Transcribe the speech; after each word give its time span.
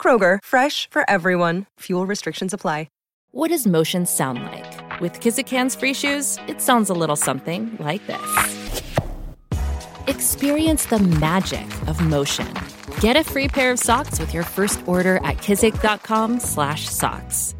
Kroger, 0.00 0.38
fresh 0.44 0.88
for 0.88 1.02
everyone. 1.10 1.66
Fuel 1.80 2.06
restrictions 2.06 2.54
apply. 2.54 2.86
What 3.32 3.48
does 3.48 3.66
motion 3.66 4.06
sound 4.06 4.44
like? 4.44 5.00
With 5.02 5.20
Kizik 5.20 5.50
hands 5.50 5.76
free 5.76 5.92
shoes, 5.92 6.38
it 6.48 6.62
sounds 6.62 6.88
a 6.88 6.94
little 6.94 7.16
something 7.16 7.76
like 7.78 8.00
this. 8.06 8.82
Experience 10.06 10.86
the 10.86 11.00
magic 11.00 11.66
of 11.86 12.00
motion. 12.00 12.48
Get 13.00 13.14
a 13.14 13.22
free 13.22 13.46
pair 13.46 13.70
of 13.70 13.78
socks 13.78 14.18
with 14.18 14.32
your 14.32 14.42
first 14.42 14.80
order 14.86 15.16
at 15.16 15.36
kizik.com/socks. 15.36 17.54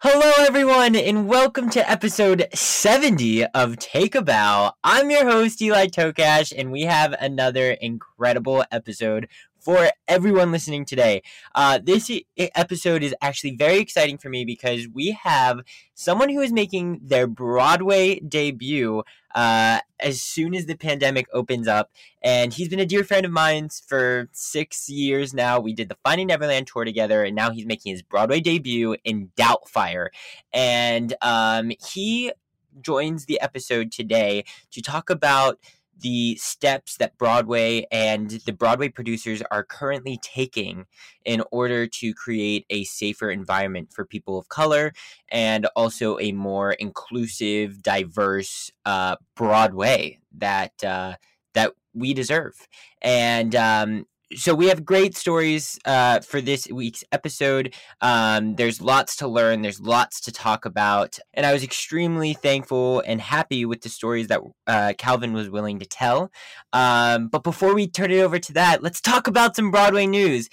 Hello, 0.00 0.32
everyone, 0.40 0.94
and 0.94 1.26
welcome 1.26 1.70
to 1.70 1.90
episode 1.90 2.46
70 2.52 3.46
of 3.46 3.78
Take 3.78 4.14
a 4.14 4.20
Bow. 4.20 4.74
I'm 4.84 5.10
your 5.10 5.24
host, 5.24 5.62
Eli 5.62 5.86
Tokash, 5.86 6.52
and 6.54 6.70
we 6.70 6.82
have 6.82 7.14
another 7.18 7.70
incredible 7.70 8.62
episode 8.70 9.26
for 9.62 9.90
everyone 10.08 10.50
listening 10.50 10.84
today. 10.84 11.22
Uh, 11.54 11.78
this 11.82 12.10
episode 12.36 13.02
is 13.02 13.14
actually 13.22 13.54
very 13.56 13.78
exciting 13.78 14.18
for 14.18 14.28
me 14.28 14.44
because 14.44 14.88
we 14.92 15.12
have 15.22 15.60
someone 15.94 16.28
who 16.28 16.40
is 16.40 16.52
making 16.52 16.98
their 17.02 17.28
Broadway 17.28 18.18
debut 18.18 19.04
uh, 19.34 19.78
as 20.00 20.20
soon 20.20 20.54
as 20.54 20.66
the 20.66 20.74
pandemic 20.74 21.26
opens 21.32 21.68
up. 21.68 21.92
And 22.22 22.52
he's 22.52 22.68
been 22.68 22.80
a 22.80 22.86
dear 22.86 23.04
friend 23.04 23.24
of 23.24 23.30
mine 23.32 23.68
for 23.86 24.28
six 24.32 24.88
years 24.88 25.32
now. 25.32 25.60
We 25.60 25.72
did 25.72 25.88
the 25.88 25.96
Finding 26.02 26.26
Neverland 26.26 26.66
tour 26.66 26.84
together, 26.84 27.22
and 27.22 27.36
now 27.36 27.50
he's 27.50 27.64
making 27.64 27.92
his 27.92 28.02
Broadway 28.02 28.40
debut 28.40 28.96
in 29.04 29.30
Doubtfire. 29.36 30.08
And 30.52 31.14
um, 31.22 31.70
he 31.86 32.32
joins 32.80 33.26
the 33.26 33.40
episode 33.40 33.92
today 33.92 34.44
to 34.70 34.82
talk 34.82 35.10
about 35.10 35.58
the 36.02 36.36
steps 36.36 36.96
that 36.98 37.16
Broadway 37.16 37.86
and 37.90 38.30
the 38.30 38.52
Broadway 38.52 38.88
producers 38.88 39.42
are 39.50 39.64
currently 39.64 40.18
taking 40.22 40.86
in 41.24 41.42
order 41.50 41.86
to 41.86 42.14
create 42.14 42.66
a 42.70 42.84
safer 42.84 43.30
environment 43.30 43.92
for 43.92 44.04
people 44.04 44.38
of 44.38 44.48
color 44.48 44.92
and 45.30 45.66
also 45.76 46.18
a 46.18 46.32
more 46.32 46.72
inclusive, 46.72 47.82
diverse 47.82 48.70
uh, 48.84 49.16
Broadway 49.36 50.18
that 50.36 50.84
uh, 50.84 51.14
that 51.54 51.72
we 51.94 52.14
deserve. 52.14 52.66
And 53.00 53.54
um, 53.54 54.06
so 54.36 54.54
we 54.54 54.66
have 54.66 54.84
great 54.84 55.16
stories 55.16 55.78
uh, 55.84 56.20
for 56.20 56.40
this 56.40 56.68
week's 56.68 57.04
episode. 57.12 57.74
Um, 58.00 58.56
there's 58.56 58.80
lots 58.80 59.16
to 59.16 59.28
learn. 59.28 59.62
There's 59.62 59.80
lots 59.80 60.20
to 60.22 60.32
talk 60.32 60.64
about, 60.64 61.18
and 61.34 61.44
I 61.44 61.52
was 61.52 61.62
extremely 61.62 62.34
thankful 62.34 63.02
and 63.06 63.20
happy 63.20 63.64
with 63.64 63.82
the 63.82 63.88
stories 63.88 64.28
that 64.28 64.40
uh, 64.66 64.94
Calvin 64.98 65.32
was 65.32 65.50
willing 65.50 65.78
to 65.80 65.86
tell. 65.86 66.30
Um, 66.72 67.28
but 67.28 67.42
before 67.42 67.74
we 67.74 67.86
turn 67.88 68.10
it 68.10 68.20
over 68.20 68.38
to 68.38 68.52
that, 68.54 68.82
let's 68.82 69.00
talk 69.00 69.26
about 69.26 69.56
some 69.56 69.70
Broadway 69.70 70.06
news. 70.06 70.48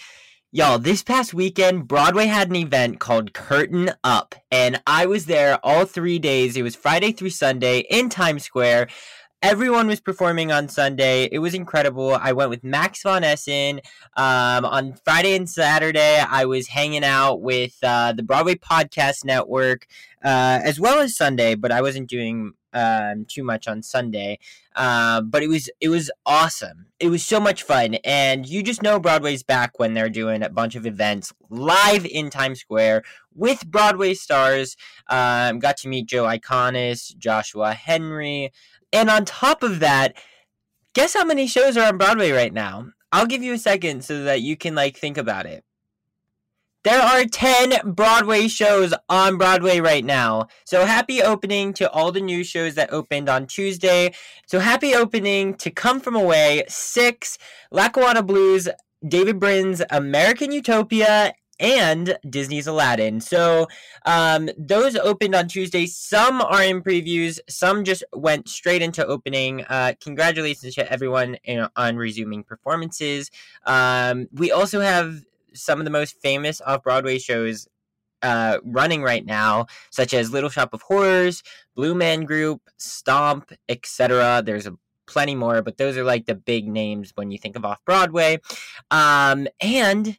Y'all, 0.52 0.80
this 0.80 1.04
past 1.04 1.32
weekend, 1.32 1.88
Broadway 1.88 2.26
had 2.26 2.50
an 2.50 2.56
event 2.56 3.00
called 3.00 3.34
Curtain 3.34 3.92
Up, 4.04 4.34
and 4.50 4.82
I 4.88 5.06
was 5.06 5.28
there 5.28 5.60
all 5.64 5.86
three 5.86 6.18
days. 6.18 6.58
It 6.58 6.64
was 6.64 6.76
Friday 6.76 7.12
through 7.12 7.30
Sunday 7.30 7.82
in 7.82 8.10
Times 8.10 8.46
Square. 8.46 8.88
Everyone 9.42 9.88
was 9.88 10.02
performing 10.02 10.52
on 10.52 10.68
Sunday. 10.68 11.30
It 11.32 11.40
was 11.40 11.54
incredible. 11.54 12.14
I 12.14 12.34
went 12.34 12.50
with 12.50 12.62
Max 12.62 13.04
von 13.04 13.24
Essen. 13.24 13.80
Um, 14.18 14.66
on 14.66 14.96
Friday 15.06 15.34
and 15.34 15.50
Saturday, 15.50 16.20
I 16.20 16.44
was 16.44 16.68
hanging 16.68 17.06
out 17.06 17.36
with 17.36 17.78
uh, 17.82 18.12
the 18.12 18.22
Broadway 18.22 18.56
Podcast 18.56 19.24
Network, 19.24 19.88
uh, 20.26 20.60
as 20.62 20.78
well 20.78 21.00
as 21.00 21.16
Sunday, 21.16 21.56
but 21.56 21.72
I 21.72 21.82
wasn't 21.82 22.10
doing 22.10 22.52
um, 22.74 23.26
too 23.30 23.46
much 23.46 23.66
on 23.66 23.82
Sunday. 23.82 24.40
Uh, 24.76 25.22
but 25.22 25.42
it 25.42 25.48
was 25.48 25.70
it 25.80 25.88
was 25.88 26.12
awesome. 26.26 26.88
It 27.00 27.08
was 27.08 27.24
so 27.24 27.40
much 27.40 27.64
fun, 27.64 27.96
and 28.04 28.46
you 28.46 28.62
just 28.62 28.84
know 28.84 29.00
Broadway's 29.00 29.44
back 29.44 29.80
when 29.80 29.94
they're 29.94 30.10
doing 30.10 30.44
a 30.44 30.50
bunch 30.50 30.76
of 30.76 30.86
events 30.86 31.32
live 31.50 32.06
in 32.06 32.30
Times 32.30 32.60
Square 32.60 33.04
with 33.34 33.66
Broadway 33.66 34.16
stars. 34.16 34.76
Um, 35.08 35.60
got 35.60 35.78
to 35.78 35.88
meet 35.88 36.08
Joe 36.08 36.26
Iconis, 36.26 37.18
Joshua 37.18 37.74
Henry. 37.74 38.52
And 38.92 39.10
on 39.10 39.26
top 39.26 39.64
of 39.64 39.80
that, 39.80 40.16
guess 40.94 41.14
how 41.14 41.26
many 41.26 41.48
shows 41.48 41.78
are 41.78 41.88
on 41.88 41.98
Broadway 41.98 42.32
right 42.32 42.54
now? 42.54 42.88
I'll 43.12 43.26
give 43.26 43.44
you 43.44 43.54
a 43.54 43.58
second 43.58 44.04
so 44.04 44.24
that 44.24 44.42
you 44.42 44.56
can 44.56 44.76
like 44.76 44.98
think 44.98 45.18
about 45.18 45.46
it. 45.46 45.64
There 46.86 47.02
are 47.02 47.26
10 47.26 47.94
Broadway 47.94 48.48
shows 48.48 48.94
on 49.10 49.38
Broadway 49.38 49.82
right 49.82 50.06
now. 50.06 50.48
So 50.64 50.86
happy 50.86 51.22
opening 51.22 51.74
to 51.74 51.90
all 51.92 52.14
the 52.14 52.22
new 52.22 52.42
shows 52.42 52.76
that 52.76 52.94
opened 52.94 53.28
on 53.28 53.48
Tuesday. 53.48 54.14
So 54.48 54.60
happy 54.60 54.96
opening 54.96 55.56
to 55.56 55.72
Come 55.72 56.00
From 56.00 56.16
Away, 56.16 56.64
6, 56.70 57.38
Lackawanna 57.72 58.24
Blues, 58.24 58.70
David 59.06 59.42
Byrne's 59.42 59.82
American 59.90 60.54
Utopia, 60.54 61.34
and 61.60 62.18
Disney's 62.30 62.68
Aladdin. 62.68 63.22
So 63.22 63.68
um, 64.06 64.50
those 64.58 64.96
opened 64.96 65.36
on 65.36 65.48
Tuesday. 65.48 65.86
Some 65.86 66.42
are 66.42 66.64
in 66.64 66.82
previews. 66.82 67.40
Some 67.50 67.84
just 67.84 68.04
went 68.14 68.48
straight 68.48 68.82
into 68.82 69.06
opening. 69.06 69.64
Uh, 69.66 69.94
congratulations 70.02 70.76
to 70.76 70.92
everyone 70.92 71.36
in, 71.44 71.68
on 71.76 71.98
resuming 71.98 72.44
performances. 72.44 73.30
Um, 73.66 74.28
we 74.32 74.52
also 74.52 74.80
have 74.82 75.24
some 75.54 75.80
of 75.80 75.86
the 75.86 75.92
most 75.92 76.22
famous 76.22 76.62
off 76.62 76.84
Broadway 76.84 77.20
shows 77.20 77.68
uh, 78.22 78.58
running 78.64 79.02
right 79.02 79.26
now, 79.26 79.66
such 79.92 80.14
as 80.14 80.32
Little 80.32 80.50
Shop 80.50 80.74
of 80.74 80.82
Horrors, 80.82 81.42
Blue 81.76 81.96
Man 81.96 82.26
Group, 82.26 82.62
Stomp, 82.78 83.52
etc. 83.70 84.42
There's 84.46 84.68
a 84.68 84.76
plenty 85.08 85.36
more, 85.36 85.62
but 85.62 85.78
those 85.78 85.98
are 85.98 86.04
like 86.04 86.26
the 86.26 86.36
big 86.36 86.68
names 86.68 87.12
when 87.16 87.32
you 87.32 87.38
think 87.38 87.56
of 87.56 87.66
off 87.66 87.84
Broadway. 87.86 88.40
Um, 88.92 89.48
and 89.62 90.18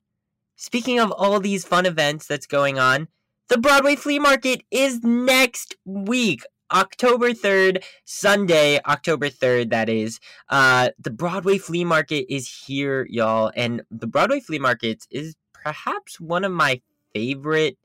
Speaking 0.61 1.01
of 1.01 1.11
all 1.13 1.41
these 1.41 1.65
fun 1.65 1.87
events 1.87 2.27
that's 2.27 2.47
going 2.47 2.79
on, 2.79 3.09
the 3.49 3.57
Broadway 3.57 3.97
Flea 3.97 4.19
Market 4.19 4.61
is 4.71 5.03
next 5.03 5.75
week. 5.87 6.43
October 6.71 7.31
3rd, 7.31 7.83
Sunday, 8.05 8.79
October 8.85 9.31
3rd, 9.31 9.71
that 9.71 9.89
is. 9.89 10.21
Uh, 10.51 10.91
the 10.99 11.11
Broadway 11.11 11.57
Flea 11.57 11.85
Market 11.85 12.27
is 12.31 12.47
here, 12.67 13.07
y'all. 13.09 13.51
And 13.57 13.85
the 13.91 14.07
Broadway 14.07 14.41
Flea 14.41 14.59
Market 14.59 15.07
is 15.11 15.35
perhaps 15.55 16.21
one 16.21 16.45
of 16.45 16.53
my 16.53 16.83
favorite 17.15 17.79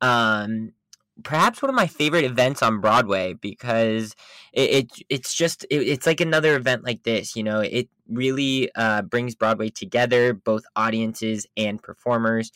um, 0.00 0.72
perhaps 1.22 1.62
one 1.62 1.68
of 1.68 1.74
my 1.74 1.86
favorite 1.86 2.24
events 2.24 2.62
on 2.62 2.80
Broadway 2.80 3.34
because 3.34 4.14
it, 4.52 4.70
it 4.70 4.90
it's 5.08 5.34
just 5.34 5.64
it, 5.70 5.76
it's 5.76 6.06
like 6.06 6.20
another 6.20 6.56
event 6.56 6.84
like 6.84 7.02
this. 7.02 7.36
You 7.36 7.42
know, 7.42 7.60
it 7.60 7.88
really 8.08 8.70
uh, 8.74 9.02
brings 9.02 9.34
Broadway 9.34 9.70
together, 9.70 10.34
both 10.34 10.64
audiences 10.74 11.46
and 11.56 11.82
performers. 11.82 12.52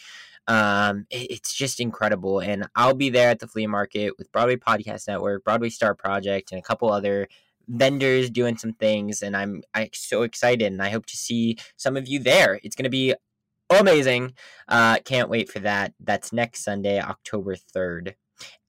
Um, 0.47 1.07
it, 1.11 1.31
it's 1.31 1.55
just 1.55 1.81
incredible, 1.81 2.41
and 2.41 2.69
I'll 2.75 2.95
be 2.95 3.11
there 3.11 3.31
at 3.31 3.39
the 3.41 3.47
flea 3.47 3.67
market 3.67 4.19
with 4.19 4.33
Broadway 4.33 4.57
Podcast 4.57 5.09
Network, 5.09 5.45
Broadway 5.45 5.71
Star 5.71 5.95
Project, 5.95 6.53
and 6.53 6.59
a 6.59 6.63
couple 6.63 6.91
other 6.91 7.29
vendors 7.71 8.31
doing 8.31 8.57
some 8.57 8.73
things 8.73 9.23
and 9.23 9.37
I'm 9.37 9.63
I'm 9.75 9.91
so 9.93 10.23
excited 10.23 10.67
and 10.67 10.83
I 10.83 10.91
hope 10.91 11.07
to 11.07 11.17
see 11.17 11.57
some 11.77 11.97
of 11.97 12.09
you 12.09 12.19
there. 12.19 12.59
It's 12.65 12.75
going 12.75 12.85
to 12.85 12.91
be 12.91 13.15
amazing. 13.71 14.35
Uh 14.69 14.99
can't 15.05 15.29
wait 15.29 15.49
for 15.49 15.61
that. 15.61 15.95
That's 16.01 16.33
next 16.33 16.65
Sunday, 16.65 17.01
October 17.01 17.55
3rd. 17.55 18.15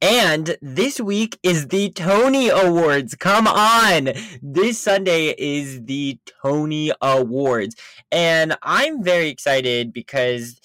And 0.01 0.57
this 0.61 0.99
week 0.99 1.37
is 1.43 1.67
the 1.67 1.91
Tony 1.91 2.49
Awards. 2.49 3.13
Come 3.13 3.47
on. 3.47 4.09
This 4.41 4.79
Sunday 4.79 5.35
is 5.37 5.83
the 5.85 6.17
Tony 6.41 6.91
Awards. 7.01 7.75
And 8.11 8.57
I'm 8.63 9.03
very 9.03 9.29
excited 9.29 9.93
because, 9.93 10.59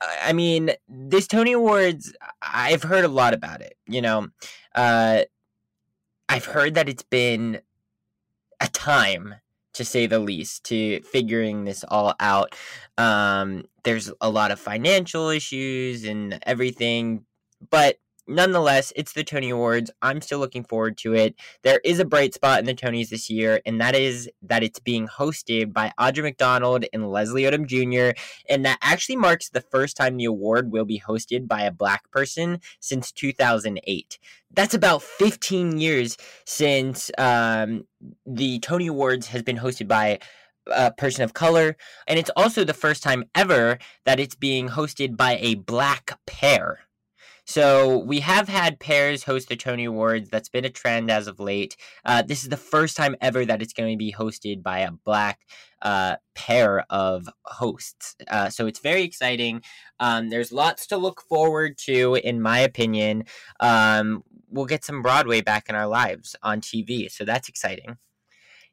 I 0.00 0.32
mean, 0.32 0.70
this 0.88 1.26
Tony 1.26 1.52
Awards, 1.52 2.14
I've 2.40 2.84
heard 2.84 3.04
a 3.04 3.08
lot 3.08 3.34
about 3.34 3.62
it. 3.62 3.76
You 3.88 4.00
know, 4.00 4.28
uh, 4.76 5.22
I've 6.28 6.44
heard 6.46 6.74
that 6.74 6.88
it's 6.88 7.02
been 7.02 7.60
a 8.60 8.68
time 8.68 9.34
to 9.74 9.84
say 9.84 10.06
the 10.06 10.18
least, 10.18 10.64
to 10.64 11.00
figuring 11.00 11.64
this 11.64 11.84
all 11.88 12.14
out. 12.20 12.54
Um, 12.96 13.64
there's 13.84 14.12
a 14.20 14.30
lot 14.30 14.50
of 14.50 14.60
financial 14.60 15.30
issues 15.30 16.04
and 16.04 16.38
everything, 16.42 17.24
but 17.70 17.96
nonetheless, 18.26 18.92
it's 18.96 19.12
the 19.12 19.24
Tony 19.24 19.50
Awards. 19.50 19.90
I'm 20.00 20.20
still 20.20 20.38
looking 20.38 20.64
forward 20.64 20.96
to 20.98 21.14
it. 21.14 21.34
There 21.62 21.80
is 21.84 21.98
a 21.98 22.04
bright 22.04 22.34
spot 22.34 22.60
in 22.60 22.66
the 22.66 22.74
Tonys 22.74 23.08
this 23.08 23.30
year, 23.30 23.60
and 23.66 23.80
that 23.80 23.94
is 23.94 24.30
that 24.42 24.62
it's 24.62 24.78
being 24.78 25.08
hosted 25.08 25.72
by 25.72 25.92
Audra 25.98 26.22
McDonald 26.22 26.84
and 26.92 27.10
Leslie 27.10 27.42
Odom 27.42 27.66
Jr., 27.66 28.18
and 28.48 28.64
that 28.64 28.78
actually 28.82 29.16
marks 29.16 29.48
the 29.48 29.60
first 29.60 29.96
time 29.96 30.16
the 30.16 30.24
award 30.24 30.72
will 30.72 30.84
be 30.84 31.00
hosted 31.00 31.48
by 31.48 31.62
a 31.62 31.72
black 31.72 32.10
person 32.10 32.60
since 32.80 33.12
2008. 33.12 34.18
That's 34.54 34.74
about 34.74 35.02
15 35.02 35.78
years 35.78 36.16
since 36.44 37.10
um, 37.18 37.86
the 38.26 38.58
Tony 38.60 38.86
Awards 38.86 39.28
has 39.28 39.42
been 39.42 39.58
hosted 39.58 39.88
by 39.88 40.18
a 40.66 40.92
person 40.92 41.24
of 41.24 41.34
color, 41.34 41.76
and 42.06 42.18
it's 42.18 42.30
also 42.36 42.64
the 42.64 42.74
first 42.74 43.02
time 43.02 43.24
ever 43.34 43.78
that 44.04 44.20
it's 44.20 44.34
being 44.34 44.68
hosted 44.68 45.16
by 45.16 45.38
a 45.40 45.54
black 45.54 46.18
pair. 46.26 46.80
So 47.52 47.98
we 47.98 48.20
have 48.20 48.48
had 48.48 48.80
pairs 48.80 49.24
host 49.24 49.50
the 49.50 49.56
Tony 49.56 49.84
Awards. 49.84 50.30
That's 50.30 50.48
been 50.48 50.64
a 50.64 50.70
trend 50.70 51.10
as 51.10 51.26
of 51.26 51.38
late. 51.38 51.76
Uh, 52.02 52.22
this 52.22 52.44
is 52.44 52.48
the 52.48 52.56
first 52.56 52.96
time 52.96 53.14
ever 53.20 53.44
that 53.44 53.60
it's 53.60 53.74
going 53.74 53.92
to 53.92 53.98
be 53.98 54.10
hosted 54.10 54.62
by 54.62 54.78
a 54.78 54.90
black 54.90 55.40
uh, 55.82 56.16
pair 56.34 56.82
of 56.88 57.28
hosts. 57.44 58.16
Uh, 58.26 58.48
so 58.48 58.66
it's 58.66 58.80
very 58.80 59.02
exciting. 59.02 59.60
Um, 60.00 60.30
there's 60.30 60.50
lots 60.50 60.86
to 60.86 60.96
look 60.96 61.20
forward 61.28 61.76
to, 61.84 62.14
in 62.14 62.40
my 62.40 62.58
opinion. 62.60 63.24
Um, 63.60 64.24
we'll 64.48 64.64
get 64.64 64.82
some 64.82 65.02
Broadway 65.02 65.42
back 65.42 65.68
in 65.68 65.74
our 65.74 65.86
lives 65.86 66.34
on 66.42 66.62
TV. 66.62 67.10
So 67.10 67.26
that's 67.26 67.50
exciting. 67.50 67.98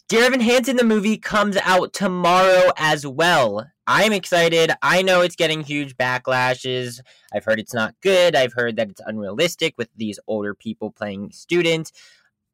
Dear 0.07 0.23
Evan 0.23 0.39
Hansen, 0.39 0.77
the 0.77 0.85
movie 0.85 1.17
comes 1.17 1.57
out 1.57 1.91
tomorrow 1.91 2.71
as 2.77 3.05
well. 3.05 3.67
I'm 3.91 4.13
excited. 4.13 4.71
I 4.83 5.01
know 5.01 5.21
it's 5.21 5.35
getting 5.35 5.63
huge 5.63 5.97
backlashes. 5.97 7.01
I've 7.33 7.43
heard 7.43 7.59
it's 7.59 7.73
not 7.73 7.95
good. 8.01 8.35
I've 8.35 8.53
heard 8.53 8.75
that 8.75 8.91
it's 8.91 9.01
unrealistic 9.03 9.73
with 9.79 9.89
these 9.97 10.19
older 10.27 10.53
people 10.53 10.91
playing 10.91 11.31
students. 11.31 11.91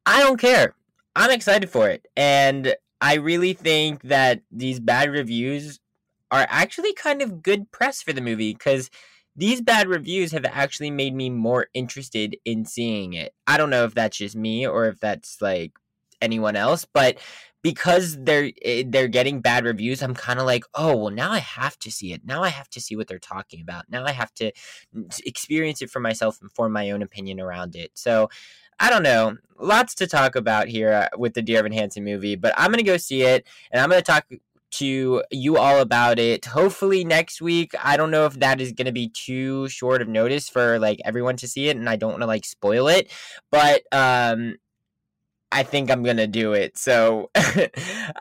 I 0.06 0.22
don't 0.22 0.40
care. 0.40 0.74
I'm 1.14 1.30
excited 1.30 1.68
for 1.68 1.90
it. 1.90 2.06
And 2.16 2.74
I 3.02 3.16
really 3.16 3.52
think 3.52 4.04
that 4.04 4.40
these 4.50 4.80
bad 4.80 5.10
reviews 5.10 5.78
are 6.30 6.46
actually 6.48 6.94
kind 6.94 7.20
of 7.20 7.42
good 7.42 7.70
press 7.70 8.00
for 8.00 8.14
the 8.14 8.22
movie 8.22 8.54
because 8.54 8.88
these 9.36 9.60
bad 9.60 9.88
reviews 9.88 10.32
have 10.32 10.46
actually 10.46 10.90
made 10.90 11.14
me 11.14 11.28
more 11.28 11.66
interested 11.74 12.34
in 12.46 12.64
seeing 12.64 13.12
it. 13.12 13.34
I 13.46 13.58
don't 13.58 13.68
know 13.68 13.84
if 13.84 13.92
that's 13.92 14.16
just 14.16 14.36
me 14.36 14.66
or 14.66 14.86
if 14.86 15.00
that's 15.00 15.42
like 15.42 15.72
anyone 16.20 16.56
else, 16.56 16.86
but 16.92 17.18
because 17.62 18.16
they're 18.22 18.52
eh, 18.62 18.84
they're 18.86 19.08
getting 19.08 19.40
bad 19.40 19.64
reviews, 19.64 20.02
I'm 20.02 20.14
kind 20.14 20.38
of 20.38 20.46
like, 20.46 20.64
oh 20.74 20.96
well, 20.96 21.10
now 21.10 21.32
I 21.32 21.38
have 21.38 21.78
to 21.80 21.90
see 21.90 22.12
it. 22.12 22.22
Now 22.24 22.42
I 22.42 22.48
have 22.48 22.68
to 22.70 22.80
see 22.80 22.96
what 22.96 23.08
they're 23.08 23.18
talking 23.18 23.60
about. 23.60 23.86
Now 23.88 24.04
I 24.04 24.12
have 24.12 24.32
to 24.34 24.52
experience 25.24 25.82
it 25.82 25.90
for 25.90 26.00
myself 26.00 26.38
and 26.40 26.50
form 26.52 26.72
my 26.72 26.90
own 26.90 27.02
opinion 27.02 27.40
around 27.40 27.76
it. 27.76 27.92
So. 27.94 28.28
I 28.78 28.90
don't 28.90 29.02
know. 29.02 29.38
Lots 29.58 29.94
to 29.94 30.06
talk 30.06 30.36
about 30.36 30.68
here 30.68 30.92
uh, 30.92 31.08
with 31.16 31.32
the 31.32 31.40
Dear 31.40 31.60
Evan 31.60 31.72
Hansen 31.72 32.04
movie, 32.04 32.36
but 32.36 32.52
I'm 32.58 32.70
to 32.74 32.82
go 32.82 32.98
see 32.98 33.22
it 33.22 33.46
and 33.70 33.80
I'm 33.80 33.88
to 33.88 34.02
talk 34.02 34.26
to 34.72 35.22
you 35.30 35.56
all 35.56 35.80
about 35.80 36.18
it. 36.18 36.44
Hopefully 36.44 37.04
next 37.04 37.40
week. 37.40 37.72
I 37.82 37.96
don't 37.96 38.10
know 38.10 38.26
if 38.26 38.34
that 38.40 38.60
is 38.60 38.72
going 38.72 38.86
to 38.86 38.92
be 38.92 39.08
too 39.08 39.68
short 39.68 40.02
of 40.02 40.08
notice 40.08 40.48
for 40.48 40.78
like 40.78 41.00
everyone 41.04 41.36
to 41.38 41.48
see 41.48 41.68
it 41.68 41.76
and 41.76 41.88
I 41.88 41.96
don't 41.96 42.10
want 42.10 42.22
to 42.22 42.26
like 42.26 42.44
spoil 42.44 42.88
it, 42.88 43.10
but 43.50 43.82
um 43.92 44.56
I 45.52 45.62
think 45.62 45.90
I'm 45.90 46.02
gonna 46.02 46.26
do 46.26 46.52
it. 46.52 46.76
So 46.76 47.30
I, 47.36 47.70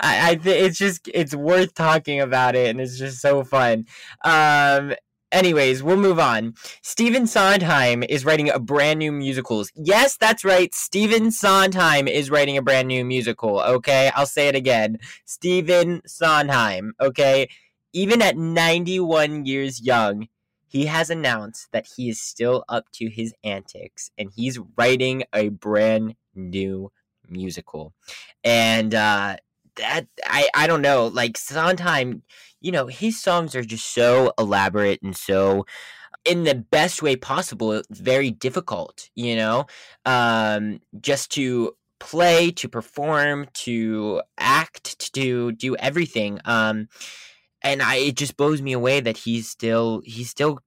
I 0.02 0.36
think 0.36 0.66
it's 0.66 0.78
just 0.78 1.10
it's 1.14 1.36
worth 1.36 1.74
talking 1.74 2.22
about 2.22 2.56
it, 2.56 2.70
and 2.70 2.80
it's 2.80 2.98
just 2.98 3.22
so 3.22 3.44
fun. 3.44 3.86
Um, 4.24 4.94
anyways, 5.32 5.84
we'll 5.84 5.98
move 5.98 6.20
on. 6.20 6.54
Stephen 6.82 7.28
Sondheim 7.28 8.04
is 8.04 8.26
writing 8.26 8.50
a 8.50 8.60
brand 8.60 9.00
new 9.00 9.12
musicals. 9.12 9.72
Yes, 9.76 10.18
that's 10.18 10.46
right. 10.46 10.74
Stephen 10.74 11.32
Sondheim 11.32 12.08
is 12.08 12.30
writing 12.30 12.58
a 12.58 12.62
brand 12.62 12.88
new 12.88 13.04
musical. 13.04 13.60
Okay, 13.60 14.12
I'll 14.16 14.26
say 14.26 14.48
it 14.48 14.56
again. 14.56 15.00
Stephen 15.26 16.02
Sondheim. 16.06 16.94
Okay, 17.02 17.48
even 17.94 18.22
at 18.22 18.38
91 18.38 19.46
years 19.46 19.82
young, 19.82 20.28
he 20.68 20.86
has 20.88 21.10
announced 21.10 21.70
that 21.72 21.88
he 21.96 22.10
is 22.10 22.22
still 22.22 22.66
up 22.68 22.92
to 22.94 23.10
his 23.10 23.34
antics 23.44 24.12
and 24.18 24.30
he's 24.36 24.60
writing 24.78 25.24
a 25.34 25.48
brand 25.50 26.16
new 26.34 26.92
musical. 27.30 27.94
And 28.44 28.94
uh 28.94 29.38
that 29.78 30.08
I 30.26 30.50
I 30.56 30.68
don't 30.68 30.82
know, 30.82 31.08
like 31.08 31.38
Sondheim, 31.38 32.24
you 32.62 32.72
know, 32.72 32.88
his 32.88 33.22
songs 33.22 33.56
are 33.56 33.64
just 33.64 33.94
so 33.94 34.34
elaborate 34.38 35.02
and 35.02 35.16
so 35.16 35.66
in 36.26 36.44
the 36.44 36.56
best 36.56 37.04
way 37.04 37.16
possible, 37.16 37.82
very 37.92 38.32
difficult, 38.32 39.10
you 39.16 39.36
know? 39.36 39.66
Um 40.06 40.80
just 41.02 41.32
to 41.34 41.76
play, 42.00 42.52
to 42.52 42.68
perform, 42.68 43.48
to 43.54 44.22
act, 44.38 45.00
to 45.00 45.12
do 45.12 45.52
do 45.52 45.76
everything. 45.78 46.40
Um 46.46 46.88
and 47.62 47.82
I 47.82 47.96
it 47.96 48.16
just 48.16 48.38
blows 48.38 48.62
me 48.62 48.74
away 48.74 49.00
that 49.02 49.18
he's 49.18 49.50
still 49.50 50.02
he's 50.06 50.30
still 50.30 50.60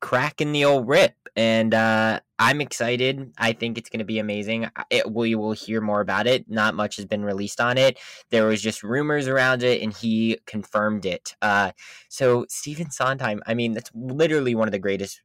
cracking 0.00 0.52
the 0.52 0.64
old 0.64 0.86
rip 0.86 1.14
and 1.36 1.74
uh, 1.74 2.20
I'm 2.38 2.60
excited. 2.60 3.32
I 3.38 3.52
think 3.52 3.78
it's 3.78 3.88
going 3.88 3.98
to 3.98 4.04
be 4.04 4.18
amazing. 4.18 4.68
It, 4.90 5.10
we 5.10 5.34
will 5.34 5.52
hear 5.52 5.80
more 5.80 6.00
about 6.00 6.26
it. 6.26 6.48
Not 6.48 6.74
much 6.74 6.96
has 6.96 7.06
been 7.06 7.24
released 7.24 7.60
on 7.60 7.78
it. 7.78 7.98
There 8.30 8.46
was 8.46 8.62
just 8.62 8.82
rumors 8.82 9.28
around 9.28 9.62
it, 9.62 9.82
and 9.82 9.92
he 9.92 10.38
confirmed 10.46 11.06
it. 11.06 11.34
Uh, 11.42 11.72
so 12.08 12.46
Stephen 12.48 12.90
Sondheim, 12.90 13.42
I 13.46 13.54
mean, 13.54 13.72
that's 13.72 13.90
literally 13.94 14.54
one 14.54 14.68
of 14.68 14.72
the 14.72 14.78
greatest 14.78 15.22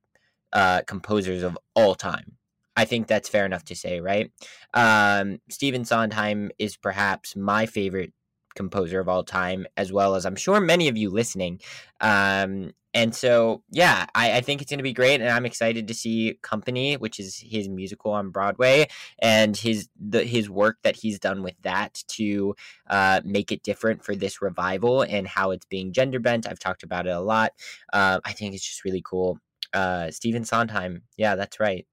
uh, 0.54 0.82
composers 0.88 1.44
of 1.44 1.58
all 1.76 1.96
time. 1.96 2.38
I 2.76 2.86
think 2.86 3.08
that's 3.08 3.28
fair 3.28 3.46
enough 3.46 3.66
to 3.66 3.76
say, 3.76 4.00
right? 4.00 4.32
Um, 4.74 5.40
Stephen 5.50 5.84
Sondheim 5.84 6.50
is 6.58 6.78
perhaps 6.78 7.36
my 7.36 7.66
favorite 7.66 8.14
composer 8.60 9.00
of 9.00 9.08
all 9.08 9.24
time, 9.24 9.66
as 9.78 9.94
well 9.94 10.16
as 10.16 10.26
I'm 10.26 10.36
sure 10.36 10.60
many 10.60 10.90
of 10.90 10.98
you 10.98 11.10
listening. 11.10 11.62
Um, 12.02 12.74
and 12.94 13.14
so 13.14 13.62
yeah 13.72 14.08
I, 14.16 14.38
I 14.38 14.42
think 14.42 14.62
it's 14.62 14.72
going 14.72 14.80
to 14.80 14.84
be 14.84 14.94
great 14.94 15.22
and 15.22 15.30
i'm 15.30 15.46
excited 15.46 15.88
to 15.88 15.94
see 15.94 16.40
company 16.42 16.98
which 16.98 17.20
is 17.20 17.38
his 17.38 17.70
musical 17.70 18.12
on 18.12 18.30
broadway 18.30 18.88
and 19.20 19.56
his 19.56 19.90
the 20.00 20.24
his 20.24 20.50
work 20.50 20.78
that 20.84 20.96
he's 20.96 21.20
done 21.20 21.44
with 21.44 21.56
that 21.62 22.04
to 22.08 22.56
uh, 22.90 23.22
make 23.24 23.52
it 23.52 23.64
different 23.64 24.04
for 24.04 24.16
this 24.16 24.42
revival 24.42 25.04
and 25.04 25.28
how 25.28 25.52
it's 25.52 25.66
being 25.66 25.94
gender 25.94 26.20
bent. 26.20 26.48
I've 26.48 26.60
talked 26.60 26.84
about 26.84 27.06
it 27.06 27.12
a 27.12 27.20
lot. 27.20 27.54
Uh, 27.94 28.20
i 28.26 28.32
think 28.32 28.56
it's 28.56 28.66
just 28.66 28.84
really 28.84 29.04
cool. 29.06 29.40
Uh, 29.74 30.10
stephen 30.10 30.44
sondheim. 30.44 31.04
Yeah 31.18 31.36
that's 31.36 31.60
right. 31.60 31.86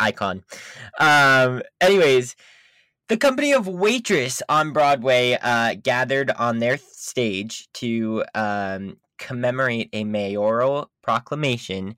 Icon. 0.00 0.42
Um 0.98 1.62
anyways 1.80 2.34
the 3.10 3.16
company 3.16 3.52
of 3.52 3.66
Waitress 3.66 4.40
on 4.48 4.72
Broadway 4.72 5.36
uh, 5.42 5.74
gathered 5.82 6.30
on 6.30 6.60
their 6.60 6.76
stage 6.78 7.68
to 7.74 8.22
um, 8.36 8.98
commemorate 9.18 9.88
a 9.92 10.04
mayoral 10.04 10.92
proclamation 11.02 11.96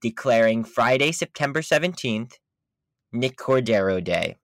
declaring 0.00 0.64
Friday, 0.64 1.12
September 1.12 1.60
17th, 1.60 2.38
Nick 3.12 3.36
Cordero 3.36 4.02
Day. 4.02 4.36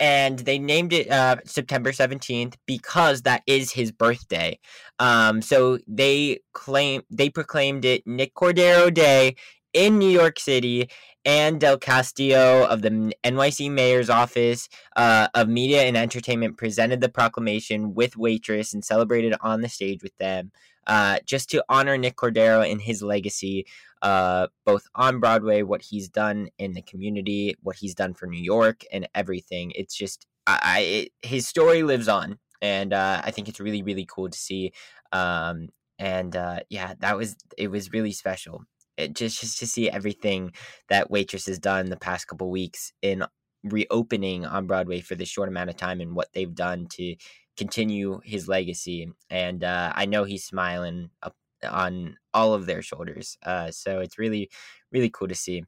And 0.00 0.38
they 0.38 0.58
named 0.58 0.94
it 0.94 1.10
uh, 1.10 1.36
September 1.44 1.92
17th 1.92 2.54
because 2.64 3.22
that 3.22 3.42
is 3.46 3.70
his 3.70 3.92
birthday. 3.92 4.58
Um, 4.98 5.42
so 5.42 5.78
they 5.86 6.40
claim 6.54 7.02
they 7.10 7.28
proclaimed 7.28 7.84
it 7.84 8.06
Nick 8.06 8.34
Cordero 8.34 8.92
Day 8.92 9.36
in 9.76 9.98
New 9.98 10.08
York 10.08 10.40
City, 10.40 10.88
and 11.24 11.60
Del 11.60 11.76
Castillo 11.76 12.66
of 12.66 12.82
the 12.82 13.12
NYC 13.24 13.70
Mayor's 13.70 14.08
Office 14.08 14.68
uh, 14.96 15.28
of 15.34 15.48
Media 15.48 15.82
and 15.82 15.96
Entertainment 15.96 16.56
presented 16.56 17.00
the 17.00 17.08
proclamation 17.08 17.94
with 17.94 18.16
Waitress 18.16 18.72
and 18.72 18.84
celebrated 18.84 19.34
on 19.40 19.60
the 19.60 19.68
stage 19.68 20.02
with 20.02 20.16
them 20.18 20.52
uh, 20.86 21.18
just 21.24 21.50
to 21.50 21.64
honor 21.68 21.98
Nick 21.98 22.16
Cordero 22.16 22.68
and 22.68 22.80
his 22.80 23.02
legacy, 23.02 23.66
uh, 24.02 24.46
both 24.64 24.86
on 24.94 25.20
Broadway, 25.20 25.62
what 25.62 25.82
he's 25.82 26.08
done 26.08 26.48
in 26.58 26.74
the 26.74 26.82
community, 26.82 27.56
what 27.62 27.76
he's 27.76 27.94
done 27.94 28.14
for 28.14 28.26
New 28.26 28.42
York, 28.42 28.84
and 28.92 29.08
everything. 29.14 29.72
It's 29.74 29.96
just, 29.96 30.26
I, 30.46 30.60
I 30.62 30.78
it, 30.80 31.12
his 31.22 31.48
story 31.48 31.82
lives 31.82 32.08
on, 32.08 32.38
and 32.62 32.92
uh, 32.92 33.20
I 33.24 33.30
think 33.30 33.48
it's 33.48 33.60
really, 33.60 33.82
really 33.82 34.06
cool 34.08 34.28
to 34.28 34.38
see. 34.38 34.72
Um, 35.12 35.68
and 35.98 36.36
uh, 36.36 36.60
yeah, 36.68 36.94
that 37.00 37.16
was 37.16 37.36
it 37.56 37.68
was 37.68 37.92
really 37.92 38.12
special. 38.12 38.64
It 38.96 39.14
just 39.14 39.40
just 39.40 39.58
to 39.58 39.66
see 39.66 39.90
everything 39.90 40.52
that 40.88 41.10
Waitress 41.10 41.46
has 41.46 41.58
done 41.58 41.86
the 41.86 41.96
past 41.96 42.26
couple 42.28 42.50
weeks 42.50 42.92
in 43.02 43.24
reopening 43.62 44.46
on 44.46 44.66
Broadway 44.66 45.00
for 45.00 45.14
this 45.14 45.28
short 45.28 45.48
amount 45.48 45.70
of 45.70 45.76
time 45.76 46.00
and 46.00 46.14
what 46.14 46.28
they've 46.32 46.54
done 46.54 46.86
to 46.92 47.16
continue 47.56 48.20
his 48.24 48.48
legacy. 48.48 49.10
And 49.30 49.64
uh, 49.64 49.92
I 49.94 50.06
know 50.06 50.24
he's 50.24 50.44
smiling 50.44 51.10
up 51.22 51.34
on 51.68 52.16
all 52.34 52.54
of 52.54 52.66
their 52.66 52.82
shoulders. 52.82 53.38
Uh, 53.42 53.70
so 53.70 54.00
it's 54.00 54.18
really, 54.18 54.50
really 54.92 55.10
cool 55.10 55.28
to 55.28 55.34
see. 55.34 55.64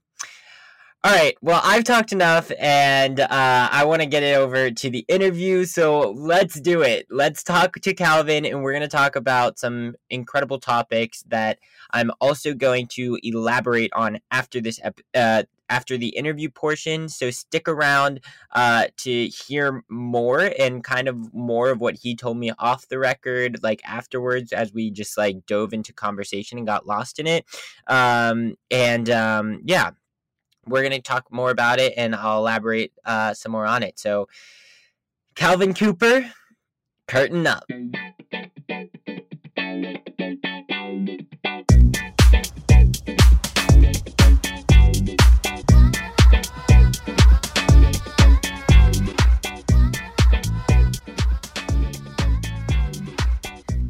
All 1.05 1.13
right. 1.13 1.37
Well, 1.41 1.61
I've 1.63 1.85
talked 1.85 2.11
enough, 2.11 2.51
and 2.59 3.21
uh, 3.21 3.29
I 3.31 3.85
want 3.85 4.03
to 4.03 4.07
get 4.07 4.25
it 4.25 4.37
over 4.37 4.73
to 4.73 4.91
the 4.91 5.05
interview. 5.07 5.65
So 5.65 6.11
let's 6.11 6.61
do 6.61 6.83
it. 6.83 7.07
Let's 7.09 7.45
talk 7.45 7.75
to 7.75 7.95
Calvin, 7.95 8.45
and 8.45 8.65
we're 8.65 8.73
going 8.73 8.83
to 8.83 8.89
talk 8.89 9.15
about 9.15 9.61
some 9.61 9.95
incredible 10.11 10.59
topics 10.59 11.23
that 11.29 11.61
I'm 11.93 12.11
also 12.21 12.53
going 12.53 12.89
to 12.95 13.17
elaborate 13.23 13.93
on 13.95 14.19
after 14.33 14.61
this 14.61 14.81
ep- 14.83 15.01
uh, 15.15 15.45
after 15.71 15.97
the 15.97 16.09
interview 16.09 16.51
portion. 16.51 17.09
So 17.09 17.31
stick 17.31 17.69
around 17.69 18.19
uh, 18.53 18.87
to 18.97 19.29
hear 19.29 19.85
more 19.89 20.51
and 20.59 20.83
kind 20.83 21.07
of 21.07 21.33
more 21.33 21.71
of 21.71 21.79
what 21.81 21.95
he 21.95 22.17
told 22.17 22.39
me 22.39 22.51
off 22.59 22.89
the 22.89 22.99
record, 22.99 23.61
like 23.63 23.81
afterwards, 23.85 24.53
as 24.53 24.73
we 24.73 24.91
just 24.91 25.17
like 25.17 25.47
dove 25.47 25.73
into 25.73 25.93
conversation 25.93 26.59
and 26.59 26.67
got 26.67 26.89
lost 26.89 27.21
in 27.21 27.29
it. 27.29 27.45
Um, 27.87 28.57
and 28.69 29.09
um, 29.11 29.63
yeah, 29.65 29.91
we're 30.69 30.83
going 30.83 30.93
to 30.93 31.01
talk 31.01 31.31
more 31.31 31.51
about 31.51 31.79
it 31.79 31.95
and 31.97 32.15
I'll 32.15 32.39
elaborate 32.39 32.93
uh, 33.05 33.35
some 33.35 33.53
more 33.53 33.67
on 33.67 33.83
it. 33.83 33.99
So, 33.99 34.29
Calvin 35.35 35.75
Cooper, 35.75 36.33
curtain 37.07 37.47
up. 37.47 37.65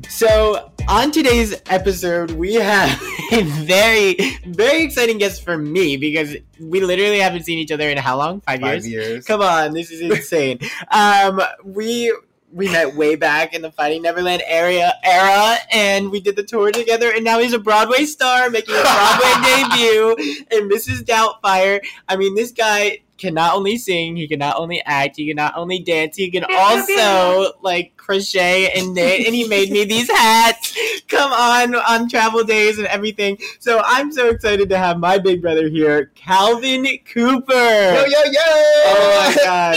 So, 0.08 0.72
on 0.88 1.10
today's 1.10 1.60
episode, 1.66 2.30
we 2.32 2.54
have 2.54 2.90
a 3.32 3.42
very, 3.42 4.14
very 4.46 4.82
exciting 4.82 5.18
guest 5.18 5.44
for 5.44 5.56
me 5.58 5.96
because 5.96 6.36
we 6.60 6.80
literally 6.80 7.18
haven't 7.18 7.44
seen 7.44 7.58
each 7.58 7.70
other 7.70 7.88
in 7.88 7.98
how 7.98 8.16
long? 8.16 8.40
Five, 8.40 8.60
Five 8.60 8.86
years? 8.86 8.88
years. 8.88 9.24
Come 9.26 9.42
on, 9.42 9.74
this 9.74 9.90
is 9.90 10.00
insane. 10.00 10.58
um, 10.90 11.40
we 11.64 12.14
we 12.50 12.66
met 12.66 12.94
way 12.94 13.14
back 13.14 13.52
in 13.52 13.60
the 13.60 13.70
Finding 13.70 14.00
Neverland 14.00 14.42
area 14.46 14.94
era, 15.04 15.56
and 15.70 16.10
we 16.10 16.18
did 16.18 16.34
the 16.34 16.42
tour 16.42 16.70
together. 16.70 17.12
And 17.14 17.22
now 17.22 17.38
he's 17.40 17.52
a 17.52 17.58
Broadway 17.58 18.06
star, 18.06 18.48
making 18.48 18.74
a 18.74 18.80
Broadway 18.80 19.32
debut 19.44 20.44
in 20.50 20.68
Mrs. 20.70 21.02
Doubtfire. 21.04 21.80
I 22.08 22.16
mean, 22.16 22.34
this 22.34 22.50
guy 22.52 23.00
can 23.18 23.34
not 23.34 23.54
only 23.54 23.76
sing, 23.76 24.16
he 24.16 24.28
can 24.28 24.38
not 24.38 24.56
only 24.56 24.80
act, 24.86 25.16
he 25.16 25.26
can 25.26 25.36
not 25.36 25.56
only 25.56 25.80
dance, 25.80 26.16
he 26.16 26.30
can 26.30 26.44
also 26.44 27.52
like 27.62 27.96
crochet 27.96 28.70
and 28.70 28.94
knit. 28.94 29.26
And 29.26 29.34
he 29.34 29.46
made 29.46 29.70
me 29.70 29.84
these 29.84 30.10
hats. 30.10 30.78
Come 31.08 31.32
on, 31.32 31.74
on 31.74 32.08
travel 32.08 32.44
days 32.44 32.78
and 32.78 32.86
everything. 32.86 33.38
So 33.58 33.82
I'm 33.84 34.12
so 34.12 34.28
excited 34.28 34.68
to 34.70 34.78
have 34.78 34.98
my 34.98 35.18
big 35.18 35.42
brother 35.42 35.68
here, 35.68 36.12
Calvin 36.14 36.86
Cooper. 37.12 37.52
Yo 37.52 38.04
yo 38.06 38.22
yo! 38.24 38.40
Oh 38.86 39.34
my 39.36 39.44
god. 39.44 39.76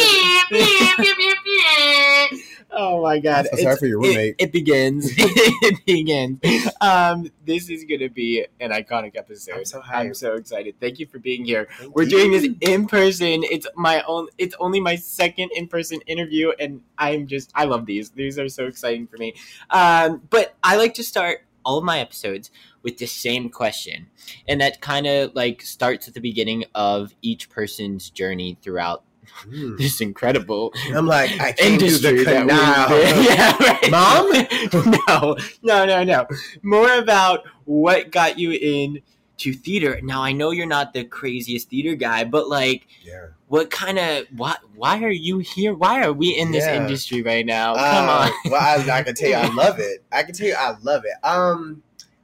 Oh 2.73 3.01
my 3.01 3.19
god. 3.19 3.47
So 3.51 3.57
sorry 3.57 3.75
for 3.75 3.85
your 3.85 3.99
roommate. 3.99 4.35
It, 4.37 4.45
it 4.45 4.51
begins. 4.51 5.11
it 5.17 5.85
begins. 5.85 6.39
Um, 6.79 7.29
this 7.45 7.69
is 7.69 7.83
gonna 7.83 8.09
be 8.09 8.45
an 8.59 8.71
iconic 8.71 9.15
episode. 9.15 9.57
I'm 9.57 9.65
so 9.65 9.81
hyped. 9.81 9.93
I'm 9.93 10.13
so 10.13 10.35
excited. 10.35 10.75
Thank 10.79 10.99
you 10.99 11.05
for 11.05 11.19
being 11.19 11.43
here. 11.43 11.67
Thank 11.77 11.95
We're 11.95 12.03
you. 12.03 12.09
doing 12.09 12.31
this 12.31 12.47
in 12.61 12.87
person. 12.87 13.43
It's 13.43 13.67
my 13.75 14.03
own 14.03 14.27
it's 14.37 14.55
only 14.59 14.79
my 14.79 14.95
second 14.95 15.51
in 15.55 15.67
person 15.67 15.99
interview 16.07 16.51
and 16.59 16.81
I'm 16.97 17.27
just 17.27 17.51
I 17.55 17.65
love 17.65 17.85
these. 17.85 18.11
These 18.11 18.39
are 18.39 18.47
so 18.47 18.67
exciting 18.67 19.07
for 19.07 19.17
me. 19.17 19.35
Um, 19.69 20.21
but 20.29 20.55
I 20.63 20.77
like 20.77 20.93
to 20.95 21.03
start 21.03 21.41
all 21.65 21.77
of 21.77 21.83
my 21.83 21.99
episodes 21.99 22.51
with 22.83 22.97
the 22.97 23.05
same 23.05 23.49
question. 23.49 24.07
And 24.47 24.61
that 24.61 24.81
kind 24.81 25.07
of 25.07 25.35
like 25.35 25.61
starts 25.61 26.07
at 26.07 26.13
the 26.13 26.21
beginning 26.21 26.65
of 26.73 27.13
each 27.21 27.49
person's 27.49 28.09
journey 28.09 28.57
throughout 28.61 29.03
Mm. 29.47 29.77
this 29.77 30.01
incredible 30.01 30.71
I'm 30.93 31.07
like, 31.07 31.31
I 31.39 31.51
came 31.53 31.79
through 31.79 31.87
industry 31.87 32.17
the 32.19 32.23
that 32.25 32.47
canal. 32.47 32.89
we 32.89 33.25
yeah, 33.27 33.57
right. 33.59 33.91
Mom? 33.91 34.95
no, 35.07 35.35
no, 35.63 35.85
no, 35.85 36.03
no. 36.03 36.27
More 36.61 36.93
about 36.99 37.45
what 37.65 38.11
got 38.11 38.37
you 38.37 38.51
in 38.51 39.01
to 39.37 39.53
theater. 39.53 39.99
Now 40.03 40.21
I 40.21 40.31
know 40.33 40.51
you're 40.51 40.67
not 40.67 40.93
the 40.93 41.03
craziest 41.03 41.69
theater 41.69 41.95
guy, 41.95 42.23
but 42.23 42.47
like, 42.49 42.87
Yeah. 43.03 43.27
what 43.47 43.71
kind 43.71 43.97
of 43.97 44.27
what? 44.35 44.59
Why 44.75 45.01
are 45.03 45.09
you 45.09 45.39
here? 45.39 45.73
Why 45.73 46.03
are 46.03 46.13
we 46.13 46.29
in 46.37 46.51
this 46.51 46.65
Yeah. 46.65 46.75
industry 46.75 47.23
right 47.23 47.45
now? 47.45 47.73
Come 47.73 48.09
Uh, 48.09 48.11
on. 48.45 48.51
well, 48.51 48.61
I, 48.61 48.99
I 48.99 49.01
can 49.03 49.15
tell 49.15 49.29
you, 49.29 49.35
I 49.35 49.51
love 49.53 49.79
it. 49.79 50.03
I 50.11 50.21
can 50.23 50.35
tell 50.35 50.47
you, 50.47 50.55
I 50.57 50.75
love 50.83 51.03
it. 51.05 51.13
Um, 51.25 51.81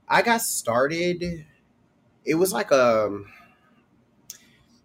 I 0.07 0.21
got 0.21 0.41
started. 0.41 1.45
It 2.23 2.35
was 2.35 2.53
like 2.53 2.71
um, 2.71 3.25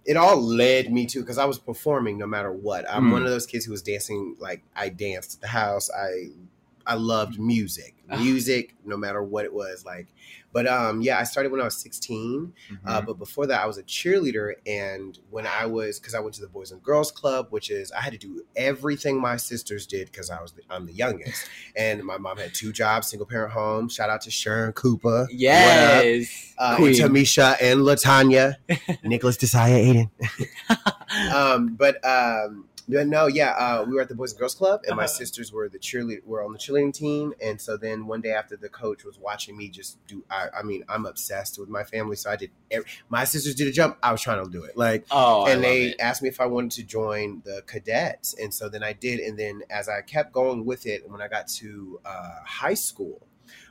it 0.05 0.17
all 0.17 0.41
led 0.41 0.93
me 0.93 1.07
to 1.07 1.21
because 1.21 1.39
I 1.39 1.45
was 1.45 1.59
performing 1.59 2.19
no 2.19 2.27
matter 2.27 2.53
what. 2.53 2.85
I'm 2.91 3.09
Mm. 3.09 3.13
one 3.13 3.23
of 3.23 3.31
those 3.31 3.47
kids 3.47 3.65
who 3.65 3.71
was 3.73 3.83
dancing. 3.83 4.37
Like 4.41 4.63
I 4.75 4.89
danced 4.89 5.35
at 5.35 5.41
the 5.41 5.47
house. 5.49 5.91
I 5.91 6.31
I 6.87 6.95
loved 6.95 7.39
music, 7.39 7.95
music, 8.19 8.75
no 8.85 8.97
matter 8.97 9.23
what 9.23 9.45
it 9.45 9.53
was. 9.53 9.85
Like, 9.85 10.09
but 10.53 10.67
um, 10.67 11.01
yeah, 11.03 11.19
I 11.19 11.25
started 11.25 11.51
when 11.53 11.61
I 11.61 11.65
was 11.65 11.77
16. 11.77 12.53
Uh, 12.85 12.97
Mm-hmm. 12.97 13.07
but 13.07 13.19
before 13.19 13.47
that, 13.47 13.61
I 13.63 13.67
was 13.67 13.79
a 13.79 13.83
cheerleader, 13.83 14.55
and 14.67 15.19
when 15.31 15.47
I 15.47 15.67
was, 15.67 15.99
because 15.99 16.15
I 16.15 16.21
went 16.21 16.35
to 16.35 16.41
the 16.41 16.49
Boys 16.49 16.73
and 16.73 16.83
Girls 16.83 17.11
Club, 17.13 17.47
which 17.51 17.71
is 17.71 17.91
I 17.93 18.01
had 18.01 18.13
to 18.13 18.19
do 18.19 18.45
everything 18.57 19.21
my 19.21 19.37
sisters 19.37 19.87
did 19.87 20.11
because 20.11 20.31
I 20.31 20.41
was 20.43 20.53
the, 20.53 20.63
I'm 20.71 20.87
the 20.87 20.93
youngest, 20.93 21.47
and 21.77 22.03
my 22.05 22.19
mom 22.19 22.39
had 22.39 22.55
two 22.55 22.73
jobs, 22.73 23.09
single 23.09 23.27
parent 23.27 23.53
home. 23.53 23.89
Shout 23.89 24.11
out 24.11 24.21
to 24.23 24.31
Sharon 24.31 24.73
Cooper, 24.73 25.29
yes, 25.31 26.55
uh, 26.59 26.77
and 26.79 26.95
Tamisha 26.95 27.57
and 27.61 27.81
Latanya, 27.81 28.57
Nicholas 29.05 29.37
Desire 29.37 29.75
Aiden. 29.75 30.11
Um, 31.33 31.75
but 31.75 32.03
um, 32.05 32.67
no, 32.89 33.27
yeah, 33.27 33.51
uh, 33.51 33.85
we 33.87 33.95
were 33.95 34.01
at 34.01 34.09
the 34.09 34.15
Boys 34.15 34.33
and 34.33 34.41
Girls 34.41 34.55
Club, 34.55 34.81
and 34.87 34.97
my 34.97 35.05
Uh-huh. 35.05 35.09
sisters 35.13 35.53
were 35.53 35.69
the 35.69 35.79
cheerleader, 35.79 36.25
were 36.25 36.43
on 36.45 36.53
the 36.53 36.59
cheerleading 36.59 36.93
team, 36.95 37.35
and 37.43 37.61
so 37.61 37.77
then 37.77 38.07
one 38.07 38.21
day 38.21 38.33
after 38.33 38.57
the 38.57 38.69
coach 38.73 39.05
was 39.05 39.19
watching 39.19 39.57
me 39.57 39.69
just 39.69 40.05
do, 40.07 40.25
I, 40.31 40.49
I 40.59 40.63
mean, 40.63 40.85
I'm 40.89 41.07
obsessed 41.07 41.59
with 41.59 41.69
my 41.69 41.85
family, 41.85 42.17
so 42.17 42.31
I 42.31 42.37
did. 42.37 42.51
Every, 42.71 42.87
my 43.09 43.25
sisters 43.25 43.55
did 43.55 43.69
a 43.69 43.73
jump, 43.73 43.99
I 44.03 44.13
was 44.13 44.21
trying 44.21 44.45
to 44.45 44.51
do 44.51 44.65
it, 44.65 44.77
like, 44.77 45.07
oh, 45.11 45.47
and 45.47 45.63
they 45.63 45.91
it. 45.91 46.01
asked 46.01 46.23
me 46.23 46.29
if 46.29 46.41
I 46.41 46.47
wanted 46.47 46.73
to 46.73 46.83
join 46.83 47.43
the 47.45 47.63
cadets, 47.67 48.35
and 48.35 48.53
so 48.53 48.69
then 48.69 48.83
I 48.83 48.93
did, 48.93 49.21
and 49.21 49.39
then 49.39 49.63
as 49.71 49.89
I 49.89 50.01
kept 50.03 50.33
going 50.33 50.65
with 50.65 50.87
it, 50.87 51.09
when 51.09 51.21
I 51.21 51.29
got 51.29 51.49
to 51.49 52.01
uh, 52.05 52.41
high 52.45 52.75
school, 52.75 53.27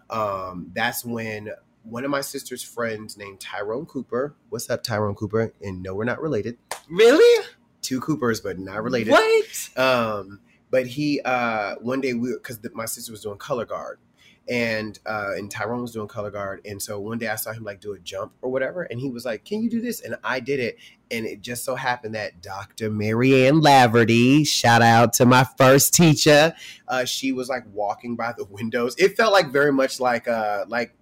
um, 0.10 0.72
that's 0.74 1.04
when. 1.04 1.52
One 1.84 2.06
of 2.06 2.12
my 2.12 2.22
sister's 2.22 2.62
friends 2.62 3.18
named 3.18 3.40
Tyrone 3.40 3.88
Cooper. 3.88 4.36
What's 4.50 4.70
up, 4.70 4.84
Tyrone 4.84 5.16
Cooper? 5.16 5.52
And 5.64 5.82
no, 5.82 5.96
we're 5.96 6.04
not 6.04 6.22
related 6.22 6.60
really 6.88 7.46
two 7.82 8.00
Coopers, 8.00 8.42
but 8.42 8.60
not 8.60 8.84
related. 8.84 9.12
what? 9.12 9.70
Um, 9.78 10.40
but 10.70 10.88
he 10.88 11.22
uh, 11.22 11.76
one 11.76 12.02
day 12.02 12.14
we 12.14 12.34
because 12.34 12.60
my 12.74 12.86
sister 12.86 13.12
was 13.12 13.22
doing 13.22 13.38
color 13.38 13.66
guard, 13.66 14.00
and 14.52 15.00
uh, 15.06 15.30
and 15.38 15.50
Tyrone 15.50 15.82
was 15.82 15.94
doing 15.94 16.10
color 16.10 16.30
guard, 16.30 16.60
and 16.66 16.82
so 16.82 17.00
one 17.00 17.18
day 17.18 17.30
I 17.30 17.36
saw 17.36 17.54
him 17.54 17.64
like 17.64 17.80
do 17.80 17.94
a 17.94 18.00
jump 18.00 18.34
or 18.42 18.52
whatever, 18.52 18.84
and 18.84 19.00
he 19.00 19.10
was 19.10 19.24
like, 19.24 19.46
"Can 19.46 19.64
you 19.64 19.70
do 19.70 19.80
this?" 19.80 20.02
And 20.02 20.18
I 20.26 20.42
did 20.42 20.60
it, 20.60 20.78
and 21.10 21.26
it 21.26 21.42
just 21.42 21.64
so 21.64 21.76
happened 21.76 22.16
that 22.16 22.42
Dr. 22.42 22.92
Marianne 22.92 23.62
Laverty, 23.62 24.46
shout 24.46 24.82
out 24.82 25.14
to 25.14 25.26
my 25.26 25.46
first 25.58 25.94
teacher, 25.94 26.54
uh, 26.90 27.06
she 27.06 27.32
was 27.32 27.48
like 27.48 27.64
walking 27.72 28.18
by 28.18 28.34
the 28.38 28.44
windows. 28.44 28.94
It 28.98 29.16
felt 29.16 29.32
like 29.32 29.52
very 29.54 29.72
much 29.72 30.02
like 30.02 30.28
uh 30.28 30.66
like 30.68 30.94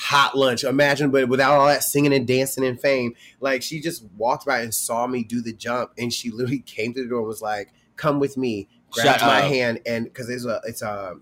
hot 0.00 0.38
lunch 0.38 0.62
imagine 0.62 1.10
but 1.10 1.28
without 1.28 1.58
all 1.58 1.66
that 1.66 1.82
singing 1.82 2.12
and 2.14 2.24
dancing 2.24 2.64
and 2.64 2.80
fame 2.80 3.12
like 3.40 3.64
she 3.64 3.80
just 3.80 4.04
walked 4.16 4.46
by 4.46 4.60
and 4.60 4.72
saw 4.72 5.08
me 5.08 5.24
do 5.24 5.42
the 5.42 5.52
jump 5.52 5.90
and 5.98 6.12
she 6.12 6.30
literally 6.30 6.60
came 6.60 6.94
to 6.94 7.02
the 7.02 7.08
door 7.08 7.18
and 7.18 7.26
was 7.26 7.42
like 7.42 7.72
come 7.96 8.20
with 8.20 8.36
me 8.36 8.68
grabbed 8.92 9.18
Shut 9.18 9.28
my 9.28 9.42
up. 9.42 9.50
hand 9.50 9.80
and 9.86 10.04
because 10.04 10.28
it's 10.30 10.44
a 10.46 10.60
it's 10.64 10.82
a 10.82 11.16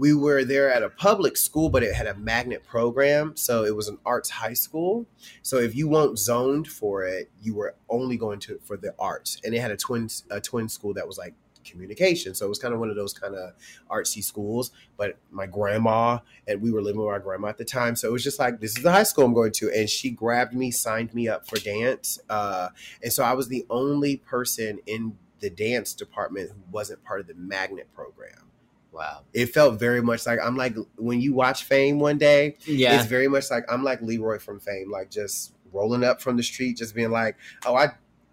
we 0.00 0.14
were 0.14 0.44
there 0.44 0.72
at 0.72 0.82
a 0.82 0.88
public 0.88 1.36
school 1.36 1.68
but 1.68 1.82
it 1.82 1.94
had 1.94 2.06
a 2.06 2.14
magnet 2.14 2.64
program 2.64 3.36
so 3.36 3.64
it 3.64 3.76
was 3.76 3.86
an 3.86 3.98
arts 4.06 4.30
high 4.30 4.54
school. 4.54 5.06
So 5.42 5.58
if 5.58 5.76
you 5.76 5.88
weren't 5.88 6.18
zoned 6.18 6.68
for 6.68 7.04
it 7.04 7.30
you 7.42 7.54
were 7.54 7.74
only 7.90 8.16
going 8.16 8.40
to 8.40 8.54
it 8.54 8.62
for 8.64 8.78
the 8.78 8.94
arts. 8.98 9.38
And 9.44 9.54
it 9.54 9.60
had 9.60 9.70
a 9.70 9.76
twin 9.76 10.08
a 10.30 10.40
twin 10.40 10.70
school 10.70 10.94
that 10.94 11.06
was 11.06 11.18
like 11.18 11.34
communication. 11.64 12.34
So 12.34 12.46
it 12.46 12.48
was 12.48 12.58
kind 12.58 12.72
of 12.72 12.80
one 12.80 12.88
of 12.88 12.96
those 12.96 13.12
kind 13.12 13.34
of 13.34 13.52
artsy 13.90 14.24
schools. 14.24 14.70
But 14.96 15.18
my 15.30 15.44
grandma 15.44 16.20
and 16.48 16.62
we 16.62 16.72
were 16.72 16.80
living 16.80 17.02
with 17.02 17.10
our 17.10 17.20
grandma 17.20 17.48
at 17.48 17.58
the 17.58 17.66
time 17.66 17.94
so 17.94 18.08
it 18.08 18.12
was 18.12 18.24
just 18.24 18.38
like 18.38 18.58
this 18.58 18.78
is 18.78 18.82
the 18.82 18.90
high 18.90 19.02
school 19.02 19.26
i'm 19.26 19.34
going 19.34 19.52
to. 19.52 19.70
And 19.70 19.88
she 19.88 20.10
grabbed 20.10 20.54
me 20.54 20.70
signed 20.70 21.12
me 21.12 21.28
up 21.28 21.46
for 21.46 21.58
dance 21.58 22.18
uh, 22.30 22.68
and 23.02 23.12
so 23.12 23.22
i 23.22 23.34
was 23.34 23.48
the 23.48 23.66
only 23.68 24.16
person 24.16 24.78
in 24.86 25.18
the 25.40 25.50
dance 25.50 25.92
department 25.94 26.50
who 26.50 26.60
wasn't 26.70 27.02
part 27.04 27.20
of 27.20 27.26
the 27.26 27.34
magnet 27.34 27.88
program 27.94 28.49
Wow. 28.92 29.22
it 29.32 29.46
felt 29.46 29.78
very 29.78 30.02
much 30.02 30.26
like 30.26 30.38
i'm 30.42 30.56
like 30.56 30.74
when 30.96 31.20
you 31.20 31.32
watch 31.32 31.64
fame 31.64 31.98
one 32.00 32.18
day 32.18 32.56
Yeah. 32.66 32.96
it's 32.98 33.06
very 33.06 33.28
much 33.28 33.50
like 33.50 33.64
i'm 33.70 33.84
like 33.84 34.02
leroy 34.02 34.38
from 34.38 34.58
fame 34.60 34.90
like 34.90 35.10
just 35.10 35.54
rolling 35.72 36.02
up 36.02 36.20
from 36.20 36.36
the 36.36 36.42
street 36.42 36.76
just 36.76 36.94
being 36.94 37.10
like 37.10 37.36
oh 37.66 37.76
i 37.76 37.88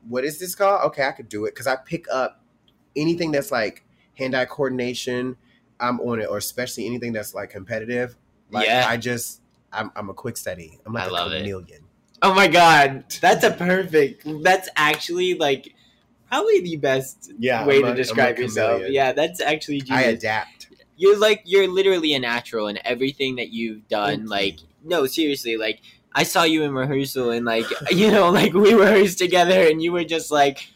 what 0.07 0.23
is 0.25 0.39
this 0.39 0.55
called 0.55 0.81
okay 0.85 1.03
i 1.07 1.11
could 1.11 1.29
do 1.29 1.45
it 1.45 1.51
because 1.53 1.67
i 1.67 1.75
pick 1.75 2.05
up 2.11 2.41
anything 2.95 3.31
that's 3.31 3.51
like 3.51 3.83
hand-eye 4.17 4.45
coordination 4.45 5.37
i'm 5.79 5.99
on 6.01 6.19
it 6.19 6.25
or 6.25 6.37
especially 6.37 6.85
anything 6.87 7.13
that's 7.13 7.35
like 7.35 7.49
competitive 7.51 8.15
like 8.51 8.65
Yeah. 8.65 8.85
i 8.89 8.97
just 8.97 9.41
i'm, 9.71 9.91
I'm 9.95 10.09
a 10.09 10.13
quick 10.13 10.37
study 10.37 10.79
i'm 10.85 10.93
like 10.93 11.03
I 11.03 11.07
a 11.07 11.11
love 11.11 11.31
it. 11.33 11.37
chameleon 11.43 11.83
Oh 12.23 12.33
my 12.33 12.47
god, 12.47 13.03
that's 13.21 13.43
a 13.43 13.51
perfect. 13.51 14.25
That's 14.41 14.67
actually 14.75 15.35
like 15.35 15.75
probably 16.27 16.62
the 16.62 16.75
best 16.77 17.31
yeah 17.39 17.65
way 17.65 17.77
I'm 17.77 17.84
to 17.84 17.91
a 17.91 17.96
describe 17.96 18.38
yourself. 18.38 18.84
Yeah, 18.88 19.12
that's 19.13 19.39
actually 19.41 19.81
i 19.89 20.03
adapt 20.03 20.67
You're 20.96 21.17
like 21.17 21.41
you're 21.46 21.67
literally 21.67 22.13
a 22.13 22.19
natural 22.19 22.67
in 22.67 22.79
everything 22.86 23.36
that 23.38 23.50
you've 23.50 23.88
done. 23.88 24.19
Thank 24.19 24.29
like 24.29 24.62
you. 24.62 24.67
no, 24.84 25.05
seriously, 25.05 25.57
like 25.57 25.81
I 26.13 26.24
saw 26.24 26.43
you 26.43 26.63
in 26.63 26.74
rehearsal 26.74 27.29
and 27.31 27.46
like 27.46 27.65
you 27.91 28.12
know 28.12 28.29
like 28.31 28.53
we 28.53 28.74
rehearsed 28.74 29.17
together 29.19 29.67
and 29.67 29.81
you 29.81 29.91
were 29.91 30.03
just 30.05 30.31
like, 30.31 30.67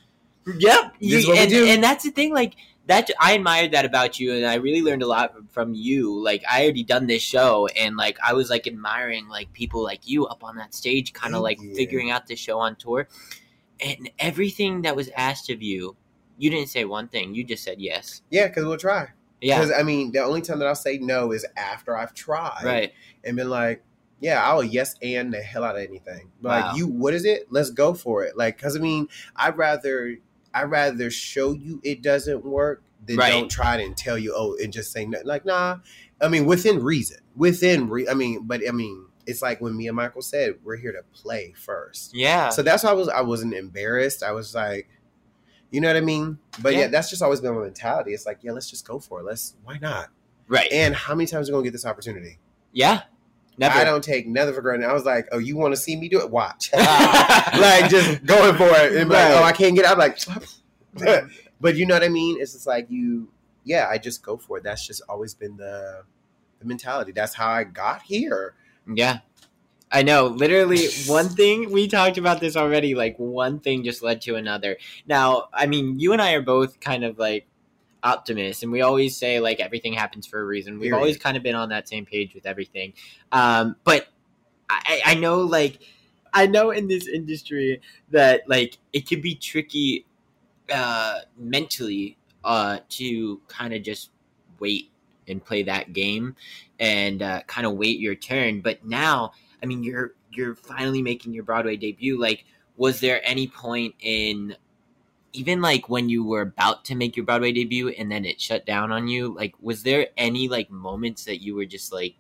yep. 0.60 0.94
This 1.00 1.12
is 1.14 1.24
You, 1.24 1.30
what 1.30 1.38
we 1.38 1.40
and, 1.44 1.50
do. 1.50 1.66
and 1.68 1.84
that's 1.84 2.04
the 2.04 2.12
thing 2.12 2.34
like 2.34 2.56
that 2.88 3.10
I 3.20 3.34
admired 3.34 3.72
that 3.72 3.86
about 3.86 4.20
you 4.20 4.34
and 4.34 4.46
I 4.46 4.56
really 4.56 4.82
learned 4.82 5.04
a 5.04 5.08
lot 5.08 5.34
from 5.52 5.74
you. 5.74 6.22
Like 6.22 6.44
I 6.50 6.64
already 6.64 6.84
done 6.84 7.08
this 7.08 7.22
show 7.22 7.68
and 7.68 7.96
like 7.96 8.18
I 8.24 8.34
was 8.34 8.50
like 8.50 8.68
admiring 8.68 9.28
like 9.30 9.54
people 9.54 9.84
like 9.84 10.08
you 10.08 10.26
up 10.28 10.44
on 10.44 10.56
that 10.58 10.74
stage, 10.74 11.14
kind 11.14 11.34
of 11.36 11.44
Thank 11.44 11.60
like 11.60 11.68
you. 11.70 11.76
figuring 11.76 12.12
out 12.12 12.28
the 12.28 12.36
show 12.36 12.60
on 12.60 12.76
tour, 12.76 13.08
and 13.82 14.10
everything 14.20 14.84
that 14.84 14.96
was 14.96 15.10
asked 15.16 15.50
of 15.50 15.62
you. 15.62 15.96
You 16.38 16.50
didn't 16.50 16.70
say 16.70 16.86
one 16.86 17.08
thing. 17.08 17.36
You 17.36 17.44
just 17.44 17.64
said 17.64 17.80
yes. 17.80 18.22
Yeah, 18.32 18.48
because 18.48 18.66
we'll 18.66 18.78
try. 18.78 19.10
Yeah. 19.42 19.60
Because 19.60 19.78
I 19.78 19.84
mean, 19.84 20.12
the 20.12 20.24
only 20.24 20.42
time 20.42 20.60
that 20.60 20.68
I'll 20.68 20.76
say 20.76 20.98
no 20.98 21.32
is 21.32 21.46
after 21.58 21.96
I've 21.98 22.14
tried. 22.14 22.64
Right. 22.64 22.94
And 23.24 23.36
been 23.36 23.50
like, 23.50 23.84
yeah, 24.20 24.44
I'll 24.44 24.64
yes 24.64 24.96
and 25.02 25.34
the 25.34 25.42
hell 25.42 25.64
out 25.64 25.76
of 25.76 25.82
anything. 25.82 26.30
But 26.42 26.50
Wow. 26.50 26.68
Like 26.68 26.78
you, 26.78 26.88
what 26.88 27.14
is 27.14 27.26
it? 27.26 27.48
Let's 27.52 27.72
go 27.72 27.94
for 27.94 28.24
it. 28.24 28.38
Like, 28.38 28.58
because 28.58 28.76
I 28.76 28.80
mean, 28.80 29.08
I'd 29.36 29.58
rather 29.58 30.18
I'd 30.54 30.70
rather 30.70 31.10
show 31.10 31.52
you 31.54 31.80
it 31.84 32.02
doesn't 32.02 32.46
work 32.46 32.84
than 33.06 33.18
Right. 33.18 33.32
don't 33.32 33.50
try 33.50 33.78
it 33.78 33.86
and 33.86 33.98
tell 33.98 34.18
you 34.18 34.34
oh 34.36 34.56
and 34.62 34.72
just 34.72 34.92
say 34.92 35.06
no. 35.06 35.20
Like, 35.24 35.46
nah. 35.46 35.78
I 36.22 36.28
mean, 36.28 36.46
within 36.46 36.84
reason, 36.84 37.18
within 37.36 37.90
re- 37.90 38.08
I 38.08 38.14
mean, 38.14 38.46
but 38.46 38.62
I 38.68 38.72
mean, 38.72 39.08
it's 39.26 39.42
like 39.42 39.62
when 39.62 39.76
me 39.76 39.88
and 39.88 39.96
Michael 39.96 40.22
said 40.22 40.56
we're 40.64 40.78
here 40.78 40.92
to 40.92 41.04
play 41.14 41.54
first. 41.56 42.16
Yeah. 42.16 42.50
So 42.50 42.62
that's 42.64 42.84
why 42.84 42.92
I 42.92 42.94
was 42.94 43.08
I 43.10 43.22
wasn't 43.22 43.54
embarrassed. 43.54 44.24
I 44.24 44.32
was 44.32 44.54
like, 44.56 44.88
you 45.72 45.82
know 45.82 45.88
what 45.88 45.98
I 45.98 46.02
mean? 46.02 46.38
But 46.62 46.74
yeah, 46.74 46.82
Yeah. 46.82 46.88
that's 46.88 47.10
just 47.10 47.22
always 47.22 47.42
been 47.42 47.54
my 47.56 47.62
mentality. 47.62 48.14
It's 48.14 48.26
like, 48.26 48.40
yeah, 48.42 48.52
let's 48.52 48.70
just 48.70 48.86
go 48.88 49.00
for 49.00 49.20
it. 49.20 49.24
Let's 49.26 49.56
why 49.64 49.78
not? 49.80 50.10
right. 50.48 50.72
And 50.72 50.94
how 50.96 51.16
many 51.16 51.28
times 51.28 51.50
are 51.50 51.54
we 51.54 51.56
gonna 51.58 51.64
get 51.66 51.72
this 51.74 51.86
opportunity? 51.86 52.40
yeah. 52.74 53.02
Never. 53.58 53.78
I 53.78 53.84
don't 53.84 54.04
take 54.04 54.28
nothing 54.28 54.56
for 54.56 54.62
granted. 54.62 54.90
I 54.90 54.94
was 54.94 55.04
like, 55.06 55.28
oh, 55.34 55.38
you 55.38 55.56
want 55.58 55.74
to 55.76 55.80
see 55.80 55.96
me 55.96 56.08
do 56.10 56.20
it? 56.20 56.32
Watch. 56.32 56.70
like 56.74 57.90
just 57.90 58.26
going 58.26 58.56
for 58.56 58.64
it. 58.70 58.96
And 58.96 59.10
be 59.10 59.16
like, 59.16 59.34
oh, 59.34 59.44
I 59.44 59.52
can't 59.52 59.76
get 59.76 59.86
out. 59.86 60.00
I'm 60.00 60.00
like, 60.00 60.18
but 61.62 61.76
you 61.76 61.86
know 61.86 61.94
what 61.94 62.02
I 62.04 62.08
mean? 62.08 62.38
It's 62.42 62.54
just 62.54 62.66
like 62.66 62.88
you, 62.90 63.30
yeah, 63.64 63.88
I 63.92 63.98
just 63.98 64.24
go 64.24 64.38
for 64.38 64.58
it. 64.58 64.64
That's 64.64 64.88
just 64.88 65.02
always 65.08 65.34
been 65.36 65.58
the 65.58 66.04
the 66.60 66.66
mentality. 66.66 67.12
That's 67.12 67.34
how 67.36 67.50
I 67.50 67.64
got 67.66 68.02
here. 68.02 68.56
Yeah. 68.88 69.20
I 69.92 70.04
know. 70.04 70.28
Literally, 70.28 70.88
one 71.06 71.28
thing 71.28 71.72
we 71.72 71.88
talked 71.88 72.18
about 72.18 72.40
this 72.40 72.56
already. 72.56 72.96
Like 72.96 73.18
one 73.18 73.60
thing 73.60 73.84
just 73.84 74.02
led 74.02 74.22
to 74.22 74.36
another. 74.36 74.78
Now, 75.06 75.50
I 75.54 75.66
mean, 75.66 76.00
you 76.00 76.14
and 76.14 76.22
I 76.22 76.34
are 76.34 76.42
both 76.42 76.80
kind 76.80 77.04
of 77.04 77.20
like 77.20 77.46
optimists, 78.04 78.64
and 78.64 78.72
we 78.72 78.82
always 78.82 79.18
say 79.18 79.40
like 79.42 79.60
everything 79.60 79.94
happens 79.94 80.26
for 80.26 80.40
a 80.40 80.46
reason. 80.46 80.80
We've 80.80 80.94
always 80.94 81.18
kind 81.18 81.36
of 81.36 81.44
been 81.44 81.56
on 81.56 81.70
that 81.70 81.90
same 81.90 82.06
page 82.06 82.34
with 82.34 82.46
everything. 82.46 82.94
Um, 83.32 83.76
but 83.84 84.08
I, 84.70 85.02
I 85.06 85.16
know, 85.16 85.42
like, 85.42 85.80
I 86.34 86.48
know 86.48 86.72
in 86.72 86.88
this 86.88 87.08
industry 87.08 87.82
that 88.12 88.44
like 88.48 88.78
it 88.94 89.08
could 89.08 89.22
be 89.22 89.36
tricky 89.36 90.06
uh, 90.74 91.20
mentally 91.38 92.18
uh, 92.46 92.80
to 92.90 93.42
kind 93.48 93.74
of 93.74 93.84
just 93.84 94.10
wait 94.60 94.91
and 95.28 95.44
play 95.44 95.64
that 95.64 95.94
game 95.94 96.36
and 96.80 97.22
uh, 97.22 97.42
kind 97.44 97.66
of 97.68 97.74
wait 97.74 98.00
your 98.00 98.16
turn. 98.16 98.62
But 98.62 98.84
now, 98.86 99.32
I 99.62 99.66
mean, 99.66 99.84
you're 99.84 100.14
you're 100.32 100.56
finally 100.56 101.02
making 101.02 101.34
your 101.34 101.44
Broadway 101.44 101.76
debut. 101.76 102.20
Like, 102.20 102.46
was 102.78 103.00
there 103.00 103.22
any 103.24 103.48
point 103.48 103.96
in 104.00 104.56
even 105.34 105.62
like 105.62 105.90
when 105.90 106.10
you 106.10 106.24
were 106.24 106.42
about 106.42 106.84
to 106.86 106.96
make 106.96 107.16
your 107.16 107.26
Broadway 107.26 107.52
debut 107.52 107.90
and 107.90 108.12
then 108.12 108.26
it 108.26 108.42
shut 108.42 108.66
down 108.66 108.92
on 108.92 109.08
you? 109.08 109.34
Like, 109.34 109.54
was 109.62 109.84
there 109.84 110.08
any 110.18 110.48
like 110.48 110.70
moments 110.70 111.26
that 111.26 111.42
you 111.42 111.56
were 111.56 111.66
just 111.66 111.94
like, 111.94 112.16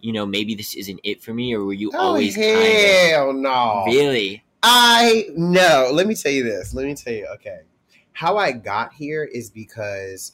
you 0.00 0.12
know, 0.12 0.26
maybe 0.26 0.54
this 0.54 0.74
isn't 0.74 1.00
it 1.02 1.22
for 1.22 1.32
me, 1.32 1.54
or 1.54 1.64
were 1.64 1.72
you 1.72 1.90
always 1.92 2.36
oh, 2.36 2.40
kind 2.40 3.10
hell 3.10 3.32
no. 3.32 3.84
really? 3.86 4.44
I 4.62 5.26
no. 5.34 5.90
Let 5.92 6.06
me 6.06 6.14
tell 6.14 6.32
you 6.32 6.42
this. 6.42 6.74
Let 6.74 6.86
me 6.86 6.94
tell 6.94 7.12
you. 7.12 7.26
Okay, 7.34 7.60
how 8.12 8.36
I 8.36 8.52
got 8.52 8.92
here 8.92 9.24
is 9.24 9.50
because 9.50 10.32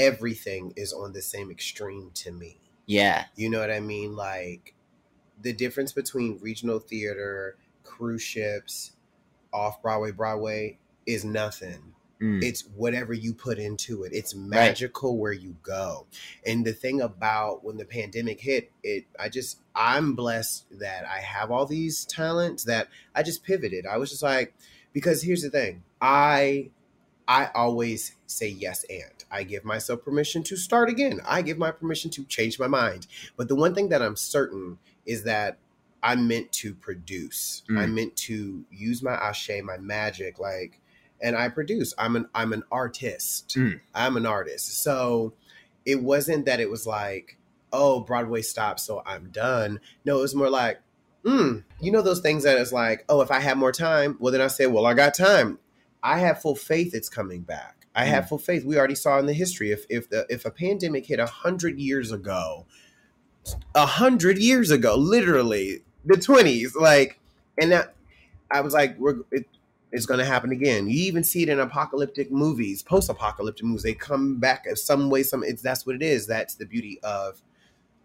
everything 0.00 0.72
is 0.76 0.92
on 0.92 1.12
the 1.12 1.20
same 1.20 1.50
extreme 1.50 2.10
to 2.14 2.32
me. 2.32 2.58
Yeah, 2.86 3.26
You 3.36 3.50
know 3.50 3.60
what 3.60 3.70
I 3.70 3.80
mean? 3.80 4.16
Like 4.16 4.74
the 5.40 5.52
difference 5.52 5.92
between 5.92 6.38
regional 6.40 6.80
theater, 6.80 7.56
cruise 7.84 8.22
ships, 8.22 8.92
off 9.52 9.80
Broadway, 9.82 10.10
Broadway 10.10 10.78
is 11.06 11.24
nothing. 11.24 11.94
Mm. 12.20 12.42
It's 12.42 12.62
whatever 12.74 13.12
you 13.12 13.32
put 13.32 13.58
into 13.58 14.04
it. 14.04 14.12
It's 14.12 14.34
magical 14.34 15.18
where 15.18 15.32
you 15.32 15.56
go. 15.62 16.06
And 16.44 16.66
the 16.66 16.72
thing 16.72 17.00
about 17.00 17.64
when 17.64 17.76
the 17.76 17.84
pandemic 17.84 18.40
hit, 18.40 18.72
it 18.82 19.04
I 19.18 19.28
just 19.28 19.58
I'm 19.74 20.14
blessed 20.14 20.66
that 20.80 21.06
I 21.06 21.20
have 21.20 21.50
all 21.50 21.66
these 21.66 22.04
talents 22.04 22.64
that 22.64 22.88
I 23.14 23.22
just 23.22 23.44
pivoted. 23.44 23.86
I 23.86 23.96
was 23.96 24.10
just 24.10 24.22
like 24.22 24.54
because 24.92 25.22
here's 25.22 25.42
the 25.42 25.50
thing. 25.50 25.82
I 26.00 26.70
I 27.26 27.50
always 27.54 28.16
say 28.26 28.48
yes 28.48 28.84
and 28.90 29.19
I 29.30 29.44
give 29.44 29.64
myself 29.64 30.04
permission 30.04 30.42
to 30.44 30.56
start 30.56 30.88
again. 30.88 31.20
I 31.26 31.42
give 31.42 31.58
my 31.58 31.70
permission 31.70 32.10
to 32.12 32.24
change 32.24 32.58
my 32.58 32.66
mind. 32.66 33.06
But 33.36 33.48
the 33.48 33.54
one 33.54 33.74
thing 33.74 33.88
that 33.90 34.02
I'm 34.02 34.16
certain 34.16 34.78
is 35.06 35.24
that 35.24 35.58
I'm 36.02 36.26
meant 36.26 36.50
to 36.52 36.74
produce. 36.74 37.62
Mm. 37.70 37.78
I'm 37.78 37.94
meant 37.94 38.16
to 38.16 38.64
use 38.70 39.02
my 39.02 39.12
ashe, 39.12 39.50
my 39.62 39.78
magic, 39.78 40.38
like 40.38 40.80
and 41.22 41.36
I 41.36 41.48
produce. 41.48 41.94
I'm 41.98 42.16
an 42.16 42.28
I'm 42.34 42.52
an 42.52 42.62
artist. 42.70 43.56
Mm. 43.56 43.80
I'm 43.94 44.16
an 44.16 44.26
artist. 44.26 44.82
So 44.82 45.34
it 45.84 46.02
wasn't 46.02 46.46
that 46.46 46.60
it 46.60 46.70
was 46.70 46.86
like, 46.86 47.36
oh, 47.72 48.00
Broadway 48.00 48.42
stopped, 48.42 48.80
so 48.80 49.02
I'm 49.06 49.30
done. 49.30 49.80
No, 50.04 50.18
it 50.18 50.22
was 50.22 50.34
more 50.34 50.50
like, 50.50 50.80
hmm, 51.24 51.58
you 51.80 51.92
know 51.92 52.02
those 52.02 52.20
things 52.20 52.44
that 52.44 52.58
it's 52.58 52.72
like, 52.72 53.04
oh, 53.08 53.20
if 53.20 53.30
I 53.30 53.40
had 53.40 53.58
more 53.58 53.72
time, 53.72 54.16
well 54.18 54.32
then 54.32 54.40
I 54.40 54.48
say, 54.48 54.66
well, 54.66 54.86
I 54.86 54.94
got 54.94 55.14
time. 55.14 55.58
I 56.02 56.18
have 56.18 56.40
full 56.40 56.56
faith 56.56 56.94
it's 56.94 57.08
coming 57.08 57.42
back. 57.42 57.79
I 57.94 58.04
have 58.04 58.28
full 58.28 58.38
faith. 58.38 58.64
We 58.64 58.78
already 58.78 58.94
saw 58.94 59.18
in 59.18 59.26
the 59.26 59.32
history 59.32 59.72
if 59.72 59.84
if 59.88 60.08
the 60.08 60.26
if 60.28 60.44
a 60.44 60.50
pandemic 60.50 61.06
hit 61.06 61.18
a 61.18 61.26
hundred 61.26 61.78
years 61.78 62.12
ago, 62.12 62.66
a 63.74 63.86
hundred 63.86 64.38
years 64.38 64.70
ago, 64.70 64.94
literally 64.96 65.82
the 66.04 66.16
twenties, 66.16 66.76
like, 66.76 67.18
and 67.60 67.72
that 67.72 67.94
I 68.50 68.60
was 68.60 68.74
like, 68.74 68.98
we're 68.98 69.20
it, 69.32 69.46
it's 69.92 70.06
going 70.06 70.20
to 70.20 70.24
happen 70.24 70.52
again. 70.52 70.88
You 70.88 71.00
even 71.06 71.24
see 71.24 71.42
it 71.42 71.48
in 71.48 71.58
apocalyptic 71.58 72.30
movies, 72.30 72.80
post-apocalyptic 72.80 73.64
movies. 73.64 73.82
They 73.82 73.94
come 73.94 74.36
back 74.36 74.66
in 74.66 74.76
some 74.76 75.10
way. 75.10 75.24
Some 75.24 75.42
it's 75.42 75.62
that's 75.62 75.84
what 75.84 75.96
it 75.96 76.02
is. 76.02 76.26
That's 76.26 76.54
the 76.54 76.66
beauty 76.66 77.00
of. 77.02 77.42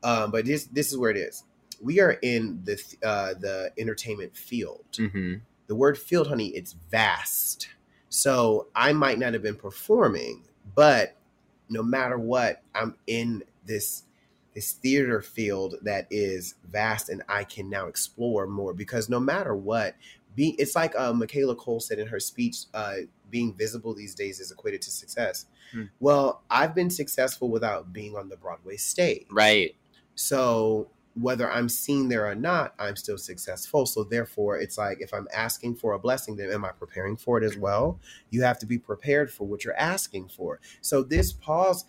Um, 0.03 0.31
but 0.31 0.45
this 0.45 0.65
this 0.65 0.91
is 0.91 0.97
where 0.97 1.11
it 1.11 1.17
is. 1.17 1.43
We 1.81 1.99
are 1.99 2.13
in 2.23 2.61
the 2.63 2.81
uh, 3.03 3.35
the 3.39 3.71
entertainment 3.77 4.35
field. 4.35 4.85
Mm-hmm. 4.93 5.35
The 5.67 5.75
word 5.75 5.97
field, 5.97 6.27
honey, 6.27 6.47
it's 6.49 6.73
vast. 6.73 7.69
So 8.15 8.67
I 8.73 8.93
might 8.93 9.19
not 9.19 9.33
have 9.33 9.43
been 9.43 9.57
performing, 9.57 10.45
but 10.73 11.17
no 11.67 11.83
matter 11.83 12.17
what, 12.17 12.61
I'm 12.73 12.95
in 13.07 13.43
this 13.65 14.03
this 14.53 14.71
theater 14.71 15.21
field 15.21 15.75
that 15.81 16.07
is 16.09 16.55
vast, 16.71 17.09
and 17.09 17.23
I 17.27 17.43
can 17.43 17.69
now 17.69 17.87
explore 17.87 18.47
more 18.47 18.73
because 18.73 19.09
no 19.09 19.19
matter 19.19 19.53
what, 19.53 19.95
be 20.33 20.55
it's 20.57 20.77
like 20.77 20.97
uh, 20.97 21.11
Michaela 21.11 21.57
Coel 21.57 21.81
said 21.81 21.99
in 21.99 22.07
her 22.07 22.21
speech, 22.21 22.59
uh, 22.73 22.93
being 23.29 23.53
visible 23.53 23.93
these 23.93 24.15
days 24.15 24.39
is 24.39 24.49
equated 24.49 24.81
to 24.83 24.91
success. 24.91 25.47
Hmm. 25.73 25.83
Well, 25.99 26.41
I've 26.49 26.73
been 26.73 26.89
successful 26.89 27.49
without 27.49 27.91
being 27.91 28.15
on 28.15 28.29
the 28.29 28.37
Broadway 28.37 28.77
stage. 28.77 29.25
Right. 29.29 29.75
So 30.15 30.87
whether 31.15 31.49
I'm 31.49 31.69
seen 31.69 32.09
there 32.09 32.27
or 32.27 32.35
not, 32.35 32.73
I'm 32.77 32.95
still 32.95 33.17
successful. 33.17 33.85
So 33.85 34.03
therefore, 34.03 34.57
it's 34.59 34.77
like 34.77 34.99
if 34.99 35.13
I'm 35.13 35.27
asking 35.33 35.75
for 35.75 35.93
a 35.93 35.99
blessing, 35.99 36.35
then 36.35 36.51
am 36.51 36.65
I 36.65 36.71
preparing 36.71 37.15
for 37.15 37.37
it 37.37 37.43
as 37.43 37.57
well? 37.57 37.99
You 38.29 38.43
have 38.43 38.59
to 38.59 38.65
be 38.65 38.77
prepared 38.77 39.31
for 39.31 39.45
what 39.45 39.63
you're 39.63 39.77
asking 39.77 40.29
for. 40.29 40.59
So 40.81 41.03
this 41.03 41.31
pause, 41.31 41.85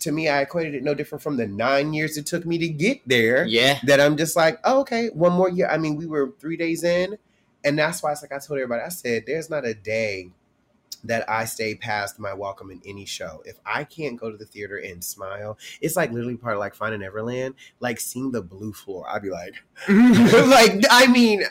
to 0.00 0.12
me, 0.12 0.28
I 0.28 0.42
equated 0.42 0.74
it 0.74 0.82
no 0.82 0.94
different 0.94 1.22
from 1.22 1.38
the 1.38 1.46
nine 1.46 1.94
years 1.94 2.16
it 2.16 2.26
took 2.26 2.44
me 2.44 2.58
to 2.58 2.68
get 2.68 3.00
there. 3.06 3.46
Yeah. 3.46 3.78
That 3.84 4.00
I'm 4.00 4.16
just 4.16 4.36
like, 4.36 4.58
oh, 4.64 4.80
okay, 4.80 5.08
one 5.08 5.32
more 5.32 5.48
year. 5.48 5.68
I 5.68 5.78
mean, 5.78 5.96
we 5.96 6.06
were 6.06 6.34
three 6.38 6.56
days 6.56 6.84
in, 6.84 7.16
and 7.64 7.78
that's 7.78 8.02
why 8.02 8.12
it's 8.12 8.22
like 8.22 8.32
I 8.32 8.38
told 8.38 8.58
everybody. 8.58 8.82
I 8.82 8.88
said, 8.88 9.24
there's 9.26 9.48
not 9.48 9.66
a 9.66 9.74
day 9.74 10.32
that 11.04 11.28
I 11.28 11.44
stay 11.44 11.74
past 11.74 12.18
my 12.18 12.34
welcome 12.34 12.70
in 12.70 12.80
any 12.86 13.06
show. 13.06 13.42
If 13.44 13.58
I 13.64 13.84
can't 13.84 14.18
go 14.18 14.30
to 14.30 14.36
the 14.36 14.44
theater 14.44 14.76
and 14.76 15.02
smile, 15.02 15.58
it's 15.80 15.96
like 15.96 16.12
literally 16.12 16.36
part 16.36 16.54
of 16.54 16.60
like 16.60 16.74
Finding 16.74 17.00
Neverland, 17.00 17.54
like 17.80 18.00
seeing 18.00 18.32
the 18.32 18.42
blue 18.42 18.72
floor. 18.72 19.06
I'd 19.08 19.22
be 19.22 19.30
like, 19.30 19.54
like 19.88 20.84
I 20.90 21.06
mean, 21.10 21.42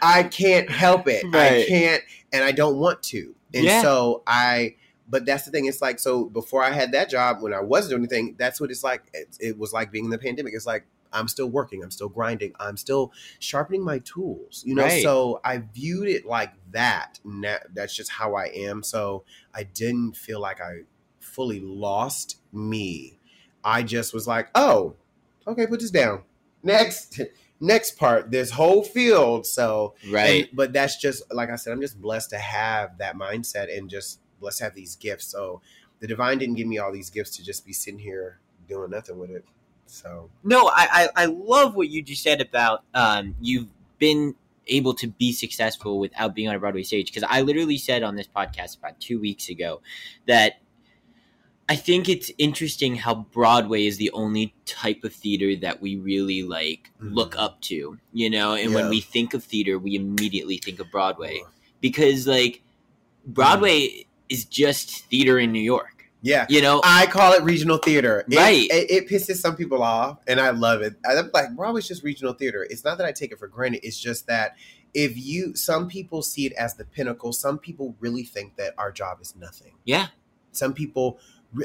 I 0.00 0.24
can't 0.24 0.70
help 0.70 1.08
it. 1.08 1.24
I 1.34 1.64
can't, 1.68 2.02
and 2.32 2.44
I 2.44 2.52
don't 2.52 2.76
want 2.78 3.02
to. 3.04 3.34
And 3.54 3.64
Yeah. 3.64 3.82
so 3.82 4.22
I. 4.26 4.76
But 5.08 5.26
that's 5.26 5.44
the 5.44 5.50
thing. 5.50 5.66
It's 5.66 5.82
like 5.82 5.98
so. 5.98 6.24
Before 6.26 6.62
I 6.62 6.70
had 6.70 6.92
that 6.92 7.10
job, 7.10 7.42
when 7.42 7.52
I 7.52 7.60
wasn't 7.60 7.90
doing 7.90 8.02
anything, 8.02 8.34
that's 8.38 8.60
what 8.60 8.70
it's 8.70 8.82
like. 8.82 9.02
It, 9.12 9.36
it 9.40 9.58
was 9.58 9.72
like 9.72 9.90
being 9.92 10.04
in 10.06 10.10
the 10.10 10.16
pandemic. 10.18 10.54
It's 10.54 10.64
like 10.64 10.86
I'm 11.12 11.28
still 11.28 11.48
working. 11.48 11.82
I'm 11.82 11.90
still 11.90 12.08
grinding. 12.08 12.52
I'm 12.60 12.76
still 12.76 13.12
sharpening 13.38 13.82
my 13.84 13.98
tools. 14.00 14.62
You 14.66 14.74
know. 14.74 14.84
Right. 14.84 15.02
So 15.02 15.40
I 15.44 15.58
viewed 15.58 16.08
it 16.08 16.26
like 16.26 16.52
that. 16.72 17.20
That, 17.42 17.66
that's 17.74 17.94
just 17.94 18.10
how 18.10 18.34
I 18.34 18.46
am. 18.46 18.82
So 18.82 19.24
I 19.54 19.64
didn't 19.64 20.16
feel 20.16 20.40
like 20.40 20.60
I 20.60 20.80
fully 21.20 21.60
lost 21.60 22.38
me. 22.52 23.18
I 23.64 23.82
just 23.82 24.12
was 24.12 24.26
like, 24.26 24.48
oh, 24.54 24.94
okay, 25.46 25.66
put 25.66 25.80
this 25.80 25.90
down. 25.90 26.22
Next. 26.62 27.20
next 27.60 27.96
part, 27.96 28.30
this 28.32 28.50
whole 28.50 28.82
field. 28.82 29.46
So 29.46 29.94
Right. 30.10 30.46
and- 30.46 30.56
but 30.56 30.72
that's 30.72 30.96
just 30.96 31.22
like 31.32 31.48
I 31.50 31.56
said, 31.56 31.72
I'm 31.72 31.80
just 31.80 32.00
blessed 32.00 32.30
to 32.30 32.38
have 32.38 32.98
that 32.98 33.16
mindset 33.16 33.76
and 33.76 33.88
just 33.88 34.18
blessed 34.40 34.58
to 34.58 34.64
have 34.64 34.74
these 34.74 34.96
gifts. 34.96 35.26
So 35.26 35.60
the 36.00 36.08
divine 36.08 36.38
didn't 36.38 36.56
give 36.56 36.66
me 36.66 36.78
all 36.78 36.90
these 36.92 37.10
gifts 37.10 37.36
to 37.36 37.44
just 37.44 37.64
be 37.64 37.72
sitting 37.72 38.00
here 38.00 38.40
doing 38.68 38.90
nothing 38.90 39.18
with 39.18 39.30
it. 39.30 39.44
So 39.92 40.30
No, 40.42 40.68
I, 40.68 40.88
I, 40.90 41.08
I 41.16 41.24
love 41.26 41.74
what 41.74 41.90
you 41.90 42.02
just 42.02 42.22
said 42.22 42.40
about 42.40 42.82
um, 42.94 43.36
you've 43.40 43.68
been 43.98 44.34
able 44.66 44.94
to 44.94 45.06
be 45.06 45.32
successful 45.32 45.98
without 45.98 46.34
being 46.34 46.48
on 46.48 46.54
a 46.54 46.58
Broadway 46.58 46.82
stage. 46.82 47.06
Because 47.12 47.28
I 47.28 47.42
literally 47.42 47.76
said 47.76 48.02
on 48.02 48.16
this 48.16 48.26
podcast 48.26 48.78
about 48.78 48.98
two 49.00 49.20
weeks 49.20 49.50
ago 49.50 49.82
that 50.26 50.60
I 51.68 51.76
think 51.76 52.08
it's 52.08 52.30
interesting 52.38 52.96
how 52.96 53.14
Broadway 53.32 53.86
is 53.86 53.98
the 53.98 54.10
only 54.12 54.54
type 54.64 55.04
of 55.04 55.12
theater 55.14 55.54
that 55.60 55.82
we 55.82 55.96
really 55.96 56.42
like 56.42 56.90
Mhm. 57.00 57.14
look 57.14 57.36
up 57.36 57.60
to, 57.62 57.98
you 58.14 58.30
know. 58.30 58.54
And 58.54 58.70
Yeah. 58.70 58.76
when 58.76 58.88
we 58.88 59.00
think 59.00 59.34
of 59.34 59.44
theater, 59.44 59.78
we 59.78 59.94
immediately 59.94 60.56
think 60.56 60.80
of 60.80 60.90
Broadway 60.90 61.42
because 61.82 62.26
like 62.26 62.62
Broadway 63.26 64.06
is 64.30 64.46
just 64.46 65.04
theater 65.06 65.38
in 65.38 65.52
New 65.52 65.60
York, 65.62 66.01
yeah. 66.22 66.46
you 66.48 66.62
know. 66.62 66.80
I 66.84 67.06
call 67.06 67.32
it 67.34 67.42
regional 67.42 67.76
theater. 67.78 68.24
It, 68.28 68.36
Right. 68.36 68.68
It, 68.70 68.90
it 68.90 69.08
pisses 69.08 69.36
some 69.36 69.56
people 69.56 69.82
off, 69.82 70.18
and 70.26 70.40
I 70.40 70.50
love 70.50 70.80
it. 70.80 70.94
I'm 71.04 71.30
like, 71.34 71.54
Broadway's 71.54 71.86
just 71.88 72.02
regional 72.02 72.32
theater. 72.32 72.66
It's 72.70 72.84
not 72.84 72.96
that 72.98 73.06
I 73.06 73.12
take 73.12 73.32
it 73.32 73.38
for 73.38 73.48
granted. 73.48 73.80
It's 73.84 73.98
just 73.98 74.26
that 74.28 74.56
if 74.94 75.16
you, 75.16 75.54
some 75.54 75.88
people 75.88 76.22
see 76.22 76.46
it 76.46 76.52
as 76.52 76.74
the 76.74 76.84
pinnacle. 76.84 77.32
Some 77.32 77.58
people 77.58 77.94
really 78.00 78.22
think 78.24 78.56
that 78.56 78.74
our 78.78 78.92
job 78.92 79.20
is 79.20 79.34
nothing. 79.36 79.72
yeah, 79.84 80.08
Some 80.52 80.72
people, 80.74 81.18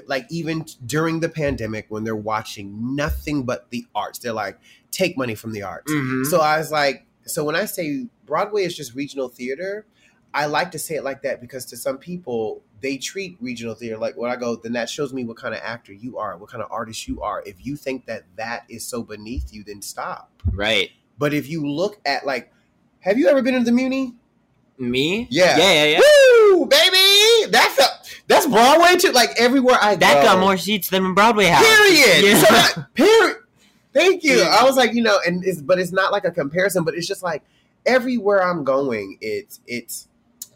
like 0.05 0.25
even 0.29 0.65
during 0.85 1.19
the 1.19 1.29
pandemic, 1.29 1.85
when 1.89 2.03
they're 2.03 2.15
watching 2.15 2.95
nothing 2.95 3.43
but 3.43 3.69
the 3.69 3.85
arts, 3.93 4.19
they're 4.19 4.33
like, 4.33 4.59
take 4.91 5.17
money 5.17 5.35
from 5.35 5.51
the 5.51 5.61
arts. 5.61 5.91
Mhm. 5.91 6.25
So 6.25 6.39
I 6.41 6.57
was 6.57 6.71
like, 6.71 7.05
so 7.25 7.43
when 7.43 7.55
I 7.55 7.65
say 7.65 8.07
Broadway 8.25 8.63
is 8.63 8.75
just 8.75 8.95
regional 8.95 9.27
theater, 9.27 9.85
I 10.33 10.45
like 10.45 10.71
to 10.71 10.79
say 10.79 10.95
it 10.95 11.03
like 11.03 11.21
that 11.23 11.41
because 11.41 11.65
to 11.65 11.77
some 11.77 11.97
people, 11.97 12.61
they 12.81 12.97
treat 12.97 13.37
regional 13.41 13.73
theater 13.73 13.97
like 13.97 14.15
when 14.17 14.29
I 14.29 14.35
go, 14.35 14.55
then 14.55 14.73
that 14.73 14.89
shows 14.89 15.11
me 15.13 15.23
what 15.23 15.37
kind 15.37 15.55
of 15.55 15.61
actor 15.63 15.93
you 15.93 16.17
are, 16.19 16.37
what 16.37 16.49
kind 16.49 16.61
of 16.63 16.71
artist 16.71 17.07
you 17.07 17.21
are. 17.21 17.41
If 17.45 17.65
you 17.65 17.75
think 17.75 18.05
that 18.05 18.23
that 18.35 18.65
is 18.69 18.85
so 18.85 19.01
beneath 19.03 19.51
you, 19.53 19.63
then 19.63 19.81
stop. 19.81 20.29
right. 20.51 20.91
But 21.19 21.33
if 21.33 21.49
you 21.49 21.67
look 21.67 21.99
at 22.05 22.25
like, 22.27 22.53
have 22.99 23.17
you 23.17 23.27
ever 23.29 23.41
been 23.41 23.55
to 23.55 23.61
the 23.63 23.71
Muni? 23.71 24.13
Me? 24.77 25.27
Yeah. 25.31 25.57
Yeah, 25.57 25.73
yeah, 25.73 25.85
yeah. 25.85 25.99
Woo, 26.51 26.67
baby! 26.67 27.51
That's 27.51 27.79
a, 27.79 27.85
that's 28.27 28.45
Broadway 28.45 28.97
too. 28.97 29.11
Like 29.13 29.31
everywhere 29.39 29.77
I 29.81 29.95
That 29.95 30.21
go. 30.21 30.23
got 30.23 30.39
more 30.39 30.57
seats 30.57 30.89
than 30.91 31.15
Broadway 31.15 31.45
House. 31.45 31.63
Period. 31.65 32.23
Yeah. 32.25 32.35
So 32.43 32.53
that, 32.53 32.87
period. 32.93 33.37
Thank 33.93 34.23
you. 34.23 34.37
Yeah. 34.37 34.55
I 34.59 34.63
was 34.65 34.75
like, 34.77 34.93
you 34.93 35.01
know, 35.01 35.17
and 35.25 35.43
it's 35.43 35.59
but 35.61 35.79
it's 35.79 35.91
not 35.91 36.11
like 36.11 36.25
a 36.25 36.29
comparison, 36.31 36.83
but 36.83 36.93
it's 36.93 37.07
just 37.07 37.23
like 37.23 37.41
everywhere 37.87 38.43
I'm 38.47 38.63
going, 38.63 39.17
it's 39.19 39.59
it's 39.65 40.07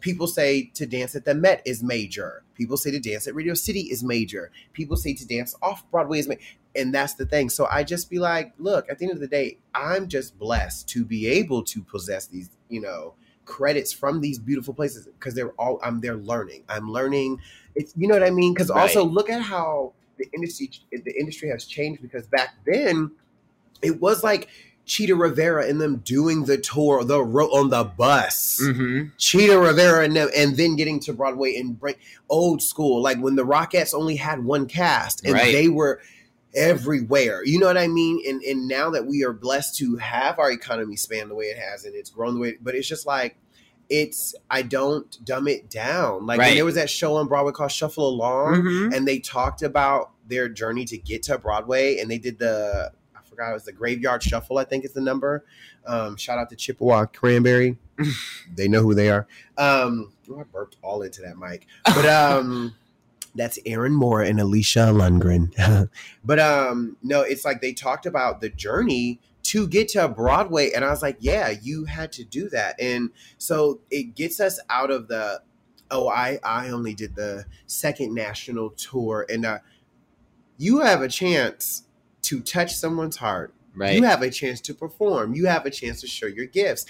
people 0.02 0.26
say 0.26 0.70
to 0.74 0.84
dance 0.84 1.14
at 1.14 1.24
the 1.24 1.34
Met 1.34 1.62
is 1.64 1.82
major. 1.82 2.42
People 2.54 2.76
say 2.76 2.90
to 2.90 3.00
dance 3.00 3.26
at 3.26 3.34
Radio 3.34 3.54
City 3.54 3.82
is 3.82 4.04
major. 4.04 4.50
People 4.74 4.96
say 4.96 5.14
to 5.14 5.26
dance 5.26 5.54
off 5.62 5.90
Broadway 5.90 6.18
is 6.18 6.28
major. 6.28 6.42
And 6.76 6.94
that's 6.94 7.14
the 7.14 7.24
thing. 7.24 7.48
So 7.48 7.66
I 7.70 7.84
just 7.84 8.10
be 8.10 8.18
like, 8.18 8.52
look, 8.58 8.90
at 8.90 8.98
the 8.98 9.06
end 9.06 9.14
of 9.14 9.20
the 9.20 9.26
day, 9.26 9.58
I'm 9.74 10.08
just 10.08 10.38
blessed 10.38 10.88
to 10.90 11.04
be 11.04 11.26
able 11.26 11.62
to 11.64 11.82
possess 11.82 12.26
these, 12.26 12.50
you 12.68 12.80
know, 12.80 13.14
credits 13.44 13.92
from 13.92 14.20
these 14.20 14.38
beautiful 14.38 14.74
places 14.74 15.06
because 15.06 15.34
they're 15.34 15.52
all 15.52 15.80
I'm 15.82 16.00
there 16.00 16.16
learning. 16.16 16.64
I'm 16.68 16.90
learning. 16.90 17.40
It's 17.74 17.92
you 17.96 18.08
know 18.08 18.14
what 18.14 18.22
I 18.22 18.30
mean? 18.30 18.54
Because 18.54 18.70
also 18.70 19.04
look 19.04 19.30
at 19.30 19.42
how 19.42 19.92
the 20.18 20.26
industry 20.32 20.70
the 20.90 21.18
industry 21.18 21.48
has 21.48 21.64
changed 21.64 22.00
because 22.02 22.26
back 22.26 22.54
then 22.64 23.10
it 23.82 24.00
was 24.00 24.22
like 24.22 24.48
Chita 24.84 25.14
Rivera 25.14 25.66
and 25.68 25.80
them 25.80 25.98
doing 25.98 26.44
the 26.44 26.58
tour, 26.58 27.04
the 27.04 27.18
on 27.18 27.70
the 27.70 27.84
bus. 27.84 28.60
Mm-hmm. 28.62 29.08
Chita 29.16 29.58
Rivera 29.58 30.04
and 30.04 30.16
them, 30.16 30.28
and 30.36 30.56
then 30.56 30.76
getting 30.76 30.98
to 31.00 31.12
Broadway 31.12 31.54
and 31.56 31.78
break 31.78 31.98
old 32.28 32.62
school, 32.62 33.00
like 33.00 33.18
when 33.18 33.36
the 33.36 33.44
Rockettes 33.46 33.94
only 33.94 34.16
had 34.16 34.44
one 34.44 34.66
cast 34.66 35.24
and 35.24 35.34
Right. 35.34 35.52
they 35.52 35.68
were 35.68 36.00
everywhere. 36.54 37.42
You 37.44 37.58
know 37.58 37.66
what 37.66 37.78
I 37.78 37.88
mean? 37.88 38.22
And 38.28 38.42
and 38.42 38.68
now 38.68 38.90
that 38.90 39.06
we 39.06 39.24
are 39.24 39.32
blessed 39.32 39.76
to 39.78 39.96
have 39.96 40.38
our 40.38 40.50
economy 40.50 40.96
span 40.96 41.28
the 41.28 41.34
way 41.34 41.46
it 41.46 41.58
has 41.58 41.84
and 41.84 41.94
it's 41.94 42.10
grown 42.10 42.34
the 42.34 42.40
way, 42.40 42.58
but 42.60 42.74
it's 42.74 42.88
just 42.88 43.06
like 43.06 43.36
it's 43.88 44.34
I 44.50 44.62
don't 44.62 45.22
dumb 45.24 45.48
it 45.48 45.68
down. 45.70 46.26
Like 46.26 46.38
when 46.38 46.48
Right. 46.48 46.54
there 46.54 46.64
was 46.64 46.74
that 46.76 46.90
show 46.90 47.16
on 47.16 47.28
Broadway 47.28 47.52
called 47.52 47.72
Shuffle 47.72 48.08
Along, 48.08 48.54
Mm-hmm. 48.62 48.92
and 48.94 49.06
they 49.08 49.18
talked 49.18 49.62
about 49.62 50.10
their 50.28 50.48
journey 50.48 50.84
to 50.86 50.98
get 50.98 51.22
to 51.24 51.38
Broadway, 51.38 51.98
and 51.98 52.10
they 52.10 52.18
did 52.18 52.38
the 52.38 52.92
forgot 53.32 53.50
it 53.50 53.54
was 53.54 53.64
the 53.64 53.72
Graveyard 53.72 54.22
Shuffle, 54.22 54.58
I 54.58 54.64
think 54.64 54.84
is 54.84 54.92
the 54.92 55.00
number. 55.00 55.44
Um, 55.86 56.16
shout 56.16 56.38
out 56.38 56.50
to 56.50 56.56
Chippewa 56.56 57.06
Cranberry, 57.06 57.78
they 58.54 58.68
know 58.68 58.82
who 58.82 58.94
they 58.94 59.10
are. 59.10 59.26
Um, 59.56 60.12
oh, 60.30 60.40
I 60.40 60.42
burped 60.44 60.76
all 60.82 61.02
into 61.02 61.22
that 61.22 61.38
mic, 61.38 61.66
but 61.84 62.06
um, 62.06 62.74
that's 63.34 63.58
Aaron 63.64 63.94
Moore 63.94 64.20
and 64.20 64.38
Alicia 64.38 64.90
Lundgren. 64.92 65.88
but 66.24 66.38
um, 66.38 66.96
no, 67.02 67.22
it's 67.22 67.44
like 67.44 67.62
they 67.62 67.72
talked 67.72 68.04
about 68.04 68.40
the 68.40 68.50
journey 68.50 69.18
to 69.44 69.66
get 69.66 69.88
to 69.88 70.06
Broadway, 70.08 70.72
and 70.72 70.84
I 70.84 70.90
was 70.90 71.02
like, 71.02 71.16
yeah, 71.20 71.50
you 71.50 71.86
had 71.86 72.12
to 72.12 72.24
do 72.24 72.50
that, 72.50 72.80
and 72.80 73.10
so 73.38 73.80
it 73.90 74.14
gets 74.14 74.40
us 74.40 74.60
out 74.68 74.90
of 74.90 75.08
the 75.08 75.42
oh 75.90 76.08
i 76.08 76.38
i 76.42 76.70
only 76.70 76.94
did 76.94 77.14
the 77.16 77.44
second 77.66 78.14
national 78.14 78.70
tour 78.70 79.26
and 79.28 79.44
uh 79.44 79.58
you 80.56 80.80
have 80.80 81.02
a 81.02 81.08
chance 81.08 81.84
to 82.22 82.40
touch 82.40 82.74
someone's 82.74 83.16
heart 83.16 83.52
Right. 83.74 83.94
you 83.96 84.02
have 84.02 84.20
a 84.22 84.30
chance 84.30 84.60
to 84.62 84.74
perform 84.74 85.34
you 85.34 85.46
have 85.46 85.64
a 85.66 85.70
chance 85.70 86.00
to 86.02 86.06
show 86.06 86.26
your 86.26 86.46
gifts 86.46 86.84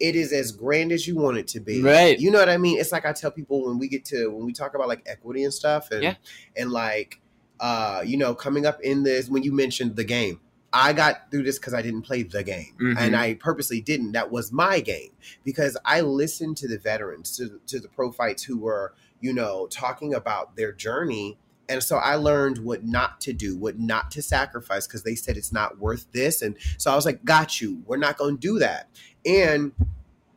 it 0.00 0.16
is 0.16 0.32
as 0.32 0.50
grand 0.50 0.90
as 0.90 1.06
you 1.06 1.14
want 1.14 1.36
it 1.36 1.46
to 1.48 1.60
be 1.60 1.82
Right. 1.82 2.18
you 2.18 2.30
know 2.30 2.38
what 2.38 2.48
i 2.48 2.56
mean 2.56 2.78
it's 2.80 2.90
like 2.92 3.04
i 3.04 3.12
tell 3.12 3.30
people 3.30 3.66
when 3.66 3.78
we 3.78 3.86
get 3.88 4.04
to 4.06 4.28
when 4.28 4.46
we 4.46 4.52
talk 4.54 4.74
about 4.74 4.88
like 4.88 5.02
equity 5.06 5.44
and 5.44 5.52
stuff 5.52 5.90
and 5.90 6.02
Yeah. 6.02 6.14
and 6.56 6.70
like 6.72 7.20
uh 7.60 8.02
you 8.04 8.16
know 8.16 8.34
coming 8.34 8.64
up 8.66 8.80
in 8.80 9.02
this 9.02 9.28
when 9.28 9.42
you 9.42 9.52
mentioned 9.52 9.96
the 9.96 10.04
game 10.04 10.40
I 10.74 10.94
got 10.94 11.30
through 11.30 11.42
this 11.42 11.58
because 11.58 11.74
I 11.74 11.82
didn't 11.82 12.00
play 12.00 12.22
the 12.22 12.42
game, 12.42 12.72
Mhm. 12.80 12.96
and 12.98 13.14
I 13.14 13.34
purposely 13.34 13.82
didn't. 13.82 14.12
That 14.12 14.30
was 14.30 14.52
my 14.52 14.80
game 14.80 15.10
because 15.44 15.76
I 15.84 16.00
listened 16.00 16.56
to 16.56 16.66
the 16.66 16.78
veterans, 16.78 17.36
to, 17.36 17.60
to 17.66 17.78
the 17.78 17.88
pro 17.88 18.10
fights 18.10 18.42
who 18.44 18.56
were, 18.56 18.94
you 19.20 19.34
know, 19.34 19.66
talking 19.66 20.14
about 20.14 20.56
their 20.56 20.72
journey. 20.72 21.36
And 21.68 21.82
so 21.82 21.96
I 21.96 22.16
learned 22.16 22.58
what 22.58 22.84
not 22.84 23.20
to 23.22 23.32
do, 23.32 23.56
what 23.56 23.78
not 23.78 24.10
to 24.12 24.22
sacrifice 24.22 24.86
because 24.86 25.02
they 25.02 25.14
said 25.14 25.36
it's 25.36 25.52
not 25.52 25.78
worth 25.78 26.10
this. 26.12 26.42
And 26.42 26.56
so 26.78 26.90
I 26.90 26.96
was 26.96 27.06
like, 27.06 27.24
got 27.24 27.60
you. 27.60 27.82
We're 27.86 27.96
not 27.96 28.18
going 28.18 28.36
to 28.36 28.40
do 28.40 28.58
that. 28.58 28.88
And, 29.24 29.72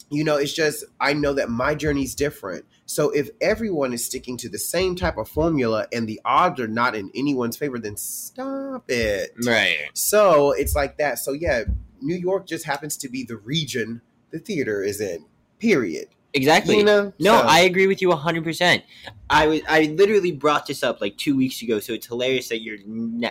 you 0.09 0.23
know, 0.23 0.38
it's 0.38 0.53
just, 0.53 0.85
I 0.99 1.13
know 1.13 1.33
that 1.33 1.49
my 1.49 1.75
journey's 1.75 2.15
different. 2.15 2.65
So 2.85 3.09
if 3.09 3.29
everyone 3.41 3.93
is 3.93 4.05
sticking 4.05 4.38
to 4.38 4.49
the 4.49 4.59
same 4.59 4.95
type 4.95 5.17
of 5.17 5.27
formula 5.27 5.88
and 5.91 6.07
the 6.07 6.21
odds 6.23 6.59
are 6.59 6.67
not 6.67 6.95
in 6.95 7.11
anyone's 7.15 7.57
favor, 7.57 7.79
then 7.79 7.97
stop 7.97 8.89
it. 8.89 9.33
Right. 9.43 9.89
So 9.93 10.51
it's 10.51 10.75
like 10.75 10.97
that. 10.97 11.17
So 11.19 11.31
yeah, 11.31 11.63
New 12.01 12.15
York 12.15 12.45
just 12.45 12.65
happens 12.65 12.95
to 12.97 13.09
be 13.09 13.23
the 13.23 13.38
region 13.38 14.01
the 14.31 14.39
theater 14.39 14.83
is 14.83 15.01
in. 15.01 15.25
Period. 15.59 16.09
Exactly. 16.35 16.77
You 16.77 16.83
know? 16.83 17.13
No, 17.19 17.39
So- 17.39 17.47
I 17.47 17.61
agree 17.61 17.87
with 17.87 18.01
you 18.01 18.09
100%. 18.11 18.83
I 19.29 19.47
was 19.47 19.61
I 19.67 19.93
literally 19.97 20.31
brought 20.31 20.67
this 20.67 20.83
up 20.83 21.01
like 21.01 21.17
2 21.17 21.35
weeks 21.35 21.61
ago, 21.63 21.79
so 21.79 21.93
it's 21.93 22.05
hilarious 22.05 22.49
that 22.49 22.61
you're 22.61 22.77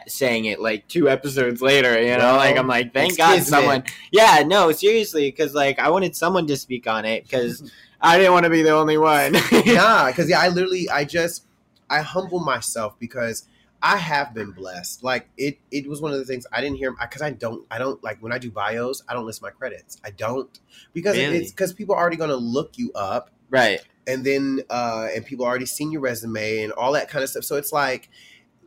saying 0.09 0.47
it 0.47 0.61
like 0.61 0.89
2 0.89 1.09
episodes 1.09 1.61
later, 1.63 2.01
you 2.01 2.09
know? 2.17 2.19
Well, 2.19 2.37
like 2.37 2.57
I'm 2.57 2.67
like, 2.67 2.93
thank 2.93 3.17
God 3.17 3.43
someone 3.43 3.85
Yeah, 4.11 4.43
no, 4.45 4.73
seriously 4.73 5.31
cuz 5.31 5.55
like 5.55 5.79
I 5.79 5.91
wanted 5.91 6.17
someone 6.17 6.47
to 6.49 6.57
speak 6.57 6.89
on 6.89 7.05
it 7.05 7.29
cuz 7.31 7.71
I 8.01 8.19
didn't 8.19 8.33
want 8.33 8.45
to 8.45 8.51
be 8.51 8.63
the 8.63 8.71
only 8.73 8.99
one. 8.99 9.33
nah, 9.33 10.07
because 10.09 10.29
yeah, 10.29 10.41
I 10.41 10.49
literally, 10.57 10.91
I 10.91 11.05
just, 11.05 11.47
I 11.89 12.01
humble 12.01 12.41
myself 12.41 12.99
because 12.99 13.47
I 13.87 13.99
have 13.99 14.33
been 14.33 14.51
blessed. 14.53 15.05
Like 15.05 15.29
it, 15.37 15.59
it 15.71 15.87
was 15.87 16.01
one 16.01 16.11
of 16.11 16.19
the 16.19 16.25
things 16.25 16.47
I 16.51 16.63
didn't 16.63 16.79
hear 16.79 16.91
because 16.99 17.21
I 17.21 17.31
don't, 17.33 17.67
I 17.71 17.77
don't 17.77 18.03
like 18.03 18.17
when 18.23 18.33
I 18.33 18.39
do 18.39 18.51
bios, 18.51 19.03
I 19.07 19.13
don't 19.13 19.27
list 19.27 19.43
my 19.43 19.51
credits. 19.51 20.01
I 20.03 20.11
don't 20.11 20.59
because 20.95 21.19
Really? 21.19 21.37
it's 21.37 21.51
because 21.51 21.75
people 21.75 21.95
are 21.95 22.01
already 22.01 22.17
going 22.17 22.31
to 22.31 22.37
look 22.37 22.79
you 22.79 22.91
up, 22.95 23.31
right. 23.51 23.81
and 24.07 24.25
then 24.25 24.61
uh 24.71 25.09
and 25.15 25.25
people 25.27 25.45
already 25.45 25.67
seen 25.67 25.93
your 25.93 26.01
resume 26.01 26.63
and 26.63 26.73
all 26.73 26.93
that 26.93 27.11
kind 27.11 27.23
of 27.23 27.29
stuff. 27.29 27.45
So 27.45 27.57
it's 27.57 27.73
like 27.75 28.09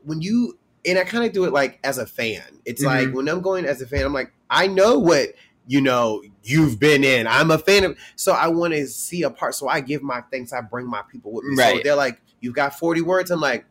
when 0.06 0.22
you 0.22 0.60
and 0.86 1.00
I 1.00 1.04
kind 1.04 1.26
of 1.26 1.34
do 1.34 1.46
it 1.46 1.52
like 1.52 1.80
as 1.84 1.98
a 1.98 2.06
fan. 2.06 2.44
It's 2.64 2.84
like 2.84 3.08
Mhm. 3.08 3.14
when 3.14 3.28
I'm 3.28 3.42
going 3.42 3.66
as 3.66 3.82
a 3.82 3.88
fan, 3.88 4.06
I'm 4.06 4.14
like, 4.14 4.32
I 4.52 4.68
know 4.68 5.00
what 5.00 5.34
you 5.66 5.82
know 5.82 6.22
you've 6.44 6.80
been 6.80 7.04
in. 7.04 7.26
I'm 7.26 7.50
a 7.50 7.58
fan 7.58 7.84
of 7.86 7.98
so 8.16 8.34
I 8.34 8.50
want 8.50 8.74
to 8.76 8.86
see 8.88 9.24
a 9.24 9.32
part. 9.32 9.56
So 9.56 9.68
I 9.68 9.82
give 9.82 10.04
my 10.04 10.22
thanks, 10.32 10.54
I 10.54 10.62
bring 10.62 10.88
my 10.88 11.02
people 11.12 11.34
with 11.34 11.44
me. 11.46 11.56
So 11.56 11.62
Right. 11.64 11.84
they're 11.84 11.96
like, 11.96 12.22
You've 12.40 12.54
got 12.54 12.78
40 12.78 13.02
words. 13.02 13.32
I'm 13.32 13.42
like, 13.42 13.66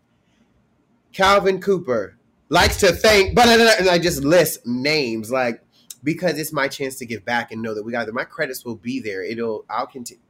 Calvin 1.17 1.61
Cooper 1.61 2.19
likes 2.51 2.79
to 2.81 2.93
thank, 2.93 3.35
but 3.35 3.49
and 3.49 3.89
I 3.89 3.99
just 3.99 4.23
list 4.23 4.67
names 4.67 5.31
like 5.31 5.63
because 6.05 6.39
it's 6.39 6.53
my 6.53 6.69
chance 6.69 6.97
to 6.97 7.07
give 7.07 7.25
back 7.25 7.53
and 7.53 7.63
know 7.63 7.75
that 7.75 7.83
we 7.83 7.91
got 7.91 8.07
my 8.13 8.25
credits 8.25 8.65
will 8.67 8.77
be 8.77 9.01
there. 9.01 9.25
It'll 9.25 9.65
I'll 9.71 9.87
continue. 9.87 10.23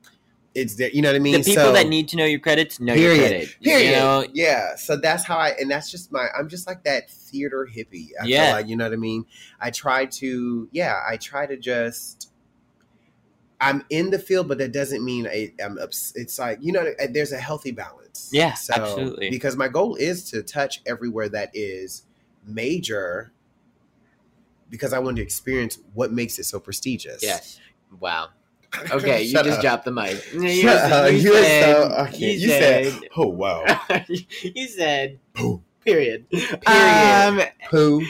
it's 0.54 0.76
there. 0.76 0.88
You 0.90 1.02
know 1.02 1.08
what 1.10 1.16
I 1.16 1.18
mean? 1.18 1.32
the 1.34 1.42
people 1.42 1.64
So- 1.64 1.72
that 1.72 1.88
need 1.88 2.08
to 2.10 2.16
know 2.16 2.24
your 2.24 2.38
credits 2.38 2.78
know 2.80 2.94
your 2.94 3.12
Period. 3.14 3.28
credit. 3.30 3.56
Period. 3.62 3.86
You 3.90 3.96
know, 3.96 4.26
yeah. 4.32 4.76
So 4.76 4.96
that's 4.96 5.24
how 5.24 5.36
I, 5.36 5.50
and 5.60 5.70
that's 5.70 5.90
just 5.90 6.10
my, 6.12 6.28
I'm 6.38 6.48
just 6.48 6.66
like 6.66 6.82
that 6.84 7.10
theater 7.10 7.68
hippie. 7.70 8.10
I 8.22 8.24
Yeah. 8.26 8.52
like, 8.52 8.66
you 8.68 8.76
know 8.76 8.84
what 8.84 8.92
I 8.94 8.96
mean? 8.96 9.26
I 9.60 9.70
try 9.70 10.06
to, 10.06 10.68
yeah, 10.72 11.00
I 11.06 11.16
try 11.18 11.44
to 11.46 11.56
just, 11.58 12.30
I'm 13.60 13.84
in 13.90 14.10
the 14.10 14.18
field, 14.18 14.48
but 14.48 14.56
that 14.58 14.72
doesn't 14.72 15.04
mean 15.04 15.26
I, 15.26 15.52
I'm, 15.62 15.78
ups- 15.78 16.12
it's 16.14 16.38
like, 16.38 16.58
you 16.62 16.72
know, 16.72 16.90
there's 17.10 17.32
a 17.32 17.38
healthy 17.38 17.72
balance. 17.72 18.05
Yeah, 18.32 18.54
So, 18.54 18.74
absolutely. 18.74 19.30
Because 19.30 19.56
my 19.56 19.68
goal 19.68 19.94
is 19.96 20.24
to 20.30 20.42
touch 20.42 20.82
everywhere 20.86 21.28
that 21.30 21.50
is 21.54 22.02
major 22.46 23.32
because 24.70 24.92
I 24.92 24.98
want 24.98 25.16
to 25.16 25.22
experience 25.22 25.78
what 25.94 26.12
makes 26.12 26.38
it 26.38 26.44
so 26.44 26.58
prestigious. 26.60 27.22
yes. 27.22 27.60
Wow. 28.00 28.28
Okay, 28.90 29.22
you 29.22 29.32
just 29.32 29.58
up. 29.58 29.62
dropped 29.62 29.84
the 29.86 29.92
mic. 29.92 30.22
You, 30.34 30.48
Shut 30.62 31.12
you 31.12 31.18
You 31.18 31.32
said, 31.32 31.74
so- 31.76 32.04
okay, 32.08 32.32
you 32.34 32.48
said- 32.48 33.00
Oh, 33.16 33.28
wow. 33.28 33.64
you 34.42 34.66
said 34.68 35.18
Pooh. 35.34 35.62
period. 35.84 36.28
Period. 36.30 36.66
Um, 36.66 37.40
Pooh. 37.70 38.02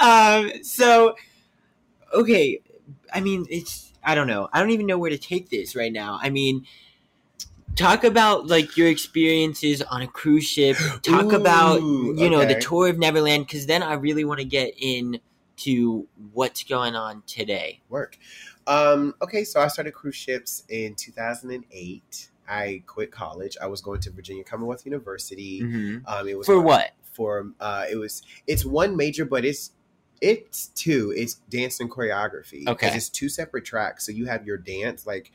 um, 0.00 0.50
so 0.62 1.14
okay, 2.12 2.60
I 3.12 3.20
mean, 3.20 3.46
it's 3.50 3.92
I 4.02 4.14
don't 4.14 4.26
know. 4.26 4.48
I 4.52 4.60
don't 4.60 4.70
even 4.70 4.86
know 4.86 4.98
where 4.98 5.10
to 5.10 5.18
take 5.18 5.50
this 5.50 5.76
right 5.76 5.92
now. 5.92 6.18
I 6.20 6.30
mean, 6.30 6.66
talk 7.76 8.04
about 8.04 8.46
like 8.46 8.76
your 8.76 8.88
experiences 8.88 9.82
on 9.82 10.02
a 10.02 10.06
cruise 10.06 10.44
ship. 10.46 10.76
Talk 11.02 11.32
about 11.32 11.80
Ooh, 11.80 12.14
you 12.16 12.30
know 12.30 12.44
the 12.44 12.60
tour 12.60 12.88
of 12.88 12.98
Neverland, 12.98 13.46
because 13.46 13.66
then 13.66 13.82
I 13.82 13.94
really 13.94 14.24
want 14.24 14.40
to 14.40 14.44
get 14.46 14.74
into 14.78 16.06
what's 16.32 16.62
going 16.64 16.94
on 16.96 17.22
today. 17.26 17.80
work. 17.88 18.18
Um, 18.66 19.14
okay, 19.20 19.44
so 19.44 19.60
I 19.60 19.68
started 19.68 19.92
cruise 19.92 20.16
ships 20.16 20.64
in 20.70 20.94
2008. 20.94 22.30
I 22.48 22.82
quit 22.86 23.10
college. 23.10 23.56
I 23.60 23.66
was 23.66 23.80
going 23.80 24.00
to 24.02 24.10
Virginia 24.10 24.44
Commonwealth 24.44 24.84
University. 24.86 25.62
Um, 26.06 26.28
it 26.28 26.36
was 26.36 26.46
For 26.46 26.56
my- 26.56 26.62
what? 26.64 26.90
For 27.12 27.50
uh, 27.60 27.84
it 27.90 27.96
was 27.96 28.22
it's 28.46 28.64
one 28.64 28.96
major, 28.96 29.24
but 29.24 29.44
it's 29.44 29.70
it's 30.20 30.68
two. 30.68 31.12
It's 31.16 31.34
dance 31.48 31.78
and 31.80 31.90
choreography. 31.90 32.66
Okay. 32.66 32.88
it's 32.94 33.08
two 33.08 33.28
separate 33.28 33.64
tracks. 33.64 34.04
So 34.06 34.10
you 34.12 34.26
have 34.26 34.44
your 34.46 34.56
dance, 34.56 35.06
like 35.06 35.30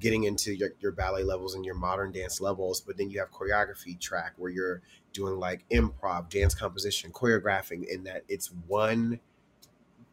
getting 0.00 0.24
into 0.24 0.54
your, 0.54 0.70
your 0.80 0.92
ballet 0.92 1.22
levels 1.22 1.54
and 1.54 1.64
your 1.64 1.74
modern 1.74 2.12
dance 2.12 2.40
levels, 2.40 2.80
but 2.80 2.96
then 2.96 3.10
you 3.10 3.18
have 3.18 3.30
choreography 3.30 3.98
track 3.98 4.32
where 4.36 4.50
you're 4.50 4.82
doing 5.12 5.38
like 5.38 5.64
improv, 5.70 6.28
dance 6.28 6.54
composition, 6.54 7.10
choreographing, 7.10 7.84
in 7.86 8.04
that 8.04 8.22
it's 8.28 8.50
one 8.66 9.20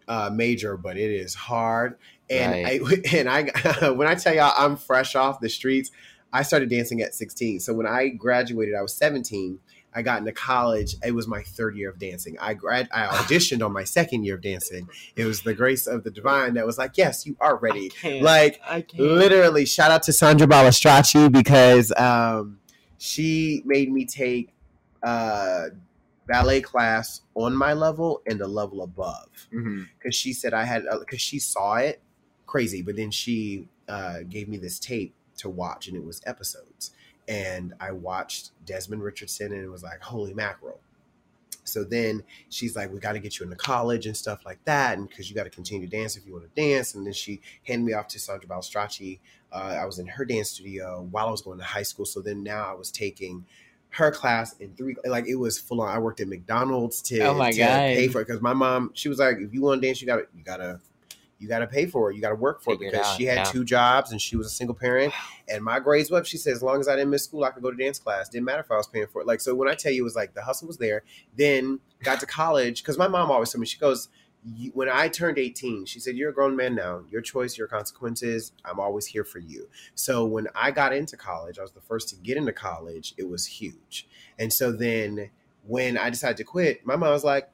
uh, 0.08 0.30
major, 0.32 0.78
but 0.78 0.98
it 0.98 1.12
is 1.12 1.34
hard. 1.34 1.98
And 2.30 2.54
I 2.54 2.80
and 3.14 3.30
I 3.30 3.90
when 3.92 4.08
I 4.08 4.16
tell 4.16 4.34
y'all 4.34 4.54
I'm 4.58 4.78
fresh 4.78 5.16
off 5.16 5.40
the 5.40 5.50
streets, 5.50 5.92
I 6.32 6.44
started 6.44 6.70
dancing 6.70 7.02
at 7.02 7.14
16. 7.14 7.60
So 7.60 7.74
when 7.74 7.88
I 7.88 8.10
graduated, 8.10 8.76
I 8.76 8.82
was 8.82 8.94
17. 8.96 9.60
I 9.96 10.02
got 10.02 10.20
into 10.20 10.32
college. 10.32 10.96
It 11.06 11.14
was 11.14 11.28
my 11.28 11.42
third 11.44 11.76
year 11.76 11.90
of 11.90 12.00
dancing. 12.00 12.38
I 12.40 12.54
grad 12.54 12.90
I 12.94 13.06
auditioned 13.18 13.66
on 13.66 13.72
my 13.72 13.84
second 13.84 14.24
year 14.24 14.36
of 14.36 14.42
dancing. 14.42 14.90
It 15.16 15.26
was 15.26 15.42
the 15.42 15.54
grace 15.54 15.88
of 15.88 16.04
the 16.04 16.12
divine 16.12 16.56
that 16.56 16.66
was 16.66 16.78
like, 16.78 16.98
"Yes, 16.98 17.26
you 17.26 17.36
are 17.40 17.58
ready." 17.58 17.92
Like 18.04 18.62
I 18.68 18.82
can't. 18.82 19.04
literally 19.04 19.66
shout 19.66 19.92
out 19.92 20.04
to 20.04 20.14
Sandra 20.14 20.48
Balistracci 20.48 21.32
because 21.32 21.92
um, 21.98 22.60
she 22.98 23.62
made 23.66 23.92
me 23.92 24.06
take 24.06 24.54
uh, 25.02 25.66
ballet 26.28 26.62
class 26.62 27.22
on 27.36 27.56
my 27.56 27.74
level 27.74 28.22
and 28.26 28.40
the 28.40 28.48
level 28.48 28.82
above 28.82 29.28
because 29.52 30.16
she 30.16 30.34
said 30.34 30.54
I 30.54 30.64
had 30.64 30.86
because 31.00 31.22
she 31.22 31.40
saw 31.40 31.76
it 31.76 32.02
crazy, 32.46 32.82
but 32.82 32.96
then 32.96 33.12
she 33.12 33.68
uh, 33.88 34.20
gave 34.30 34.48
me 34.48 34.58
this 34.58 34.80
tape 34.80 35.16
to 35.38 35.50
watch 35.50 35.88
and 35.88 35.98
it 35.98 36.04
was 36.04 36.22
episodes, 36.26 36.92
and 37.28 37.74
I 37.80 37.92
watched 37.92 38.52
Desmond 38.66 39.04
Richardson 39.04 39.52
and 39.54 39.64
it 39.64 39.70
was 39.70 39.84
like 39.84 40.02
holy 40.02 40.34
mackerel. 40.34 40.80
So 41.66 41.84
then 41.86 42.24
she's 42.50 42.76
like, 42.76 42.92
"We 42.92 43.00
got 43.00 43.14
to 43.14 43.20
get 43.20 43.40
you 43.40 43.46
into 43.46 43.56
college 43.56 44.06
and 44.06 44.16
stuff 44.18 44.46
like 44.46 44.64
that, 44.66 44.98
and 44.98 45.08
because 45.08 45.30
you 45.30 45.36
got 45.36 45.46
to 45.46 45.50
continue 45.50 45.88
to 45.88 45.98
dance 45.98 46.18
if 46.18 46.26
you 46.26 46.34
want 46.34 46.54
to 46.54 46.62
dance." 46.62 46.94
And 46.94 47.06
then 47.06 47.14
she 47.14 47.40
handed 47.66 47.86
me 47.86 47.94
off 47.94 48.08
to 48.10 48.20
Sandra 48.20 48.50
Balstracci. 48.50 49.20
Uh, 49.52 49.78
I 49.82 49.86
was 49.86 49.98
in 49.98 50.08
her 50.08 50.26
dance 50.26 50.50
studio 50.52 51.08
while 51.10 51.28
I 51.28 51.32
was 51.32 51.42
going 51.42 51.60
to 51.60 51.64
high 51.64 51.84
school. 51.84 52.06
So 52.06 52.20
then 52.22 52.44
now 52.44 52.70
I 52.70 52.74
was 52.74 52.92
taking 52.92 53.46
her 53.92 54.12
class 54.12 54.58
in 54.58 54.76
three 54.76 54.96
like 55.06 55.28
it 55.28 55.36
was 55.36 55.58
full 55.58 55.80
on. 55.82 55.88
I 55.88 56.00
worked 56.00 56.20
at 56.20 56.28
McDonald's 56.28 57.02
to, 57.04 57.20
Oh 57.22 57.34
my 57.36 57.52
to 57.52 57.58
God. 57.58 57.78
pay 57.78 58.08
for 58.08 58.22
it 58.22 58.28
because 58.28 58.42
my 58.42 58.54
mom 58.54 58.92
she 58.94 59.08
was 59.08 59.20
like, 59.20 59.38
if 59.40 59.54
you 59.54 59.62
want 59.62 59.82
to 59.82 59.88
dance, 59.88 60.02
you 60.02 60.08
gotta 60.08 60.28
you 60.36 60.44
gotta 60.44 60.82
you 61.44 61.50
gotta 61.50 61.68
pay 61.68 61.86
for 61.86 62.10
it. 62.10 62.16
You 62.16 62.22
gotta 62.22 62.36
work 62.36 62.62
for 62.62 62.72
it 62.72 62.76
it 62.76 62.80
because 62.80 63.06
out, 63.06 63.18
she 63.18 63.26
had 63.26 63.40
yeah. 63.40 63.44
two 63.44 63.66
jobs 63.66 64.14
and 64.14 64.22
she 64.22 64.38
was 64.38 64.48
a 64.48 64.50
single 64.50 64.74
parent. 64.74 65.14
And 65.50 65.62
my 65.62 65.78
grades 65.82 66.10
were 66.10 66.18
up. 66.18 66.26
She 66.26 66.38
said 66.38 66.54
as 66.54 66.64
long 66.64 66.80
as 66.80 66.88
I 66.88 66.96
didn't 66.96 67.10
miss 67.10 67.26
school, 67.26 67.44
I 67.44 67.50
could 67.50 67.62
go 67.62 67.70
to 67.70 67.76
dance 67.76 68.00
class. 68.00 68.30
Didn't 68.30 68.46
matter 68.46 68.62
if 68.62 68.72
I 68.72 68.78
was 68.78 68.88
paying 68.88 69.08
for 69.08 69.22
it. 69.22 69.28
Like 69.28 69.42
so 69.42 69.54
when 69.54 69.68
I 69.68 69.76
tell 69.76 69.92
you 69.92 70.04
it 70.04 70.06
was 70.06 70.16
like 70.16 70.34
the 70.34 70.42
hustle 70.42 70.70
was 70.70 70.78
there. 70.78 71.04
Then 71.36 71.82
got 72.02 72.22
to 72.22 72.26
college 72.26 72.82
because 72.82 72.98
my 72.98 73.10
mom 73.10 73.30
always 73.30 73.52
told 73.52 73.60
me 73.60 73.68
she 73.68 73.78
goes. 73.78 74.08
When 74.74 74.90
I 74.90 75.08
turned 75.08 75.38
18, 75.38 75.86
she 75.86 76.02
said, 76.02 76.18
You're 76.18 76.32
a 76.32 76.34
grown 76.34 76.58
man 76.58 76.76
now. 76.76 77.04
Your 77.10 77.22
choice, 77.22 77.58
your 77.58 77.68
consequences. 77.68 78.52
I'm 78.66 78.78
always 78.78 79.06
here 79.06 79.24
for 79.24 79.40
you. 79.40 79.70
So 79.96 80.26
when 80.26 80.50
I 80.54 80.72
got 80.72 80.94
into 80.94 81.16
college, 81.16 81.60
I 81.60 81.62
was 81.62 81.72
the 81.72 81.80
first 81.80 82.10
to 82.10 82.18
get 82.18 82.36
into 82.36 82.52
college. 82.52 83.14
It 83.18 83.30
was 83.30 83.46
huge. 83.46 84.06
And 84.38 84.52
so 84.52 84.74
then 84.74 85.30
when 85.66 85.98
I 85.98 86.10
decided 86.10 86.36
to 86.38 86.44
quit, 86.44 86.86
my 86.86 86.98
mom 86.98 87.12
was 87.12 87.24
like, 87.24 87.46
"Well, 87.46 87.53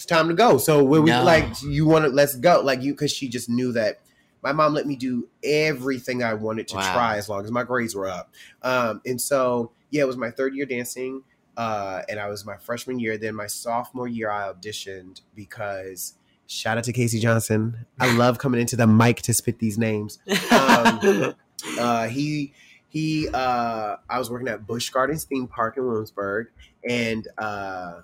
it's 0.00 0.06
time 0.06 0.28
to 0.28 0.34
go." 0.34 0.56
So 0.58 0.82
when 0.82 1.02
we 1.02 1.10
No. 1.10 1.22
like, 1.24 1.62
you 1.62 1.84
want 1.86 2.06
to 2.06 2.10
let's 2.10 2.34
go, 2.36 2.62
like 2.64 2.82
you, 2.82 2.92
because 2.94 3.12
she 3.12 3.28
just 3.28 3.48
knew 3.50 3.70
that 3.72 4.00
my 4.42 4.52
mom 4.52 4.72
let 4.72 4.86
me 4.86 4.96
do 4.96 5.28
everything 5.44 6.22
I 6.22 6.32
wanted 6.32 6.66
to 6.68 6.76
Wow. 6.76 6.92
try 6.92 7.16
as 7.18 7.28
long 7.28 7.44
as 7.44 7.50
my 7.50 7.62
grades 7.62 7.94
were 7.94 8.08
up. 8.08 8.32
Um, 8.62 9.02
and 9.04 9.20
so 9.20 9.72
yeah, 9.90 10.02
it 10.02 10.06
was 10.06 10.16
my 10.16 10.30
third 10.30 10.54
year 10.54 10.64
dancing, 10.64 11.22
uh, 11.56 12.00
and 12.08 12.18
I 12.18 12.28
was 12.28 12.46
my 12.46 12.56
freshman 12.56 12.98
year. 12.98 13.18
Then 13.18 13.34
my 13.34 13.46
sophomore 13.46 14.08
year, 14.08 14.30
I 14.30 14.50
auditioned 14.52 15.20
because. 15.34 16.14
Shout 16.46 16.78
out 16.78 16.84
to 16.84 16.92
Casey 16.92 17.20
Johnson. 17.20 17.86
I 18.00 18.12
love 18.16 18.38
coming 18.38 18.60
into 18.60 18.74
the 18.76 18.86
mic 18.86 19.22
to 19.22 19.34
spit 19.34 19.58
these 19.60 19.78
names 19.78 20.18
Um, 20.50 21.34
uh, 21.78 22.08
he 22.08 22.54
he 22.88 23.28
uh, 23.28 23.96
I 24.08 24.18
was 24.18 24.30
working 24.30 24.48
at 24.48 24.66
Busch 24.66 24.90
Gardens 24.90 25.24
theme 25.24 25.46
park 25.46 25.76
in 25.76 25.84
Williamsburg, 25.86 26.48
and 26.88 27.28
uh, 27.38 28.00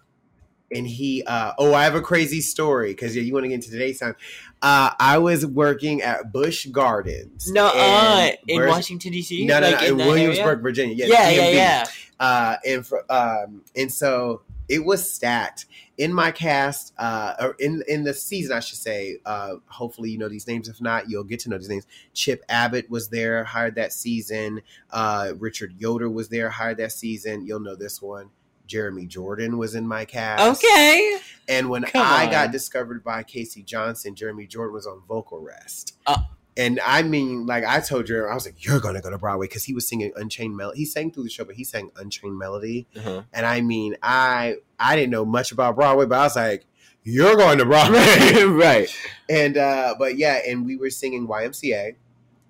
and 0.74 0.87
he 0.87 1.22
uh, 1.26 1.52
oh 1.59 1.74
I 1.74 1.85
have 1.85 1.94
a 1.94 2.00
crazy 2.00 2.40
story 2.40 2.90
because 2.92 3.14
yeah, 3.14 3.22
you 3.22 3.33
want 3.33 3.44
to 3.44 3.48
get 3.48 3.55
into 3.57 3.70
today's 3.70 4.00
time. 4.00 4.16
Uh, 4.62 4.90
I 4.98 5.18
was 5.18 5.44
working 5.46 6.02
at 6.02 6.33
Busch 6.33 6.66
Gardens. 6.66 7.50
no, 7.52 7.70
uh, 7.74 8.31
in 8.48 8.66
Washington 8.66 9.12
D.C. 9.12 9.44
No, 9.46 9.61
no, 9.61 9.70
Like, 9.70 9.81
no, 9.83 9.87
in 9.88 9.96
Williamsburg, 9.98 10.46
area? 10.46 10.57
Virginia. 10.62 10.94
Yeah, 10.96 11.07
Yeah, 11.07 11.31
yeah, 11.31 11.42
DMV. 11.42 11.55
yeah. 11.55 11.85
Uh, 12.18 12.57
and 12.66 12.87
for, 12.87 13.05
um, 13.12 13.62
and 13.76 13.92
so 13.92 14.40
it 14.68 14.85
was 14.85 15.09
stacked 15.09 15.66
in 15.98 16.12
my 16.12 16.31
cast. 16.31 16.94
Uh, 16.98 17.35
or 17.38 17.57
in 17.61 17.83
in 17.87 18.05
the 18.05 18.14
season, 18.14 18.57
I 18.57 18.61
should 18.61 18.79
say. 18.79 19.18
Uh, 19.26 19.57
hopefully, 19.66 20.11
you 20.11 20.18
know 20.18 20.29
these 20.29 20.46
names. 20.46 20.68
If 20.68 20.81
not, 20.81 21.09
you'll 21.11 21.24
get 21.24 21.40
to 21.40 21.50
know 21.50 21.59
these 21.59 21.68
names. 21.68 21.87
Chip 22.14 22.42
Abbott 22.48 22.88
was 22.90 23.09
there, 23.11 23.44
hired 23.44 23.74
that 23.74 23.92
season. 23.92 24.62
Uh, 24.90 25.33
Richard 25.38 25.74
Yoder 25.79 26.09
was 26.11 26.29
there, 26.31 26.48
hired 26.48 26.79
that 26.79 26.92
season. 26.92 27.46
You'll 27.46 27.61
know 27.61 27.76
this 27.76 28.00
one. 28.00 28.31
Jeremy 28.66 29.07
Jordan 29.07 29.59
was 29.59 29.74
in 29.74 29.87
my 29.87 30.05
cast. 30.05 30.62
Okay. 30.64 31.18
And 31.48 31.68
when 31.70 31.85
Come 31.85 32.02
I 32.05 32.24
on. 32.26 32.31
got 32.31 32.50
discovered 32.52 33.05
by 33.05 33.22
Casey 33.22 33.62
Johnson, 33.62 34.14
Jeremy 34.14 34.46
Jordan 34.46 34.74
was 34.74 34.87
on 34.87 35.00
vocal 35.09 35.40
rest. 35.40 35.96
Uh. 36.07 36.18
and 36.57 36.81
I 36.85 37.02
mean, 37.02 37.46
like 37.46 37.64
I 37.64 37.81
told 37.81 38.07
Jeremy, 38.07 38.31
I 38.31 38.35
was 38.35 38.46
like, 38.46 38.64
"You're 38.64 38.81
gonna 38.81 39.00
go 39.00 39.11
to 39.11 39.18
Broadway" 39.18 39.46
because 39.46 39.64
he 39.64 39.74
was 39.74 39.87
singing 39.87 40.12
Unchained 40.16 40.57
Melody. 40.57 40.79
He 40.81 40.85
sang 40.87 41.11
through 41.12 41.24
the 41.24 41.31
show, 41.31 41.44
but 41.44 41.55
he 41.55 41.64
sang 41.64 41.90
Unchained 41.96 42.38
Melody. 42.38 42.87
Uh-huh. 42.96 43.22
And 43.33 43.46
I 43.46 43.61
mean, 43.61 43.96
I 44.02 44.57
I 44.79 44.96
didn't 44.96 45.11
know 45.11 45.24
much 45.24 45.52
about 45.52 45.76
Broadway, 45.76 46.07
but 46.07 46.18
I 46.18 46.22
was 46.24 46.35
like, 46.37 46.64
"You're 47.05 47.37
going 47.37 47.59
to 47.59 47.66
Broadway." 47.66 48.42
right. 48.44 48.88
and 49.29 49.57
uh, 49.57 49.94
but 49.98 50.16
yeah, 50.16 50.40
and 50.48 50.64
we 50.66 50.76
were 50.76 50.90
singing 50.90 51.29
YMCA, 51.29 51.94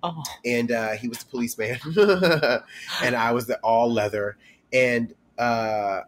Oh. 0.03 0.23
and 0.45 0.71
uh, 0.71 0.91
he 0.91 1.07
was 1.09 1.19
the 1.19 1.25
policeman, 1.25 1.77
and 3.03 3.15
I 3.15 3.31
was 3.33 3.45
the 3.47 3.59
all 3.59 3.91
leather. 3.91 4.37
And 4.73 5.13
uh, 5.37 6.01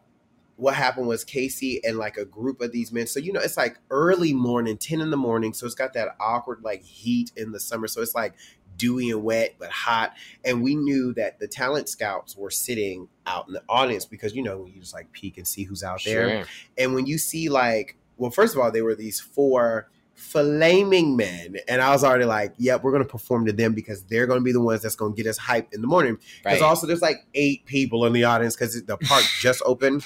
what 0.56 0.76
happened 0.76 1.08
was 1.08 1.24
Casey 1.24 1.82
and 1.86 1.98
like 1.98 2.18
a 2.18 2.26
group 2.26 2.62
of 2.62 2.72
these 2.72 2.92
men. 2.92 3.08
So 3.08 3.20
you 3.20 3.32
know, 3.32 3.40
it's 3.40 3.58
like 3.58 3.80
early 3.90 4.34
morning, 4.34 4.78
ten 4.78 5.00
in 5.02 5.10
the 5.10 5.18
morning. 5.18 5.54
So 5.54 5.66
it's 5.66 5.76
got 5.76 5.94
that 5.94 6.16
awkward 6.20 6.62
like 6.64 6.84
heat 6.84 7.32
in 7.38 7.52
the 7.52 7.60
summer. 7.60 7.88
So 7.88 8.02
it's 8.02 8.16
like 8.16 8.34
dewy 8.76 9.10
and 9.10 9.24
wet 9.24 9.56
but 9.60 9.70
hot. 9.70 10.14
And 10.44 10.62
we 10.62 10.76
knew 10.76 11.14
that 11.14 11.40
the 11.40 11.48
talent 11.48 11.88
scouts 11.88 12.36
were 12.36 12.50
sitting 12.50 13.08
out 13.26 13.48
in 13.48 13.54
the 13.54 13.64
audience 13.70 14.06
because 14.06 14.36
you 14.36 14.44
know 14.44 14.66
you 14.66 14.82
just 14.82 14.94
like 14.94 15.12
peek 15.12 15.38
and 15.38 15.48
see 15.48 15.64
who's 15.64 15.84
out 15.84 16.02
there. 16.04 16.30
Sure. 16.30 16.46
And 16.78 16.94
when 16.94 17.06
you 17.06 17.18
see 17.18 17.50
like, 17.50 17.98
well, 18.18 18.32
first 18.32 18.56
of 18.56 18.62
all, 18.62 18.72
there 18.72 18.84
were 18.84 18.96
these 18.96 19.20
four 19.20 19.90
flaming 20.20 21.16
men, 21.16 21.56
and 21.68 21.82
I 21.82 21.92
was 21.92 22.04
already 22.04 22.26
like, 22.26 22.54
"Yep, 22.58 22.84
we're 22.84 22.92
gonna 22.92 23.06
perform 23.06 23.46
to 23.46 23.54
them 23.54 23.74
because 23.74 24.04
they're 24.04 24.28
gonna 24.28 24.42
be 24.42 24.52
the 24.52 24.62
ones 24.62 24.82
that's 24.82 24.96
gonna 24.96 25.16
get 25.16 25.26
us 25.28 25.40
hyped 25.40 25.74
in 25.74 25.82
the 25.82 25.88
morning." 25.88 26.18
Because 26.44 26.60
Right. 26.62 26.68
also 26.68 26.86
there's 26.86 27.02
like 27.02 27.26
eight 27.34 27.66
people 27.66 28.06
in 28.06 28.14
the 28.14 28.26
audience 28.26 28.56
because 28.56 28.82
the 28.84 28.98
park 28.98 29.24
just 29.40 29.62
opened. 29.66 30.04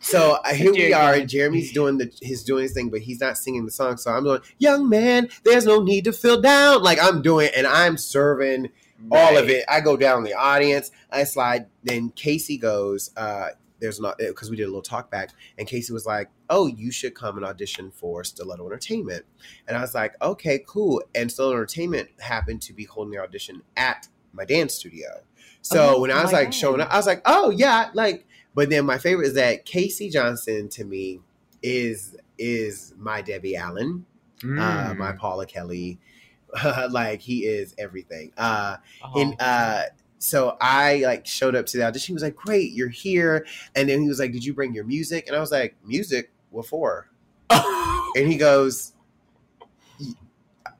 So 0.00 0.32
uh, 0.44 0.52
here 0.52 0.72
we 0.72 0.92
are. 0.92 1.20
Jeremy's 1.20 1.72
doing 1.72 1.98
the 1.98 2.10
he's 2.20 2.42
doing 2.42 2.64
his 2.64 2.72
thing, 2.72 2.90
but 2.90 3.00
he's 3.00 3.20
not 3.20 3.38
singing 3.38 3.64
the 3.64 3.70
song. 3.70 3.96
So 3.96 4.10
I'm 4.10 4.24
going, 4.24 4.40
"Young 4.58 4.88
man, 4.88 5.28
there's 5.44 5.64
no 5.64 5.82
need 5.82 6.04
to 6.04 6.12
feel 6.12 6.40
down." 6.40 6.82
Like 6.82 6.98
I'm 7.00 7.22
doing, 7.22 7.50
and 7.56 7.66
I'm 7.66 7.96
serving 7.96 8.70
all 9.12 9.36
of 9.36 9.48
it. 9.48 9.64
I 9.68 9.80
go 9.80 9.96
down 9.96 10.24
the 10.24 10.34
audience, 10.34 10.90
I 11.10 11.24
slide. 11.24 11.66
Then 11.82 12.10
Casey 12.10 12.56
goes, 12.56 13.10
uh, 13.16 13.48
there's 13.84 14.00
not 14.00 14.16
because 14.18 14.50
we 14.50 14.56
did 14.56 14.64
a 14.64 14.66
little 14.66 14.82
talk 14.82 15.10
back, 15.10 15.30
and 15.58 15.68
Casey 15.68 15.92
was 15.92 16.06
like, 16.06 16.28
"Oh, 16.50 16.66
you 16.66 16.90
should 16.90 17.14
come 17.14 17.36
and 17.36 17.44
audition 17.46 17.90
for 17.90 18.24
Stiletto 18.24 18.66
Entertainment," 18.66 19.24
and 19.68 19.76
I 19.76 19.80
was 19.80 19.94
like, 19.94 20.14
"Okay, 20.22 20.64
cool." 20.66 21.02
And 21.14 21.30
Stiletto 21.30 21.52
Entertainment 21.56 22.08
happened 22.20 22.62
to 22.62 22.72
be 22.72 22.84
holding 22.84 23.12
the 23.12 23.18
audition 23.22 23.62
at 23.76 24.08
my 24.32 24.44
dance 24.44 24.74
studio, 24.74 25.08
so 25.62 25.96
Oh, 25.96 26.00
when 26.00 26.10
I 26.10 26.22
was 26.22 26.32
my 26.32 26.38
like 26.40 26.46
God. 26.48 26.54
showing 26.54 26.80
up, 26.80 26.90
I 26.90 26.96
was 26.96 27.06
like, 27.06 27.22
"Oh 27.26 27.50
yeah," 27.50 27.90
like. 27.94 28.26
But 28.56 28.70
then 28.70 28.86
my 28.86 28.98
favorite 28.98 29.26
is 29.26 29.34
that 29.34 29.64
Casey 29.64 30.08
Johnson 30.08 30.68
to 30.70 30.84
me 30.84 31.20
is 31.62 32.16
is 32.38 32.94
my 32.96 33.20
Debbie 33.20 33.56
Allen, 33.56 34.06
uh, 34.42 34.46
Mm. 34.46 34.96
my 34.96 35.12
Paula 35.12 35.44
Kelly. 35.46 35.98
like 36.90 37.20
he 37.20 37.46
is 37.46 37.74
everything. 37.78 38.32
Uh, 38.36 38.76
Oh. 39.02 39.20
and 39.20 39.34
uh 39.40 39.82
so 40.24 40.56
I 40.58 41.02
like 41.04 41.26
showed 41.26 41.54
up 41.54 41.66
to 41.66 41.76
the 41.76 41.84
audition. 41.84 42.12
He 42.12 42.14
was 42.14 42.22
like, 42.22 42.34
"Great, 42.34 42.72
you're 42.72 42.88
here." 42.88 43.46
And 43.74 43.88
then 43.88 44.00
he 44.00 44.08
was 44.08 44.18
like, 44.18 44.32
"Did 44.32 44.44
you 44.44 44.54
bring 44.54 44.74
your 44.74 44.84
music?" 44.84 45.26
And 45.26 45.36
I 45.36 45.40
was 45.40 45.52
like, 45.52 45.76
"Music? 45.84 46.32
What 46.50 46.66
for?" 46.66 47.10
And 48.16 48.28
he 48.28 48.36
goes, 48.36 48.92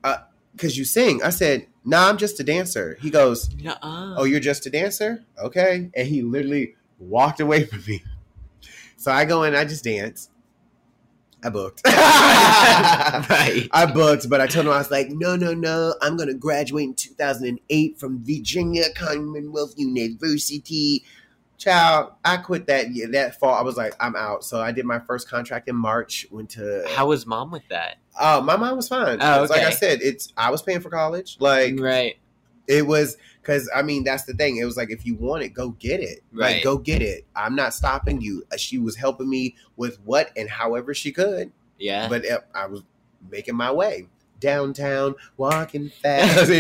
uh, 0.04 0.18
"Cause 0.56 0.76
you 0.76 0.84
sing." 0.84 1.22
I 1.22 1.30
said, 1.30 1.66
"Nah, 1.84 2.08
I'm 2.08 2.16
just 2.16 2.40
a 2.40 2.44
dancer." 2.44 2.96
He 3.00 3.10
goes, 3.10 3.54
Nuh-uh. 3.56 4.14
"Oh, 4.16 4.24
you're 4.24 4.40
just 4.40 4.66
a 4.66 4.70
dancer? 4.70 5.24
Okay." 5.38 5.90
And 5.94 6.08
he 6.08 6.22
literally 6.22 6.76
walked 6.98 7.40
away 7.40 7.64
from 7.64 7.82
me. 7.86 8.02
So 8.96 9.12
I 9.12 9.24
go 9.24 9.42
in, 9.42 9.54
I 9.54 9.64
just 9.64 9.84
dance. 9.84 10.30
I 11.44 11.50
booked. 11.50 11.82
right. 11.86 13.68
I 13.70 13.90
booked, 13.92 14.30
but 14.30 14.40
I 14.40 14.46
told 14.46 14.64
him 14.66 14.72
I 14.72 14.78
was 14.78 14.90
like, 14.90 15.10
no, 15.10 15.36
no, 15.36 15.52
no. 15.52 15.94
I'm 16.00 16.16
gonna 16.16 16.34
graduate 16.34 16.84
in 16.84 16.94
2008 16.94 17.98
from 17.98 18.24
Virginia 18.24 18.84
Commonwealth 18.96 19.74
University. 19.76 21.04
Child, 21.58 22.12
I 22.24 22.38
quit 22.38 22.66
that 22.66 22.90
year, 22.92 23.08
that 23.12 23.38
fall. 23.38 23.54
I 23.54 23.62
was 23.62 23.76
like, 23.76 23.94
I'm 24.00 24.16
out. 24.16 24.42
So 24.44 24.60
I 24.60 24.72
did 24.72 24.86
my 24.86 24.98
first 24.98 25.28
contract 25.28 25.68
in 25.68 25.76
March. 25.76 26.26
Went 26.30 26.50
to 26.50 26.84
How 26.88 27.08
was 27.08 27.26
mom 27.26 27.50
with 27.50 27.68
that? 27.68 27.98
Oh, 28.18 28.40
my 28.40 28.56
mom 28.56 28.76
was 28.76 28.88
fine. 28.88 29.18
Oh, 29.20 29.42
It's 29.42 29.50
Like 29.50 29.62
I 29.62 29.70
said, 29.70 30.00
it's 30.02 30.32
I 30.36 30.50
was 30.50 30.62
paying 30.62 30.80
for 30.80 30.88
college. 30.88 31.36
Like 31.40 31.78
right. 31.78 32.16
it 32.66 32.86
was 32.86 33.18
because 33.44 33.70
I 33.74 33.82
mean 33.82 34.02
that's 34.04 34.24
the 34.24 34.32
thing. 34.34 34.56
It 34.56 34.64
was 34.64 34.76
like 34.76 34.90
if 34.90 35.04
you 35.06 35.14
want 35.14 35.42
it, 35.44 35.50
go 35.50 35.70
get 35.70 36.00
it. 36.00 36.20
Right. 36.32 36.54
Like 36.56 36.64
go 36.64 36.78
get 36.78 37.02
it. 37.02 37.26
I'm 37.36 37.54
not 37.54 37.74
stopping 37.74 38.20
you. 38.20 38.42
Uh, 38.52 38.56
She 38.56 38.78
was 38.78 38.96
helping 38.96 39.28
me 39.28 39.54
with 39.76 39.98
what 40.04 40.30
and 40.36 40.48
however 40.48 40.94
she 40.94 41.12
could 41.12 41.52
Yeah. 41.78 42.08
but 42.08 42.24
I 42.54 42.66
was 42.66 42.82
making 43.30 43.54
my 43.56 43.70
way 43.70 44.08
downtown, 44.40 45.14
walking 45.38 45.88
fast. 46.02 46.50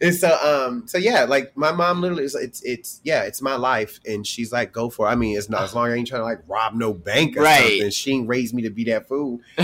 and 0.00 0.14
so, 0.14 0.28
um, 0.42 0.86
so 0.86 0.96
yeah, 0.96 1.24
like 1.24 1.54
my 1.56 1.72
mom 1.72 2.00
literally, 2.00 2.24
is 2.24 2.34
it's, 2.34 2.62
it's, 2.62 3.00
yeah, 3.04 3.22
it's 3.24 3.42
my 3.42 3.54
life, 3.56 4.00
and 4.06 4.26
she's 4.26 4.50
like, 4.50 4.72
go 4.72 4.88
for. 4.88 5.06
it. 5.06 5.10
I 5.10 5.14
mean, 5.14 5.36
it's 5.36 5.50
not 5.50 5.62
as 5.64 5.74
long 5.74 5.88
as 5.88 5.92
I 5.92 5.96
ain't 5.96 6.08
trying 6.08 6.20
to 6.22 6.24
like 6.24 6.40
rob 6.48 6.72
no 6.74 6.94
bank 6.94 7.36
or 7.36 7.42
Right. 7.42 7.68
something. 7.80 7.90
She 7.90 8.12
ain't 8.12 8.28
raised 8.28 8.54
me 8.54 8.62
to 8.62 8.70
be 8.70 8.84
that 8.84 9.08
fool. 9.08 9.40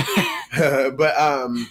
but 0.58 1.18
um, 1.18 1.70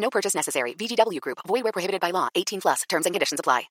No 0.00 0.10
purchase 0.10 0.34
necessary. 0.34 0.74
VGW 0.74 1.20
Group. 1.20 1.38
Void 1.46 1.62
where 1.62 1.72
prohibited 1.72 2.00
by 2.00 2.10
law. 2.10 2.28
18 2.34 2.60
plus. 2.62 2.82
Terms 2.88 3.06
and 3.06 3.14
conditions 3.14 3.38
apply. 3.38 3.64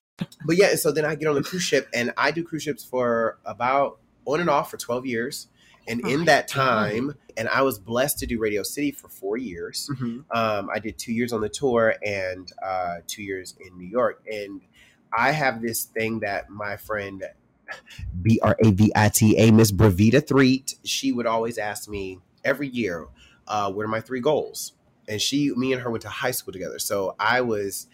but 0.46 0.56
yeah, 0.56 0.74
so 0.76 0.92
then 0.92 1.04
I 1.04 1.14
get 1.16 1.26
on 1.28 1.34
the 1.34 1.42
cruise 1.42 1.62
ship, 1.62 1.88
and 1.92 2.12
I 2.16 2.30
do 2.30 2.44
cruise 2.44 2.62
ships 2.62 2.84
for 2.84 3.38
about 3.44 3.98
on 4.24 4.40
and 4.40 4.48
off 4.48 4.70
for 4.70 4.76
12 4.76 5.06
years. 5.06 5.48
And 5.88 6.06
in 6.06 6.26
that 6.26 6.46
time, 6.46 7.14
and 7.36 7.48
I 7.48 7.62
was 7.62 7.78
blessed 7.78 8.18
to 8.20 8.26
do 8.26 8.38
Radio 8.38 8.62
City 8.62 8.92
for 8.92 9.08
four 9.08 9.36
years. 9.38 9.90
Mhm. 9.92 10.24
Um, 10.30 10.70
I 10.72 10.78
did 10.78 10.98
two 10.98 11.12
years 11.12 11.32
on 11.32 11.40
the 11.40 11.48
tour 11.48 11.96
and 12.04 12.52
uh, 12.62 12.96
two 13.08 13.22
years 13.24 13.56
in 13.58 13.76
New 13.76 13.88
York. 13.88 14.22
And 14.30 14.60
I 15.16 15.32
have 15.32 15.60
this 15.62 15.84
thing 15.84 16.20
that 16.20 16.48
my 16.50 16.76
friend 16.76 17.24
B 18.22 18.38
R 18.42 18.56
A 18.64 18.70
V 18.70 18.92
I 18.94 19.08
T 19.08 19.36
A, 19.38 19.50
Miss 19.50 19.72
Bravita 19.72 20.24
Threet, 20.24 20.74
she 20.84 21.10
would 21.12 21.26
always 21.26 21.58
ask 21.58 21.88
me 21.88 22.18
every 22.44 22.68
year, 22.68 23.06
uh, 23.48 23.72
what 23.72 23.84
are 23.84 23.88
my 23.88 24.00
three 24.00 24.20
goals? 24.20 24.74
And 25.10 25.20
she, 25.20 25.50
me 25.56 25.72
and 25.74 25.82
her 25.82 25.90
went 25.90 26.02
to 26.02 26.08
high 26.08 26.30
school 26.30 26.52
together. 26.52 26.78
So 26.78 27.16
I 27.18 27.40
was, 27.42 27.86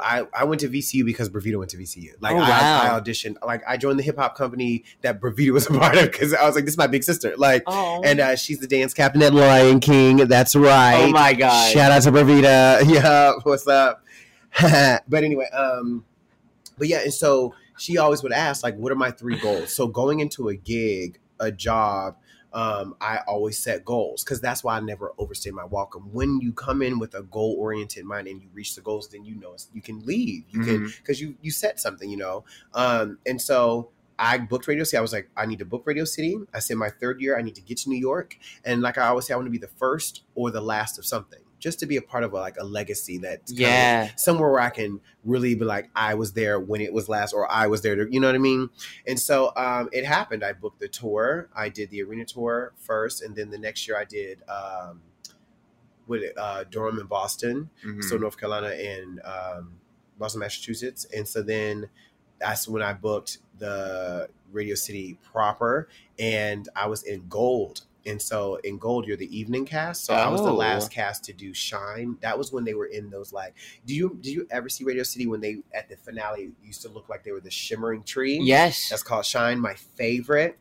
I, 0.00 0.26
I 0.32 0.44
went 0.44 0.60
to 0.60 0.68
VCU 0.68 1.04
because 1.04 1.28
Bravita 1.28 1.58
went 1.58 1.70
to 1.72 1.76
VCU. 1.78 2.10
Like 2.20 2.34
Oh, 2.34 2.38
I, 2.38 2.48
wow. 2.48 2.82
I 2.96 3.00
auditioned, 3.00 3.36
like 3.44 3.62
I 3.66 3.76
joined 3.76 3.98
the 3.98 4.02
hip 4.02 4.16
hop 4.18 4.36
company 4.36 4.84
that 5.02 5.20
Bravita 5.20 5.50
was 5.52 5.66
a 5.66 5.70
part 5.78 5.96
of 5.98 6.12
because 6.12 6.32
I 6.32 6.46
was 6.46 6.54
like, 6.54 6.64
this 6.64 6.74
is 6.74 6.78
my 6.78 6.86
big 6.86 7.02
sister. 7.02 7.34
Like, 7.36 7.64
Oh. 7.66 8.00
and 8.04 8.20
uh, 8.20 8.36
she's 8.36 8.60
the 8.60 8.66
dance 8.66 8.94
captain 8.94 9.20
at 9.22 9.34
Lion 9.34 9.80
King. 9.80 10.18
That's 10.28 10.54
right. 10.54 11.02
oh 11.04 11.10
my 11.10 11.32
god. 11.34 11.72
Shout 11.72 11.90
out 11.92 12.02
to 12.02 12.12
Bravita. 12.12 12.82
Yeah, 12.88 13.32
what's 13.42 13.66
up? 13.66 14.04
but 14.60 15.24
anyway, 15.24 15.48
um, 15.50 16.04
but 16.78 16.88
yeah, 16.88 17.00
and 17.02 17.12
so 17.12 17.54
she 17.78 17.98
always 17.98 18.22
would 18.22 18.32
ask, 18.32 18.62
like, 18.62 18.76
what 18.76 18.92
are 18.92 18.96
my 18.96 19.10
three 19.10 19.38
goals? 19.38 19.74
So 19.74 19.86
going 19.86 20.20
into 20.20 20.48
a 20.48 20.54
gig, 20.56 21.18
a 21.38 21.50
job, 21.50 22.16
um, 22.52 22.96
I 23.00 23.18
always 23.26 23.58
set 23.58 23.84
goals 23.84 24.24
because 24.24 24.40
that's 24.40 24.64
why 24.64 24.76
I 24.76 24.80
never 24.80 25.12
overstay 25.18 25.50
my 25.50 25.64
welcome. 25.64 26.12
When 26.12 26.40
you 26.40 26.52
come 26.52 26.82
in 26.82 26.98
with 26.98 27.14
a 27.14 27.22
goal 27.22 27.56
oriented 27.58 28.04
mind 28.04 28.28
and 28.28 28.42
you 28.42 28.48
reach 28.52 28.74
the 28.74 28.80
goals, 28.80 29.08
then 29.08 29.24
you 29.24 29.34
know 29.36 29.56
you 29.72 29.82
can 29.82 30.04
leave. 30.04 30.44
You 30.50 30.60
can 30.60 30.92
because 30.98 31.20
you 31.20 31.36
you 31.40 31.50
set 31.50 31.80
something, 31.80 32.08
you 32.10 32.16
know. 32.16 32.44
Um, 32.74 33.18
and 33.26 33.40
so 33.40 33.90
I 34.18 34.36
booked 34.38 34.66
Radio 34.66 34.84
City. 34.84 34.98
I 34.98 35.00
was 35.00 35.12
like, 35.12 35.30
I 35.36 35.46
need 35.46 35.60
to 35.60 35.64
book 35.64 35.82
Radio 35.86 36.04
City. 36.04 36.38
I 36.52 36.58
said 36.58 36.76
my 36.76 36.90
third 36.90 37.20
year, 37.20 37.38
I 37.38 37.42
need 37.42 37.54
to 37.54 37.62
get 37.62 37.78
to 37.78 37.88
New 37.88 37.98
York. 37.98 38.36
And 38.64 38.82
like 38.82 38.98
I 38.98 39.08
always 39.08 39.26
say, 39.26 39.32
I 39.32 39.36
want 39.36 39.46
to 39.46 39.50
be 39.50 39.58
the 39.58 39.68
first 39.68 40.24
or 40.34 40.50
the 40.50 40.60
last 40.60 40.98
of 40.98 41.06
something, 41.06 41.40
just 41.60 41.78
to 41.78 41.86
be 41.86 41.96
a 41.96 42.02
part 42.02 42.24
of 42.24 42.32
a, 42.32 42.36
like 42.36 42.56
a 42.58 42.64
legacy 42.64 43.18
that's 43.18 43.52
kind 43.52 43.60
of 43.62 43.68
Yeah. 43.68 44.10
somewhere 44.16 44.50
where 44.50 44.60
I 44.60 44.70
can 44.70 45.00
really 45.24 45.54
be 45.54 45.64
like, 45.64 45.88
I 45.94 46.14
was 46.14 46.32
there 46.32 46.58
when 46.58 46.80
it 46.80 46.92
was 46.92 47.08
last, 47.08 47.32
or 47.32 47.50
I 47.52 47.68
was 47.68 47.82
there. 47.82 47.94
To, 47.94 48.12
you 48.12 48.18
know 48.18 48.26
what 48.26 48.34
I 48.34 48.38
mean? 48.38 48.70
And 49.06 49.20
so 49.20 49.52
um, 49.56 49.88
it 49.92 50.04
happened. 50.04 50.42
I 50.42 50.54
booked 50.54 50.80
the 50.80 50.88
tour. 50.88 51.48
I 51.54 51.68
did 51.68 51.90
the 51.90 52.02
arena 52.02 52.24
tour 52.24 52.72
first, 52.76 53.22
and 53.22 53.36
then 53.36 53.50
the 53.50 53.58
next 53.58 53.86
year 53.86 53.96
I 53.96 54.04
did. 54.04 54.42
Um, 54.48 55.02
with 56.06 56.22
it, 56.22 56.36
uh, 56.36 56.64
Durham 56.64 56.98
and 56.98 57.08
Boston, 57.08 57.70
Mhm. 57.86 58.02
so 58.02 58.16
North 58.16 58.36
Carolina 58.36 58.68
and 58.70 59.20
um, 59.24 59.74
Boston, 60.18 60.40
Massachusetts, 60.40 61.06
and 61.14 61.28
so 61.28 61.40
then 61.40 61.88
that's 62.40 62.66
when 62.66 62.82
I 62.82 62.94
booked 62.94 63.38
the 63.58 64.28
Radio 64.50 64.74
City 64.74 65.18
proper, 65.22 65.88
and 66.18 66.68
I 66.74 66.86
was 66.88 67.04
in 67.04 67.28
Gold. 67.28 67.82
And 68.06 68.20
so 68.20 68.56
in 68.64 68.78
Gold, 68.78 69.06
you're 69.06 69.16
the 69.16 69.36
evening 69.36 69.64
cast. 69.66 70.04
So 70.04 70.14
I 70.14 70.28
was 70.28 70.40
the 70.40 70.48
Oh. 70.50 70.54
last 70.54 70.90
cast 70.90 71.24
to 71.24 71.32
do 71.32 71.52
Shine. 71.54 72.16
That 72.20 72.36
was 72.38 72.52
when 72.52 72.64
they 72.64 72.74
were 72.74 72.86
in 72.86 73.10
those 73.10 73.32
like. 73.32 73.54
Do 73.86 73.94
you 73.94 74.18
do 74.20 74.30
you 74.32 74.46
ever 74.50 74.68
see 74.68 74.84
Radio 74.84 75.02
City 75.02 75.26
when 75.26 75.40
they 75.40 75.58
at 75.74 75.88
the 75.88 75.96
finale 75.96 76.52
used 76.62 76.82
to 76.82 76.88
look 76.88 77.08
like 77.08 77.24
they 77.24 77.32
were 77.32 77.40
the 77.40 77.50
shimmering 77.50 78.02
tree? 78.02 78.38
Yes. 78.42 78.88
That's 78.88 79.02
called 79.02 79.24
Shine, 79.26 79.58
my 79.60 79.74
favorite. 79.74 80.58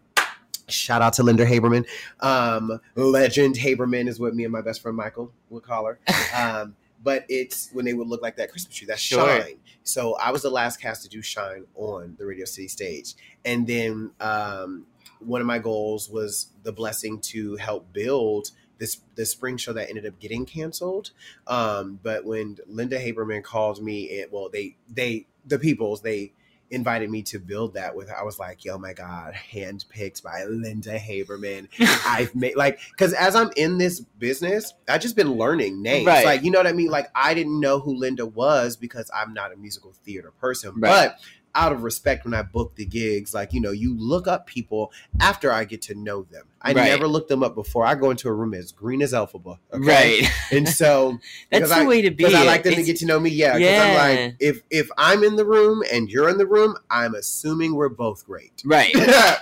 Shout 0.68 1.02
out 1.02 1.14
to 1.14 1.24
Linda 1.24 1.46
Haberman. 1.48 1.86
Um, 2.20 2.80
Legend 2.96 3.56
Haberman 3.56 4.08
is 4.08 4.20
what 4.20 4.36
me 4.36 4.44
and 4.44 4.54
my 4.54 4.62
best 4.62 4.82
friend 4.84 4.96
Michael 4.96 5.32
would 5.50 5.64
call 5.64 5.86
her. 5.86 6.00
Um, 6.36 6.76
but 7.02 7.26
it's 7.30 7.70
when 7.72 7.86
they 7.86 7.94
would 7.94 8.08
look 8.08 8.22
like 8.22 8.36
that 8.36 8.52
Christmas 8.52 8.76
tree. 8.76 8.86
That's 8.86 9.02
Sure. 9.02 9.42
Shine. 9.42 9.56
So 9.84 10.16
I 10.18 10.32
was 10.32 10.42
the 10.44 10.50
last 10.50 10.80
cast 10.82 11.02
to 11.04 11.10
do 11.10 11.22
Shine 11.22 11.66
on 11.76 12.16
the 12.20 12.26
Radio 12.26 12.46
City 12.46 12.68
stage. 12.68 13.16
And 13.46 13.66
then 13.66 14.12
um, 14.20 14.86
one 15.20 15.42
of 15.42 15.48
my 15.48 15.60
goals 15.60 16.10
was 16.10 16.52
the 16.64 16.72
blessing 16.72 17.20
to 17.20 17.56
help 17.58 17.92
build 17.94 18.52
this 18.78 19.02
the 19.16 19.26
spring 19.26 19.58
show 19.58 19.74
that 19.74 19.90
ended 19.90 20.06
up 20.06 20.20
getting 20.20 20.46
canceled. 20.46 21.12
Um, 21.48 22.00
but 22.02 22.26
when 22.26 22.58
Linda 22.68 23.00
Haberman 23.00 23.44
called 23.44 23.84
me, 23.84 24.04
it 24.06 24.32
well 24.32 24.50
they 24.50 24.78
they 24.90 25.28
the 25.46 25.60
peoples 25.60 26.02
they 26.02 26.34
invited 26.72 27.10
me 27.10 27.24
to 27.24 27.40
build 27.40 27.74
that 27.74 27.96
with. 27.96 28.12
I 28.12 28.24
was 28.24 28.38
like, 28.38 28.64
yo, 28.64 28.78
my 28.78 28.94
God, 28.94 29.34
handpicked 29.52 30.24
by 30.24 30.44
Linda 30.46 30.98
Haberman. 31.00 31.68
I've 32.06 32.34
made 32.36 32.56
like 32.56 32.80
because 32.92 33.14
as 33.14 33.36
I'm 33.36 33.52
in 33.56 33.78
this 33.78 34.00
business, 34.00 34.74
I 34.88 34.98
just 34.98 35.16
been 35.16 35.34
learning 35.34 35.82
names. 35.82 36.08
Right. 36.08 36.26
Like, 36.26 36.44
you 36.44 36.52
know 36.52 36.60
what 36.60 36.68
I 36.68 36.74
mean? 36.74 36.90
Like 36.90 37.10
I 37.16 37.34
didn't 37.34 37.60
know 37.60 37.80
who 37.80 37.96
Linda 37.96 38.26
was 38.26 38.78
because 38.78 39.10
I'm 39.14 39.34
not 39.34 39.52
a 39.52 39.56
musical 39.58 39.94
theater 40.06 40.32
person. 40.40 40.72
Right. 40.76 41.10
But 41.10 41.20
out 41.56 41.72
of 41.72 41.84
respect 41.84 42.26
when 42.26 42.34
I 42.34 42.42
book 42.44 42.76
the 42.76 42.86
gigs, 42.86 43.34
like, 43.34 43.54
you 43.54 43.60
know, 43.62 43.72
you 43.72 43.98
look 43.98 44.28
up 44.28 44.46
people 44.48 44.92
after 45.20 45.52
I 45.52 45.64
get 45.66 45.82
to 45.84 45.96
know 45.96 46.24
them. 46.24 46.46
I 46.62 46.74
Right. 46.74 46.86
never 46.90 47.08
looked 47.08 47.30
them 47.30 47.42
up 47.44 47.56
before. 47.56 47.86
I 47.86 47.96
go 47.96 48.12
into 48.12 48.28
a 48.30 48.34
room 48.34 48.54
as 48.54 48.72
green 48.72 49.02
as 49.02 49.14
Elphaba. 49.14 49.58
okay? 49.74 50.22
Right. 50.22 50.32
And 50.52 50.68
so 50.70 51.18
That's 51.52 51.70
the 51.70 51.76
I- 51.76 51.86
way 51.88 52.02
to 52.04 52.12
be. 52.12 52.18
because 52.26 52.34
I 52.36 52.44
like 52.44 52.64
them 52.64 52.76
to 52.76 52.84
get 52.84 52.98
to 52.98 53.06
know 53.06 53.20
me. 53.20 53.30
Yeah, 53.32 53.54
because 53.58 53.62
Yeah. 53.72 53.84
I'm 54.02 54.16
like, 54.28 54.36
if 54.40 54.62
if 54.70 54.90
I'm 54.98 55.24
in 55.24 55.36
the 55.38 55.46
room 55.46 55.84
and 55.92 56.10
you're 56.10 56.30
in 56.30 56.38
the 56.38 56.48
room, 56.48 56.76
I'm 56.90 57.16
assuming 57.16 57.74
we're 57.76 57.90
both 57.90 58.26
great. 58.26 58.62
Right. 58.66 58.94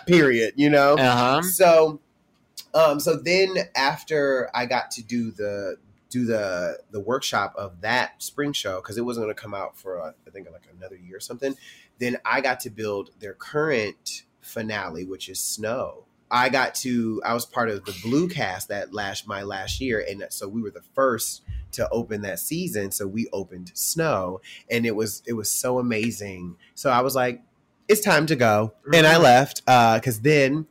Period. 0.08 0.54
You 0.56 0.70
know. 0.70 0.94
Uh 0.98 1.16
huh. 1.16 1.42
So, 1.42 2.00
um, 2.74 3.00
so 3.00 3.16
then 3.18 3.56
after 3.76 4.50
I 4.54 4.66
got 4.66 4.92
to 4.92 5.04
do 5.04 5.32
the 5.32 5.78
do 6.10 6.26
the 6.26 6.80
the 6.92 7.00
workshop 7.02 7.54
of 7.58 7.82
that 7.82 8.22
spring 8.24 8.54
show 8.54 8.78
because 8.78 8.98
it 8.98 9.02
wasn't 9.02 9.26
going 9.26 9.36
to 9.36 9.42
come 9.42 9.54
out 9.54 9.78
for 9.78 10.02
uh, 10.02 10.12
I 10.26 10.30
think 10.30 10.48
like 10.52 10.68
another 10.78 10.96
year 10.96 11.18
or 11.18 11.20
something. 11.20 11.56
Then 12.00 12.18
I 12.26 12.42
got 12.42 12.60
to 12.62 12.70
build 12.70 13.12
their 13.20 13.34
current 13.34 14.24
finale, 14.42 15.04
which 15.06 15.30
is 15.30 15.40
Snow. 15.40 16.04
I 16.30 16.50
got 16.50 16.76
to 16.76 17.22
I 17.26 17.34
was 17.34 17.46
part 17.46 17.70
of 17.70 17.86
the 17.86 17.96
Blue 18.04 18.28
cast 18.28 18.68
that 18.68 18.94
last 18.94 19.28
my 19.28 19.44
last 19.44 19.80
year, 19.80 20.06
and 20.08 20.26
so 20.30 20.48
we 20.48 20.62
were 20.62 20.72
the 20.72 20.84
first 20.94 21.42
to 21.72 21.88
open 21.90 22.22
that 22.22 22.40
season. 22.40 22.92
So 22.92 23.08
we 23.08 23.28
opened 23.32 23.72
Snow, 23.74 24.42
and 24.70 24.86
it 24.86 24.96
was 24.96 25.24
it 25.26 25.34
was 25.34 25.50
so 25.50 25.80
amazing. 25.80 26.58
So 26.76 26.90
I 26.90 27.00
was 27.02 27.16
like, 27.16 27.42
it's 27.88 28.02
time 28.02 28.26
to 28.28 28.36
go, 28.36 28.74
and 28.94 29.08
I 29.08 29.18
left 29.18 29.64
because 29.66 30.20
then 30.22 30.68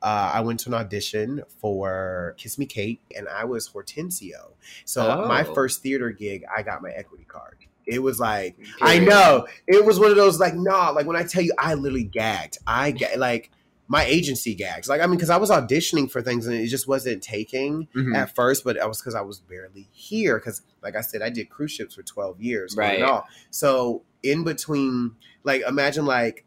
uh, 0.00 0.32
I 0.34 0.40
went 0.40 0.60
to 0.60 0.68
an 0.68 0.74
audition 0.74 1.42
for 1.60 2.34
Kiss 2.38 2.56
Me 2.56 2.66
Kate, 2.66 3.00
and 3.16 3.26
I 3.28 3.44
was 3.44 3.66
Hortensio. 3.68 4.52
So 4.84 5.26
my 5.26 5.44
Oh. 5.44 5.52
first 5.54 5.82
theater 5.82 6.10
gig, 6.10 6.44
I 6.56 6.62
got 6.62 6.80
my 6.80 6.90
equity 6.90 7.24
card. 7.24 7.56
It 7.86 8.02
was 8.02 8.20
like 8.20 8.56
I 8.80 8.98
know 8.98 9.46
it 9.66 9.84
was 9.84 9.98
one 9.98 10.10
of 10.10 10.16
those 10.16 10.38
like 10.40 10.54
nah, 10.54 10.90
like 10.90 11.06
when 11.06 11.16
I 11.16 11.24
tell 11.24 11.42
you, 11.42 11.52
I 11.58 11.74
literally 11.74 12.04
gagged. 12.04 12.58
I 12.66 12.92
ga- 12.92 13.16
like 13.16 13.50
my 13.88 14.04
agency 14.04 14.54
gags. 14.54 14.88
Like 14.88 15.00
I 15.00 15.06
mean, 15.06 15.16
because 15.16 15.28
I 15.30 15.36
was 15.36 15.50
auditioning 15.50 16.10
for 16.10 16.22
things 16.22 16.46
and 16.46 16.56
it 16.56 16.68
just 16.68 16.86
wasn't 16.88 17.22
taking 17.22 17.88
Mhm. 17.94 18.16
at 18.16 18.34
first, 18.34 18.64
but 18.64 18.76
it 18.76 18.86
was 18.88 19.00
because 19.00 19.14
I 19.14 19.20
was 19.20 19.40
barely 19.40 19.88
here. 19.92 20.38
Because 20.38 20.62
like 20.82 20.96
I 20.96 21.00
said, 21.00 21.20
I 21.22 21.28
did 21.30 21.50
cruise 21.50 21.72
ships 21.72 21.94
for 21.96 22.02
twelve 22.02 22.40
years, 22.40 22.76
Right. 22.76 23.02
off. 23.02 23.28
So 23.50 24.02
in 24.22 24.44
between, 24.44 25.16
like 25.44 25.62
imagine 25.68 26.06
like 26.06 26.44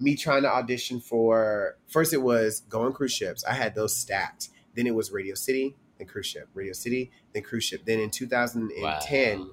me 0.00 0.14
trying 0.16 0.42
to 0.42 0.48
audition 0.52 1.00
for 1.00 1.76
first 1.88 2.12
it 2.12 2.22
was 2.22 2.60
going 2.68 2.92
cruise 2.92 3.12
ships. 3.12 3.44
I 3.44 3.54
had 3.54 3.74
those 3.74 3.96
stacked. 3.96 4.48
Then 4.76 4.86
it 4.86 4.94
was 4.94 5.10
Radio 5.10 5.34
City, 5.34 5.74
then 5.98 6.06
cruise 6.06 6.26
ship, 6.26 6.48
Radio 6.54 6.72
City, 6.72 7.10
then 7.32 7.42
cruise 7.42 7.64
ship. 7.64 7.82
Then 7.84 7.98
in 7.98 8.10
2010, 8.10 9.38
Wow. 9.40 9.46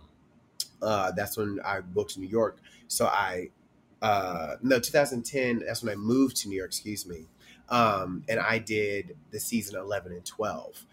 Uh, 0.86 1.11
that's 1.11 1.36
when 1.36 1.59
I 1.65 1.81
booked 1.81 2.17
New 2.17 2.27
York. 2.27 2.59
So 2.88 3.07
I, 3.07 3.49
uh, 4.01 4.55
no, 4.61 4.79
2010, 4.79 5.63
that's 5.65 5.83
when 5.83 5.91
I 5.91 5.95
moved 5.95 6.38
to 6.38 6.49
New 6.49 6.55
York, 6.55 6.69
excuse 6.69 7.05
me. 7.05 7.25
Um, 7.69 8.23
and 8.29 8.39
I 8.39 8.59
did 8.59 9.17
the 9.31 9.39
season 9.39 9.77
11 9.79 10.11
and 10.11 10.23
12 10.23 10.86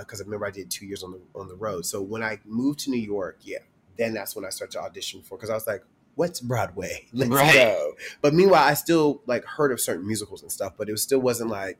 because 0.00 0.20
I 0.20 0.24
remember 0.24 0.46
I 0.46 0.50
did 0.50 0.70
two 0.70 0.84
years 0.86 1.04
on 1.04 1.12
the 1.12 1.20
on 1.38 1.46
the 1.46 1.54
road. 1.54 1.86
So 1.86 2.02
when 2.02 2.22
I 2.22 2.40
moved 2.44 2.80
to 2.80 2.90
New 2.90 3.00
York, 3.00 3.38
yeah, 3.42 3.58
then 3.96 4.14
that's 4.14 4.34
when 4.34 4.44
I 4.44 4.48
started 4.48 4.72
to 4.72 4.80
audition 4.80 5.22
for 5.22 5.36
because 5.36 5.50
I 5.50 5.54
was 5.54 5.66
like, 5.66 5.84
what's 6.16 6.40
Broadway? 6.40 7.06
Let's 7.12 7.30
Right. 7.30 7.54
go. 7.54 7.92
But 8.20 8.34
meanwhile, 8.34 8.64
I 8.64 8.74
still 8.74 9.22
like 9.26 9.44
heard 9.44 9.70
of 9.70 9.80
certain 9.80 10.06
musicals 10.06 10.42
and 10.42 10.50
stuff, 10.50 10.72
but 10.76 10.88
it 10.88 10.98
still 10.98 11.20
wasn't 11.20 11.50
like 11.50 11.78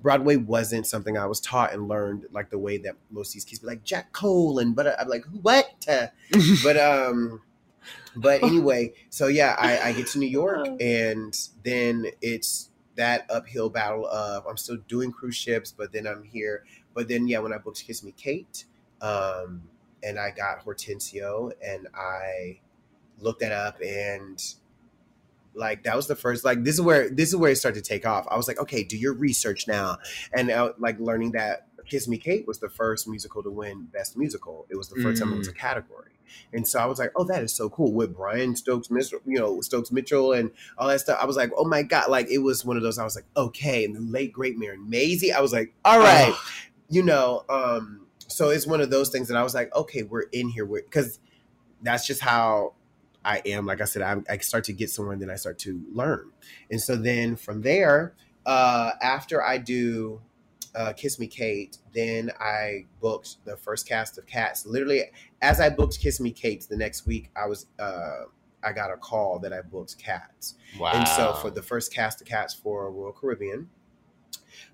Broadway 0.00 0.36
wasn't 0.36 0.86
something 0.86 1.18
I 1.18 1.26
was 1.26 1.40
taught 1.40 1.72
and 1.72 1.88
learned 1.88 2.26
like 2.30 2.50
the 2.50 2.58
way 2.58 2.78
that 2.78 2.94
most 3.10 3.30
of 3.30 3.34
these 3.34 3.44
kids 3.44 3.58
be 3.58 3.66
like 3.66 3.82
Jack 3.82 4.12
Cole 4.12 4.60
and 4.60 4.76
but 4.76 4.98
I'm 5.00 5.08
like 5.08 5.24
what? 5.42 5.84
but 6.62 6.76
um 6.76 7.42
but 8.14 8.42
anyway 8.42 8.92
so 9.10 9.26
yeah 9.26 9.54
I, 9.58 9.78
I 9.88 9.92
get 9.92 10.06
to 10.08 10.18
new 10.18 10.26
york 10.26 10.66
and 10.80 11.38
then 11.62 12.06
it's 12.20 12.70
that 12.96 13.26
uphill 13.30 13.70
battle 13.70 14.06
of 14.06 14.46
i'm 14.46 14.56
still 14.56 14.78
doing 14.88 15.12
cruise 15.12 15.36
ships 15.36 15.72
but 15.76 15.92
then 15.92 16.06
i'm 16.06 16.24
here 16.24 16.64
but 16.94 17.06
then 17.08 17.28
yeah 17.28 17.38
when 17.38 17.52
i 17.52 17.58
booked 17.58 17.84
kiss 17.86 18.02
me 18.02 18.12
kate 18.16 18.64
um 19.00 19.62
and 20.02 20.18
i 20.18 20.30
got 20.30 20.58
hortensio 20.60 21.52
and 21.64 21.86
i 21.94 22.58
looked 23.20 23.40
that 23.40 23.52
up 23.52 23.80
and 23.80 24.54
like 25.54 25.82
that 25.84 25.96
was 25.96 26.06
the 26.06 26.16
first 26.16 26.44
like 26.44 26.62
this 26.64 26.74
is 26.74 26.80
where 26.80 27.10
this 27.10 27.28
is 27.28 27.36
where 27.36 27.50
it 27.50 27.56
started 27.56 27.82
to 27.82 27.88
take 27.88 28.06
off 28.06 28.26
i 28.30 28.36
was 28.36 28.46
like 28.46 28.58
okay 28.58 28.84
do 28.84 28.96
your 28.96 29.14
research 29.14 29.66
now 29.66 29.96
and 30.32 30.50
uh, 30.50 30.72
like 30.78 30.98
learning 31.00 31.32
that 31.32 31.66
kiss 31.86 32.06
me 32.06 32.18
kate 32.18 32.46
was 32.46 32.58
the 32.58 32.68
first 32.68 33.08
musical 33.08 33.42
to 33.42 33.50
win 33.50 33.84
best 33.92 34.16
musical 34.16 34.66
it 34.68 34.76
was 34.76 34.88
the 34.88 35.00
first 35.02 35.22
time 35.22 35.32
it 35.32 35.38
was 35.38 35.48
a 35.48 35.52
category 35.52 36.18
and 36.52 36.66
so 36.66 36.78
I 36.78 36.86
was 36.86 36.98
like, 36.98 37.12
"Oh, 37.16 37.24
that 37.24 37.42
is 37.42 37.54
so 37.54 37.68
cool!" 37.70 37.92
With 37.92 38.16
Brian 38.16 38.54
Stokes 38.56 38.90
Mitchell, 38.90 39.20
you 39.26 39.38
know, 39.38 39.60
Stokes 39.60 39.92
Mitchell, 39.92 40.32
and 40.32 40.50
all 40.76 40.88
that 40.88 41.00
stuff. 41.00 41.18
I 41.20 41.26
was 41.26 41.36
like, 41.36 41.50
"Oh 41.56 41.64
my 41.64 41.82
god!" 41.82 42.10
Like 42.10 42.30
it 42.30 42.38
was 42.38 42.64
one 42.64 42.76
of 42.76 42.82
those. 42.82 42.98
I 42.98 43.04
was 43.04 43.16
like, 43.16 43.26
"Okay." 43.36 43.84
And 43.84 43.94
the 43.94 44.00
late 44.00 44.32
great 44.32 44.58
Marin 44.58 44.88
Mazzie. 44.88 45.32
I 45.32 45.40
was 45.40 45.52
like, 45.52 45.74
"All 45.84 45.98
right," 45.98 46.34
you 46.88 47.02
know. 47.02 47.44
Um, 47.48 48.06
so 48.26 48.50
it's 48.50 48.66
one 48.66 48.80
of 48.80 48.90
those 48.90 49.10
things 49.10 49.28
that 49.28 49.36
I 49.36 49.42
was 49.42 49.54
like, 49.54 49.74
"Okay, 49.74 50.02
we're 50.02 50.22
in 50.32 50.48
here," 50.48 50.66
because 50.66 51.18
that's 51.82 52.06
just 52.06 52.20
how 52.20 52.74
I 53.28 53.42
am. 53.44 53.66
Like 53.66 53.82
I 53.82 53.84
said, 53.84 54.00
I, 54.00 54.16
I 54.32 54.38
start 54.38 54.64
to 54.64 54.72
get 54.72 54.88
somewhere, 54.88 55.12
and 55.12 55.20
then 55.20 55.30
I 55.30 55.36
start 55.36 55.58
to 55.60 55.82
learn. 55.92 56.30
And 56.70 56.80
so 56.80 56.96
then 56.96 57.36
from 57.36 57.60
there, 57.60 58.14
uh, 58.46 58.92
after 59.02 59.42
I 59.42 59.58
do 59.58 60.22
uh, 60.74 60.94
Kiss 60.94 61.18
Me 61.18 61.26
Kate, 61.26 61.76
then 61.92 62.32
I 62.40 62.86
booked 63.02 63.44
the 63.44 63.58
first 63.58 63.86
cast 63.86 64.16
of 64.16 64.24
Cats. 64.26 64.64
Literally, 64.64 65.02
as 65.42 65.60
I 65.60 65.68
booked 65.68 66.00
Kiss 66.00 66.20
Me 66.20 66.30
Kate, 66.30 66.66
the 66.70 66.76
next 66.76 67.06
week 67.06 67.30
I 67.36 67.46
was 67.46 67.66
uh, 67.78 68.24
I 68.62 68.72
got 68.72 68.90
a 68.90 68.96
call 68.96 69.38
that 69.40 69.52
I 69.52 69.60
booked 69.60 69.98
Cats. 69.98 70.54
Wow. 70.80 70.92
And 70.94 71.06
so 71.06 71.34
for 71.34 71.50
the 71.50 71.62
first 71.62 71.92
cast 71.92 72.22
of 72.22 72.26
Cats 72.26 72.54
for 72.54 72.90
Royal 72.90 73.12
Caribbean, 73.12 73.68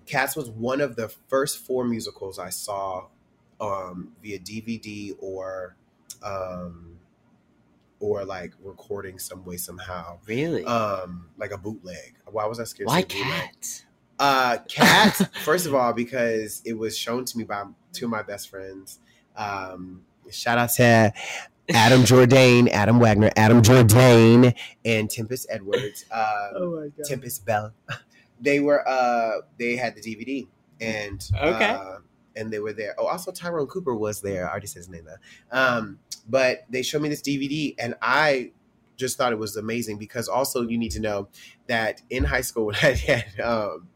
Cats 0.05 0.37
was 0.37 0.49
one 0.49 0.79
of 0.79 0.95
the 0.95 1.09
first 1.27 1.59
four 1.59 1.83
musicals 1.83 2.39
I 2.39 2.51
saw 2.51 3.07
um, 3.59 4.13
via 4.23 4.39
DVD 4.39 5.13
or 5.19 5.75
um, 6.23 6.99
or 8.05 8.23
like 8.25 8.53
recording 8.63 9.17
some 9.19 9.43
way 9.45 9.57
somehow. 9.57 10.19
really, 10.27 10.63
Um, 10.65 11.29
like 11.37 11.51
a 11.51 11.57
bootleg. 11.57 12.15
Why 12.29 12.45
was 12.45 12.59
I 12.59 12.63
scared? 12.65 12.87
why 12.87 13.01
cat? 13.01 13.21
bootleg? 13.23 13.49
Uh, 14.19 14.57
Cats. 14.69 15.23
first 15.43 15.65
of 15.65 15.73
all, 15.75 15.91
because 15.93 16.61
it 16.65 16.73
was 16.73 16.97
shown 16.97 17.25
to 17.25 17.37
me 17.37 17.43
by 17.43 17.63
two 17.93 18.05
of 18.05 18.11
my 18.11 18.21
best 18.21 18.49
friends. 18.49 18.99
Um, 19.35 20.03
shout 20.31 20.57
out 20.57 20.69
to 20.77 21.11
Adam 21.73 22.01
Jourdain, 22.03 22.69
Adam 22.69 22.99
Wagner, 22.99 23.31
Adam 23.35 23.61
Jourdain, 23.61 24.55
and 24.85 25.09
Tempest 25.09 25.47
Edwards. 25.49 26.05
Um, 26.11 26.21
Oh 26.55 26.75
my 26.81 26.87
god. 26.95 27.05
Tempest 27.05 27.45
Bell. 27.45 27.73
They 28.39 28.59
were 28.59 28.85
uh 28.87 29.41
they 29.57 29.77
had 29.77 29.95
the 29.95 30.01
DVD 30.01 30.45
and 30.81 31.25
Okay. 31.41 31.69
uh, 31.69 31.99
and 32.35 32.51
they 32.51 32.59
were 32.59 32.73
there. 32.73 32.95
Oh, 32.97 33.07
also 33.07 33.31
Tyrone 33.31 33.67
Cooper 33.67 33.95
was 33.95 34.21
there. 34.21 34.47
I 34.47 34.51
already 34.51 34.67
said 34.67 34.79
his 34.79 34.89
name 34.89 35.05
though. 35.05 35.57
Um, 35.57 35.99
but 36.27 36.65
they 36.69 36.81
showed 36.81 37.01
me 37.01 37.09
this 37.09 37.21
DVD 37.21 37.75
and 37.79 37.95
I 38.01 38.51
just 38.97 39.17
thought 39.17 39.33
it 39.33 39.39
was 39.39 39.57
amazing 39.57 39.97
because 39.97 40.27
also 40.27 40.61
you 40.61 40.77
need 40.77 40.91
to 40.91 40.99
know 40.99 41.27
that 41.67 42.01
in 42.09 42.23
high 42.23 42.41
school 42.41 42.65
when 42.67 42.75
I 42.75 42.91
had 42.91 43.39
um 43.39 43.87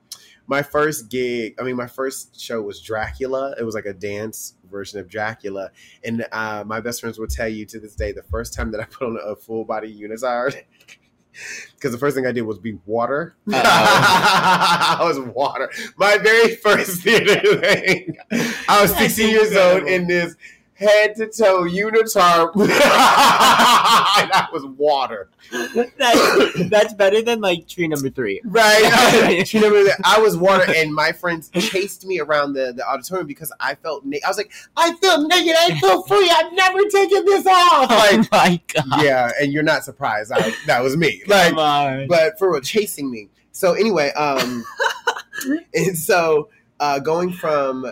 my 0.47 0.63
first 0.63 1.11
gig, 1.11 1.53
I 1.59 1.63
mean 1.63 1.75
my 1.75 1.87
first 1.87 2.39
show 2.41 2.61
was 2.63 2.81
Dracula. 2.81 3.53
It 3.59 3.63
was 3.63 3.75
like 3.75 3.85
a 3.85 3.93
dance 3.93 4.55
version 4.69 4.99
of 4.99 5.07
Dracula. 5.07 5.69
And 6.03 6.25
uh, 6.31 6.63
my 6.65 6.79
best 6.79 7.01
friends 7.01 7.19
will 7.19 7.27
tell 7.27 7.47
you 7.47 7.67
to 7.67 7.79
this 7.79 7.95
day 7.95 8.11
the 8.11 8.23
first 8.23 8.55
time 8.55 8.71
that 8.71 8.81
I 8.81 8.85
put 8.89 9.07
on 9.07 9.19
a 9.23 9.35
full 9.35 9.63
body 9.63 9.95
unitard 9.95 10.63
because 11.75 11.91
the 11.91 11.97
first 11.97 12.15
thing 12.15 12.25
I 12.25 12.31
did 12.31 12.41
was 12.41 12.59
be 12.59 12.77
water. 12.85 13.35
I 13.51 14.99
was 15.01 15.19
water. 15.19 15.71
My 15.97 16.17
very 16.17 16.55
first 16.55 17.01
theater 17.03 17.39
thing. 17.59 18.17
I 18.67 18.81
was 18.81 18.95
16 18.95 19.29
years 19.29 19.55
old 19.55 19.83
in 19.83 20.07
this 20.07 20.35
head 20.79 21.15
to 21.17 21.27
toe 21.27 21.63
unitard. 21.63 22.53
that 22.55 24.49
was 24.53 24.65
water. 24.65 25.29
That's, 25.97 26.69
that's 26.69 26.93
better 26.93 27.21
than 27.21 27.41
like 27.41 27.67
tree 27.67 27.87
number 27.87 28.09
three. 28.09 28.41
Right. 28.45 29.43
you 29.53 29.59
know, 29.59 29.87
I 30.05 30.19
was 30.19 30.37
water, 30.37 30.71
and 30.73 30.93
my 30.93 31.11
friends 31.11 31.49
chased 31.49 32.05
me 32.05 32.19
around 32.19 32.53
the, 32.53 32.73
the 32.75 32.87
auditorium 32.87 33.27
because 33.27 33.51
I 33.59 33.75
felt 33.75 34.05
naked. 34.05 34.23
I 34.25 34.29
was 34.29 34.37
like, 34.37 34.51
I 34.77 34.93
feel 34.95 35.27
naked. 35.27 35.55
I 35.57 35.77
feel 35.79 36.03
free. 36.03 36.29
I've 36.29 36.53
never 36.53 36.79
taken 36.89 37.25
this 37.25 37.45
off. 37.45 37.89
Like, 37.89 38.19
oh 38.19 38.27
my 38.31 38.61
god. 38.73 39.03
yeah, 39.03 39.31
and 39.41 39.51
you're 39.51 39.63
not 39.63 39.83
surprised. 39.83 40.31
I, 40.31 40.53
that 40.67 40.81
was 40.81 40.95
me. 40.95 41.23
Like, 41.27 41.49
Come 41.49 41.59
on. 41.59 42.07
but 42.07 42.39
for 42.39 42.51
real, 42.51 42.61
chasing 42.61 43.11
me. 43.11 43.29
So 43.51 43.73
anyway, 43.73 44.11
um, 44.13 44.63
and 45.73 45.97
so 45.97 46.49
uh, 46.79 46.99
going 46.99 47.33
from 47.33 47.85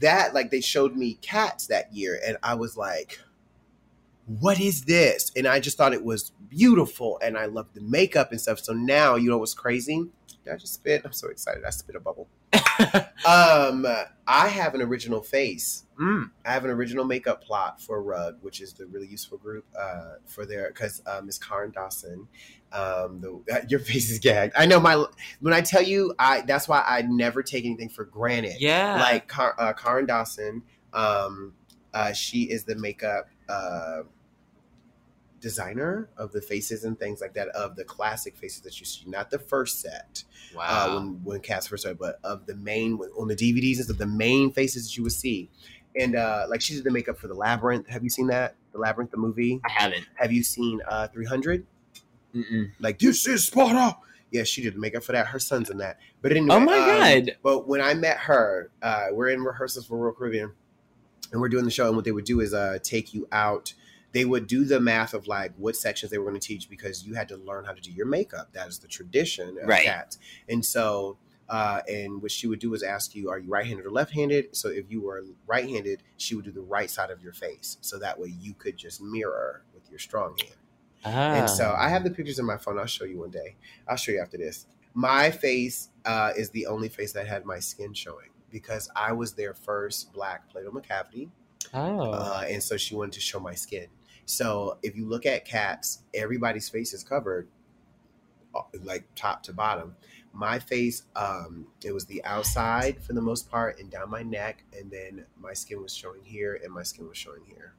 that 0.00 0.34
like 0.34 0.50
they 0.50 0.60
showed 0.60 0.96
me 0.96 1.14
cats 1.22 1.66
that 1.68 1.92
year 1.94 2.20
and 2.26 2.36
I 2.42 2.54
was 2.54 2.76
like 2.76 3.20
what 4.26 4.60
is 4.60 4.82
this? 4.82 5.30
And 5.36 5.46
I 5.46 5.60
just 5.60 5.76
thought 5.76 5.94
it 5.94 6.04
was 6.04 6.32
beautiful 6.48 7.18
and 7.22 7.38
I 7.38 7.46
loved 7.46 7.74
the 7.74 7.80
makeup 7.80 8.32
and 8.32 8.40
stuff. 8.40 8.58
So 8.58 8.72
now, 8.72 9.14
you 9.14 9.30
know 9.30 9.38
what's 9.38 9.54
crazy? 9.54 10.08
Did 10.46 10.54
I 10.54 10.56
just 10.58 10.74
spit? 10.74 11.02
I'm 11.04 11.12
so 11.12 11.28
excited. 11.28 11.64
I 11.64 11.70
spit 11.70 11.96
a 11.96 12.00
bubble. 12.00 12.28
um, 13.26 13.84
I 14.28 14.46
have 14.46 14.76
an 14.76 14.82
original 14.82 15.20
face. 15.20 15.84
Mm. 16.00 16.30
I 16.44 16.52
have 16.52 16.64
an 16.64 16.70
original 16.70 17.04
makeup 17.04 17.42
plot 17.42 17.80
for 17.80 18.00
Rug, 18.00 18.36
which 18.42 18.60
is 18.60 18.72
the 18.72 18.86
really 18.86 19.08
useful 19.08 19.38
group 19.38 19.64
uh, 19.76 20.14
for 20.24 20.46
their 20.46 20.68
because 20.68 21.02
uh, 21.04 21.20
Miss 21.24 21.36
Karen 21.36 21.72
Dawson. 21.72 22.28
Um, 22.70 23.20
the 23.20 23.42
uh, 23.52 23.60
your 23.68 23.80
face 23.80 24.08
is 24.08 24.20
gagged. 24.20 24.52
I 24.56 24.66
know 24.66 24.78
my 24.78 25.04
when 25.40 25.52
I 25.52 25.62
tell 25.62 25.82
you, 25.82 26.14
I 26.16 26.42
that's 26.42 26.68
why 26.68 26.84
I 26.86 27.02
never 27.02 27.42
take 27.42 27.64
anything 27.64 27.88
for 27.88 28.04
granted. 28.04 28.60
Yeah. 28.60 29.00
like 29.00 29.26
Car- 29.26 29.56
uh, 29.58 29.72
Karen 29.72 30.06
Dawson. 30.06 30.62
Um, 30.92 31.54
uh, 31.92 32.12
she 32.12 32.44
is 32.44 32.62
the 32.62 32.76
makeup 32.76 33.28
uh, 33.48 34.02
designer 35.46 36.08
of 36.16 36.32
the 36.32 36.40
faces 36.40 36.82
and 36.84 36.98
things 36.98 37.20
like 37.20 37.34
that 37.34 37.48
of 37.48 37.76
the 37.76 37.84
classic 37.84 38.36
faces 38.36 38.60
that 38.62 38.80
you 38.80 38.86
see, 38.86 39.04
not 39.06 39.30
the 39.30 39.38
first 39.38 39.80
set 39.80 40.24
uh, 40.54 40.56
Wow. 40.58 40.94
when 40.96 41.06
when 41.24 41.40
cats 41.40 41.66
first 41.68 41.82
started, 41.82 41.98
but 41.98 42.18
of 42.24 42.46
the 42.46 42.56
main 42.56 42.98
on 43.20 43.28
the 43.28 43.36
DVDs 43.36 43.76
and 43.76 43.84
stuff, 43.84 43.98
the 43.98 44.06
main 44.06 44.50
faces 44.50 44.86
that 44.86 44.96
you 44.96 45.02
would 45.04 45.12
see. 45.12 45.48
And 45.94 46.16
uh, 46.16 46.46
like 46.48 46.60
she 46.60 46.74
did 46.74 46.84
the 46.84 46.90
makeup 46.90 47.16
for 47.18 47.28
the 47.28 47.34
Labyrinth. 47.34 47.86
Have 47.88 48.02
you 48.02 48.10
seen 48.10 48.26
that? 48.26 48.56
The 48.72 48.78
Labyrinth, 48.78 49.12
the 49.12 49.16
movie. 49.18 49.60
I 49.64 49.70
haven't. 49.72 50.04
Have 50.16 50.32
you 50.32 50.42
seen 50.42 50.80
uh, 50.88 51.06
300? 51.08 51.64
Mm-mm. 52.34 52.70
Like 52.80 52.98
this 52.98 53.26
is 53.26 53.46
Sparta. 53.46 53.96
Yeah, 54.32 54.42
she 54.42 54.62
did 54.62 54.74
the 54.74 54.80
makeup 54.80 55.04
for 55.04 55.12
that. 55.12 55.28
Her 55.28 55.38
son's 55.38 55.70
in 55.70 55.78
that. 55.78 55.98
But 56.20 56.32
anyway, 56.32 56.56
Oh 56.56 56.60
my 56.60 56.76
um, 56.78 56.86
God. 57.24 57.36
But 57.42 57.68
when 57.68 57.80
I 57.80 57.94
met 57.94 58.18
her, 58.18 58.70
uh, 58.82 59.06
we're 59.12 59.28
in 59.28 59.40
rehearsals 59.42 59.86
for 59.86 59.96
Royal 59.96 60.12
Caribbean, 60.12 60.52
and 61.32 61.40
we're 61.40 61.48
doing 61.48 61.64
the 61.64 61.70
show. 61.70 61.86
And 61.86 61.94
what 61.96 62.04
they 62.04 62.12
would 62.12 62.24
do 62.24 62.40
is 62.40 62.52
uh, 62.52 62.78
take 62.82 63.14
you 63.14 63.28
out. 63.30 63.72
They 64.16 64.24
would 64.24 64.46
do 64.46 64.64
the 64.64 64.80
math 64.80 65.12
of 65.12 65.26
like 65.26 65.52
what 65.58 65.76
sections 65.76 66.10
they 66.10 66.16
were 66.18 66.28
going 66.30 66.40
to 66.40 66.46
teach 66.52 66.70
because 66.70 67.04
you 67.06 67.12
had 67.14 67.28
to 67.28 67.36
learn 67.36 67.64
how 67.66 67.72
to 67.72 67.82
do 67.82 67.92
your 67.92 68.06
makeup. 68.06 68.46
That 68.52 68.66
is 68.68 68.78
the 68.78 68.88
tradition 68.88 69.58
of 69.62 69.68
Right. 69.68 69.84
cats. 69.84 70.18
And 70.48 70.64
so, 70.64 71.18
uh, 71.50 71.82
and 71.86 72.22
what 72.22 72.32
she 72.32 72.46
would 72.46 72.58
do 72.58 72.72
is 72.74 72.82
ask 72.82 73.14
you, 73.14 73.28
"Are 73.30 73.38
you 73.38 73.50
right-handed 73.50 73.84
or 73.84 73.90
left-handed?" 73.90 74.56
So 74.56 74.68
if 74.70 74.90
you 74.90 75.02
were 75.02 75.22
right-handed, 75.46 76.02
she 76.16 76.34
would 76.34 76.46
do 76.46 76.50
the 76.60 76.62
right 76.76 76.90
side 76.90 77.10
of 77.10 77.22
your 77.22 77.34
face, 77.34 77.76
so 77.82 77.98
that 77.98 78.18
way 78.18 78.28
you 78.28 78.54
could 78.54 78.76
just 78.78 79.00
mirror 79.00 79.62
with 79.74 79.88
your 79.90 79.98
strong 79.98 80.30
hand. 80.38 80.56
Ah. 81.04 81.34
And 81.38 81.50
so 81.50 81.66
Ah. 81.76 81.84
I 81.84 81.88
have 81.90 82.02
the 82.02 82.10
pictures 82.10 82.38
in 82.38 82.46
my 82.46 82.56
phone. 82.56 82.78
I'll 82.78 82.86
show 82.86 83.04
you 83.04 83.18
one 83.18 83.30
day. 83.30 83.50
I'll 83.86 83.96
show 84.04 84.12
you 84.12 84.20
after 84.20 84.38
this. 84.38 84.66
My 84.94 85.30
face 85.30 85.90
uh, 86.04 86.32
is 86.36 86.48
the 86.50 86.66
only 86.66 86.88
face 86.88 87.12
that 87.12 87.26
had 87.28 87.44
my 87.44 87.60
skin 87.60 87.92
showing 87.92 88.30
because 88.50 88.88
I 88.96 89.12
was 89.12 89.34
their 89.34 89.52
first 89.54 90.12
black 90.12 90.48
Plato 90.50 90.70
Macavity. 90.72 91.26
Oh. 91.74 92.10
Uh, 92.12 92.44
and 92.48 92.62
so 92.62 92.76
she 92.78 92.94
wanted 92.94 93.12
to 93.14 93.20
show 93.20 93.40
my 93.40 93.54
skin. 93.54 93.88
So 94.26 94.78
if 94.82 94.96
you 94.96 95.06
look 95.08 95.24
at 95.24 95.44
cats, 95.44 96.02
everybody's 96.12 96.68
face 96.68 96.92
is 96.92 97.02
covered, 97.04 97.48
uh, 98.54 98.62
like 98.82 99.04
top 99.14 99.42
to 99.44 99.52
bottom. 99.52 99.96
My 100.32 100.58
face, 100.58 101.04
um, 101.14 101.68
it 101.82 101.92
was 101.92 102.04
the 102.06 102.22
outside 102.24 103.02
for 103.02 103.14
the 103.14 103.22
most 103.22 103.50
part, 103.50 103.78
and 103.80 103.90
down 103.90 104.10
my 104.10 104.22
neck, 104.22 104.64
and 104.78 104.90
then 104.90 105.24
my 105.40 105.54
skin 105.54 105.80
was 105.82 105.94
showing 105.94 106.22
here, 106.24 106.60
and 106.62 106.72
my 106.74 106.82
skin 106.82 107.08
was 107.08 107.16
showing 107.16 107.44
here. 107.46 107.74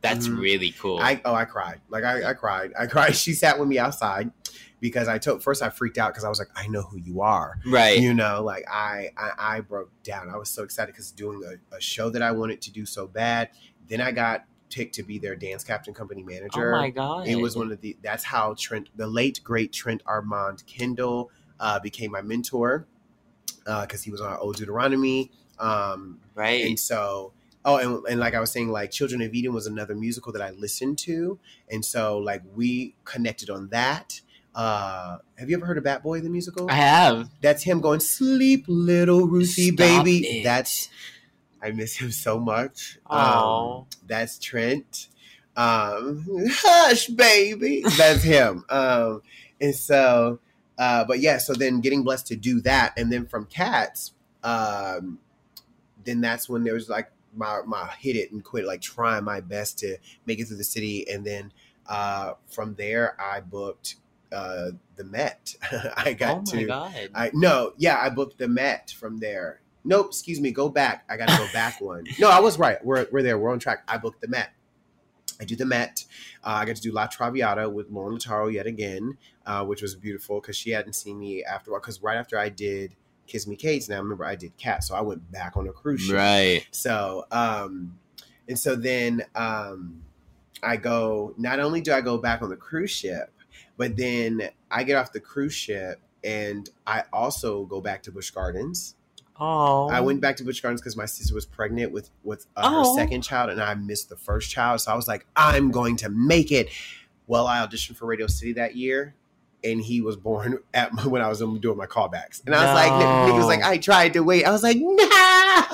That's 0.00 0.28
Mhm. 0.28 0.38
really 0.38 0.70
cool. 0.72 0.98
I 1.00 1.20
oh 1.24 1.34
I 1.34 1.44
cried 1.44 1.80
like 1.88 2.04
I, 2.04 2.30
I 2.30 2.34
cried 2.34 2.72
I 2.78 2.86
cried. 2.86 3.16
She 3.16 3.32
sat 3.32 3.58
with 3.58 3.66
me 3.68 3.80
outside 3.80 4.30
because 4.78 5.08
I 5.08 5.18
told 5.18 5.42
first 5.42 5.60
I 5.60 5.70
freaked 5.70 5.98
out 5.98 6.12
because 6.12 6.22
I 6.22 6.28
was 6.28 6.38
like 6.38 6.50
I 6.54 6.68
know 6.68 6.82
who 6.82 6.98
you 6.98 7.20
are. 7.20 7.58
right. 7.66 7.98
You 7.98 8.14
know, 8.14 8.44
like 8.44 8.64
I 8.70 9.10
I, 9.16 9.56
I 9.56 9.60
broke 9.60 9.90
down. 10.04 10.30
I 10.30 10.36
was 10.36 10.50
so 10.50 10.62
excited 10.62 10.92
because 10.92 11.10
doing 11.10 11.42
a, 11.44 11.76
a 11.76 11.80
show 11.80 12.10
that 12.10 12.22
I 12.22 12.30
wanted 12.30 12.60
to 12.62 12.70
do 12.70 12.86
so 12.86 13.08
bad. 13.08 13.50
Then 13.88 14.00
I 14.00 14.12
got 14.12 14.44
picked 14.70 14.94
to 14.94 15.02
be 15.02 15.18
their 15.18 15.36
dance 15.36 15.64
captain 15.64 15.94
company 15.94 16.22
manager. 16.22 16.48
oh 16.54 16.58
manager. 16.58 16.80
my 16.80 16.90
god. 16.90 17.28
It 17.28 17.36
was 17.36 17.56
one 17.56 17.72
of 17.72 17.80
the 17.80 17.96
that's 18.02 18.24
how 18.24 18.54
Trent 18.58 18.88
the 18.96 19.06
late 19.06 19.40
great 19.42 19.72
Trent 19.72 20.02
Armand 20.06 20.64
Kendall 20.66 21.30
uh, 21.60 21.78
became 21.80 22.10
my 22.10 22.22
mentor 22.22 22.86
because 23.64 24.02
he 24.02 24.10
was 24.10 24.20
on 24.20 24.36
Old 24.38 24.56
Deuteronomy. 24.56 25.30
Um, 25.58 26.20
right. 26.34 26.64
and 26.64 26.78
so, 26.78 27.32
oh, 27.64 27.76
and, 27.76 28.02
and 28.08 28.20
like 28.20 28.34
I 28.34 28.40
was 28.40 28.50
saying, 28.50 28.68
like 28.70 28.90
Children 28.90 29.22
of 29.22 29.34
Eden 29.34 29.52
was 29.52 29.66
another 29.66 29.94
musical 29.94 30.32
that 30.32 30.42
I 30.42 30.50
listened 30.50 30.98
to. 31.00 31.38
And 31.70 31.84
so, 31.84 32.18
like, 32.18 32.42
we 32.54 32.94
connected 33.04 33.50
on 33.50 33.68
that. 33.68 34.20
Uh, 34.54 35.18
have 35.36 35.50
you 35.50 35.56
ever 35.56 35.66
heard 35.66 35.78
of 35.78 35.84
Bat 35.84 36.02
Boy, 36.02 36.20
the 36.20 36.30
musical? 36.30 36.70
I 36.70 36.74
have. 36.74 37.28
That's 37.42 37.62
him 37.62 37.80
going, 37.80 38.00
Sleep, 38.00 38.64
little 38.68 39.26
Ruthie, 39.26 39.68
Stop 39.68 40.04
baby. 40.04 40.18
it. 40.26 40.44
That's, 40.44 40.88
I 41.62 41.70
miss 41.72 41.96
him 41.96 42.10
so 42.10 42.38
much. 42.38 42.98
Um, 43.08 43.86
that's 44.06 44.38
Trent. 44.38 45.08
Um, 45.56 46.24
hush, 46.50 47.08
baby. 47.08 47.82
That's 47.96 48.22
him. 48.22 48.64
Um, 48.68 49.22
and 49.60 49.74
so, 49.74 50.38
uh, 50.78 51.04
but 51.04 51.20
yeah, 51.20 51.38
so 51.38 51.54
then 51.54 51.80
getting 51.80 52.04
blessed 52.04 52.28
to 52.28 52.36
do 52.36 52.60
that. 52.62 52.96
And 52.96 53.12
then 53.12 53.26
from 53.26 53.46
Cats, 53.46 54.12
um, 54.44 55.18
then 56.04 56.20
that's 56.20 56.48
when 56.48 56.62
there 56.62 56.74
was 56.74 56.88
like 56.88 57.10
my, 57.34 57.60
my 57.66 57.86
hit 57.98 58.16
it 58.16 58.30
and 58.30 58.44
quit, 58.44 58.64
like 58.64 58.80
trying 58.80 59.24
my 59.24 59.40
best 59.40 59.78
to 59.80 59.96
make 60.26 60.38
it 60.38 60.46
through 60.46 60.58
the 60.58 60.64
city. 60.64 61.08
And 61.10 61.24
then 61.24 61.52
uh, 61.88 62.34
from 62.46 62.74
there, 62.74 63.20
I 63.20 63.40
booked 63.40 63.96
uh, 64.30 64.70
the 64.96 65.04
Met. 65.04 65.54
I 65.96 66.12
got 66.12 66.36
oh 66.36 66.42
my 66.54 66.60
to, 66.60 66.66
god. 66.66 67.10
I 67.14 67.30
no, 67.34 67.72
yeah, 67.76 67.98
I 68.00 68.10
booked 68.10 68.38
the 68.38 68.48
Met 68.48 68.90
from 68.90 69.18
there. 69.18 69.60
Nope, 69.84 70.08
excuse 70.08 70.40
me, 70.40 70.50
go 70.50 70.68
back. 70.68 71.04
I 71.08 71.16
got 71.16 71.28
to 71.28 71.36
go 71.36 71.46
back 71.52 71.80
one. 71.80 72.04
No, 72.18 72.28
I 72.30 72.40
was 72.40 72.58
right. 72.58 72.82
We're 72.84 73.06
we're 73.10 73.22
there. 73.22 73.38
We're 73.38 73.52
on 73.52 73.58
track. 73.58 73.84
I 73.88 73.98
booked 73.98 74.20
the 74.20 74.28
Met. 74.28 74.52
I 75.40 75.44
do 75.44 75.54
the 75.56 75.66
Met. 75.66 76.04
Uh, 76.42 76.58
I 76.60 76.64
got 76.64 76.76
to 76.76 76.82
do 76.82 76.92
La 76.92 77.06
Traviata 77.06 77.70
with 77.72 77.90
Lauren 77.90 78.16
Lataro 78.18 78.52
yet 78.52 78.66
again, 78.66 79.18
uh, 79.46 79.64
which 79.64 79.82
was 79.82 79.94
beautiful 79.94 80.40
because 80.40 80.56
she 80.56 80.70
hadn't 80.70 80.94
seen 80.94 81.18
me 81.18 81.44
after 81.44 81.70
while 81.70 81.80
because 81.80 82.02
right 82.02 82.16
after 82.16 82.38
I 82.38 82.48
did 82.48 82.96
Kiss 83.26 83.46
Me 83.46 83.56
Kate's, 83.56 83.88
now 83.88 84.00
remember 84.00 84.24
I 84.24 84.34
did 84.34 84.56
Cat, 84.56 84.82
so 84.82 84.94
I 84.94 85.00
went 85.00 85.30
back 85.30 85.56
on 85.56 85.68
a 85.68 85.72
cruise 85.72 86.00
ship. 86.02 86.16
right. 86.16 86.66
So, 86.70 87.26
um, 87.30 87.98
and 88.48 88.58
so 88.58 88.74
then 88.74 89.22
um, 89.34 90.02
I 90.62 90.76
go. 90.76 91.34
Not 91.36 91.60
only 91.60 91.80
do 91.80 91.92
I 91.92 92.00
go 92.00 92.18
back 92.18 92.42
on 92.42 92.48
the 92.48 92.56
cruise 92.56 92.90
ship, 92.90 93.30
but 93.76 93.96
then 93.96 94.50
I 94.70 94.82
get 94.82 94.96
off 94.96 95.12
the 95.12 95.20
cruise 95.20 95.54
ship 95.54 96.00
and 96.24 96.68
I 96.86 97.04
also 97.12 97.64
go 97.64 97.80
back 97.80 98.02
to 98.04 98.12
Busch 98.12 98.30
Gardens. 98.30 98.96
Oh. 99.40 99.88
I 99.88 100.00
went 100.00 100.20
back 100.20 100.36
to 100.36 100.44
Busch 100.44 100.60
Gardens 100.60 100.80
because 100.80 100.96
my 100.96 101.06
sister 101.06 101.34
was 101.34 101.46
pregnant 101.46 101.92
with 101.92 102.10
with 102.24 102.46
uh, 102.56 102.70
her 102.70 102.84
second 102.96 103.22
child, 103.22 103.50
and 103.50 103.60
I 103.60 103.74
missed 103.74 104.08
the 104.08 104.16
first 104.16 104.50
child. 104.50 104.80
So 104.80 104.92
I 104.92 104.96
was 104.96 105.06
like, 105.06 105.26
I'm 105.36 105.70
going 105.70 105.96
to 105.98 106.08
make 106.08 106.50
it. 106.50 106.68
Well, 107.26 107.46
I 107.46 107.58
auditioned 107.64 107.96
for 107.96 108.06
Radio 108.06 108.26
City 108.26 108.54
that 108.54 108.74
year, 108.74 109.14
and 109.62 109.80
he 109.80 110.00
was 110.00 110.16
born 110.16 110.58
at 110.74 110.92
my, 110.92 111.06
when 111.06 111.22
I 111.22 111.28
was 111.28 111.38
doing 111.38 111.76
my 111.76 111.86
callbacks, 111.86 112.44
and 112.46 112.54
I 112.54 112.64
was 112.64 112.74
like, 112.74 113.00
No. 113.00 113.32
nigga 113.32 113.36
was 113.38 113.46
like, 113.46 113.62
I 113.62 113.78
tried 113.78 114.14
to 114.14 114.20
wait. 114.20 114.44
I 114.44 114.50
was 114.50 114.62
like, 114.62 114.78
nah, 114.80 115.64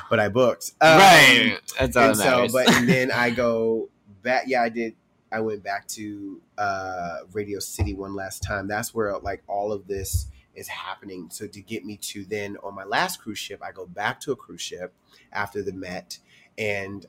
but 0.10 0.18
I 0.18 0.28
booked. 0.28 0.72
Um, 0.80 0.98
right. 0.98 1.58
That's 1.78 1.96
all 1.96 2.10
and 2.10 2.14
that 2.14 2.16
so, 2.16 2.30
matters. 2.30 2.52
but 2.52 2.70
and 2.74 2.88
then 2.88 3.10
I 3.14 3.30
go 3.30 3.88
back. 4.22 4.44
Yeah, 4.46 4.62
I 4.62 4.68
did. 4.70 4.96
I 5.30 5.40
went 5.40 5.62
back 5.62 5.86
to 5.88 6.40
uh, 6.56 7.18
Radio 7.32 7.58
City 7.58 7.92
one 7.94 8.14
last 8.16 8.42
time. 8.42 8.66
That's 8.66 8.94
where 8.94 9.16
like 9.18 9.42
all 9.46 9.72
of 9.72 9.86
this 9.86 10.26
is 10.58 10.68
happening. 10.68 11.28
So 11.30 11.46
to 11.46 11.60
get 11.60 11.84
me 11.84 11.96
to 11.98 12.24
then 12.24 12.56
on 12.62 12.74
my 12.74 12.84
last 12.84 13.22
cruise 13.22 13.38
ship, 13.38 13.62
I 13.62 13.72
go 13.72 13.86
back 13.86 14.20
to 14.20 14.32
a 14.32 14.36
cruise 14.36 14.60
ship 14.60 14.92
after 15.32 15.62
the 15.62 15.72
Met. 15.72 16.18
And 16.58 17.02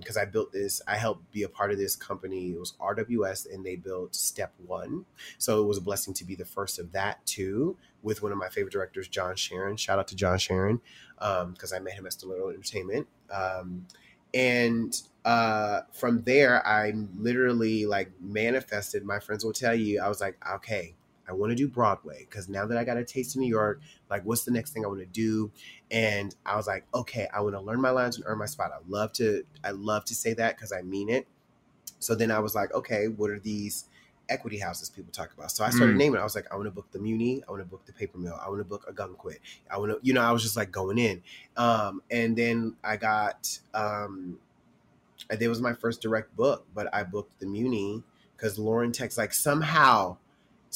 because 0.00 0.16
I 0.16 0.24
built 0.24 0.52
this, 0.52 0.80
I 0.88 0.96
helped 0.96 1.30
be 1.30 1.42
a 1.42 1.50
part 1.50 1.70
of 1.70 1.76
this 1.76 1.94
company. 1.94 2.52
It 2.52 2.58
was 2.58 2.72
RWS, 2.80 3.52
and 3.52 3.64
they 3.64 3.76
built 3.76 4.14
Step 4.14 4.54
One. 4.66 5.04
So 5.36 5.62
it 5.62 5.66
was 5.66 5.76
a 5.76 5.82
blessing 5.82 6.14
to 6.14 6.24
be 6.24 6.34
the 6.34 6.46
first 6.46 6.78
of 6.78 6.92
that 6.92 7.24
too, 7.26 7.76
with 8.02 8.22
one 8.22 8.32
of 8.32 8.38
my 8.38 8.48
favorite 8.48 8.72
directors, 8.72 9.06
John 9.06 9.36
Sharon. 9.36 9.76
Shout 9.76 9.98
out 9.98 10.08
to 10.08 10.16
John 10.16 10.38
Sharon, 10.38 10.80
because 11.18 11.74
I 11.74 11.78
met 11.78 11.92
him 11.92 12.06
at 12.06 12.14
Stiletto 12.14 12.48
Entertainment. 12.48 13.06
Um, 13.30 13.86
and 14.32 14.98
uh, 15.26 15.82
from 15.92 16.22
there, 16.22 16.66
I 16.66 16.94
literally 17.18 17.84
like 17.84 18.10
manifested. 18.20 19.04
My 19.04 19.18
friends 19.18 19.44
will 19.44 19.52
tell 19.52 19.74
you, 19.74 20.00
I 20.00 20.08
was 20.08 20.22
like, 20.22 20.38
okay, 20.54 20.94
I 21.28 21.32
want 21.32 21.50
to 21.50 21.56
do 21.56 21.68
Broadway 21.68 22.26
because 22.28 22.48
now 22.48 22.66
that 22.66 22.78
I 22.78 22.84
got 22.84 22.96
a 22.96 23.04
taste 23.04 23.34
of 23.36 23.40
New 23.40 23.48
York, 23.48 23.80
like, 24.10 24.24
what's 24.24 24.44
the 24.44 24.50
next 24.50 24.72
thing 24.72 24.84
I 24.84 24.88
want 24.88 25.00
to 25.00 25.06
do? 25.06 25.50
And 25.90 26.34
I 26.44 26.56
was 26.56 26.66
like, 26.66 26.84
okay, 26.94 27.28
I 27.34 27.40
want 27.40 27.54
to 27.54 27.60
learn 27.60 27.80
my 27.80 27.90
lines 27.90 28.16
and 28.16 28.24
earn 28.26 28.38
my 28.38 28.46
spot. 28.46 28.70
I 28.72 28.78
love 28.88 29.12
to, 29.14 29.44
I 29.64 29.70
love 29.70 30.04
to 30.06 30.14
say 30.14 30.34
that 30.34 30.56
because 30.56 30.72
I 30.72 30.82
mean 30.82 31.08
it. 31.08 31.26
So 31.98 32.14
then 32.14 32.30
I 32.30 32.38
was 32.38 32.54
like, 32.54 32.72
okay, 32.74 33.08
what 33.08 33.30
are 33.30 33.38
these 33.38 33.86
equity 34.28 34.58
houses 34.58 34.90
people 34.90 35.12
talk 35.12 35.32
about? 35.32 35.50
So 35.50 35.64
I 35.64 35.70
started 35.70 35.94
Mm. 35.94 35.98
naming. 35.98 36.20
I 36.20 36.24
was 36.24 36.34
like, 36.34 36.46
I 36.52 36.56
want 36.56 36.66
to 36.66 36.70
book 36.72 36.90
the 36.92 36.98
Muni. 36.98 37.42
I 37.46 37.50
want 37.50 37.62
to 37.62 37.68
book 37.68 37.86
the 37.86 37.92
Paper 37.92 38.18
Mill. 38.18 38.38
I 38.44 38.48
want 38.48 38.60
to 38.60 38.64
book 38.64 38.86
Ogunquit. 38.92 39.38
I 39.70 39.78
want 39.78 39.92
to, 39.92 39.98
you 40.02 40.12
know, 40.12 40.20
I 40.22 40.32
was 40.32 40.42
just 40.42 40.56
like 40.56 40.70
going 40.70 40.98
in. 40.98 41.22
Um, 41.56 42.02
and 42.10 42.36
then 42.36 42.76
I 42.84 42.96
got, 42.96 43.58
um, 43.72 44.38
it 45.30 45.48
was 45.48 45.60
my 45.60 45.72
first 45.72 46.02
direct 46.02 46.36
book, 46.36 46.66
but 46.74 46.92
I 46.94 47.02
booked 47.02 47.40
the 47.40 47.46
Muni 47.46 48.02
because 48.36 48.58
Lauren 48.58 48.92
texts 48.92 49.18
like 49.18 49.32
somehow, 49.32 50.18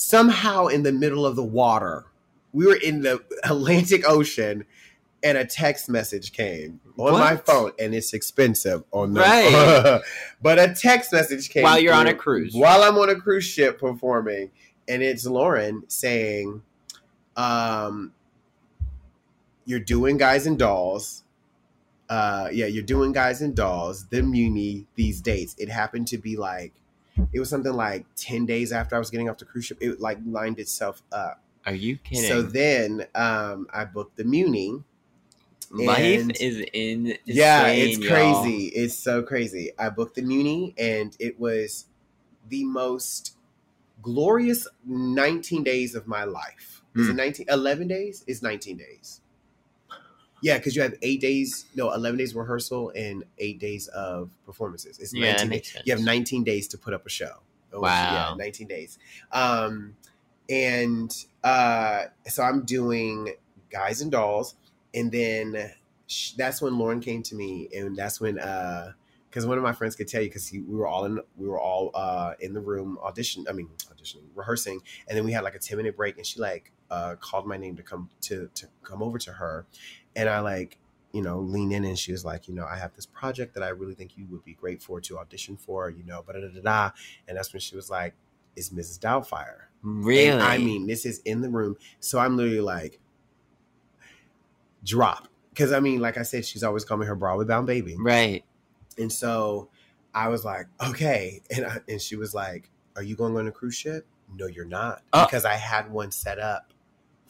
somehow 0.01 0.67
in 0.67 0.83
the 0.83 0.93
middle 0.93 1.27
of 1.27 1.37
the 1.37 1.45
water, 1.45 2.07
we 2.53 2.67
were 2.67 2.77
in 2.77 3.03
the 3.03 3.23
Atlantic 3.45 4.09
Ocean, 4.09 4.65
and 5.23 5.37
a 5.37 5.45
text 5.45 5.89
message 5.91 6.33
came 6.33 6.81
on 6.97 7.13
my 7.13 7.37
phone, 7.37 7.73
and 7.79 7.95
it's 7.95 8.15
expensive 8.15 8.83
on 8.91 9.13
the 9.13 9.21
Right. 9.21 10.01
but 10.43 10.59
a 10.59 10.75
text 10.75 11.13
message 11.13 11.51
came 11.51 11.65
While 11.65 11.79
you're 11.79 11.93
on 11.93 12.07
a 12.07 12.15
cruise. 12.15 12.55
While 12.55 12.83
I'm 12.83 12.97
on 12.97 13.11
a 13.11 13.17
cruise 13.17 13.45
ship 13.45 13.79
performing, 13.79 14.51
and 14.89 15.03
it's 15.03 15.27
Lauren 15.27 15.85
saying, 15.89 16.63
um, 17.37 18.13
"You're 19.67 19.81
doing 19.81 20.17
guys 20.17 20.47
and 20.47 20.59
dolls." 20.59 21.25
Uh, 22.09 22.49
yeah, 22.51 22.67
you're 22.67 22.83
doing 22.83 23.13
guys 23.13 23.41
and 23.41 23.55
dolls. 23.55 24.07
The 24.07 24.23
Muni 24.23 24.87
these 24.97 25.21
dates. 25.21 25.55
It 25.59 25.69
happened 25.69 26.09
to 26.09 26.19
be 26.19 26.37
like, 26.37 26.73
it 27.33 27.41
was 27.41 27.49
something 27.49 27.73
like 27.73 28.07
ten 28.17 28.47
days 28.47 28.73
after 28.73 28.97
I 28.97 28.99
was 28.99 29.11
getting 29.11 29.29
off 29.29 29.39
the 29.39 29.45
cruise 29.45 29.67
ship. 29.67 29.79
It 29.81 30.01
like 30.01 30.19
lined 30.27 30.59
itself 30.59 31.03
up. 31.13 31.43
Are 31.67 31.75
you 31.75 31.97
kidding? 31.99 32.25
So 32.29 32.43
then 32.43 33.07
um, 33.15 33.67
I 33.73 33.85
booked 33.85 34.17
the 34.17 34.25
Muni. 34.25 34.83
Life 35.73 36.21
and- 36.23 36.37
is 36.41 36.65
in. 36.73 37.17
Yeah, 37.25 37.69
it's 37.69 37.99
crazy. 38.05 38.67
It's 38.69 38.95
so 38.95 39.23
crazy. 39.23 39.71
I 39.79 39.89
booked 39.91 40.17
the 40.17 40.23
Muni 40.23 40.75
and 40.79 41.17
it 41.21 41.39
was 41.39 41.87
the 42.49 42.65
most 42.65 43.37
glorious 44.03 44.67
19 44.85 45.63
days 45.63 45.95
of 45.95 46.09
my 46.09 46.25
life. 46.25 46.83
Is 46.97 47.05
Hmm. 47.07 47.11
it 47.13 47.15
19 47.15 47.47
11 47.49 47.87
days? 47.87 48.25
It's 48.27 48.43
19 48.43 48.79
days. 48.79 49.21
Yeah, 50.43 50.57
because 50.59 50.75
you 50.77 50.83
have 50.83 50.95
eight 51.03 51.21
days, 51.21 51.67
no, 51.75 51.93
11 51.93 52.19
days 52.19 52.35
rehearsal 52.35 52.93
and 52.97 53.25
eight 53.39 53.59
days 53.61 53.89
of 53.89 54.31
performances. 54.47 54.99
It's 54.99 55.13
Yeah, 55.15 55.33
19 55.33 55.51
days. 55.51 55.73
You 55.87 55.93
have 55.95 56.05
19 56.05 56.45
days 56.45 56.69
to 56.69 56.79
put 56.79 56.95
up 56.95 57.07
a 57.07 57.11
show. 57.11 57.41
Was- 57.73 57.83
Wow. 57.83 58.35
Yeah, 58.39 58.45
19 58.45 58.67
days. 58.67 58.99
Um, 59.33 59.97
and 60.49 61.15
uh, 61.45 62.05
so 62.27 62.43
I'm 62.43 62.65
doing 62.65 63.35
Guys 63.71 64.01
and 64.01 64.11
Dolls. 64.11 64.57
And 64.95 65.13
then 65.13 65.71
sh- 66.09 66.33
that's 66.33 66.61
when 66.61 66.77
Lauren 66.79 67.01
came 67.01 67.23
to 67.25 67.35
me. 67.37 67.69
And 67.77 67.95
that's 67.97 68.21
when, 68.21 68.35
because 68.35 69.47
one 69.47 69.57
of 69.59 69.63
my 69.63 69.73
friends 69.73 69.95
could 69.95 70.09
tell 70.09 70.21
you, 70.23 70.29
because 70.29 70.51
we 70.53 70.61
were 70.75 70.89
all 70.89 71.05
in, 71.05 71.21
we 71.37 71.47
were 71.47 71.61
all 71.61 71.91
uh, 71.95 72.35
in 72.41 72.53
the 72.53 72.61
room 72.61 72.99
audition. 73.03 73.47
I 73.49 73.53
mean, 73.53 73.69
auditioning, 73.93 74.25
rehearsing. 74.35 74.81
And 75.07 75.17
then 75.17 75.25
we 75.25 75.31
had 75.33 75.45
like 75.45 75.55
a 75.55 75.61
10 75.61 75.77
minute 75.77 75.97
break. 75.97 76.17
And 76.17 76.27
she 76.27 76.41
like 76.41 76.73
uh, 76.91 77.15
called 77.21 77.47
my 77.47 77.57
name 77.57 77.77
to 77.77 77.85
come 77.85 78.11
to, 78.23 78.51
to 78.57 78.67
come 78.83 79.01
over 79.05 79.19
to 79.19 79.33
her. 79.35 79.67
And 80.17 80.29
I 80.29 80.41
like, 80.41 80.77
you 81.13 81.23
know, 81.23 81.41
lean 81.41 81.73
in 81.73 81.85
and 81.85 81.99
she 81.99 82.13
was 82.13 82.25
like, 82.25 82.47
you 82.49 82.55
know, 82.55 82.65
I 82.65 82.77
have 82.77 82.95
this 82.95 83.07
project 83.07 83.55
that 83.55 83.63
I 83.63 83.69
really 83.71 83.95
think 83.95 84.17
you 84.17 84.27
would 84.31 84.45
be 84.45 84.55
great 84.55 84.83
for 84.83 85.01
to 85.01 85.19
audition 85.19 85.57
for, 85.57 85.91
you 85.91 86.05
know, 86.05 86.23
but 86.27 86.35
da 86.35 86.41
da 86.41 86.61
da. 86.61 86.91
And 87.27 87.37
that's 87.37 87.53
when 87.53 87.61
she 87.61 87.75
was 87.77 87.91
like, 87.91 88.15
"Is 88.57 88.71
Mrs. 88.71 88.99
Doubtfire?" 89.01 89.63
Really? 89.83 90.29
And 90.29 90.43
I 90.43 90.59
mean, 90.59 90.87
this 90.87 91.05
is 91.07 91.21
in 91.25 91.41
the 91.41 91.49
room, 91.51 91.77
so 92.01 92.19
I'm 92.19 92.37
literally 92.37 92.61
like, 92.61 93.01
drop, 94.85 95.29
because 95.51 95.73
I 95.73 95.81
mean, 95.81 96.01
like 96.01 96.17
I 96.19 96.23
said, 96.23 96.45
she's 96.45 96.63
always 96.63 96.85
calling 96.85 97.01
me 97.03 97.07
her 97.07 97.15
Broadway 97.17 97.45
bound 97.45 97.67
baby, 97.67 97.97
right. 97.99 98.45
and 98.99 99.13
so 99.13 99.69
I 100.15 100.29
was 100.29 100.45
like, 100.45 100.67
okay, 100.87 101.41
and 101.55 101.67
I, 101.67 101.79
and 101.89 102.01
she 102.01 102.17
was 102.17 102.35
like, 102.35 102.71
"Are 102.97 103.03
you 103.03 103.17
going 103.17 103.37
on 103.37 103.47
a 103.47 103.53
cruise 103.53 103.75
ship?" 103.77 104.07
No, 104.37 104.47
you're 104.47 104.65
not, 104.65 105.03
Uh. 105.13 105.25
because 105.27 105.45
I 105.45 105.55
had 105.55 105.91
one 105.91 106.11
set 106.13 106.39
up 106.39 106.73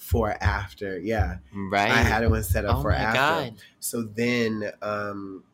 for 0.01 0.31
after. 0.43 0.99
Yeah, 0.99 1.37
Right. 1.55 1.91
I 1.91 1.99
had 2.03 2.25
it 2.25 2.31
one 2.31 2.43
set 2.43 2.65
up 2.65 2.79
oh 2.79 2.83
for 2.83 2.91
after. 2.91 3.19
god. 3.19 3.55
So 3.81 4.03
then, 4.03 4.73
um, 4.81 5.45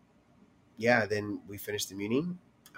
yeah, 0.76 1.04
then 1.04 1.40
we 1.48 1.58
finished 1.58 1.88
the 1.88 1.96
Muni. 1.96 2.28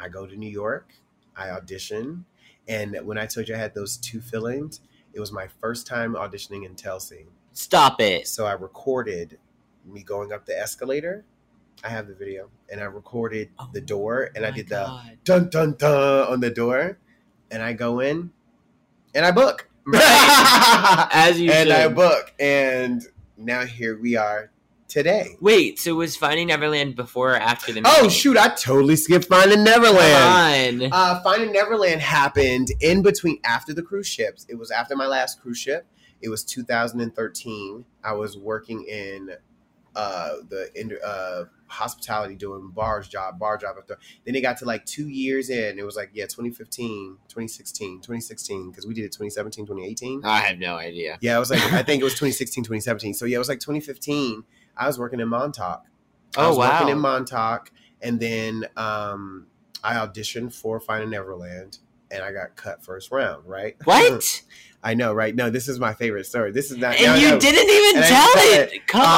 I 0.00 0.08
go 0.08 0.26
to 0.26 0.34
New 0.34 0.48
York. 0.50 0.94
I 1.36 1.50
audition, 1.50 2.24
and 2.66 2.96
when 3.04 3.16
I 3.18 3.26
told 3.26 3.48
you 3.48 3.54
I 3.54 3.58
had 3.58 3.74
those 3.74 3.96
two 3.98 4.20
fillings, 4.20 4.80
it 5.12 5.20
was 5.20 5.30
my 5.30 5.46
first 5.60 5.86
time 5.86 6.14
auditioning 6.14 6.64
in 6.66 6.74
Telsey. 6.74 7.26
Stop 7.52 8.00
it. 8.00 8.26
So 8.26 8.44
I 8.46 8.52
recorded 8.52 9.38
me 9.84 10.02
going 10.02 10.32
up 10.32 10.46
the 10.46 10.58
escalator. 10.58 11.24
I 11.84 11.90
have 11.90 12.08
the 12.08 12.14
video, 12.14 12.48
and 12.72 12.80
I 12.80 12.84
recorded 12.84 13.50
the 13.72 13.80
door, 13.80 14.30
and 14.34 14.44
I 14.44 14.48
Oh 14.48 14.52
did 14.52 14.68
the 14.68 15.00
dun 15.22 15.48
dun 15.50 15.74
dun 15.78 16.28
on 16.32 16.40
the 16.40 16.50
door, 16.50 16.98
and 17.52 17.62
I 17.62 17.72
go 17.74 18.00
in, 18.00 18.32
and 19.14 19.24
I 19.26 19.30
book. 19.30 19.67
Right. 19.88 21.08
As 21.12 21.40
you 21.40 21.50
said. 21.50 21.68
and 21.68 21.72
I 21.72 21.88
book, 21.88 22.32
and 22.38 23.02
now 23.36 23.64
here 23.64 23.98
we 23.98 24.16
are 24.16 24.50
today. 24.88 25.36
Wait, 25.40 25.78
so 25.78 25.94
was 25.94 26.16
Finding 26.16 26.48
Neverland 26.48 26.96
before 26.96 27.32
or 27.32 27.36
after 27.36 27.72
the 27.72 27.82
Oh 27.84 28.08
shoot! 28.08 28.36
I 28.36 28.48
totally 28.48 28.96
skipped 28.96 29.26
Finding 29.26 29.64
Neverland. 29.64 30.80
Come 30.80 30.92
on. 30.92 30.92
Uh, 30.92 31.22
Finding 31.22 31.52
Neverland 31.52 32.00
happened 32.00 32.68
in 32.80 33.02
between 33.02 33.38
after 33.44 33.72
the 33.72 33.82
cruise 33.82 34.06
ships. 34.06 34.44
It 34.48 34.56
was 34.56 34.70
after 34.70 34.96
my 34.96 35.06
last 35.06 35.40
cruise 35.40 35.58
ship. 35.58 35.86
It 36.20 36.28
was 36.28 36.44
2013. 36.44 37.84
I 38.02 38.12
was 38.12 38.36
working 38.36 38.84
in 38.84 39.30
uh, 39.98 40.36
the 40.48 40.70
in, 40.80 40.96
uh, 41.04 41.44
hospitality 41.66 42.36
doing 42.36 42.70
bars 42.72 43.08
job, 43.08 43.38
bar 43.38 43.56
job. 43.58 43.74
After 43.78 43.98
then, 44.24 44.36
it 44.36 44.40
got 44.42 44.56
to 44.58 44.64
like 44.64 44.86
two 44.86 45.08
years 45.08 45.50
in. 45.50 45.76
It 45.78 45.84
was 45.84 45.96
like 45.96 46.10
yeah, 46.14 46.24
2015, 46.26 47.16
2016, 47.28 47.96
2016 48.00 48.70
because 48.70 48.86
we 48.86 48.94
did 48.94 49.02
it 49.04 49.12
2017, 49.12 49.66
2018. 49.66 50.22
I 50.24 50.38
have 50.38 50.58
no 50.58 50.76
idea. 50.76 51.18
Yeah, 51.20 51.34
I 51.36 51.38
was 51.40 51.50
like 51.50 51.60
I 51.72 51.82
think 51.82 52.00
it 52.00 52.04
was 52.04 52.12
2016, 52.22 52.62
2017. 52.64 53.14
So 53.14 53.24
yeah, 53.24 53.36
it 53.36 53.38
was 53.40 53.48
like 53.48 53.58
2015. 53.60 54.44
I 54.76 54.86
was 54.86 54.98
working 54.98 55.18
in 55.20 55.28
Montauk. 55.28 55.84
I 56.36 56.44
Oh, 56.44 56.48
was 56.50 56.58
working 56.58 56.88
in 56.90 57.00
Montauk, 57.00 57.72
and 58.00 58.20
then 58.20 58.66
um, 58.76 59.48
I 59.82 59.94
auditioned 59.94 60.54
for 60.54 60.78
Finding 60.78 61.10
Neverland, 61.10 61.78
and 62.10 62.22
I 62.22 62.30
got 62.32 62.54
cut 62.54 62.84
first 62.84 63.10
round. 63.10 63.46
Right? 63.46 63.74
What? 63.84 64.42
I 64.82 64.94
know, 64.94 65.12
right? 65.12 65.34
No, 65.34 65.50
this 65.50 65.68
is 65.68 65.80
my 65.80 65.92
favorite 65.92 66.24
story. 66.24 66.52
This 66.52 66.70
is 66.70 66.78
not. 66.78 66.94
and 66.96 67.06
no, 67.06 67.14
you 67.16 67.30
no. 67.30 67.40
didn't 67.40 67.68
even 67.68 67.96
And 68.02 68.04
tell 68.06 68.32
said 68.34 68.68
it. 68.72 68.86
Come 68.86 69.00
Um, 69.00 69.08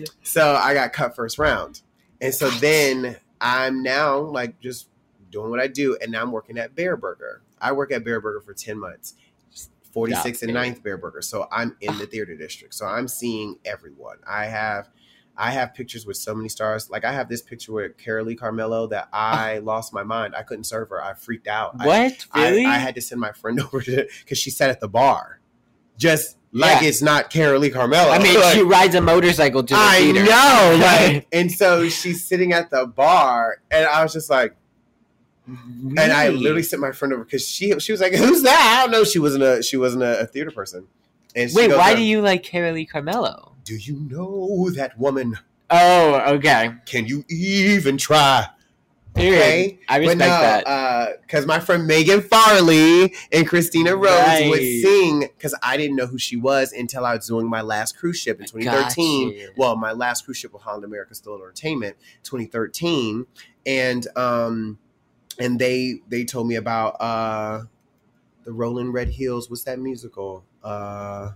on. 0.00 0.04
So 0.22 0.54
I 0.56 0.74
got 0.74 0.92
cut 0.92 1.14
first 1.14 1.38
round, 1.38 1.82
and 2.20 2.34
so 2.34 2.50
then 2.50 3.16
I'm 3.40 3.82
now 3.82 4.18
like 4.18 4.58
just 4.60 4.88
doing 5.30 5.50
what 5.50 5.60
I 5.60 5.68
do, 5.68 5.96
and 6.02 6.10
now 6.10 6.22
I'm 6.22 6.32
working 6.32 6.58
at 6.58 6.74
Bareburger. 6.74 7.38
I 7.60 7.72
work 7.72 7.92
at 7.92 8.02
Bareburger 8.04 8.42
for 8.44 8.52
ten 8.54 8.78
months. 8.78 9.14
46 9.92 10.42
and 10.42 10.52
Yeah, 10.52 10.62
9th 10.62 10.82
Bareburger. 10.82 11.24
So 11.24 11.48
I'm 11.50 11.74
in 11.80 11.96
the 11.96 12.04
theater 12.04 12.36
district. 12.36 12.74
So 12.74 12.84
I'm 12.84 13.08
seeing 13.08 13.58
everyone. 13.64 14.18
I 14.28 14.44
have 14.44 14.90
I 15.38 15.50
have 15.50 15.74
pictures 15.74 16.06
with 16.06 16.16
so 16.16 16.34
many 16.34 16.48
stars. 16.48 16.88
Like 16.90 17.04
I 17.04 17.12
have 17.12 17.28
this 17.28 17.42
picture 17.42 17.72
with 17.72 17.96
Carolee 17.98 18.36
Carmello 18.38 18.88
that 18.90 19.08
oh. 19.12 19.16
I 19.16 19.58
lost 19.58 19.92
my 19.92 20.02
mind. 20.02 20.34
I 20.34 20.42
couldn't 20.42 20.64
serve 20.64 20.88
her. 20.90 21.02
I 21.02 21.14
freaked 21.14 21.46
out. 21.46 21.76
What? 21.78 22.26
I, 22.32 22.48
Really? 22.48 22.64
I, 22.64 22.78
had 22.78 22.94
to 22.94 23.00
send 23.02 23.20
my 23.20 23.32
friend 23.32 23.60
over 23.64 23.80
to 23.82 24.06
because 24.20 24.38
she 24.38 24.50
sat 24.50 24.70
at 24.70 24.80
the 24.80 24.88
bar. 24.88 25.40
Just 25.98 26.36
like 26.52 26.82
Yeah. 26.82 26.88
it's 26.88 27.02
not 27.02 27.30
Carolee 27.30 27.72
Carmello. 27.72 28.10
I 28.10 28.18
mean, 28.18 28.34
Like, 28.40 28.54
she 28.54 28.62
rides 28.62 28.94
a 28.94 29.00
motorcycle 29.00 29.62
to 29.62 29.74
the 29.74 29.80
I 29.80 29.98
theater. 29.98 30.24
know, 30.24 30.78
like, 31.12 31.26
and 31.32 31.50
so 31.50 31.88
she's 31.88 32.24
sitting 32.24 32.52
at 32.52 32.70
the 32.70 32.86
bar, 32.86 33.58
and 33.70 33.86
I 33.86 34.02
was 34.02 34.12
just 34.12 34.30
like, 34.30 34.56
and 35.46 35.98
I 35.98 36.28
literally 36.28 36.62
sent 36.62 36.82
my 36.82 36.92
friend 36.92 37.14
over 37.14 37.24
because 37.24 37.46
she 37.46 37.78
she 37.78 37.92
was 37.92 38.00
like, 38.00 38.12
"Who's 38.14 38.42
that?" 38.42 38.78
I 38.78 38.82
don't 38.82 38.90
know. 38.90 39.04
She 39.04 39.20
wasn't 39.20 39.44
a 39.44 39.62
she 39.62 39.76
wasn't 39.76 40.02
a, 40.02 40.20
a 40.20 40.26
theater 40.26 40.50
person. 40.50 40.88
And 41.36 41.50
she 41.50 41.56
Wait, 41.56 41.70
why 41.70 41.94
do 41.94 42.02
you 42.02 42.20
like 42.20 42.42
Carolee 42.42 42.88
Carmello? 42.88 43.52
Do 43.66 43.74
you 43.74 43.98
know 43.98 44.70
that 44.70 44.96
woman? 44.96 45.36
Oh, 45.70 46.34
okay. 46.34 46.72
Can 46.86 47.04
you 47.06 47.24
even 47.28 47.98
try? 47.98 48.46
Okay, 49.16 49.80
I 49.88 49.96
respect 49.96 50.18
that. 50.20 51.20
Because 51.22 51.46
my 51.46 51.58
friend 51.58 51.84
Megan 51.84 52.20
Farley 52.20 53.12
and 53.32 53.48
Christina 53.48 53.96
Rose 53.96 54.48
would 54.48 54.60
sing 54.60 55.20
because 55.20 55.52
I 55.64 55.76
didn't 55.76 55.96
know 55.96 56.06
who 56.06 56.16
she 56.16 56.36
was 56.36 56.72
until 56.72 57.04
I 57.04 57.16
was 57.16 57.26
doing 57.26 57.48
my 57.48 57.62
last 57.62 57.98
cruise 57.98 58.18
ship 58.18 58.38
in 58.38 58.46
2013. 58.46 59.30
Gotcha. 59.30 59.52
Well, 59.56 59.74
my 59.74 59.90
last 59.90 60.26
cruise 60.26 60.36
ship 60.36 60.52
with 60.52 60.62
Holland 60.62 60.84
America 60.84 61.14
Stiletto 61.16 61.42
Entertainment, 61.42 61.96
2013, 62.22 63.26
and 63.66 64.06
um, 64.16 64.78
and 65.40 65.58
they 65.58 66.02
they 66.08 66.24
told 66.24 66.46
me 66.46 66.54
about 66.54 67.00
uh, 67.00 67.62
the 68.44 68.52
Rolling 68.52 68.92
Red 68.92 69.08
Hills. 69.08 69.50
What's 69.50 69.64
that 69.64 69.80
musical? 69.80 70.44
Uh, 70.62 71.32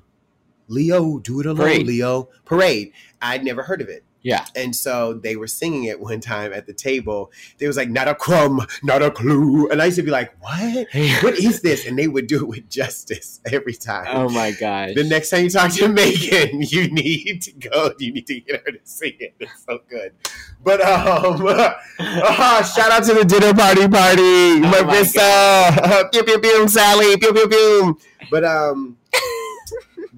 Leo, 0.70 1.18
do 1.18 1.40
it 1.40 1.46
alone, 1.46 1.56
Parade. 1.58 1.86
Leo. 1.86 2.28
Parade. 2.44 2.92
I'd 3.20 3.44
never 3.44 3.62
heard 3.62 3.80
of 3.80 3.88
it. 3.88 4.04
Yeah. 4.22 4.44
And 4.54 4.76
so 4.76 5.14
they 5.14 5.36
were 5.36 5.46
singing 5.46 5.84
it 5.84 5.98
one 5.98 6.20
time 6.20 6.52
at 6.52 6.66
the 6.66 6.74
table. 6.74 7.32
They 7.58 7.66
was 7.66 7.76
like, 7.76 7.88
not 7.88 8.06
a 8.06 8.14
crumb, 8.14 8.66
not 8.82 9.02
a 9.02 9.10
clue. 9.10 9.68
And 9.70 9.80
I 9.80 9.86
used 9.86 9.96
to 9.96 10.02
be 10.02 10.10
like, 10.10 10.34
what? 10.42 10.86
What 11.22 11.38
is 11.38 11.62
this? 11.62 11.86
And 11.86 11.98
they 11.98 12.06
would 12.06 12.26
do 12.26 12.42
it 12.42 12.48
with 12.48 12.68
justice 12.68 13.40
every 13.50 13.74
time. 13.74 14.06
oh 14.08 14.28
my 14.28 14.52
God. 14.52 14.90
The 14.94 15.04
next 15.04 15.30
time 15.30 15.44
you 15.44 15.50
talk 15.50 15.72
to 15.72 15.88
Megan, 16.00 16.60
you 16.62 16.90
need 16.90 17.42
to 17.42 17.52
go. 17.52 17.94
You 17.98 18.12
need 18.12 18.26
to 18.26 18.40
get 18.40 18.62
her 18.66 18.72
to 18.72 18.78
sing 18.84 19.14
it. 19.18 19.34
It's 19.40 19.64
so 19.66 19.80
good. 19.88 20.12
But 20.62 20.82
um, 20.82 21.42
ah, 21.98 22.72
shout 22.76 22.92
out 22.92 23.04
to 23.04 23.14
the 23.14 23.24
dinner 23.24 23.54
party 23.54 23.88
party, 23.88 24.60
my 24.60 24.82
Marissa, 24.82 26.12
pew 26.12 26.22
pew 26.22 26.38
pew, 26.38 26.68
Sally, 26.68 27.16
pew 27.16 27.32
pew 27.32 27.48
pew. 27.48 27.98
But 28.30 28.44
um, 28.44 28.98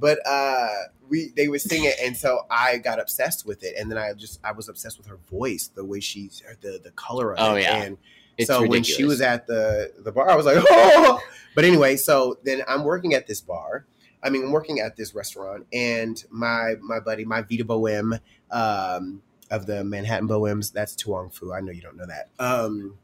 but 0.02 0.18
uh, 0.26 0.68
we 1.08 1.32
they 1.36 1.48
would 1.48 1.62
sing 1.62 1.84
it, 1.84 1.94
and 2.02 2.14
so 2.14 2.40
I 2.50 2.76
got 2.78 3.00
obsessed 3.00 3.46
with 3.46 3.62
it, 3.64 3.74
and 3.78 3.90
then 3.90 3.96
I 3.96 4.12
just 4.12 4.40
I 4.44 4.52
was 4.52 4.68
obsessed 4.68 4.98
with 4.98 5.06
her 5.06 5.18
voice, 5.30 5.68
the 5.74 5.84
way 5.84 6.00
she, 6.00 6.30
the 6.60 6.78
the 6.82 6.90
color 6.90 7.32
of 7.32 7.38
Oh, 7.40 7.54
it, 7.54 7.62
yeah. 7.62 7.82
and 7.84 7.96
It's 8.36 8.48
so 8.48 8.66
when 8.66 8.82
she 8.82 9.04
was 9.04 9.20
at 9.22 9.46
the 9.46 9.92
the 10.04 10.12
bar, 10.12 10.28
I 10.28 10.36
was 10.36 10.44
like, 10.44 10.56
oh. 10.70 11.20
But 11.54 11.64
anyway, 11.64 11.96
so 11.96 12.38
then 12.44 12.62
I'm 12.68 12.82
working 12.84 13.14
at 13.14 13.26
this 13.26 13.40
bar, 13.40 13.86
I 14.22 14.30
mean, 14.30 14.42
I'm 14.44 14.52
working 14.52 14.80
at 14.80 14.96
this 14.96 15.14
restaurant, 15.14 15.66
and 15.72 16.22
my 16.30 16.74
my 16.80 16.98
buddy, 17.00 17.24
my 17.24 17.42
Vida 17.42 17.64
Boheme, 17.64 18.18
um, 18.50 19.22
of 19.50 19.66
the 19.66 19.84
Manhattan 19.84 20.26
Bohems, 20.28 20.72
that's 20.72 20.94
To 20.96 21.10
Wong 21.10 21.28
Foo. 21.30 21.52
I 21.52 21.60
know 21.60 21.72
you 21.72 21.82
don't 21.82 21.96
know 21.96 22.06
that. 22.06 22.30
Um, 22.38 22.96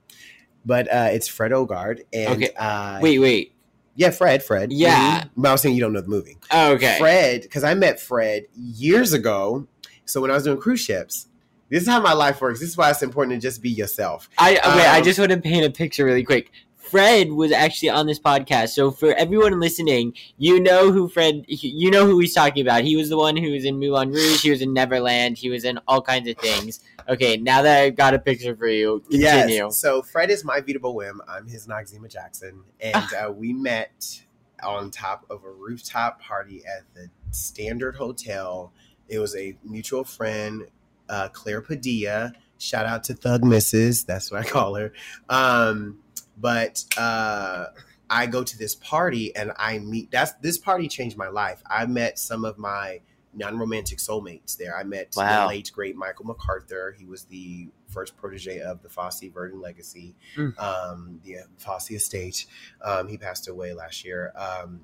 but 0.65 0.91
uh, 0.93 1.09
it's 1.13 1.29
Fred 1.29 1.53
Odgaard, 1.53 2.05
and 2.13 2.43
Okay. 2.43 2.51
uh, 2.57 2.99
Wait, 3.03 3.19
wait. 3.19 3.53
Yeah, 3.99 4.11
Fred, 4.11 4.43
Fred, 4.43 4.73
Yeah. 4.73 5.23
Mhm. 5.25 5.31
But 5.37 5.49
I 5.49 5.53
was 5.53 5.61
saying 5.61 5.75
you 5.75 5.81
don't 5.83 5.93
know 5.93 6.01
the 6.01 6.09
movie. 6.09 6.39
Okay. 6.55 6.97
Fred, 6.99 7.43
because 7.43 7.65
I 7.65 7.75
met 7.75 8.01
Fred 8.01 8.45
years 8.57 9.13
ago. 9.13 9.67
So 10.07 10.21
when 10.23 10.31
I 10.31 10.35
was 10.35 10.45
doing 10.45 10.59
cruise 10.59 10.81
ships, 10.81 11.27
this 11.69 11.83
is 11.83 11.89
how 11.89 12.01
my 12.01 12.15
life 12.15 12.41
works. 12.41 12.61
This 12.61 12.71
is 12.71 12.77
why 12.79 12.91
it's 12.91 13.03
important 13.03 13.35
to 13.41 13.47
just 13.47 13.61
be 13.61 13.69
yourself. 13.69 14.31
I 14.39 14.53
wait. 14.53 14.61
I 14.65 14.99
Um, 14.99 15.05
just 15.05 15.19
want 15.19 15.33
to 15.33 15.37
paint 15.39 15.67
a 15.67 15.71
picture 15.71 16.05
really 16.05 16.25
quick. 16.25 16.51
Fred 16.89 17.33
was 17.33 17.53
actually 17.53 17.91
on 17.91 18.07
this 18.07 18.19
podcast, 18.19 18.71
so 18.71 18.91
for 18.91 19.13
everyone 19.15 19.61
listening, 19.61 20.15
you 20.39 20.59
know 20.59 20.91
who 20.91 21.09
Fred, 21.09 21.45
you 21.47 21.91
know 21.91 22.07
who 22.07 22.19
he's 22.19 22.35
talking 22.35 22.63
about. 22.63 22.83
He 22.83 22.97
was 22.97 23.11
the 23.11 23.17
one 23.19 23.37
who 23.37 23.53
was 23.53 23.65
in 23.65 23.79
Moulin 23.79 24.11
Rouge. 24.11 24.43
He 24.43 24.51
was 24.51 24.63
in 24.63 24.73
Neverland. 24.73 25.37
He 25.37 25.51
was 25.51 25.65
in 25.65 25.79
all 25.87 26.01
kinds 26.01 26.29
of 26.29 26.39
things. 26.39 26.81
Okay, 27.09 27.37
now 27.37 27.61
that 27.63 27.83
I've 27.83 27.97
got 27.97 28.15
a 28.15 28.19
picture 28.19 28.57
for 28.57 28.69
you, 28.69 29.01
continue. 29.11 29.65
Yes. 29.67 29.79
So 29.79 30.01
Fred 30.03 30.31
is 30.31 30.45
my 30.45 30.61
Vita 30.61 30.79
Whim. 30.83 31.21
I'm 31.29 31.47
his 31.47 31.67
Noxeema 31.67 32.11
Jackson, 32.11 32.63
and 32.81 33.05
uh, 33.15 33.31
we 33.31 33.53
met 33.53 34.23
on 34.63 34.91
top 34.91 35.27
of 35.31 35.45
a 35.45 35.51
rooftop 35.51 36.21
party 36.21 36.63
at 36.65 36.85
the 36.95 37.11
Standard 37.31 37.97
Hotel. 37.97 38.73
It 39.09 39.19
was 39.19 39.37
a 39.37 39.57
mutual 39.63 40.05
friend, 40.05 40.67
uh, 41.09 41.29
Claire 41.29 41.61
Padilla. 41.61 42.33
Shout 42.59 42.87
out 42.87 43.05
to 43.05 43.15
Thug 43.15 43.43
Mrs. 43.43 44.05
That's 44.05 44.31
what 44.31 44.41
I 44.41 44.49
call 44.49 44.75
her. 44.75 44.93
Um, 45.29 45.99
but 46.41 46.85
uh, 46.97 47.67
I 48.11 48.27
go 48.27 48.43
to 48.43 48.59
this 48.59 48.75
party 48.77 49.35
and 49.37 49.53
I 49.59 49.79
meet. 49.81 50.11
That's 50.11 50.33
this 50.35 50.59
party 50.59 50.89
changed 50.89 51.17
my 51.17 51.29
life. 51.29 51.63
I 51.69 51.87
met 51.87 52.19
some 52.19 52.45
of 52.45 52.59
my 52.59 53.01
non-romantic 53.35 53.99
soulmates 53.99 54.57
there. 54.57 54.77
I 54.77 54.83
met 54.85 55.13
Wow. 55.17 55.43
the 55.43 55.49
late 55.55 55.71
great 55.73 55.95
Michael 55.97 56.25
MacArthur. 56.25 56.97
He 56.99 57.05
was 57.05 57.25
the 57.25 57.69
first 57.89 58.17
protege 58.17 58.61
of 58.61 58.83
the 58.83 58.89
Fosse 58.89 59.21
Verdon 59.33 59.61
legacy, 59.61 60.15
Mm. 60.37 60.59
um, 60.59 61.21
the 61.25 61.37
Fosse 61.59 61.91
estate. 61.93 62.47
Um, 62.83 63.09
he 63.09 63.19
passed 63.19 63.47
away 63.49 63.75
last 63.75 64.05
year. 64.05 64.33
Um, 64.35 64.81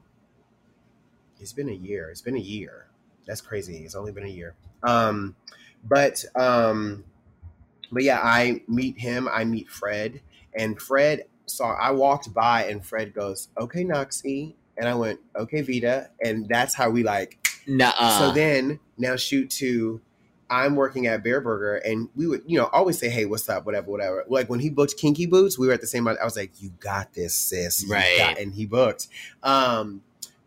it's 1.41 1.53
been 1.53 1.69
a 1.69 1.73
year. 1.73 2.11
It's 2.11 2.21
been 2.21 2.37
a 2.37 2.41
year. 2.41 2.87
That's 3.27 3.41
crazy. 3.41 3.79
It's 3.85 3.95
only 3.95 4.13
been 4.13 4.25
a 4.25 4.29
year. 4.29 4.55
Um, 4.83 5.35
but 5.83 6.25
um, 6.37 7.05
but 7.91 8.03
yeah, 8.03 8.21
I 8.23 8.63
meet 8.69 8.99
him. 8.99 9.29
I 9.33 9.45
meet 9.45 9.69
Fred, 9.71 10.21
and 10.55 10.81
Fred 10.81 11.25
saw. 11.47 11.75
I 11.75 11.91
walked 11.91 12.33
by, 12.33 12.65
and 12.65 12.85
Fred 12.85 13.15
goes, 13.15 13.49
"Okay, 13.59 13.85
Noxie," 13.85 14.55
and 14.77 14.89
I 14.89 14.95
went, 14.95 15.21
"Okay, 15.37 15.63
Vida," 15.63 16.11
and 16.23 16.49
that's 16.49 16.75
how 16.75 16.91
we 16.91 17.03
like 17.03 17.39
Nuh-uh. 17.67 18.19
so 18.19 18.31
then 18.33 18.81
now 18.99 19.17
shoot 19.17 19.51
to 19.51 20.01
I'm 20.51 20.77
working 20.77 21.07
at 21.07 21.25
Bareburger 21.25 21.81
and 21.85 22.09
we 22.15 22.27
would, 22.27 22.43
you 22.47 22.59
know, 22.59 22.67
always 22.67 22.99
say, 22.99 23.09
Hey, 23.09 23.25
what's 23.25 23.49
up? 23.49 23.65
Whatever, 23.65 23.91
whatever. 23.91 24.25
Like 24.29 24.49
when 24.51 24.61
he 24.61 24.69
booked 24.71 24.97
Kinky 24.99 25.27
Boots, 25.27 25.59
we 25.59 25.67
were 25.67 25.73
at 25.73 25.81
the 25.81 25.87
same 25.87 26.07
I 26.07 26.23
was 26.23 26.37
like, 26.37 26.61
You 26.61 26.71
got 26.81 27.15
this, 27.15 27.35
sis. 27.35 27.83
You 27.83 27.93
Right. 27.93 28.19
got-" 28.19 28.39
and 28.39 28.55
he 28.55 28.67
booked. 28.67 29.09
Um 29.43 30.03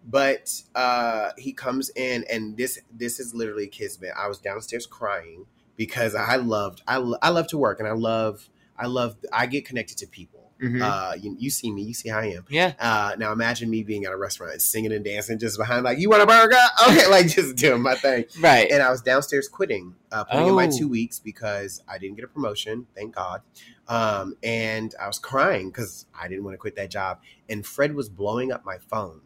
but 0.09 0.61
uh 0.75 1.31
he 1.37 1.51
comes 1.51 1.89
in 1.89 2.23
and 2.29 2.55
this 2.57 2.79
this 2.91 3.19
is 3.19 3.33
literally 3.33 3.67
kismet. 3.67 4.11
I 4.17 4.27
was 4.27 4.37
downstairs 4.39 4.85
crying 4.85 5.45
because 5.75 6.15
I 6.15 6.37
loved 6.37 6.81
I, 6.87 6.95
I 7.21 7.29
love 7.29 7.47
to 7.47 7.57
work 7.57 7.79
and 7.79 7.87
I 7.87 7.93
love 7.93 8.49
I 8.77 8.85
love 8.85 9.17
I 9.33 9.47
get 9.47 9.65
connected 9.65 9.97
to 9.97 10.07
people. 10.07 10.36
Mhm. 10.61 10.81
Uh 10.81 11.13
you, 11.15 11.35
you 11.37 11.49
see 11.49 11.71
me, 11.71 11.83
you 11.83 11.93
see 11.93 12.09
how 12.09 12.19
I 12.19 12.27
am. 12.27 12.45
yeah. 12.49 12.73
Uh, 12.79 13.15
now 13.19 13.31
imagine 13.31 13.69
me 13.69 13.83
being 13.83 14.05
at 14.05 14.11
a 14.11 14.17
restaurant, 14.17 14.59
singing 14.61 14.91
and 14.91 15.05
dancing 15.05 15.37
just 15.37 15.57
behind, 15.57 15.83
like, 15.83 15.99
"You 15.99 16.09
want 16.09 16.23
a 16.23 16.25
burger?" 16.25 16.55
Okay, 16.89 17.07
like 17.07 17.27
just 17.27 17.55
doing 17.55 17.81
my 17.81 17.93
thing. 17.95 18.25
Right. 18.39 18.69
And 18.71 18.81
I 18.81 18.89
was 18.89 19.01
downstairs 19.01 19.47
quitting, 19.47 19.93
uh, 20.11 20.23
putting 20.23 20.47
in 20.47 20.55
my 20.55 20.65
Oh. 20.67 20.77
two 20.77 20.87
weeks 20.87 21.19
because 21.19 21.83
I 21.87 21.97
didn't 21.99 22.15
get 22.15 22.25
a 22.25 22.27
promotion, 22.27 22.87
thank 22.95 23.13
God. 23.15 23.41
Um, 23.87 24.35
and 24.43 24.93
I 24.99 25.07
was 25.07 25.19
crying 25.19 25.69
because 25.69 26.07
I 26.19 26.27
didn't 26.27 26.43
want 26.43 26.55
to 26.55 26.57
quit 26.57 26.75
that 26.75 26.89
job. 26.89 27.19
And 27.49 27.65
Fred 27.65 27.93
was 27.93 28.09
blowing 28.09 28.51
up 28.51 28.65
my 28.65 28.77
phone. 28.89 29.21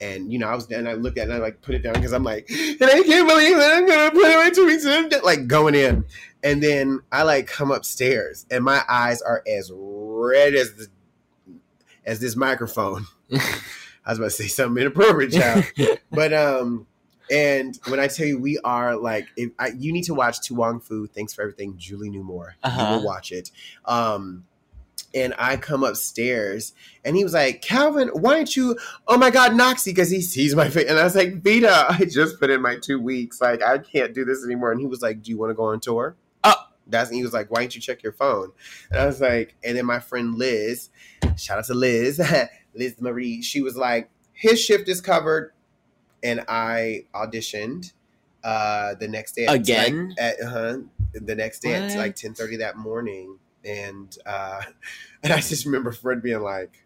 And 0.00 0.32
you 0.32 0.38
know, 0.38 0.48
I 0.48 0.54
was 0.54 0.70
and 0.70 0.88
I 0.88 0.94
looked 0.94 1.18
at 1.18 1.28
it 1.28 1.30
and 1.30 1.34
I 1.34 1.38
like 1.38 1.62
put 1.62 1.74
it 1.74 1.82
down 1.82 1.94
because 1.94 2.12
I'm 2.12 2.24
like, 2.24 2.48
and 2.50 2.82
I 2.82 3.02
can't 3.02 3.28
believe 3.28 3.56
that 3.56 3.72
I'm 3.76 3.86
gonna 3.86 4.10
put 4.10 4.24
in 4.30 4.36
my 4.36 4.50
two 4.50 4.66
weeks 4.66 4.84
and 4.84 5.12
I'm 5.14 5.22
like 5.22 5.46
going 5.46 5.74
in. 5.74 6.04
And 6.44 6.62
then 6.62 7.00
I 7.10 7.22
like 7.24 7.46
come 7.48 7.70
upstairs 7.72 8.46
and 8.50 8.62
my 8.62 8.82
eyes 8.88 9.20
are 9.22 9.42
as 9.48 9.72
red 9.74 10.54
as 10.54 10.74
the 10.74 10.86
as 12.04 12.20
this 12.20 12.36
microphone. 12.36 13.06
I 13.32 14.10
was 14.10 14.18
about 14.18 14.24
to 14.26 14.30
say 14.30 14.46
something 14.48 14.80
inappropriate, 14.82 15.32
child. 15.32 15.64
but 16.12 16.34
um, 16.34 16.86
and 17.30 17.78
when 17.88 17.98
I 17.98 18.08
tell 18.08 18.26
you 18.26 18.38
we 18.38 18.58
are 18.62 18.94
like, 18.96 19.26
if 19.36 19.50
I, 19.58 19.68
you 19.68 19.92
need 19.92 20.04
to 20.04 20.14
watch 20.14 20.46
To 20.48 20.54
Wong 20.54 20.80
Foo. 20.80 21.06
Thanks 21.06 21.32
for 21.32 21.40
everything, 21.40 21.76
Julie 21.78 22.10
Newmar. 22.10 22.48
You 22.48 22.52
Uh-huh. 22.64 22.96
will 22.98 23.04
watch 23.04 23.32
it. 23.32 23.50
Um, 23.86 24.44
and 25.14 25.32
I 25.38 25.56
come 25.56 25.84
upstairs, 25.84 26.72
and 27.04 27.16
he 27.16 27.22
was 27.22 27.34
like, 27.34 27.62
"Calvin, 27.62 28.08
why 28.08 28.34
don't 28.34 28.56
you? 28.56 28.76
Oh 29.06 29.16
my 29.16 29.30
God, 29.30 29.52
Noxie, 29.52 29.86
because 29.86 30.10
he 30.10 30.20
sees 30.20 30.56
my 30.56 30.68
face." 30.68 30.86
And 30.88 30.98
I 30.98 31.04
was 31.04 31.14
like, 31.14 31.40
"Vida, 31.40 31.86
I 31.88 32.04
just 32.04 32.40
put 32.40 32.50
in 32.50 32.60
my 32.60 32.76
two 32.76 33.00
weeks. 33.00 33.40
Like, 33.40 33.62
I 33.62 33.78
can't 33.78 34.12
do 34.12 34.24
this 34.24 34.44
anymore." 34.44 34.72
And 34.72 34.80
he 34.80 34.86
was 34.86 35.02
like, 35.02 35.22
"Do 35.22 35.30
you 35.30 35.38
want 35.38 35.50
to 35.50 35.54
go 35.54 35.66
on 35.66 35.78
tour?" 35.78 36.16
Oh. 36.44 36.54
That's 36.86 37.08
and 37.08 37.16
he 37.16 37.22
was 37.22 37.32
like, 37.32 37.50
"Why 37.50 37.60
don't 37.60 37.74
you 37.74 37.80
check 37.80 38.02
your 38.02 38.12
phone?" 38.12 38.52
And 38.90 39.00
I 39.00 39.06
was 39.06 39.20
like, 39.20 39.56
and 39.64 39.76
then 39.76 39.86
my 39.86 40.00
friend 40.00 40.34
Liz, 40.34 40.90
shout 41.36 41.58
out 41.58 41.64
to 41.66 41.74
Liz, 41.74 42.20
Liz 42.74 43.00
Marie, 43.00 43.40
she 43.40 43.62
was 43.62 43.76
like, 43.76 44.10
"His 44.34 44.60
shift 44.60 44.88
is 44.88 45.00
covered," 45.00 45.52
and 46.22 46.44
I 46.46 47.04
auditioned 47.14 47.92
uh 48.44 48.94
the 48.96 49.08
next 49.08 49.32
day 49.32 49.46
at, 49.46 49.54
Again? 49.54 50.10
like, 50.10 50.18
at 50.18 50.40
uh 50.40 50.76
the 51.14 51.34
next 51.34 51.60
day 51.60 51.74
at 51.74 51.96
like 51.96 52.14
10 52.14 52.34
30 52.34 52.58
that 52.58 52.76
morning 52.76 53.38
and 53.64 54.18
uh 54.26 54.60
and 55.22 55.32
i 55.32 55.36
just 55.40 55.64
remember 55.64 55.90
fred 55.90 56.22
being 56.22 56.40
like 56.40 56.83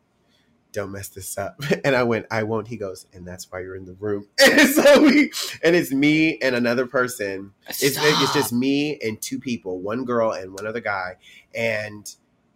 don't 0.78 0.92
mess 0.92 1.08
this 1.08 1.36
up. 1.38 1.60
And 1.84 1.94
i 1.94 2.02
went 2.02 2.26
i 2.30 2.42
won't. 2.42 2.68
He 2.68 2.76
goes 2.76 3.06
and 3.12 3.26
that's 3.26 3.50
why 3.50 3.60
you're 3.60 3.76
in 3.76 3.84
the 3.84 3.94
room. 3.94 4.28
And 4.40 4.68
so 4.68 5.02
we 5.02 5.32
and 5.62 5.76
it's 5.76 5.92
me 5.92 6.38
and 6.38 6.54
another 6.54 6.86
person. 6.86 7.52
It's, 7.68 7.82
it's 7.82 8.32
just 8.32 8.52
me 8.52 8.98
and 9.00 9.20
two 9.20 9.38
people 9.38 9.80
one 9.80 10.04
girl 10.04 10.32
and 10.32 10.52
one 10.52 10.66
other 10.66 10.80
guy. 10.80 11.16
And 11.54 12.12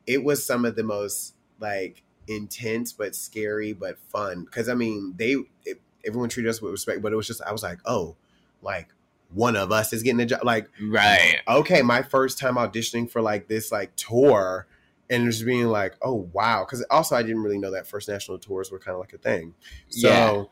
it 0.06 0.24
was 0.24 0.44
some 0.44 0.64
of 0.64 0.76
the 0.76 0.84
most 0.84 1.34
like 1.60 2.02
intense 2.28 2.92
but 2.92 3.14
scary 3.14 3.72
but 3.72 3.98
fun. 3.98 4.44
Because 4.44 4.68
i 4.68 4.74
mean 4.74 5.14
they 5.16 5.36
it, 5.64 5.80
everyone 6.04 6.28
treated 6.28 6.48
us 6.48 6.60
with 6.60 6.72
respect 6.72 7.00
but 7.00 7.12
it 7.12 7.16
was 7.16 7.26
just 7.26 7.42
i 7.42 7.52
was 7.52 7.62
like 7.62 7.78
oh 7.84 8.16
like 8.60 8.88
one 9.34 9.56
of 9.56 9.72
us 9.72 9.92
is 9.92 10.02
getting 10.02 10.20
a 10.20 10.26
job. 10.26 10.44
Like 10.44 10.68
right. 10.80 11.36
okay 11.48 11.82
my 11.82 12.02
first 12.02 12.38
time 12.38 12.56
auditioning 12.56 13.10
for 13.10 13.22
like 13.22 13.48
this 13.48 13.72
like 13.72 13.94
tour 13.96 14.66
and 15.12 15.30
just 15.30 15.44
being 15.44 15.66
like 15.66 15.94
oh 16.02 16.28
wow 16.32 16.64
because 16.64 16.84
also 16.90 17.14
i 17.14 17.22
didn't 17.22 17.42
really 17.42 17.58
know 17.58 17.70
that 17.70 17.86
first 17.86 18.08
national 18.08 18.38
tours 18.38 18.72
were 18.72 18.78
kind 18.78 18.94
of 18.94 19.00
like 19.00 19.12
a 19.12 19.18
thing. 19.18 19.54
So 19.90 20.50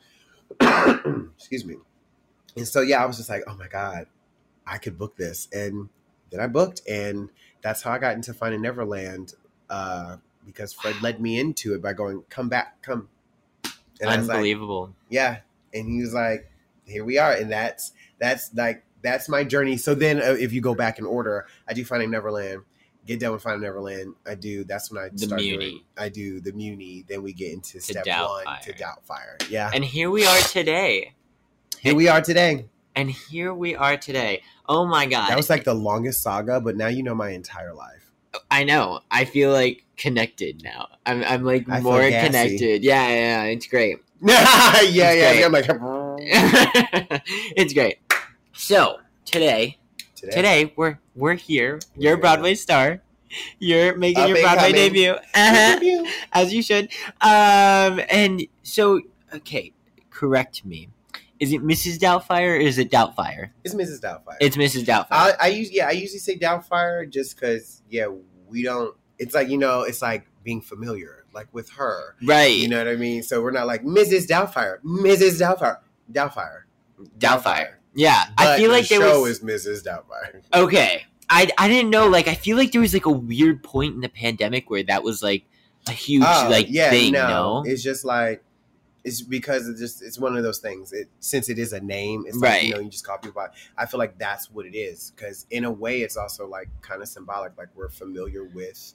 excuse 1.37 1.65
me. 1.65 1.77
And 2.57 2.69
so 2.69 2.83
yeah 2.83 3.03
i 3.03 3.07
was 3.07 3.17
just 3.17 3.31
like 3.31 3.43
oh 3.47 3.57
my 3.57 3.69
god 3.69 4.07
i 4.67 4.77
could 4.77 4.99
book 4.99 5.17
this 5.17 5.49
and 5.53 5.89
then 6.31 6.41
i 6.41 6.47
booked 6.47 6.83
and 6.89 7.31
that's 7.63 7.83
how 7.83 7.93
i 7.93 7.99
got 7.99 8.15
into 8.15 8.35
finding 8.35 8.61
neverland 8.61 9.35
uh 9.71 10.17
because 10.45 10.73
fred 10.73 11.01
led 11.01 11.21
me 11.21 11.39
into 11.39 11.75
it 11.75 11.81
by 11.83 11.93
going 11.93 12.23
come 12.29 12.49
back 12.49 12.83
come 12.83 13.09
and 14.01 14.11
I 14.11 14.17
was 14.17 14.29
like, 14.29 14.37
Unbelievable. 14.37 14.95
yeah 15.09 15.39
and 15.73 15.89
he 15.89 16.01
was 16.01 16.13
like 16.13 16.51
here 16.85 17.05
we 17.05 17.19
are 17.19 17.33
and 17.33 17.51
that's 17.51 17.93
that's 18.19 18.53
like 18.55 18.85
that's 19.03 19.31
my 19.31 19.45
journey. 19.45 19.79
So 19.79 19.95
then 19.95 20.19
uh, 20.19 20.37
if 20.39 20.53
you 20.53 20.61
go 20.61 20.75
back 20.75 20.99
in 20.99 21.07
order 21.07 21.47
i 21.67 21.73
do 21.73 21.85
finding 21.85 22.11
neverland 22.11 22.63
get 23.07 23.19
done 23.21 23.33
with 23.33 23.43
finding 23.43 23.63
neverland 23.63 24.15
i 24.27 24.35
do 24.35 24.63
that's 24.65 24.91
when 24.91 25.03
i 25.03 25.09
The 25.09 25.19
start 25.27 25.41
Muni. 25.41 25.57
doing 25.57 25.81
i 25.97 26.09
do 26.09 26.41
the 26.41 26.53
muni 26.53 27.05
then 27.09 27.23
we 27.23 27.33
get 27.33 27.53
into 27.53 27.81
step 27.81 28.05
Doubtfire. 28.05 28.45
one 28.47 28.61
to 28.63 28.73
doubtfire 28.75 29.51
yeah 29.51 29.71
and 29.75 29.85
here 29.85 30.11
we 30.11 30.27
are 30.27 30.39
today. 30.39 31.15
here 31.79 31.95
we 31.95 32.09
are 32.09 32.21
today 32.21 32.67
And 32.97 33.09
here 33.11 33.55
we 33.55 33.77
are 33.77 33.97
today. 33.97 34.43
Oh 34.69 34.85
my 34.85 35.07
god. 35.07 35.31
that 35.31 35.37
was 35.37 35.49
like 35.49 35.65
the 35.65 35.75
longest 35.75 36.23
saga 36.23 36.61
but 36.61 36.77
now 36.77 36.89
you 36.89 37.03
know 37.03 37.15
my 37.15 37.31
entire 37.31 37.73
life 37.75 38.07
I 38.49 38.63
know. 38.63 39.01
I 39.11 39.25
feel 39.25 39.51
like 39.51 39.83
connected 39.97 40.63
now. 40.63 40.87
I'm 41.05 41.25
I'm 41.25 41.43
like 41.43 41.69
I 41.69 41.81
more 41.81 41.99
connected. 41.99 42.85
Yeah, 42.85 43.09
yeah, 43.09 43.43
yeah, 43.43 43.43
it's 43.55 43.67
great. 43.67 43.99
yeah 44.23 44.81
yeah, 44.83 45.11
great. 45.11 45.41
yeah 45.41 45.47
i'm 45.47 45.53
like 45.53 45.67
it's 47.59 47.73
great. 47.75 47.99
So 48.53 48.99
today, 49.25 49.79
today, 50.21 50.37
today 50.37 50.73
we're 50.77 50.99
we're 51.15 51.35
here. 51.35 51.81
We're 51.97 52.03
You're 52.03 52.15
a. 52.15 52.19
Broadway 52.19 52.55
star. 52.55 53.03
You're 53.59 53.97
making 53.97 54.23
Up 54.23 54.29
your 54.29 54.41
Broadway 54.43 54.73
coming. 54.73 54.75
debut, 54.75 55.11
uh-huh, 55.35 56.05
as 56.33 56.53
you 56.53 56.63
should. 56.63 56.87
Um, 57.21 58.01
and 58.11 58.43
so 58.63 59.01
okay, 59.35 59.73
correct 60.11 60.65
me. 60.65 60.89
Is 61.39 61.53
it 61.53 61.63
Mrs. 61.63 61.99
Doubtfire 61.99 62.57
or 62.57 62.61
is 62.61 62.77
it 62.79 62.91
Doubtfire? 62.91 63.51
it's 63.65 63.75
mrs 63.75 64.01
doubtfire 64.01 64.37
It's 64.41 64.57
Mrs. 64.57 64.85
Doubtfire. 64.85 65.07
I, 65.11 65.33
I 65.41 65.47
use 65.49 65.71
yeah, 65.73 65.87
I 65.89 65.93
usually 65.93 66.19
say 66.19 66.37
Doubtfire 66.37 67.09
just 67.09 67.37
because 67.37 67.83
yeah, 67.89 68.09
we 68.49 68.63
don't. 68.63 68.95
It's 69.19 69.35
like 69.35 69.49
you 69.49 69.57
know, 69.59 69.83
it's 69.83 70.03
like 70.03 70.27
being 70.45 70.61
familiar. 70.61 71.25
like 71.33 71.47
with 71.53 71.71
her. 71.71 72.17
Right. 72.25 72.57
You 72.57 72.69
know 72.69 72.79
what 72.79 72.89
I 72.89 72.97
mean? 72.97 73.23
So 73.23 73.41
we're 73.43 73.53
not 73.53 73.67
like 73.69 73.85
Mrs. 73.85 74.27
Doubtfire, 74.27 74.83
Mrs. 74.83 75.41
Doubtfire, 75.41 75.79
Doubtfire, 76.13 76.63
Doubtfire. 77.19 77.75
Yeah, 77.95 78.25
But 78.37 78.47
I 78.47 78.57
feel 78.57 78.69
the 78.71 78.77
like 78.77 78.89
there 78.89 79.01
show 79.01 79.23
was 79.23 79.41
is 79.43 79.45
Mrs. 79.67 79.85
Doubtfire. 79.85 80.43
okay. 80.55 81.05
I 81.29 81.49
I 81.59 81.69
didn't 81.69 81.91
know. 81.91 82.09
Like 82.09 82.29
I 82.29 82.35
feel 82.35 82.57
like 82.57 82.73
there 82.73 82.81
was 82.81 82.93
like 82.95 83.07
a 83.07 83.11
weird 83.11 83.63
point 83.63 83.95
in 83.95 84.01
the 84.01 84.09
pandemic 84.09 84.69
where 84.71 84.83
that 84.85 85.03
was 85.03 85.23
like 85.23 85.45
a 85.89 85.93
huge 85.93 86.25
Oh, 86.27 86.49
like 86.51 86.67
yeah, 86.69 86.91
thing. 86.91 87.13
no, 87.13 87.63
No, 87.63 87.65
it's 87.67 87.83
just 87.83 88.05
like 88.05 88.43
it's 89.03 89.23
because 89.23 89.67
it's 89.69 89.81
just 89.81 90.03
it's 90.03 90.19
one 90.19 90.37
of 90.37 90.43
those 90.43 90.59
things. 90.59 90.93
It 90.93 91.09
since 91.21 91.49
it 91.49 91.59
is 91.59 91.73
a 91.73 91.81
name, 91.81 92.25
it's 92.27 92.37
Right. 92.37 92.55
like 92.55 92.63
you 92.65 92.75
know 92.75 92.81
you 92.81 92.91
just 92.91 93.07
call 93.07 93.17
people 93.19 93.41
By, 93.43 93.49
I 93.79 93.87
feel 93.87 93.99
like 93.99 94.19
that's 94.19 94.51
what 94.51 94.67
it 94.67 94.77
is 94.77 95.13
because 95.17 95.47
in 95.51 95.65
a 95.65 95.71
way 95.71 96.03
it's 96.03 96.17
also 96.17 96.47
like 96.47 96.69
kind 96.83 97.01
of 97.03 97.09
symbolic. 97.09 97.57
Like 97.57 97.69
we're 97.75 97.89
familiar 97.89 98.45
with 98.45 98.95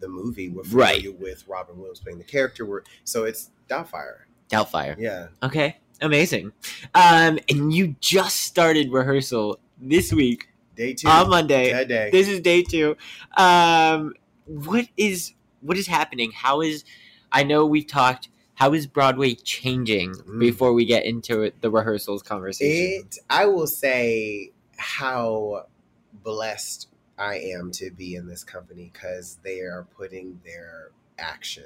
the 0.00 0.08
movie, 0.08 0.48
we're 0.50 0.62
Right. 0.70 1.00
familiar 1.02 1.18
with 1.18 1.46
Robin 1.48 1.76
Williams 1.78 2.00
playing 2.00 2.18
the 2.18 2.24
character. 2.24 2.64
We're 2.64 2.82
so 3.04 3.24
it's 3.24 3.50
Doubtfire. 3.68 4.18
Doubtfire. 4.50 4.96
Yeah, 4.98 5.28
Okay, 5.42 5.76
amazing. 6.00 6.52
Um, 6.94 7.38
and 7.48 7.72
you 7.72 7.96
just 8.00 8.38
started 8.42 8.90
rehearsal 8.92 9.58
this 9.80 10.12
week 10.12 10.48
day 10.76 10.94
two 10.94 11.08
on 11.08 11.28
Monday. 11.30 11.72
today. 11.72 12.10
This 12.10 12.28
is 12.28 12.40
day 12.40 12.62
two. 12.62 12.96
Um, 13.36 14.14
what 14.46 14.88
is 14.96 15.34
what 15.60 15.76
is 15.76 15.86
happening? 15.86 16.32
How 16.32 16.60
is 16.60 16.84
I 17.32 17.44
know 17.44 17.66
we've 17.66 17.86
talked. 17.86 18.28
How 18.54 18.74
is 18.74 18.86
Broadway 18.86 19.34
changing 19.34 20.12
Mm. 20.12 20.38
before 20.38 20.74
we 20.74 20.84
get 20.84 21.04
into 21.06 21.40
it, 21.42 21.60
the 21.62 21.70
rehearsals 21.70 22.22
conversation? 22.22 23.06
It, 23.06 23.18
I 23.30 23.46
will 23.46 23.66
say 23.66 24.52
how 24.76 25.66
blessed 26.12 26.88
I 27.16 27.36
am 27.36 27.70
to 27.72 27.90
be 27.90 28.14
in 28.16 28.26
this 28.26 28.44
company 28.44 28.90
because 28.92 29.38
they 29.42 29.60
are 29.60 29.86
putting 29.96 30.40
their 30.44 30.90
action. 31.18 31.64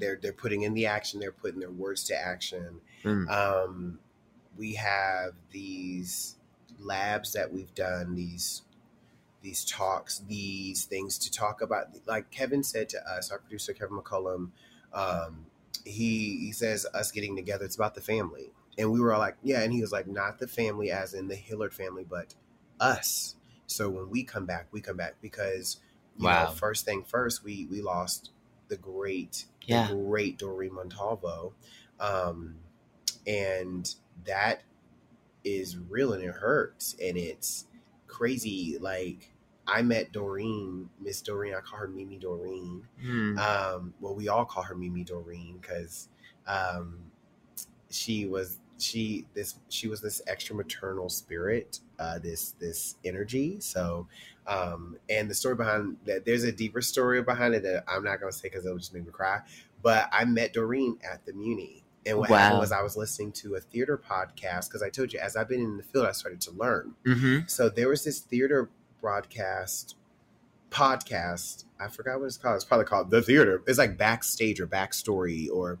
They're 0.00 0.18
they're 0.20 0.32
putting 0.32 0.62
in 0.62 0.74
the 0.74 0.86
action. 0.86 1.20
They're 1.20 1.32
putting 1.32 1.60
their 1.60 1.70
words 1.70 2.04
to 2.04 2.16
action. 2.16 2.80
Mm. 3.04 3.28
Um, 3.30 3.98
we 4.56 4.74
have 4.74 5.34
these 5.50 6.36
labs 6.78 7.32
that 7.32 7.52
we've 7.52 7.74
done. 7.74 8.14
These 8.14 8.62
these 9.42 9.64
talks, 9.64 10.18
these 10.28 10.84
things 10.84 11.18
to 11.18 11.30
talk 11.30 11.62
about. 11.62 11.86
Like 12.06 12.30
Kevin 12.30 12.62
said 12.62 12.88
to 12.90 13.10
us, 13.10 13.30
our 13.30 13.38
producer 13.38 13.72
Kevin 13.72 13.98
McCollum, 13.98 14.50
um, 14.92 15.46
he 15.84 16.38
he 16.38 16.52
says 16.52 16.86
us 16.94 17.10
getting 17.10 17.36
together. 17.36 17.64
It's 17.64 17.76
about 17.76 17.94
the 17.94 18.00
family, 18.00 18.52
and 18.78 18.90
we 18.92 19.00
were 19.00 19.12
all 19.12 19.20
like, 19.20 19.36
yeah. 19.42 19.62
And 19.62 19.72
he 19.72 19.80
was 19.80 19.92
like, 19.92 20.06
not 20.06 20.38
the 20.38 20.48
family 20.48 20.90
as 20.90 21.14
in 21.14 21.28
the 21.28 21.36
Hillard 21.36 21.72
family, 21.74 22.04
but 22.08 22.34
us. 22.78 23.36
So 23.66 23.88
when 23.88 24.10
we 24.10 24.24
come 24.24 24.46
back, 24.46 24.66
we 24.72 24.80
come 24.80 24.96
back 24.96 25.14
because 25.20 25.78
you 26.16 26.26
Wow. 26.26 26.46
know, 26.46 26.50
first 26.50 26.84
thing 26.84 27.04
first, 27.04 27.44
we 27.44 27.66
we 27.70 27.80
lost 27.80 28.30
the 28.68 28.76
great, 28.76 29.46
Yeah. 29.70 29.88
the 29.88 29.94
great 29.94 30.38
Doreen 30.38 30.74
Montalvo, 30.74 31.52
um, 31.98 32.56
and 33.26 33.94
that 34.24 34.62
is 35.44 35.78
real 35.78 36.12
and 36.12 36.22
it 36.22 36.30
hurts 36.30 36.94
and 37.02 37.16
it's 37.16 37.66
crazy. 38.06 38.76
Like 38.80 39.32
I 39.66 39.82
met 39.82 40.12
Doreen, 40.12 40.88
Miss 41.00 41.20
Doreen. 41.20 41.54
I 41.54 41.60
call 41.60 41.80
her 41.80 41.88
Mimi 41.88 42.18
Doreen. 42.18 42.82
Hmm. 43.00 43.38
Um, 43.38 43.94
well, 44.00 44.14
we 44.14 44.28
all 44.28 44.44
call 44.44 44.62
her 44.64 44.74
Mimi 44.74 45.04
Doreen 45.04 45.58
because 45.60 46.08
um, 46.46 46.98
she 47.90 48.26
was 48.26 48.58
she 48.80 49.26
this 49.34 49.56
she 49.68 49.88
was 49.88 50.00
this 50.00 50.22
extra 50.26 50.54
maternal 50.56 51.08
spirit, 51.08 51.80
uh, 51.98 52.18
this 52.18 52.52
this 52.52 52.96
energy. 53.04 53.58
So, 53.60 54.06
um, 54.46 54.96
and 55.08 55.30
the 55.30 55.34
story 55.34 55.54
behind 55.54 55.96
that, 56.06 56.24
there's 56.24 56.44
a 56.44 56.52
deeper 56.52 56.80
story 56.80 57.22
behind 57.22 57.54
it 57.54 57.62
that 57.62 57.84
I'm 57.88 58.04
not 58.04 58.20
going 58.20 58.32
to 58.32 58.38
say 58.38 58.48
because 58.48 58.64
it'll 58.64 58.78
just 58.78 58.94
make 58.94 59.04
me 59.04 59.12
cry. 59.12 59.40
But 59.82 60.08
I 60.12 60.24
met 60.24 60.52
Doreen 60.52 60.98
at 61.10 61.24
the 61.24 61.32
Muni. 61.32 61.84
And 62.06 62.18
what 62.18 62.30
happened 62.30 62.60
was 62.60 62.72
I 62.72 62.82
was 62.82 62.96
listening 62.96 63.32
to 63.32 63.56
a 63.56 63.60
theater 63.60 63.98
podcast 63.98 64.68
because 64.68 64.82
I 64.82 64.88
told 64.88 65.12
you 65.12 65.18
as 65.18 65.36
I've 65.36 65.48
been 65.48 65.60
in 65.60 65.76
the 65.76 65.82
field, 65.82 66.06
I 66.06 66.12
started 66.12 66.40
to 66.42 66.50
learn. 66.52 66.94
Mm-hmm. 67.06 67.40
So 67.46 67.68
there 67.68 67.88
was 67.88 68.04
this 68.04 68.20
theater 68.20 68.70
broadcast 69.02 69.96
podcast. 70.70 71.64
I 71.78 71.88
forgot 71.88 72.20
what 72.20 72.26
it's 72.26 72.38
called. 72.38 72.56
It's 72.56 72.64
probably 72.64 72.86
called 72.86 73.10
the 73.10 73.20
theater. 73.20 73.62
It's 73.66 73.78
like 73.78 73.98
backstage 73.98 74.60
or 74.60 74.66
backstory 74.66 75.48
or 75.52 75.78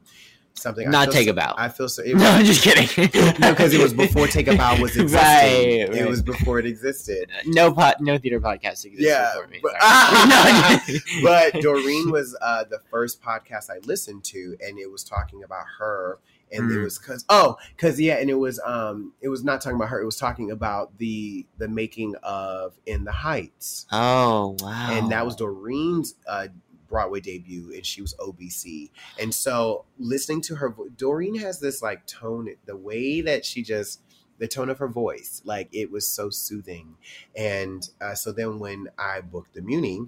something. 0.60 0.90
Not 0.90 1.10
take 1.10 1.24
so- 1.26 1.30
a 1.32 1.34
bow. 1.34 1.54
I 1.56 1.68
feel 1.68 1.88
so. 1.88 2.02
It, 2.02 2.16
no, 2.16 2.26
I'm 2.30 2.44
just 2.44 2.62
kidding. 2.62 2.86
no, 3.40 3.50
because 3.50 3.72
it 3.74 3.80
was 3.80 3.92
before 3.94 4.26
Take 4.26 4.48
a 4.48 4.56
Bow 4.56 4.80
was 4.80 4.96
existing. 4.96 5.18
Right, 5.18 5.88
It 5.94 6.08
was 6.08 6.22
before 6.22 6.58
it 6.58 6.66
existed. 6.66 7.28
no 7.46 7.72
pot, 7.72 8.00
no 8.00 8.18
theater 8.18 8.40
podcast 8.40 8.84
existed 8.84 8.98
Yeah, 9.00 9.32
before 9.34 9.48
me. 9.48 9.60
but- 9.62 9.72
Sorry. 9.80 10.28
No, 10.28 11.22
but 11.22 11.52
Doreen 11.62 12.10
was 12.10 12.36
uh, 12.40 12.64
the 12.64 12.78
first 12.90 13.22
podcast 13.22 13.70
I 13.70 13.78
listened 13.86 14.24
to, 14.24 14.56
and 14.60 14.78
it 14.78 14.90
was 14.90 15.02
talking 15.04 15.42
about 15.42 15.64
her, 15.78 16.18
and 16.52 16.70
it 16.70 16.74
Mm. 16.74 16.84
was 16.84 16.98
because 16.98 17.24
oh, 17.28 17.56
because 17.76 18.00
yeah, 18.00 18.14
and 18.14 18.28
it 18.28 18.34
was 18.34 18.60
um, 18.64 19.12
it 19.20 19.28
was 19.28 19.44
not 19.44 19.60
talking 19.60 19.76
about 19.76 19.88
her. 19.88 20.00
It 20.00 20.04
was 20.04 20.16
talking 20.16 20.50
about 20.50 20.98
the 20.98 21.46
the 21.58 21.68
making 21.68 22.14
of 22.22 22.74
In 22.86 23.04
the 23.04 23.12
Heights, 23.12 23.86
oh 23.92 24.56
wow, 24.60 24.88
and 24.92 25.12
that 25.12 25.24
was 25.24 25.36
Doreen's 25.36 26.14
uh, 26.28 26.48
Broadway 26.90 27.20
debut, 27.20 27.72
and 27.74 27.86
she 27.86 28.02
was 28.02 28.14
OBC, 28.20 28.90
and 29.18 29.32
so 29.34 29.86
listening 29.98 30.42
to 30.42 30.56
her, 30.56 30.74
Doreen 30.98 31.36
has 31.36 31.60
this 31.60 31.80
like 31.80 32.04
tone, 32.06 32.48
the 32.66 32.76
way 32.76 33.22
that 33.22 33.46
she 33.46 33.62
just. 33.62 34.00
The 34.38 34.48
tone 34.48 34.70
of 34.70 34.78
her 34.78 34.88
voice, 34.88 35.42
like 35.44 35.68
it 35.70 35.90
was 35.90 36.08
so 36.08 36.30
soothing, 36.30 36.96
and 37.36 37.86
uh, 38.00 38.14
so 38.14 38.32
then 38.32 38.58
when 38.58 38.88
I 38.98 39.20
booked 39.20 39.52
the 39.52 39.60
Muni, 39.60 40.06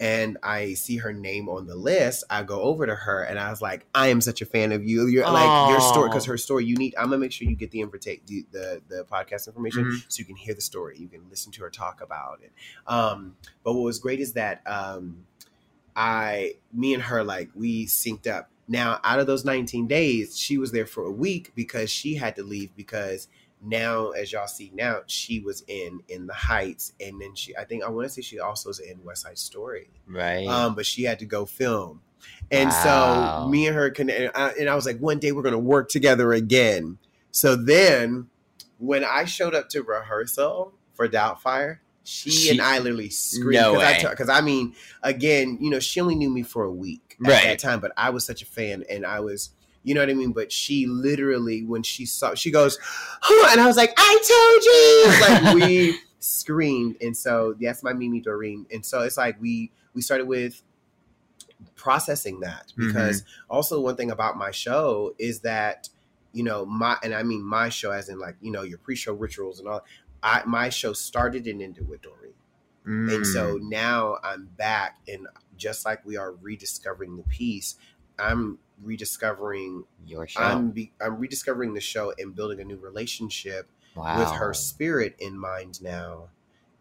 and 0.00 0.38
I 0.44 0.74
see 0.74 0.98
her 0.98 1.12
name 1.12 1.48
on 1.48 1.66
the 1.66 1.74
list, 1.74 2.22
I 2.30 2.44
go 2.44 2.62
over 2.62 2.86
to 2.86 2.94
her 2.94 3.24
and 3.24 3.36
I 3.36 3.50
was 3.50 3.60
like, 3.60 3.86
I 3.94 4.08
am 4.08 4.20
such 4.20 4.40
a 4.40 4.46
fan 4.46 4.70
of 4.70 4.84
you. 4.84 5.08
You're 5.08 5.28
like 5.28 5.70
your 5.70 5.80
story 5.80 6.08
because 6.08 6.26
her 6.26 6.36
story. 6.38 6.64
You 6.64 6.76
need. 6.76 6.94
I'm 6.96 7.06
gonna 7.06 7.18
make 7.18 7.32
sure 7.32 7.48
you 7.48 7.56
get 7.56 7.72
the 7.72 7.80
invitation, 7.80 8.22
the, 8.26 8.44
the 8.52 8.82
the 8.88 9.04
podcast 9.10 9.48
information, 9.48 9.86
Mhm. 9.86 10.04
so 10.06 10.20
you 10.20 10.24
can 10.24 10.36
hear 10.36 10.54
the 10.54 10.60
story. 10.60 10.96
You 10.98 11.08
can 11.08 11.22
listen 11.28 11.50
to 11.52 11.62
her 11.62 11.70
talk 11.70 12.00
about 12.00 12.40
it. 12.44 12.52
Um, 12.86 13.34
but 13.64 13.72
what 13.74 13.82
was 13.82 13.98
great 13.98 14.20
is 14.20 14.34
that 14.34 14.62
um, 14.66 15.24
I, 15.98 16.54
me 16.72 16.94
and 16.94 17.02
her, 17.02 17.24
like 17.24 17.50
we 17.56 17.86
synced 17.86 18.28
up. 18.28 18.48
Now, 18.68 19.00
out 19.02 19.18
of 19.18 19.26
those 19.26 19.44
19 19.44 19.88
days, 19.88 20.38
she 20.38 20.58
was 20.58 20.70
there 20.70 20.86
for 20.86 21.04
a 21.04 21.10
week 21.10 21.50
because 21.56 21.90
she 21.90 22.14
had 22.14 22.36
to 22.36 22.44
leave 22.44 22.70
because 22.76 23.26
now, 23.60 24.10
as 24.10 24.30
y'all 24.30 24.46
see 24.46 24.70
now, 24.72 25.00
she 25.06 25.40
was 25.40 25.64
in 25.66 26.00
in 26.08 26.28
the 26.28 26.34
Heights, 26.34 26.92
and 27.00 27.20
then 27.20 27.34
she, 27.34 27.56
I 27.56 27.64
think, 27.64 27.82
I 27.82 27.88
want 27.88 28.06
to 28.06 28.14
say 28.14 28.22
she 28.22 28.38
also 28.38 28.68
was 28.68 28.78
in 28.78 29.02
West 29.02 29.22
Side 29.22 29.38
Story 29.38 29.90
right. 30.06 30.46
um, 30.46 30.76
but 30.76 30.86
she 30.86 31.02
had 31.02 31.18
to 31.18 31.26
go 31.26 31.44
film. 31.44 32.02
And 32.52 32.70
Wow. 32.70 33.44
so 33.44 33.50
me 33.50 33.66
and 33.66 33.74
her 33.74 33.90
connect, 33.90 34.20
and 34.20 34.30
I, 34.36 34.50
and 34.50 34.70
I 34.70 34.76
was 34.76 34.86
like, 34.86 34.98
one 34.98 35.18
day 35.18 35.32
we're 35.32 35.42
gonna 35.42 35.58
work 35.58 35.88
together 35.88 36.32
again. 36.32 36.98
So 37.32 37.56
then, 37.56 38.28
when 38.78 39.04
I 39.04 39.24
showed 39.24 39.56
up 39.56 39.68
to 39.70 39.82
rehearsal 39.82 40.74
for 40.94 41.08
Doubtfire, 41.08 41.78
she, 42.08 42.30
She- 42.30 42.50
and 42.50 42.60
I 42.60 42.78
literally 42.78 43.10
screamed 43.10 43.52
No 43.60 43.72
because 43.74 44.02
way. 44.02 44.06
I 44.06 44.10
because 44.10 44.28
I 44.30 44.40
mean, 44.40 44.74
again, 45.02 45.58
you 45.60 45.68
know, 45.70 45.78
she 45.78 46.00
only 46.00 46.14
knew 46.14 46.30
me 46.30 46.42
for 46.42 46.64
a 46.64 46.72
week 46.72 47.16
at 47.24 47.30
Right. 47.30 47.44
that 47.44 47.58
time, 47.58 47.80
but 47.80 47.92
I 47.96 48.10
was 48.10 48.24
such 48.24 48.42
a 48.42 48.46
fan, 48.46 48.84
and 48.90 49.04
I 49.04 49.20
was. 49.20 49.50
You 49.84 49.94
know 49.94 50.00
what 50.00 50.10
I 50.10 50.14
mean? 50.14 50.32
But 50.32 50.52
she 50.52 50.86
literally, 50.86 51.62
when 51.64 51.82
she 51.82 52.04
saw, 52.04 52.34
she 52.34 52.50
goes, 52.50 52.78
"Huh," 52.82 53.48
and 53.52 53.60
I 53.60 53.66
was 53.66 53.76
like, 53.76 53.94
"I 53.96 54.18
told 54.34 55.54
you!" 55.54 55.54
Like 55.54 55.54
we 55.54 55.98
screamed, 56.18 56.96
and 57.00 57.16
so 57.16 57.54
that's 57.58 57.82
my 57.82 57.92
Mimi 57.92 58.20
Doreen. 58.20 58.66
And 58.72 58.84
so 58.84 59.02
it's 59.02 59.16
like 59.16 59.40
we 59.40 59.70
we 59.94 60.02
started 60.02 60.26
with 60.26 60.62
processing 61.76 62.40
that 62.40 62.72
mm-hmm. 62.72 62.88
because 62.88 63.22
also 63.48 63.80
one 63.80 63.96
thing 63.96 64.10
about 64.10 64.36
my 64.36 64.50
show 64.50 65.14
is 65.18 65.40
that 65.40 65.88
you 66.32 66.42
know 66.42 66.66
my 66.66 66.96
and 67.02 67.14
I 67.14 67.22
mean 67.22 67.42
my 67.42 67.68
show 67.68 67.90
as 67.90 68.08
in 68.08 68.18
like 68.18 68.36
you 68.40 68.50
know 68.50 68.62
your 68.62 68.78
pre-show 68.78 69.14
rituals 69.14 69.58
and 69.60 69.68
all. 69.68 69.84
I 70.22 70.42
my 70.46 70.68
show 70.68 70.92
started 70.92 71.46
and 71.46 71.62
ended 71.62 71.88
with 71.88 72.02
Doreen. 72.02 72.34
And 72.84 73.26
so 73.26 73.58
Mm. 73.58 73.70
now 73.70 74.18
I'm 74.24 74.46
back, 74.46 74.98
and 75.06 75.28
just 75.56 75.84
like 75.84 76.04
we 76.06 76.16
are 76.16 76.32
rediscovering 76.32 77.16
the 77.16 77.22
piece, 77.24 77.76
I'm 78.18 78.58
rediscovering. 78.82 79.84
your 80.06 80.26
show. 80.26 80.40
I'm 80.40 80.70
be, 80.70 80.92
I'm 81.00 81.18
rediscovering 81.18 81.74
the 81.74 81.80
show 81.80 82.14
and 82.18 82.34
building 82.34 82.60
a 82.60 82.64
new 82.64 82.76
relationship 82.78 83.68
wow. 83.94 84.18
with 84.18 84.30
her 84.32 84.54
spirit 84.54 85.16
in 85.18 85.38
mind 85.38 85.82
now. 85.82 86.30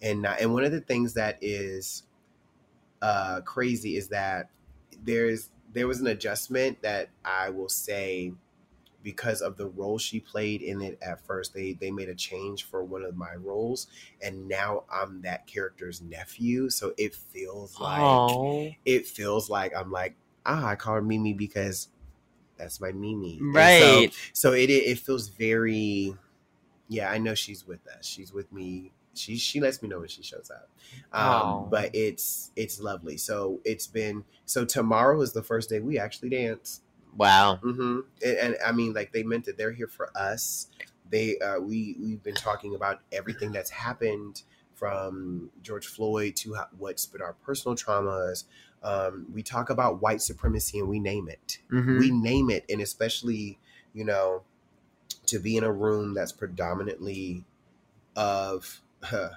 And 0.01 0.25
uh, 0.25 0.35
and 0.39 0.53
one 0.53 0.63
of 0.63 0.71
the 0.71 0.81
things 0.81 1.13
that 1.15 1.37
is 1.41 2.03
uh, 3.01 3.41
crazy 3.41 3.97
is 3.97 4.07
that 4.09 4.49
there's 5.03 5.49
there 5.73 5.87
was 5.87 5.99
an 5.99 6.07
adjustment 6.07 6.81
that 6.81 7.09
I 7.25 7.49
will 7.49 7.69
say 7.69 8.33
because 9.07 9.41
of 9.41 9.55
the 9.55 9.67
role 9.67 9.97
she 9.97 10.19
played 10.19 10.61
in 10.61 10.81
it 10.81 10.97
at 11.01 11.25
first 11.25 11.53
they 11.53 11.71
they 11.71 11.89
made 11.89 12.09
a 12.09 12.13
change 12.15 12.65
for 12.65 12.83
one 12.83 13.03
of 13.03 13.15
my 13.15 13.35
roles 13.35 13.87
and 14.21 14.49
now 14.49 14.83
I'm 14.91 15.21
that 15.21 15.47
character's 15.47 16.01
nephew 16.01 16.69
so 16.69 16.93
it 16.97 17.15
feels 17.15 17.79
like 17.79 18.03
Oh, 18.03 18.73
it 18.85 19.07
feels 19.07 19.49
like 19.49 19.73
I'm 19.73 19.93
like 19.93 20.15
ah 20.45 20.65
I 20.67 20.75
call 20.75 20.95
her 20.95 21.01
Mimi 21.01 21.31
because 21.33 21.87
that's 22.57 22.81
my 22.81 22.91
Mimi 22.91 23.39
And 23.39 23.45
so- 23.45 23.55
right. 24.01 24.13
so 24.33 24.51
it 24.51 24.69
it 24.69 24.99
feels 24.99 25.29
very 25.29 26.15
yeah 26.89 27.09
i 27.11 27.17
know 27.17 27.35
she's 27.35 27.65
with 27.67 27.85
us 27.87 28.05
she's 28.05 28.33
with 28.33 28.51
me 28.51 28.91
she 29.13 29.37
she 29.37 29.59
lets 29.61 29.81
me 29.81 29.89
know 29.89 29.99
when 29.99 30.09
she 30.09 30.21
shows 30.21 30.51
up. 30.51 30.69
Um, 31.11 31.69
but 31.71 31.89
it's 31.95 32.51
it's 32.55 32.79
lovely. 32.79 33.17
So 33.17 33.61
it's 33.65 33.87
been 33.87 34.25
so 34.45 34.63
tomorrow 34.63 35.19
is 35.21 35.33
the 35.33 35.41
first 35.41 35.69
day 35.69 35.79
we 35.79 35.97
actually 35.97 36.29
dance. 36.29 36.81
Wow. 37.17 37.57
hmm 37.57 38.01
And, 38.23 38.37
and 38.37 38.57
I 38.65 38.71
mean, 38.71 38.93
like 38.93 39.11
they 39.11 39.23
meant 39.23 39.47
it. 39.47 39.57
They're 39.57 39.71
here 39.71 39.87
for 39.87 40.09
us. 40.15 40.67
They 41.09 41.39
uh, 41.39 41.59
we 41.59 41.95
we've 41.99 42.23
been 42.23 42.35
talking 42.35 42.75
about 42.75 43.01
everything 43.11 43.51
that's 43.51 43.71
happened 43.71 44.43
from 44.75 45.49
George 45.63 45.87
Floyd 45.87 46.35
to 46.37 46.53
how, 46.53 46.67
what's 46.77 47.05
been 47.07 47.21
our 47.21 47.33
personal 47.33 47.75
traumas. 47.75 48.43
Um, 48.83 49.25
we 49.33 49.41
talk 49.41 49.69
about 49.69 50.01
white 50.01 50.21
supremacy 50.21 50.79
and 50.79 50.87
we 50.87 50.99
name 50.99 51.27
it. 51.29 51.59
Mhm. 51.71 51.99
We 51.99 52.11
name 52.11 52.49
it, 52.51 52.65
and 52.69 52.81
especially 52.81 53.57
you 53.93 54.05
know 54.05 54.43
to 55.27 55.39
be 55.39 55.57
in 55.57 55.63
a 55.63 55.71
room 55.71 56.13
that's 56.13 56.31
predominantly 56.31 57.45
of 58.15 58.81
huh, 59.03 59.29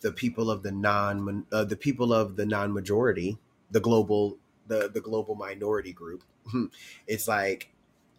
the 0.00 0.12
people 0.12 0.50
of 0.50 0.62
the 0.62 0.72
non 0.72 1.46
uh, 1.52 1.64
the 1.64 1.76
people 1.76 2.12
of 2.12 2.36
the 2.36 2.46
non 2.46 2.72
majority, 2.72 3.38
the 3.70 3.80
global 3.80 4.38
the 4.66 4.90
the 4.92 5.00
global 5.00 5.34
minority 5.34 5.92
group. 5.92 6.24
it's 7.06 7.28
like 7.28 7.70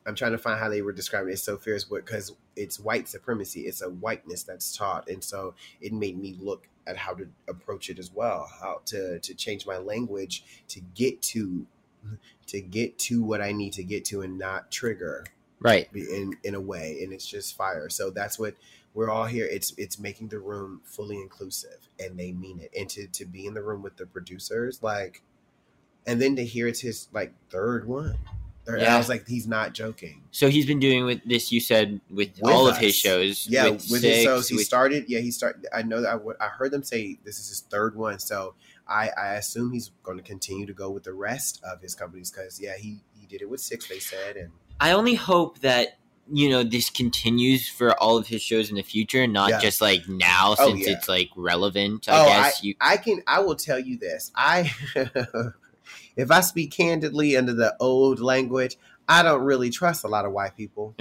I'm 0.05 0.15
trying 0.15 0.33
to 0.33 0.37
find 0.37 0.59
how 0.59 0.69
they 0.69 0.81
were 0.81 0.93
describing 0.93 1.29
it. 1.29 1.33
It's 1.33 1.43
so 1.43 1.57
fierce 1.57 1.83
because 1.83 2.33
it's 2.55 2.79
white 2.79 3.07
supremacy. 3.07 3.61
It's 3.61 3.81
a 3.81 3.89
whiteness 3.89 4.43
that's 4.43 4.75
taught, 4.75 5.09
and 5.09 5.23
so 5.23 5.55
it 5.81 5.93
made 5.93 6.17
me 6.19 6.35
look 6.39 6.67
at 6.87 6.97
how 6.97 7.13
to 7.15 7.27
approach 7.47 7.89
it 7.89 7.97
as 7.99 8.11
well. 8.11 8.49
How 8.61 8.81
to 8.85 9.19
to 9.19 9.33
change 9.33 9.65
my 9.65 9.77
language 9.77 10.43
to 10.69 10.79
get 10.93 11.21
to 11.23 11.65
to 12.47 12.61
get 12.61 12.97
to 12.99 13.23
what 13.23 13.41
I 13.41 13.51
need 13.51 13.73
to 13.73 13.83
get 13.83 14.05
to 14.05 14.21
and 14.21 14.37
not 14.37 14.71
trigger 14.71 15.25
Right. 15.59 15.89
in 15.93 16.33
in 16.43 16.53
a 16.53 16.61
way 16.61 16.99
and 17.01 17.11
it's 17.13 17.25
just 17.25 17.55
fire 17.55 17.89
so 17.89 18.11
that's 18.11 18.37
what 18.37 18.55
we're 18.93 19.09
all 19.09 19.25
here 19.25 19.47
it's 19.49 19.73
it's 19.77 19.97
making 19.97 20.27
the 20.27 20.37
room 20.37 20.81
fully 20.83 21.15
inclusive 21.15 21.89
and 21.99 22.19
they 22.19 22.33
mean 22.33 22.59
it 22.59 22.71
and 22.77 22.89
to 22.89 23.07
to 23.07 23.25
be 23.25 23.47
in 23.47 23.53
the 23.55 23.63
room 23.63 23.81
with 23.81 23.95
the 23.97 24.05
producers 24.05 24.83
like 24.83 25.23
and 26.07 26.21
then 26.21 26.35
to 26.35 26.45
hear 26.45 26.67
it's 26.67 26.79
his 26.81 27.07
like 27.13 27.33
third 27.49 27.87
one 27.87 28.17
Third- 28.65 28.81
Yeah. 28.81 28.95
i 28.95 28.97
was 28.97 29.09
like 29.09 29.27
he's 29.27 29.47
not 29.47 29.73
joking 29.73 30.23
So 30.31 30.49
he's 30.49 30.65
been 30.65 30.79
doing 30.79 31.05
with 31.05 31.21
this. 31.23 31.51
You 31.51 31.59
said 31.59 32.01
with, 32.09 32.31
With 32.41 32.51
all 32.53 32.67
of 32.67 32.77
his 32.77 32.95
shows. 32.95 33.47
yeah 33.47 33.65
with, 33.65 33.73
with, 33.91 34.01
six, 34.01 34.15
his 34.15 34.23
shows 34.23 34.49
he 34.49 34.55
with- 34.55 34.65
started 34.65 35.05
yeah 35.07 35.19
he 35.19 35.31
started 35.31 35.67
i 35.73 35.81
know 35.83 36.01
that 36.01 36.09
I 36.09 36.13
w- 36.13 36.37
I 36.41 36.47
heard 36.47 36.71
them 36.71 36.83
say 36.83 37.19
this 37.23 37.39
is 37.39 37.49
his 37.49 37.61
third 37.61 37.95
one 37.95 38.17
so 38.19 38.55
i 38.87 39.09
i 39.17 39.33
assume 39.35 39.71
he's 39.71 39.91
going 40.03 40.17
to 40.17 40.23
continue 40.23 40.65
to 40.65 40.73
go 40.73 40.89
with 40.89 41.03
the 41.03 41.13
rest 41.13 41.61
of 41.63 41.81
his 41.81 41.93
companies 41.95 42.31
because 42.31 42.59
yeah 42.59 42.75
he 42.77 43.01
he 43.19 43.27
did 43.27 43.41
it 43.41 43.49
with 43.49 43.61
six 43.61 43.87
they 43.87 43.99
said 43.99 44.35
and 44.37 44.51
I 44.79 44.91
only 44.91 45.13
hope 45.15 45.59
that 45.59 45.97
you 46.31 46.49
know 46.49 46.63
this 46.63 46.89
continues 46.89 47.69
for 47.69 47.93
all 48.01 48.17
of 48.17 48.27
his 48.27 48.41
shows 48.41 48.69
in 48.71 48.75
the 48.75 48.81
future, 48.81 49.25
not 49.27 49.51
Yeah. 49.51 49.59
just 49.59 49.79
like 49.79 50.01
now 50.09 50.55
Oh, 50.57 50.67
since 50.69 50.85
yeah. 50.87 50.93
it's 50.93 51.07
like 51.07 51.29
relevant. 51.37 52.09
I 52.09 52.21
oh, 52.21 52.25
guess 52.27 52.63
you. 52.63 52.73
I 52.81 52.97
can 52.97 53.21
I 53.27 53.39
will 53.41 53.55
tell 53.55 53.79
you 53.79 53.97
this. 53.97 54.31
I 54.35 54.69
if 56.15 56.31
I 56.31 56.41
speak 56.41 56.71
candidly 56.71 57.35
under 57.37 57.53
the 57.53 57.75
old 57.79 58.19
language, 58.19 58.77
I 59.07 59.21
don't 59.23 59.43
really 59.43 59.69
trust 59.69 60.03
a 60.03 60.07
lot 60.07 60.25
of 60.25 60.31
white 60.31 60.55
people 60.55 60.95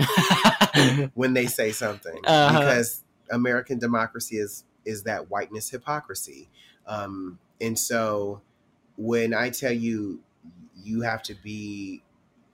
when 1.15 1.33
they 1.35 1.47
say 1.47 1.73
something 1.73 2.19
Uh-huh. 2.25 2.59
because 2.59 3.03
American 3.31 3.79
democracy 3.79 4.37
is 4.37 4.65
is 4.85 5.05
that 5.05 5.31
whiteness 5.31 5.71
hypocrisy. 5.71 6.51
Um, 6.87 7.39
and 7.61 7.79
so 7.79 8.43
when 8.97 9.33
I 9.33 9.49
tell 9.51 9.73
you 9.73 10.21
you 10.77 11.01
have 11.03 11.23
to 11.25 11.35
be 11.35 12.03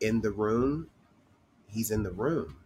in 0.01 0.21
the 0.21 0.31
room, 0.31 0.89
he's 1.67 1.91
in 1.91 2.05
the 2.05 2.13
room. 2.13 2.57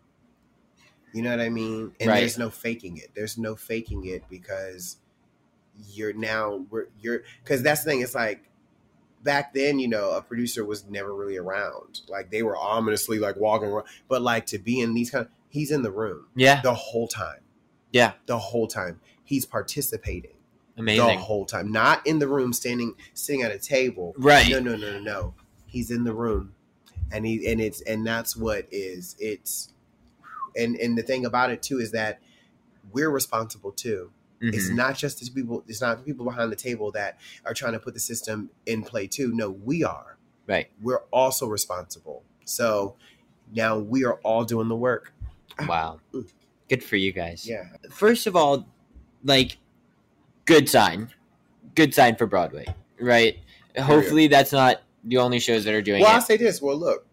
You 1.14 1.22
know 1.22 1.30
what 1.30 1.40
I 1.40 1.48
mean? 1.48 1.92
And 2.00 2.10
Right. 2.10 2.20
there's 2.20 2.36
no 2.38 2.50
faking 2.50 2.98
it. 2.98 3.10
There's 3.14 3.38
no 3.38 3.56
faking 3.56 4.04
it 4.04 4.24
because 4.28 4.98
you're 5.92 6.12
now 6.12 6.66
we're 6.70 6.86
you're 7.00 7.22
because 7.42 7.62
that's 7.62 7.84
the 7.84 7.90
thing. 7.90 8.00
It's 8.02 8.14
like 8.14 8.44
back 9.24 9.54
then, 9.54 9.78
you 9.78 9.88
know, 9.88 10.10
a 10.10 10.22
producer 10.22 10.64
was 10.64 10.84
never 10.86 11.12
really 11.14 11.36
around. 11.36 12.02
Like 12.08 12.30
they 12.30 12.42
were 12.42 12.56
ominously 12.56 13.18
like 13.18 13.36
walking 13.36 13.68
around, 13.68 13.86
but 14.08 14.22
like 14.22 14.46
to 14.46 14.58
be 14.58 14.80
in 14.80 14.94
these 14.94 15.10
kind, 15.10 15.26
of, 15.26 15.32
he's 15.48 15.70
in 15.70 15.82
the 15.82 15.90
room 15.90 16.26
yeah, 16.36 16.60
the 16.60 16.74
whole 16.74 17.08
time. 17.08 17.40
Yeah. 17.90 18.12
the 18.26 18.38
whole 18.38 18.66
time 18.66 19.00
he's 19.22 19.46
participating 19.46 20.34
amazing. 20.76 21.06
the 21.06 21.16
whole 21.16 21.44
time, 21.44 21.72
not 21.72 22.06
in 22.06 22.18
the 22.18 22.28
room 22.28 22.52
standing 22.52 22.94
sitting 23.14 23.42
at 23.42 23.50
a 23.50 23.58
table. 23.58 24.14
Right. 24.16 24.48
No, 24.48 24.60
no, 24.60 24.76
no, 24.76 24.92
no, 24.92 25.00
no. 25.00 25.34
He's 25.66 25.90
in 25.90 26.04
the 26.04 26.12
room, 26.12 26.54
and 27.10 27.26
he 27.26 27.50
and 27.50 27.60
it's 27.60 27.80
and 27.82 28.06
that's 28.06 28.36
what 28.36 28.66
is 28.70 29.16
it's. 29.18 29.70
And 30.56 30.76
and 30.76 30.96
the 30.96 31.02
thing 31.02 31.24
about 31.24 31.50
it 31.50 31.62
too 31.62 31.80
is 31.80 31.90
that 31.92 32.20
we're 32.92 33.10
responsible 33.10 33.72
too. 33.72 34.12
It's 34.52 34.68
Mhm. 34.70 34.76
not 34.76 34.96
just 34.96 35.20
the 35.20 35.30
people. 35.30 35.64
It's 35.68 35.80
not 35.80 35.98
the 35.98 36.02
people 36.04 36.24
behind 36.24 36.50
the 36.52 36.56
table 36.56 36.90
that 36.92 37.18
are 37.44 37.54
trying 37.54 37.72
to 37.72 37.78
put 37.78 37.94
the 37.94 38.00
system 38.00 38.50
in 38.66 38.82
play 38.82 39.06
too. 39.06 39.32
No, 39.32 39.50
we 39.50 39.84
are. 39.84 40.16
Right. 40.46 40.68
We're 40.82 41.02
also 41.10 41.46
responsible. 41.46 42.22
So 42.44 42.96
now 43.54 43.78
we 43.78 44.04
are 44.04 44.14
all 44.24 44.44
doing 44.44 44.68
the 44.68 44.76
work. 44.76 45.12
Wow. 45.66 46.00
Good 46.68 46.82
for 46.82 46.96
you 46.96 47.12
guys. 47.12 47.46
Yeah. 47.48 47.64
First 47.90 48.26
of 48.26 48.36
all, 48.36 48.66
like, 49.22 49.58
good 50.44 50.68
sign. 50.68 51.10
Good 51.74 51.94
sign 51.94 52.16
for 52.16 52.26
Broadway, 52.26 52.66
right? 53.00 53.38
Hopefully, 53.78 54.28
that's 54.28 54.52
not 54.52 54.82
the 55.02 55.16
only 55.18 55.38
shows 55.40 55.64
that 55.64 55.74
are 55.74 55.82
doing 55.82 56.00
it. 56.00 56.04
Well, 56.04 56.12
I'll 56.14 56.20
say 56.20 56.36
this. 56.36 56.62
Well, 56.62 56.76
look, 56.76 57.06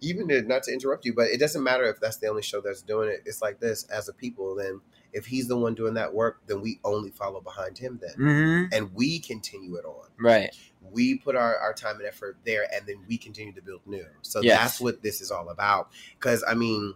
even 0.00 0.28
to, 0.28 0.42
not 0.42 0.62
to 0.64 0.72
interrupt 0.72 1.04
you, 1.04 1.14
but 1.14 1.28
it 1.28 1.38
doesn't 1.40 1.62
matter 1.62 1.84
if 1.84 1.98
that's 2.00 2.16
the 2.18 2.26
only 2.26 2.42
show 2.42 2.60
that's 2.60 2.82
doing 2.82 3.08
it. 3.08 3.22
It's 3.24 3.40
like 3.40 3.60
this 3.60 3.84
as 3.84 4.08
a 4.08 4.12
people. 4.12 4.54
Then, 4.54 4.80
if 5.14 5.24
he's 5.26 5.48
the 5.48 5.56
one 5.56 5.74
doing 5.74 5.94
that 5.94 6.12
work, 6.12 6.40
then 6.46 6.60
we 6.60 6.80
only 6.84 7.10
follow 7.10 7.40
behind 7.40 7.78
him. 7.78 7.98
Then, 8.02 8.14
hmm 8.16 8.64
and 8.72 8.92
we 8.94 9.20
continue 9.20 9.76
it 9.76 9.84
on. 9.84 10.08
Right. 10.18 10.54
We 10.90 11.16
put 11.16 11.36
our, 11.36 11.56
our 11.58 11.72
time 11.72 11.96
and 11.96 12.06
effort 12.06 12.36
there, 12.44 12.66
and 12.74 12.86
then 12.86 12.96
we 13.08 13.16
continue 13.16 13.52
to 13.54 13.62
build 13.62 13.80
new. 13.86 14.04
So 14.22 14.40
Yes. 14.42 14.58
that's 14.60 14.80
what 14.80 15.02
this 15.02 15.20
is 15.20 15.30
all 15.30 15.48
about. 15.48 15.90
Because 16.18 16.44
I 16.46 16.54
mean, 16.54 16.94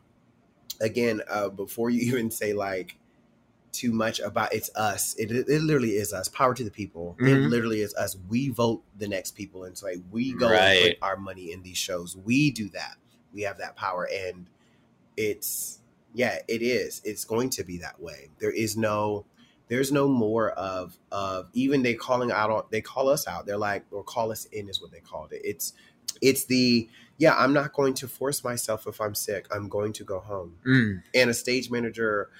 again, 0.80 1.22
uh, 1.28 1.48
before 1.48 1.88
you 1.90 2.00
even 2.12 2.30
say 2.30 2.52
like 2.52 2.96
too 3.70 3.92
much 3.92 4.18
about 4.18 4.52
it's 4.52 4.70
us, 4.74 5.14
it 5.18 5.30
it 5.30 5.48
literally 5.62 5.92
is 5.92 6.12
us. 6.12 6.28
Power 6.28 6.54
to 6.54 6.64
the 6.64 6.70
people. 6.70 7.16
It 7.20 7.24
Mhm. 7.24 7.48
literally 7.48 7.80
is 7.80 7.94
us. 7.94 8.16
We 8.28 8.48
vote 8.48 8.82
the 8.98 9.08
next 9.08 9.32
people, 9.36 9.64
and 9.64 9.76
so 9.78 9.86
like, 9.86 9.98
we 10.10 10.32
go 10.34 10.48
and 10.48 10.80
put 10.82 10.98
our 11.02 11.16
money 11.16 11.52
in 11.52 11.62
these 11.62 11.78
shows. 11.78 12.16
We 12.16 12.50
do 12.50 12.68
that. 12.70 12.96
We 13.32 13.42
have 13.42 13.58
that 13.58 13.76
power, 13.76 14.08
and 14.12 14.48
it's 15.16 15.80
yeah, 16.14 16.38
it 16.48 16.62
is. 16.62 17.00
It's 17.04 17.24
going 17.24 17.50
to 17.50 17.64
be 17.64 17.78
that 17.78 18.00
way. 18.00 18.30
There 18.38 18.50
is 18.52 18.76
no. 18.76 19.24
There's 19.68 19.92
no 19.92 20.08
more 20.08 20.50
of 20.52 20.96
of 21.12 21.50
even 21.52 21.82
they 21.82 21.92
calling 21.94 22.30
out 22.32 22.48
on 22.50 22.62
they 22.70 22.80
call 22.80 23.08
us 23.10 23.28
out. 23.28 23.44
They're 23.44 23.58
like 23.58 23.84
or 23.90 24.02
call 24.02 24.32
us 24.32 24.46
in 24.46 24.68
is 24.68 24.80
what 24.80 24.90
they 24.92 25.00
called 25.00 25.32
it. 25.32 25.42
It's 25.44 25.74
it's 26.22 26.46
the 26.46 26.88
yeah, 27.18 27.34
I'm 27.36 27.52
not 27.52 27.74
going 27.74 27.92
to 27.94 28.08
force 28.08 28.42
myself 28.42 28.86
if 28.86 28.98
I'm 29.00 29.14
sick. 29.14 29.46
I'm 29.50 29.68
going 29.68 29.92
to 29.94 30.04
go 30.04 30.20
home. 30.20 30.54
Mm. 30.66 31.02
And 31.14 31.28
a 31.30 31.34
stage 31.34 31.70
manager 31.70 32.30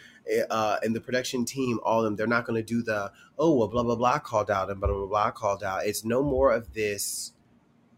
uh, 0.51 0.77
and 0.83 0.95
the 0.95 1.01
production 1.01 1.45
team, 1.45 1.81
all 1.83 1.99
of 1.99 2.05
them, 2.05 2.17
they're 2.17 2.27
not 2.29 2.47
going 2.47 2.57
to 2.57 2.67
do 2.67 2.81
the, 2.83 3.11
oh, 3.39 3.57
well, 3.57 3.67
blah, 3.69 3.83
blah, 3.83 3.97
blah 3.97 4.19
called 4.21 4.51
out 4.53 4.71
and 4.71 4.79
blah, 4.81 4.89
blah, 4.89 5.07
blah 5.07 5.31
called 5.33 5.65
out. 5.65 5.85
It's 5.85 6.05
no 6.05 6.23
more 6.23 6.53
of 6.53 6.75
this, 6.75 7.33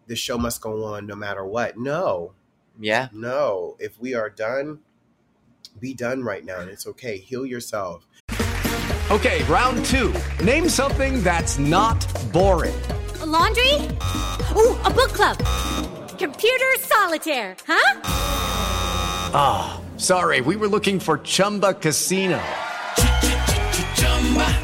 the 0.07 0.17
show 0.17 0.39
must 0.39 0.63
go 0.63 0.83
on 0.85 1.07
no 1.07 1.15
matter 1.17 1.45
what. 1.45 1.77
No, 1.77 2.33
Yeah. 2.79 3.09
no. 3.13 3.77
If 3.79 4.01
we 4.01 4.15
are 4.15 4.31
done, 4.31 4.79
be 5.79 5.95
done 5.95 6.23
right 6.23 6.45
now. 6.45 6.61
And 6.61 6.71
it's 6.71 6.87
okay. 6.87 7.19
Heal 7.19 7.47
yourself. 7.47 8.07
Okay, 9.11 9.43
round 9.45 9.85
two. 9.87 10.15
Name 10.45 10.69
something 10.69 11.23
that's 11.23 11.59
not 11.59 11.99
boring. 12.33 12.81
A 13.21 13.27
laundry? 13.27 13.75
Ooh, 14.55 14.77
a 14.85 14.91
book 14.91 15.13
club. 15.13 15.37
Computer 16.17 16.67
solitaire, 16.79 17.57
huh? 17.67 18.01
Ah, 19.35 19.81
sorry, 19.97 20.41
we 20.43 20.55
were 20.55 20.69
looking 20.69 21.01
for 21.01 21.19
Chumba 21.19 21.75
Casino. 21.75 22.41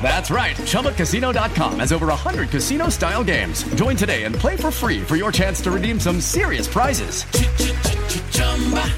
That's 0.01 0.31
right. 0.31 0.55
ChumbaCasino.com 0.57 1.81
has 1.81 1.93
over 1.93 2.07
100 2.07 2.51
casino 2.51 2.89
style 2.89 3.25
games. 3.25 3.65
Join 3.75 3.97
today 3.97 4.25
and 4.25 4.35
play 4.35 4.57
for 4.57 4.71
free 4.71 5.03
for 5.03 5.17
your 5.17 5.33
chance 5.33 5.61
to 5.63 5.71
redeem 5.73 5.99
some 5.99 6.21
serious 6.21 6.69
prizes. 6.69 7.25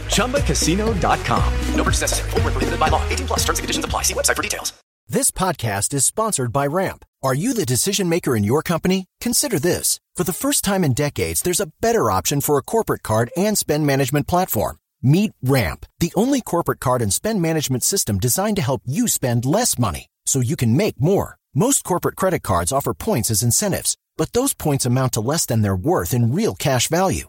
ChumbaCasino.com. 0.09 1.55
No 1.75 1.85
purchase 1.85 2.03
necessary. 2.03 2.31
Void 2.31 2.45
where 2.45 2.53
prohibited 2.53 2.79
by 2.79 2.89
law. 2.89 3.03
18 3.09 3.27
plus 3.27 3.41
terms 3.41 3.59
and 3.59 3.65
conditions 3.65 3.85
apply. 3.85 4.03
See 4.03 4.15
website 4.15 4.37
for 4.37 4.43
details. 4.43 4.73
This 5.11 5.31
podcast 5.31 5.95
is 5.95 6.05
sponsored 6.05 6.53
by 6.53 6.67
Ramp. 6.67 7.03
Are 7.23 7.33
you 7.33 7.55
the 7.55 7.65
decision 7.65 8.11
maker 8.11 8.37
in 8.37 8.45
your 8.45 8.63
company? 8.63 9.07
Consider 9.23 9.59
this. 9.59 9.99
For 10.15 10.23
the 10.23 10.35
first 10.35 10.65
time 10.65 10.85
in 10.85 10.93
decades, 10.93 11.41
there's 11.41 11.61
a 11.61 11.73
better 11.81 12.11
option 12.11 12.43
for 12.43 12.59
a 12.59 12.63
corporate 12.63 13.03
card 13.03 13.31
and 13.35 13.57
spend 13.57 13.87
management 13.87 14.27
platform. 14.27 14.77
Meet 15.01 15.33
Ramp, 15.43 15.87
the 15.99 16.13
only 16.15 16.43
corporate 16.43 16.81
card 16.81 17.01
and 17.01 17.11
spend 17.11 17.41
management 17.41 17.85
system 17.85 18.19
designed 18.19 18.57
to 18.57 18.63
help 18.63 18.83
you 18.85 19.09
spend 19.09 19.47
less 19.47 19.79
money 19.79 20.09
so 20.27 20.41
you 20.41 20.57
can 20.57 20.77
make 20.77 21.01
more. 21.01 21.39
Most 21.55 21.85
corporate 21.85 22.17
credit 22.17 22.43
cards 22.43 22.71
offer 22.71 22.93
points 22.93 23.31
as 23.31 23.43
incentives, 23.43 23.97
but 24.19 24.35
those 24.35 24.53
points 24.53 24.85
amount 24.85 25.13
to 25.15 25.21
less 25.21 25.47
than 25.47 25.63
their 25.63 25.75
worth 25.75 26.13
in 26.13 26.35
real 26.35 26.55
cash 26.55 26.89
value. 26.89 27.29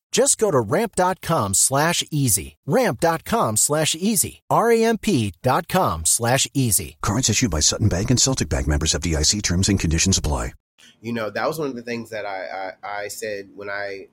Just 0.11 0.37
go 0.37 0.51
to 0.51 0.59
ramp.com 0.59 1.53
slash 1.53 2.03
easy. 2.11 2.57
Ramp.com 2.65 3.55
slash 3.57 3.95
easy. 3.95 4.41
R-A-M-P.com 4.49 6.05
slash 6.05 6.47
easy. 6.53 6.97
Cards 7.01 7.29
issued 7.29 7.49
by 7.49 7.61
Sutton 7.61 7.87
Bank 7.87 8.09
and 8.09 8.19
Celtic 8.19 8.49
Bank 8.49 8.67
members 8.67 8.93
FDIC 8.93 9.41
terms 9.41 9.69
and 9.69 9.79
conditions 9.79 10.17
apply. 10.17 10.51
You 11.01 11.13
know, 11.13 11.29
that 11.29 11.47
was 11.47 11.57
one 11.57 11.69
of 11.69 11.75
the 11.75 11.81
things 11.81 12.09
that 12.11 12.25
I, 12.25 12.73
I, 12.83 13.03
I 13.03 13.07
said 13.07 13.49
when 13.55 13.69
I 13.69 14.07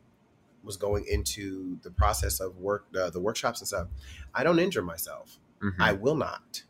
was 0.63 0.77
going 0.77 1.05
into 1.07 1.79
the 1.83 1.91
process 1.91 2.41
of 2.41 2.57
work, 2.57 2.87
uh, 2.99 3.11
the 3.11 3.21
workshops 3.21 3.61
and 3.61 3.69
stuff. 3.69 3.89
I 4.35 4.43
don't 4.45 4.59
injure 4.59 4.83
myself. 4.83 5.39
Mhm. 5.63 5.75
I 5.81 5.93
will 5.93 6.15
not. 6.15 6.63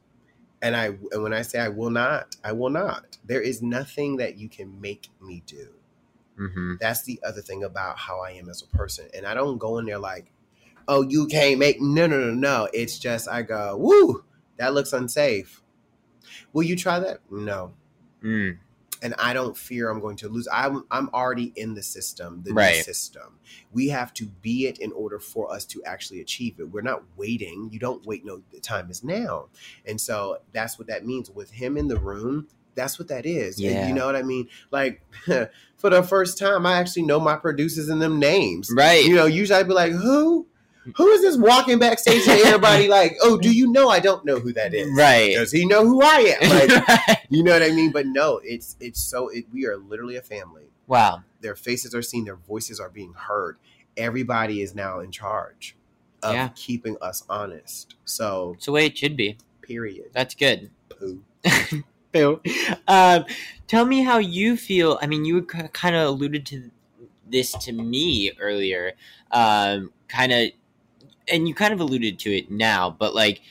And 0.63 0.75
I, 0.75 0.87
and 1.13 1.23
when 1.23 1.33
I 1.33 1.43
say 1.43 1.61
I 1.61 1.69
will 1.69 1.91
not, 1.91 2.37
I 2.43 2.53
will 2.53 2.71
not. 2.71 3.19
There 3.25 3.41
is 3.41 3.63
nothing 3.63 4.17
that 4.17 4.37
you 4.39 4.49
can 4.49 4.81
make 4.81 5.09
me 5.21 5.43
do. 5.47 5.69
Mm-hmm. 6.39 6.75
That's 6.81 7.03
the 7.03 7.21
other 7.27 7.41
thing 7.41 7.65
about 7.65 7.99
how 7.99 8.21
I 8.21 8.33
am 8.33 8.49
as 8.49 8.63
a 8.63 8.67
person. 8.77 9.09
And 9.15 9.27
I 9.27 9.35
don't 9.35 9.59
go 9.59 9.79
in 9.79 9.87
there 9.87 9.99
like, 9.99 10.31
oh, 10.87 11.03
you 11.03 11.27
can't 11.27 11.59
make 11.59 11.81
no 11.81 12.07
no 12.07 12.19
no 12.19 12.33
no. 12.35 12.69
It's 12.73 12.99
just 12.99 13.29
I 13.29 13.43
go, 13.43 13.77
woo, 13.77 14.25
that 14.57 14.75
looks 14.75 14.93
unsafe. 14.93 15.63
Will 16.53 16.63
you 16.63 16.77
try 16.77 16.99
that? 17.01 17.19
No. 17.31 17.75
Mm. 18.23 18.59
And 19.01 19.15
I 19.17 19.33
don't 19.33 19.57
fear 19.57 19.91
I'm 19.91 20.01
going 20.01 20.17
to 20.17 20.29
lose. 20.29 20.49
I'm 20.53 20.85
I'm 20.91 21.09
already 21.11 21.53
in 21.55 21.75
the 21.75 21.83
system, 21.85 22.43
the 22.45 22.51
new 22.51 22.57
Right. 22.57 22.85
system. 22.85 23.39
We 23.73 23.89
have 23.91 24.13
to 24.15 24.27
be 24.27 24.67
it 24.67 24.79
in 24.79 24.91
order 24.93 25.21
for 25.21 25.53
us 25.53 25.65
to 25.67 25.85
actually 25.85 26.21
achieve 26.21 26.59
it. 26.59 26.65
We're 26.73 26.81
not 26.83 27.05
waiting. 27.17 27.69
You 27.71 27.79
don't 27.79 28.05
wait. 28.05 28.25
No, 28.25 28.43
the 28.53 28.59
time 28.59 28.91
is 28.91 29.05
now. 29.05 29.51
And 29.87 30.01
so 30.01 30.39
that's 30.53 30.79
what 30.79 30.89
that 30.89 31.07
means. 31.07 31.31
With 31.31 31.53
him 31.53 31.77
in 31.77 31.87
the 31.87 31.99
room, 31.99 32.49
that's 32.79 32.99
what 32.99 33.09
that 33.09 33.27
is. 33.27 33.59
And 33.61 33.89
you 33.89 33.95
know 33.95 34.07
what 34.07 34.17
I 34.17 34.23
mean? 34.23 34.49
Like 34.71 35.03
for 35.77 35.91
the 35.91 36.03
first 36.03 36.39
time, 36.39 36.65
I 36.65 36.79
actually 36.79 37.03
know 37.03 37.21
my 37.21 37.37
producers 37.37 37.89
and 37.89 38.01
them 38.01 38.19
names. 38.19 38.71
Right. 38.75 39.05
You 39.05 39.15
know, 39.17 39.27
usually 39.27 39.59
I'd 39.61 39.69
be 39.69 39.75
like, 39.75 39.93
who? 39.93 40.47
Who 40.97 41.07
is 41.09 41.21
this 41.21 41.37
walking 41.37 41.79
backstage 41.79 42.27
and 42.27 42.41
everybody 42.47 42.89
like, 42.99 43.17
oh, 43.23 43.37
do 43.37 43.55
you 43.55 43.71
know 43.71 43.91
I 43.91 44.01
don't 44.01 44.25
know 44.25 44.39
who 44.41 44.55
that 44.55 44.73
is? 44.73 44.89
Right. 44.97 45.35
Does 45.35 45.53
he 45.53 45.67
know 45.67 45.85
who 45.85 46.01
I 46.03 46.35
am? 46.41 46.49
Like, 47.09 47.19
you 47.29 47.43
know 47.43 47.53
what 47.53 47.63
I 47.63 47.73
mean? 47.73 47.93
But 47.93 48.07
no, 48.07 48.41
it's 48.43 48.75
it's 48.81 48.99
so 49.03 49.29
it, 49.29 49.45
we 49.53 49.67
are 49.67 49.77
literally 49.77 50.17
a 50.17 50.23
family. 50.23 50.71
Wow. 50.87 51.25
Their 51.43 51.57
faces 51.57 51.95
are 51.95 52.01
seen, 52.01 52.25
their 52.25 52.37
voices 52.37 52.81
are 52.81 52.89
being 52.89 53.13
heard. 53.13 53.59
Everybody 53.99 54.63
is 54.63 54.75
now 54.75 55.01
in 55.01 55.11
charge 55.11 55.77
of 56.23 56.33
Yeah. 56.33 56.49
keeping 56.55 56.97
us 57.03 57.23
honest. 57.29 57.97
So 58.07 58.53
It's 58.57 58.65
the 58.65 58.73
way 58.73 58.87
it 58.87 58.97
should 58.97 59.17
be. 59.17 59.37
period. 59.61 60.07
That's 60.15 60.35
good. 60.35 60.71
Poo. 60.89 61.23
Boo. 62.13 62.41
Um, 62.87 63.25
tell 63.67 63.85
me 63.85 64.03
how 64.03 64.19
you 64.19 64.57
feel. 64.57 64.99
I 65.03 65.07
mean, 65.07 65.25
you 65.25 65.43
kind 65.43 65.97
of 65.97 66.09
alluded 66.09 66.47
to 66.47 66.71
this 67.29 67.53
to 67.53 67.73
me 67.73 68.33
earlier. 68.41 68.93
Um, 69.31 69.93
kind 70.09 70.33
of, 70.33 70.49
and 71.31 71.47
you 71.47 71.55
kind 71.55 71.75
of 71.75 71.81
alluded 71.81 72.19
to 72.21 72.37
it 72.37 72.51
now, 72.51 72.91
but 72.91 73.15
like, 73.15 73.43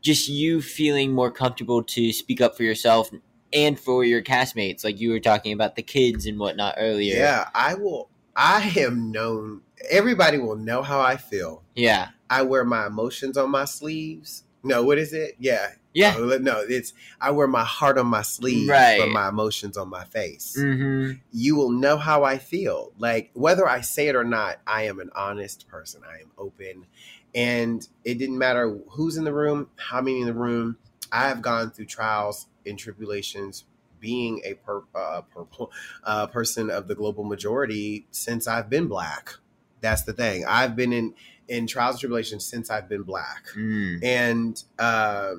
just 0.00 0.28
you 0.28 0.62
feeling 0.62 1.12
more 1.12 1.30
comfortable 1.30 1.82
to 1.82 2.12
speak 2.12 2.40
up 2.40 2.56
for 2.56 2.62
yourself 2.62 3.10
and 3.52 3.78
for 3.78 4.04
your 4.04 4.22
castmates, 4.22 4.84
like 4.84 5.00
you 5.00 5.10
were 5.10 5.20
talking 5.20 5.52
about 5.52 5.74
the 5.74 5.82
kids 5.82 6.26
and 6.26 6.38
whatnot 6.38 6.76
earlier. 6.78 7.16
Yeah, 7.16 7.48
I 7.54 7.74
will. 7.74 8.08
I 8.36 8.72
am 8.76 9.10
known. 9.10 9.62
Everybody 9.90 10.38
will 10.38 10.56
know 10.56 10.82
how 10.82 11.00
I 11.00 11.16
feel. 11.16 11.64
Yeah. 11.74 12.10
I 12.30 12.42
wear 12.42 12.64
my 12.64 12.86
emotions 12.86 13.36
on 13.36 13.50
my 13.50 13.64
sleeves. 13.64 14.44
No, 14.62 14.84
what 14.84 14.98
is 14.98 15.12
it? 15.12 15.34
Yeah. 15.38 15.70
Yeah. 15.94 16.14
Oh, 16.16 16.38
No, 16.40 16.60
it's 16.60 16.92
I 17.20 17.30
wear 17.30 17.46
my 17.48 17.64
heart 17.64 17.98
on 17.98 18.06
my 18.06 18.22
sleeve, 18.22 18.68
Right. 18.68 18.98
but 18.98 19.08
my 19.08 19.28
emotions 19.28 19.76
on 19.76 19.88
my 19.88 20.04
face. 20.04 20.56
Mm-hmm. 20.58 21.18
You 21.32 21.56
will 21.56 21.70
know 21.70 21.96
how 21.96 22.24
I 22.24 22.38
feel. 22.38 22.92
Like 22.98 23.30
whether 23.32 23.66
I 23.68 23.80
say 23.80 24.08
it 24.08 24.14
or 24.16 24.24
not, 24.24 24.58
I 24.66 24.82
am 24.82 25.00
an 25.00 25.10
honest 25.14 25.66
person. 25.68 26.02
I 26.08 26.20
am 26.20 26.30
open. 26.36 26.86
And 27.34 27.86
it 28.04 28.18
didn't 28.18 28.38
matter 28.38 28.78
who's 28.90 29.16
in 29.16 29.24
the 29.24 29.32
room, 29.32 29.68
how 29.76 30.00
many 30.00 30.20
in 30.20 30.26
the 30.26 30.34
room. 30.34 30.78
I 31.10 31.28
have 31.28 31.40
gone 31.42 31.70
through 31.70 31.86
trials 31.86 32.46
and 32.66 32.78
tribulations 32.78 33.64
being 34.00 34.40
a 34.44 34.54
per, 34.54 34.82
uh, 34.94 35.22
purple 35.22 35.72
uh, 36.04 36.26
person 36.28 36.70
of 36.70 36.86
the 36.86 36.94
global 36.94 37.24
majority 37.24 38.06
since 38.10 38.46
I've 38.46 38.70
been 38.70 38.86
black. 38.88 39.34
That's 39.80 40.02
the 40.02 40.12
thing. 40.12 40.44
I've 40.46 40.76
been 40.76 40.92
in 40.92 41.14
in 41.48 41.66
trials 41.66 41.94
and 41.94 42.00
tribulations 42.00 42.44
since 42.44 42.70
I've 42.70 42.88
been 42.90 43.02
black, 43.02 43.46
Mm. 43.56 44.04
and 44.04 44.62
uh, 44.78 45.36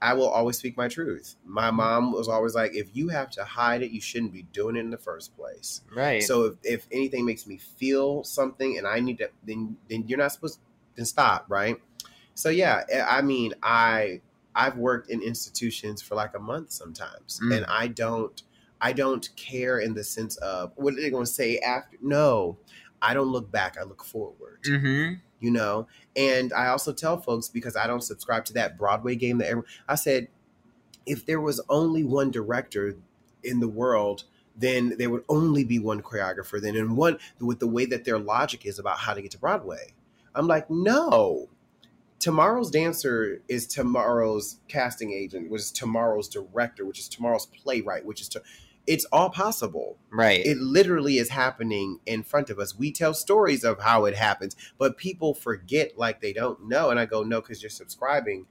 I 0.00 0.14
will 0.14 0.28
always 0.28 0.56
speak 0.56 0.76
my 0.76 0.86
truth. 0.88 1.34
My 1.44 1.70
mom 1.70 2.12
was 2.12 2.28
always 2.28 2.54
like, 2.54 2.74
"If 2.74 2.88
you 2.94 3.08
have 3.08 3.30
to 3.30 3.44
hide 3.44 3.82
it, 3.82 3.90
you 3.90 4.00
shouldn't 4.00 4.32
be 4.32 4.42
doing 4.52 4.76
it 4.76 4.80
in 4.80 4.90
the 4.90 4.98
first 4.98 5.36
place." 5.36 5.82
Right. 5.94 6.22
So 6.22 6.44
if, 6.44 6.54
if 6.62 6.86
anything 6.92 7.24
makes 7.26 7.46
me 7.46 7.56
feel 7.58 8.22
something 8.24 8.78
and 8.78 8.86
I 8.86 9.00
need 9.00 9.18
to, 9.18 9.30
then 9.44 9.76
then 9.88 10.04
you're 10.06 10.18
not 10.18 10.32
supposed 10.32 10.54
to 10.56 10.60
then 10.96 11.04
stop, 11.04 11.46
right? 11.48 11.80
So 12.34 12.48
yeah, 12.48 12.84
I 12.94 13.18
I 13.18 13.22
mean, 13.22 13.54
I 13.62 14.20
I've 14.54 14.76
worked 14.76 15.10
in 15.10 15.20
institutions 15.22 16.00
for 16.02 16.14
like 16.14 16.34
a 16.34 16.38
month 16.40 16.70
sometimes, 16.72 17.40
Mm. 17.42 17.56
and 17.56 17.66
I 17.66 17.88
don't 17.88 18.40
I 18.80 18.92
don't 18.92 19.28
care 19.34 19.80
in 19.80 19.94
the 19.94 20.04
sense 20.04 20.36
of 20.36 20.72
what 20.76 20.94
are 20.94 21.00
they 21.00 21.10
going 21.10 21.24
to 21.26 21.30
say 21.30 21.58
after. 21.58 21.96
No, 22.00 22.58
I 23.02 23.14
don't 23.14 23.28
look 23.32 23.50
back. 23.50 23.76
I 23.76 23.82
look 23.82 24.04
forward. 24.04 24.62
mm-hmm. 24.62 25.14
You 25.40 25.52
know, 25.52 25.86
and 26.16 26.52
I 26.52 26.66
also 26.66 26.92
tell 26.92 27.20
folks 27.20 27.48
because 27.48 27.76
I 27.76 27.86
don't 27.86 28.02
subscribe 28.02 28.44
to 28.46 28.52
that 28.54 28.76
Broadway 28.76 29.14
game 29.14 29.38
that 29.38 29.46
everyone, 29.46 29.70
I 29.88 29.94
said, 29.94 30.28
if 31.06 31.24
there 31.24 31.40
was 31.40 31.60
only 31.68 32.02
one 32.02 32.30
director 32.30 32.96
in 33.44 33.60
the 33.60 33.68
world, 33.68 34.24
then 34.56 34.94
there 34.98 35.10
would 35.10 35.24
only 35.28 35.62
be 35.62 35.78
one 35.78 36.02
choreographer. 36.02 36.60
Then 36.60 36.74
in 36.74 36.96
one 36.96 37.18
with 37.40 37.60
the 37.60 37.68
way 37.68 37.86
that 37.86 38.04
their 38.04 38.18
logic 38.18 38.66
is 38.66 38.78
about 38.78 38.98
how 38.98 39.14
to 39.14 39.22
get 39.22 39.30
to 39.30 39.38
Broadway, 39.38 39.94
I'm 40.34 40.48
like, 40.48 40.68
no. 40.68 41.48
Tomorrow's 42.18 42.70
dancer 42.72 43.40
is 43.46 43.66
tomorrow's 43.66 44.58
casting 44.66 45.12
agent, 45.12 45.50
which 45.50 45.62
is 45.62 45.70
tomorrow's 45.70 46.28
director, 46.28 46.84
which 46.84 46.98
is 46.98 47.08
tomorrow's 47.08 47.46
playwright, 47.46 48.04
which 48.04 48.20
is 48.20 48.28
to, 48.30 48.42
it's 48.88 49.04
all 49.12 49.28
possible. 49.28 49.98
Right. 50.10 50.44
It 50.44 50.56
literally 50.56 51.18
is 51.18 51.28
happening 51.28 52.00
in 52.06 52.22
front 52.22 52.48
of 52.48 52.58
us. 52.58 52.76
We 52.76 52.90
tell 52.90 53.12
stories 53.12 53.62
of 53.62 53.80
how 53.80 54.06
it 54.06 54.16
happens, 54.16 54.56
but 54.78 54.96
people 54.96 55.34
forget 55.34 55.98
like 55.98 56.22
they 56.22 56.32
don't 56.32 56.66
know. 56.66 56.88
And 56.88 56.98
I 56.98 57.04
go, 57.04 57.22
no, 57.22 57.42
because 57.42 57.62
you're 57.62 57.68
subscribing 57.68 58.46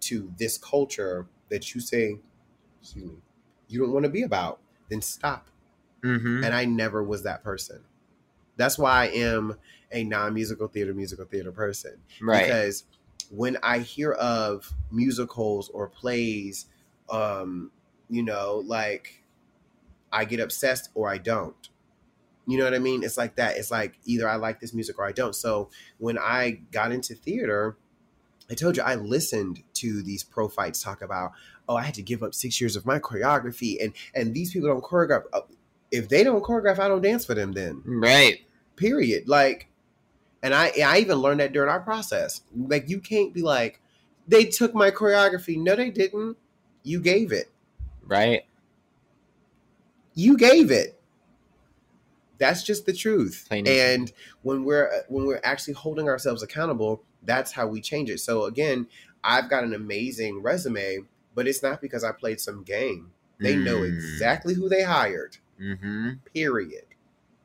to 0.00 0.32
this 0.38 0.56
culture 0.56 1.28
that 1.50 1.74
you 1.74 1.80
say, 1.82 2.18
excuse 2.80 3.04
me, 3.04 3.16
you 3.68 3.80
don't 3.80 3.92
want 3.92 4.04
to 4.04 4.10
be 4.10 4.22
about. 4.22 4.60
Then 4.88 5.02
stop. 5.02 5.48
mm-hmm. 6.02 6.42
And 6.42 6.54
I 6.54 6.64
never 6.64 7.02
was 7.02 7.24
that 7.24 7.44
person. 7.44 7.84
That's 8.56 8.78
why 8.78 9.04
I 9.04 9.06
am 9.08 9.58
a 9.92 10.04
non-musical 10.04 10.68
theater, 10.68 10.94
musical 10.94 11.26
theater 11.26 11.52
person. 11.52 11.98
Right. 12.20 12.46
Because 12.46 12.84
when 13.30 13.58
I 13.62 13.80
hear 13.80 14.12
of 14.12 14.72
musicals 14.90 15.68
or 15.68 15.88
plays, 15.88 16.64
um, 17.10 17.70
you 18.08 18.22
know, 18.22 18.62
like 18.66 19.21
I 20.12 20.24
get 20.24 20.40
obsessed 20.40 20.90
or 20.94 21.10
I 21.10 21.18
don't. 21.18 21.68
You 22.46 22.58
know 22.58 22.64
what 22.64 22.74
I 22.74 22.80
mean? 22.80 23.04
It's 23.04 23.16
like 23.16 23.36
that. 23.36 23.56
It's 23.56 23.70
like 23.70 23.98
either 24.04 24.28
I 24.28 24.36
like 24.36 24.60
this 24.60 24.74
music 24.74 24.98
or 24.98 25.06
I 25.06 25.12
don't. 25.12 25.34
So 25.34 25.70
when 25.98 26.18
I 26.18 26.60
got 26.72 26.90
into 26.92 27.14
theater, 27.14 27.76
I 28.50 28.54
told 28.54 28.76
you 28.76 28.82
I 28.82 28.96
listened 28.96 29.62
to 29.74 30.02
these 30.02 30.24
pro 30.24 30.48
fights 30.48 30.82
talk 30.82 31.02
about, 31.02 31.32
oh, 31.68 31.76
I 31.76 31.82
had 31.84 31.94
to 31.94 32.02
give 32.02 32.22
up 32.22 32.34
six 32.34 32.60
years 32.60 32.74
of 32.74 32.84
my 32.84 32.98
choreography, 32.98 33.82
and 33.82 33.94
and 34.14 34.34
these 34.34 34.52
people 34.52 34.68
don't 34.68 34.82
choreograph. 34.82 35.22
Uh, 35.32 35.42
If 35.92 36.08
they 36.08 36.24
don't 36.24 36.42
choreograph, 36.42 36.78
I 36.78 36.88
don't 36.88 37.00
dance 37.02 37.24
for 37.24 37.34
them. 37.34 37.52
Then 37.52 37.82
right. 37.84 38.40
period. 38.76 39.28
Like, 39.28 39.68
and 40.42 40.52
I 40.52 40.72
I 40.84 40.98
even 40.98 41.18
learned 41.18 41.40
that 41.40 41.52
during 41.52 41.70
our 41.70 41.80
process. 41.80 42.42
Like, 42.54 42.88
you 42.90 43.00
can't 43.00 43.32
be 43.32 43.42
like, 43.42 43.80
they 44.26 44.46
took 44.46 44.74
my 44.74 44.90
choreography. 44.90 45.56
No, 45.56 45.76
they 45.76 45.90
didn't. 45.90 46.36
You 46.82 47.00
gave 47.00 47.30
it. 47.30 47.50
Right. 48.04 48.42
You 50.14 50.36
gave 50.36 50.70
it. 50.70 50.98
That's 52.38 52.62
just 52.62 52.86
the 52.86 52.92
truth. 52.92 53.44
Plain 53.48 53.66
and 53.68 54.12
when 54.42 54.64
we're 54.64 54.90
when 55.08 55.26
we're 55.26 55.40
actually 55.44 55.74
holding 55.74 56.08
ourselves 56.08 56.42
accountable, 56.42 57.02
that's 57.22 57.52
how 57.52 57.66
we 57.68 57.80
change 57.80 58.10
it. 58.10 58.18
So 58.18 58.44
again, 58.46 58.88
I've 59.22 59.48
got 59.48 59.62
an 59.64 59.74
amazing 59.74 60.42
resume, 60.42 61.00
but 61.34 61.46
it's 61.46 61.62
not 61.62 61.80
because 61.80 62.02
I 62.02 62.10
played 62.12 62.40
some 62.40 62.62
game. 62.64 63.12
They 63.38 63.54
know 63.56 63.76
Mm. 63.78 63.92
exactly 63.92 64.54
who 64.54 64.68
they 64.68 64.82
hired. 64.82 65.36
Mm-hmm. 65.60 66.10
Period. 66.34 66.84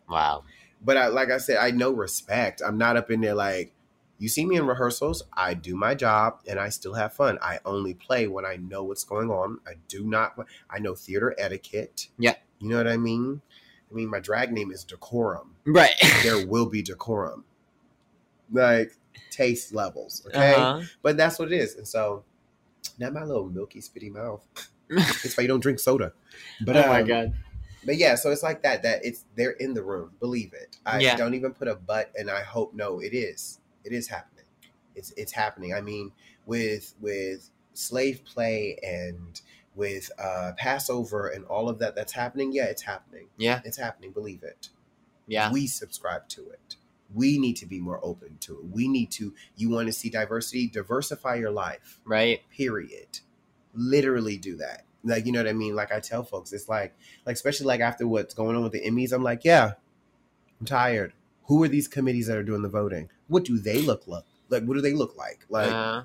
Wow. 0.09 0.43
But 0.83 0.97
I, 0.97 1.07
like 1.07 1.29
I 1.31 1.37
said, 1.37 1.57
I 1.57 1.71
know 1.71 1.91
respect. 1.91 2.61
I'm 2.65 2.77
not 2.77 2.97
up 2.97 3.11
in 3.11 3.21
there 3.21 3.35
like, 3.35 3.73
You 4.19 4.29
see 4.29 4.45
me 4.47 4.55
in 4.57 4.65
rehearsals, 4.65 5.23
I 5.33 5.53
do 5.53 5.75
my 5.75 5.93
job 5.93 6.39
and 6.47 6.59
I 6.59 6.69
still 6.69 6.93
have 6.95 7.13
fun. 7.13 7.37
I 7.41 7.59
only 7.65 7.93
play 7.93 8.27
when 8.27 8.45
I 8.45 8.55
know 8.55 8.83
what's 8.83 9.03
going 9.03 9.29
on. 9.29 9.59
I 9.67 9.73
do 9.87 10.03
not, 10.03 10.35
I 10.71 10.79
know 10.79 10.95
theater 10.95 11.35
etiquette. 11.37 12.07
Yeah. 12.17 12.33
You 12.59 12.69
know 12.69 12.77
what 12.77 12.87
I 12.87 12.97
mean? 12.97 13.41
I 13.89 13.93
mean, 13.93 14.09
my 14.09 14.19
drag 14.19 14.51
name 14.51 14.71
is 14.71 14.83
Decorum. 14.83 15.55
Right. 15.65 15.93
there 16.23 16.45
will 16.45 16.65
be 16.65 16.81
decorum. 16.81 17.45
Like 18.51 18.93
taste 19.31 19.73
levels, 19.73 20.23
okay? 20.27 20.55
Uh-huh. 20.55 20.83
But 21.01 21.17
that's 21.17 21.39
what 21.39 21.51
it 21.51 21.55
is. 21.55 21.75
And 21.75 21.87
so, 21.87 22.23
not 22.97 23.13
my 23.13 23.23
little 23.23 23.49
milky, 23.49 23.79
spitty 23.81 24.11
mouth. 24.11 24.45
it's 24.89 25.37
why 25.37 25.41
you 25.43 25.47
don't 25.47 25.59
drink 25.59 25.79
soda. 25.79 26.13
But 26.61 26.77
oh 26.77 26.87
my 26.87 27.01
um, 27.01 27.07
god. 27.07 27.33
but 27.85 27.97
yeah, 27.97 28.15
so 28.15 28.31
it's 28.31 28.43
like 28.43 28.63
that. 28.63 28.83
That 28.83 29.03
it's 29.03 29.25
they're 29.35 29.51
in 29.51 29.73
the 29.73 29.83
room. 29.83 30.11
Believe 30.19 30.53
it. 30.53 30.77
I 30.85 30.99
Yeah. 30.99 31.15
don't 31.15 31.33
even 31.33 31.53
put 31.53 31.67
a 31.67 31.75
but, 31.75 32.11
and 32.15 32.29
I 32.31 32.41
hope 32.41 32.73
no, 32.73 32.99
it 32.99 33.13
is. 33.13 33.59
It 33.83 33.91
is 33.91 34.07
happening. 34.07 34.45
It's 34.95 35.11
it's 35.17 35.31
happening. 35.31 35.73
I 35.73 35.81
mean, 35.81 36.11
with 36.45 36.93
with 37.01 37.49
slave 37.73 38.23
play 38.25 38.77
and 38.81 39.39
with 39.77 40.11
uh 40.19 40.51
Passover 40.57 41.27
and 41.29 41.45
all 41.45 41.69
of 41.69 41.79
that 41.79 41.95
that's 41.95 42.13
happening. 42.13 42.51
Yeah, 42.51 42.65
it's 42.65 42.81
happening. 42.81 43.27
Yeah. 43.37 43.61
It's 43.63 43.77
happening. 43.77 44.11
Believe 44.11 44.43
it. 44.43 44.69
Yeah. 45.27 45.51
We 45.51 45.67
subscribe 45.67 46.27
to 46.29 46.49
it. 46.49 46.75
We 47.13 47.37
need 47.37 47.55
to 47.57 47.65
be 47.65 47.79
more 47.79 47.99
open 48.03 48.37
to 48.41 48.53
it. 48.57 48.65
We 48.69 48.87
need 48.89 49.11
to. 49.11 49.33
You 49.55 49.69
want 49.69 49.87
to 49.87 49.93
see 49.93 50.09
diversity? 50.09 50.67
Diversify 50.67 51.35
your 51.35 51.51
life. 51.51 52.01
Right. 52.03 52.41
Period. 52.49 53.19
Literally 53.73 54.37
do 54.37 54.57
that. 54.57 54.83
Like 55.03 55.25
you 55.25 55.31
know 55.31 55.39
what 55.39 55.47
I 55.47 55.53
mean? 55.53 55.75
Like 55.75 55.91
I 55.93 55.99
tell 55.99 56.23
folks, 56.23 56.51
it's 56.51 56.67
like 56.67 56.95
like 57.25 57.35
especially 57.35 57.67
like 57.67 57.79
after 57.79 58.07
what's 58.07 58.33
going 58.33 58.55
on 58.57 58.63
with 58.63 58.73
the 58.73 58.81
Emmys, 58.81 59.13
I'm 59.13 59.23
like, 59.23 59.45
yeah, 59.45 59.73
I'm 60.59 60.65
tired. 60.65 61.13
Who 61.45 61.63
are 61.63 61.67
these 61.69 61.87
committees 61.87 62.27
that 62.27 62.37
are 62.37 62.43
doing 62.43 62.61
the 62.61 62.69
voting? 62.69 63.09
What 63.27 63.45
do 63.45 63.57
they 63.57 63.81
look 63.81 64.07
like? 64.07 64.25
Like 64.49 64.63
what 64.63 64.73
do 64.73 64.81
they 64.81 64.93
look 64.93 65.15
like? 65.15 65.45
Like 65.49 65.71
Uh, 65.71 66.03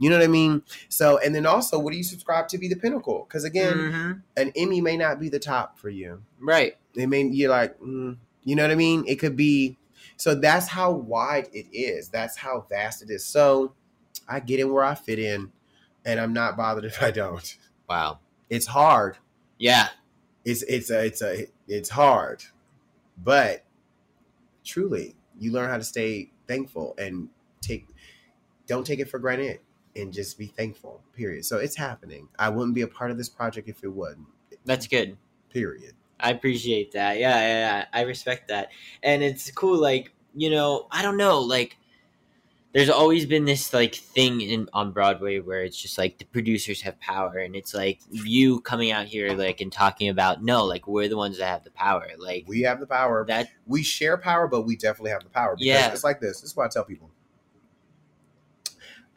you 0.00 0.08
know 0.08 0.16
what 0.16 0.24
I 0.24 0.28
mean? 0.28 0.62
So 0.88 1.18
and 1.18 1.34
then 1.34 1.44
also, 1.44 1.78
what 1.78 1.92
do 1.92 1.98
you 1.98 2.02
subscribe 2.02 2.48
to 2.48 2.58
be 2.58 2.68
the 2.68 2.74
pinnacle? 2.74 3.26
Because 3.28 3.44
again, 3.44 3.74
mhm. 3.74 4.22
an 4.34 4.50
Emmy 4.56 4.80
may 4.80 4.96
not 4.96 5.20
be 5.20 5.28
the 5.28 5.38
top 5.38 5.78
for 5.78 5.90
you. 5.90 6.22
Right. 6.40 6.78
It 6.94 7.06
may 7.06 7.22
you're 7.24 7.50
like, 7.50 7.78
mm, 7.80 8.16
you 8.42 8.56
know 8.56 8.62
what 8.62 8.70
I 8.70 8.76
mean? 8.76 9.04
It 9.06 9.16
could 9.16 9.36
be. 9.36 9.76
So 10.16 10.34
that's 10.34 10.68
how 10.68 10.90
wide 10.90 11.48
it 11.52 11.66
is. 11.70 12.08
That's 12.08 12.38
how 12.38 12.64
vast 12.70 13.02
it 13.02 13.10
is. 13.10 13.26
So 13.26 13.74
I 14.26 14.40
get 14.40 14.58
in 14.58 14.72
where 14.72 14.84
I 14.84 14.94
fit 14.94 15.18
in, 15.18 15.52
and 16.06 16.18
I'm 16.18 16.32
not 16.32 16.56
bothered 16.56 16.84
if 16.86 17.02
I 17.02 17.10
don't. 17.10 17.56
Wow. 17.86 18.20
It's 18.48 18.66
hard. 18.66 19.18
Yeah. 19.58 19.88
It's 20.46 20.62
it's 20.62 20.90
a 20.90 21.04
it's 21.04 21.20
a 21.20 21.46
it's 21.68 21.90
hard, 21.90 22.42
but 23.22 23.64
truly, 24.64 25.14
you 25.38 25.52
learn 25.52 25.68
how 25.68 25.76
to 25.76 25.84
stay 25.84 26.30
thankful 26.48 26.94
and 26.96 27.28
take 27.60 27.86
don't 28.66 28.86
take 28.86 29.00
it 29.00 29.10
for 29.10 29.18
granted 29.18 29.60
and 29.96 30.12
just 30.12 30.38
be 30.38 30.46
thankful. 30.46 31.02
Period. 31.14 31.44
So 31.44 31.58
it's 31.58 31.76
happening. 31.76 32.28
I 32.38 32.48
wouldn't 32.48 32.74
be 32.74 32.82
a 32.82 32.86
part 32.88 33.10
of 33.10 33.16
this 33.18 33.28
project 33.28 33.68
if 33.68 33.82
it 33.84 33.88
wasn't. 33.88 34.26
That's 34.64 34.86
good. 34.86 35.16
Period. 35.52 35.94
I 36.18 36.30
appreciate 36.30 36.92
that. 36.92 37.18
Yeah, 37.18 37.36
yeah, 37.40 37.58
yeah. 37.78 37.84
I 37.92 38.02
respect 38.02 38.48
that. 38.48 38.68
And 39.02 39.22
it's 39.22 39.50
cool, 39.50 39.78
like, 39.80 40.12
you 40.34 40.50
know, 40.50 40.86
I 40.90 41.02
don't 41.02 41.16
know, 41.16 41.40
like 41.40 41.76
there's 42.72 42.90
always 42.90 43.26
been 43.26 43.46
this 43.46 43.72
like 43.74 43.96
thing 43.96 44.40
in 44.40 44.68
on 44.72 44.92
Broadway 44.92 45.40
where 45.40 45.64
it's 45.64 45.80
just 45.80 45.98
like 45.98 46.18
the 46.18 46.24
producers 46.26 46.80
have 46.82 47.00
power 47.00 47.38
and 47.38 47.56
it's 47.56 47.74
like 47.74 47.98
you 48.12 48.60
coming 48.60 48.92
out 48.92 49.06
here 49.06 49.32
like 49.32 49.60
and 49.60 49.72
talking 49.72 50.08
about 50.08 50.44
no, 50.44 50.64
like 50.64 50.86
we're 50.86 51.08
the 51.08 51.16
ones 51.16 51.38
that 51.38 51.46
have 51.46 51.64
the 51.64 51.70
power. 51.72 52.06
Like 52.16 52.44
We 52.46 52.60
have 52.62 52.78
the 52.78 52.86
power. 52.86 53.24
that 53.26 53.48
we 53.66 53.82
share 53.82 54.16
power, 54.18 54.46
but 54.46 54.62
we 54.62 54.76
definitely 54.76 55.10
have 55.10 55.24
the 55.24 55.30
power. 55.30 55.56
Because 55.56 55.66
Yeah. 55.66 55.90
it's 55.92 56.04
like 56.04 56.20
this. 56.20 56.42
This 56.42 56.50
is 56.50 56.56
what 56.56 56.66
I 56.66 56.68
tell 56.68 56.84
people. 56.84 57.10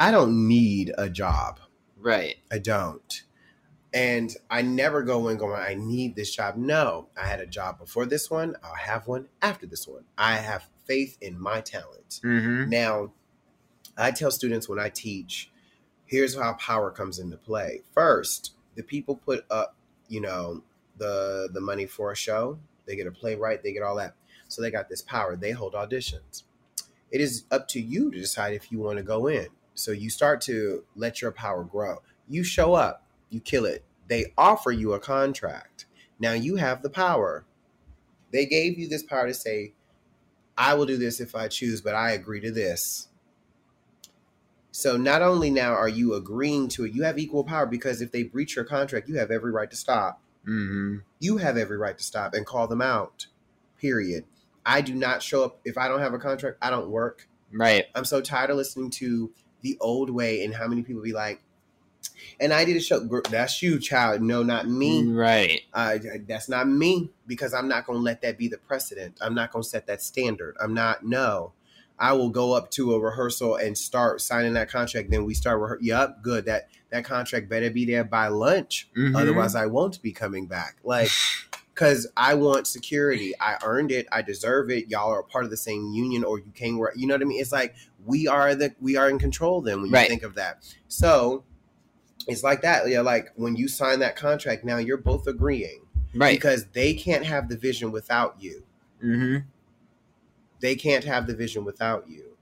I 0.03 0.11
don't 0.11 0.49
need 0.49 0.91
a 0.97 1.09
job. 1.09 1.61
right. 1.97 2.35
I 2.51 2.57
don't. 2.59 3.23
And 3.93 4.35
I 4.49 4.61
never 4.61 5.01
go 5.01 5.29
in 5.29 5.37
going, 5.37 5.61
I 5.61 5.75
need 5.75 6.17
this 6.17 6.35
job. 6.35 6.57
No, 6.57 7.07
I 7.15 7.25
had 7.25 7.39
a 7.39 7.45
job 7.45 7.79
before 7.79 8.05
this 8.05 8.29
one. 8.29 8.57
I'll 8.61 8.73
have 8.73 9.07
one 9.07 9.29
after 9.41 9.65
this 9.65 9.87
one. 9.87 10.03
I 10.17 10.35
have 10.35 10.67
faith 10.85 11.17
in 11.21 11.39
my 11.39 11.61
talent. 11.61 12.19
Mm-hmm. 12.21 12.69
Now, 12.69 13.13
I 13.97 14.11
tell 14.11 14.29
students 14.29 14.67
when 14.67 14.77
I 14.77 14.89
teach, 14.89 15.49
here's 16.03 16.35
how 16.35 16.51
power 16.55 16.91
comes 16.91 17.17
into 17.19 17.37
play. 17.37 17.83
First, 17.93 18.55
the 18.75 18.83
people 18.83 19.15
put 19.15 19.45
up, 19.49 19.77
you 20.09 20.19
know, 20.19 20.63
the 20.97 21.47
the 21.53 21.61
money 21.61 21.85
for 21.85 22.11
a 22.11 22.15
show. 22.15 22.59
They 22.85 22.97
get 22.97 23.07
a 23.07 23.11
playwright, 23.11 23.63
they 23.63 23.71
get 23.71 23.83
all 23.83 23.95
that. 23.95 24.15
So 24.49 24.61
they 24.61 24.69
got 24.69 24.89
this 24.89 25.01
power. 25.01 25.37
They 25.37 25.51
hold 25.51 25.75
auditions. 25.75 26.43
It 27.09 27.21
is 27.21 27.45
up 27.51 27.69
to 27.69 27.79
you 27.79 28.11
to 28.11 28.19
decide 28.19 28.53
if 28.53 28.69
you 28.69 28.79
want 28.79 28.97
to 28.97 29.03
go 29.03 29.27
in. 29.27 29.47
So 29.75 29.91
you 29.91 30.09
start 30.09 30.41
to 30.41 30.83
let 30.95 31.21
your 31.21 31.31
power 31.31 31.63
grow. 31.63 32.01
You 32.27 32.43
show 32.43 32.73
up, 32.73 33.05
you 33.29 33.39
kill 33.39 33.65
it. 33.65 33.83
They 34.07 34.33
offer 34.37 34.71
you 34.71 34.93
a 34.93 34.99
contract. 34.99 35.85
Now 36.19 36.33
you 36.33 36.57
have 36.57 36.81
the 36.81 36.89
power. 36.89 37.45
They 38.31 38.45
gave 38.45 38.77
you 38.77 38.87
this 38.87 39.03
power 39.03 39.27
to 39.27 39.33
say, 39.33 39.73
I 40.57 40.73
will 40.75 40.85
do 40.85 40.97
this 40.97 41.19
if 41.19 41.35
I 41.35 41.47
choose, 41.47 41.81
but 41.81 41.95
I 41.95 42.11
agree 42.11 42.39
to 42.41 42.51
this. 42.51 43.07
So 44.71 44.97
not 44.97 45.21
only 45.21 45.49
now 45.49 45.73
are 45.73 45.89
you 45.89 46.15
agreeing 46.15 46.67
to 46.69 46.85
it, 46.85 46.93
you 46.93 47.03
have 47.03 47.19
equal 47.19 47.43
power 47.43 47.65
because 47.65 48.01
if 48.01 48.11
they 48.11 48.23
breach 48.23 48.55
your 48.55 48.65
contract, 48.65 49.07
you 49.07 49.17
have 49.17 49.29
every 49.29 49.51
right 49.51 49.69
to 49.69 49.77
stop. 49.77 50.19
Mm-hmm. 50.47 50.97
You 51.19 51.37
have 51.37 51.57
every 51.57 51.77
right 51.77 51.97
to 51.97 52.03
stop 52.03 52.33
and 52.33 52.45
call 52.45 52.67
them 52.67 52.81
out. 52.81 53.27
Period. 53.79 54.25
I 54.65 54.81
do 54.81 54.95
not 54.95 55.21
show 55.21 55.43
up 55.43 55.59
if 55.63 55.77
I 55.77 55.87
don't 55.87 55.99
have 55.99 56.13
a 56.13 56.19
contract. 56.19 56.57
I 56.61 56.69
don't 56.69 56.89
work. 56.89 57.27
Right. 57.51 57.85
I'm 57.93 58.05
so 58.05 58.19
tired 58.19 58.49
of 58.49 58.57
listening 58.57 58.89
to 58.91 59.31
the 59.63 59.77
old 59.81 60.09
way 60.11 60.43
and 60.45 60.53
how 60.53 60.67
many 60.67 60.83
people 60.83 61.01
be 61.01 61.13
like, 61.13 61.41
and 62.39 62.53
I 62.53 62.65
did 62.65 62.75
a 62.77 62.79
show. 62.79 62.99
That's 63.29 63.61
you, 63.61 63.79
child. 63.79 64.21
No, 64.21 64.43
not 64.43 64.67
me. 64.67 65.07
Right. 65.07 65.61
Uh, 65.73 65.97
that's 66.27 66.49
not 66.49 66.67
me 66.67 67.09
because 67.27 67.53
I'm 67.53 67.67
not 67.67 67.85
going 67.85 67.97
to 67.99 68.03
let 68.03 68.21
that 68.21 68.37
be 68.37 68.47
the 68.47 68.57
precedent. 68.57 69.17
I'm 69.21 69.33
not 69.33 69.51
going 69.51 69.63
to 69.63 69.69
set 69.69 69.87
that 69.87 70.01
standard. 70.01 70.55
I'm 70.61 70.73
not. 70.73 71.05
No, 71.05 71.53
I 71.97 72.13
will 72.13 72.29
go 72.29 72.53
up 72.53 72.71
to 72.71 72.93
a 72.93 72.99
rehearsal 72.99 73.55
and 73.55 73.77
start 73.77 74.21
signing 74.21 74.53
that 74.53 74.69
contract. 74.69 75.11
Then 75.11 75.25
we 75.25 75.33
start. 75.33 75.59
Rehe- 75.59 75.77
yep, 75.81 76.21
good. 76.21 76.45
That 76.45 76.69
that 76.91 77.05
contract 77.05 77.49
better 77.49 77.69
be 77.69 77.85
there 77.85 78.03
by 78.03 78.27
lunch. 78.27 78.89
Mhm. 78.97 79.15
Otherwise, 79.15 79.55
I 79.55 79.65
won't 79.67 80.01
be 80.01 80.11
coming 80.11 80.45
back. 80.45 80.77
Like, 80.83 81.09
because 81.73 82.07
I 82.15 82.35
want 82.35 82.67
security. 82.67 83.33
I 83.39 83.57
earned 83.63 83.91
it. 83.91 84.07
I 84.11 84.21
deserve 84.21 84.69
it. 84.69 84.89
Y'all 84.89 85.11
are 85.11 85.21
a 85.21 85.23
part 85.23 85.45
of 85.45 85.49
the 85.51 85.57
same 85.57 85.91
union, 85.93 86.23
or 86.23 86.39
you 86.39 86.51
came 86.53 86.77
where 86.77 86.91
you 86.95 87.07
know 87.07 87.15
what 87.15 87.21
I 87.21 87.25
mean. 87.25 87.39
It's 87.41 87.51
like 87.51 87.75
we 88.05 88.27
are 88.27 88.55
the 88.55 88.73
we 88.81 88.95
are 88.97 89.09
in 89.09 89.19
control. 89.19 89.61
Then 89.61 89.77
when 89.81 89.87
you 89.89 89.93
Right. 89.93 90.09
think 90.09 90.23
of 90.23 90.35
that, 90.35 90.63
so 90.87 91.43
it's 92.27 92.43
like 92.43 92.61
that. 92.61 92.87
Yeah, 92.87 93.01
like 93.01 93.31
when 93.35 93.55
you 93.55 93.67
sign 93.67 93.99
that 93.99 94.15
contract, 94.15 94.63
now 94.63 94.77
you're 94.77 94.97
both 94.97 95.27
agreeing 95.27 95.81
Right. 96.15 96.35
because 96.35 96.65
they 96.73 96.93
can't 96.93 97.25
have 97.25 97.49
the 97.49 97.57
vision 97.57 97.91
without 97.91 98.35
you. 98.39 98.63
Mm-hmm. 99.03 99.47
They 100.59 100.75
can't 100.75 101.03
have 101.03 101.27
the 101.27 101.35
vision 101.35 101.65
without 101.65 102.07
you. 102.09 102.37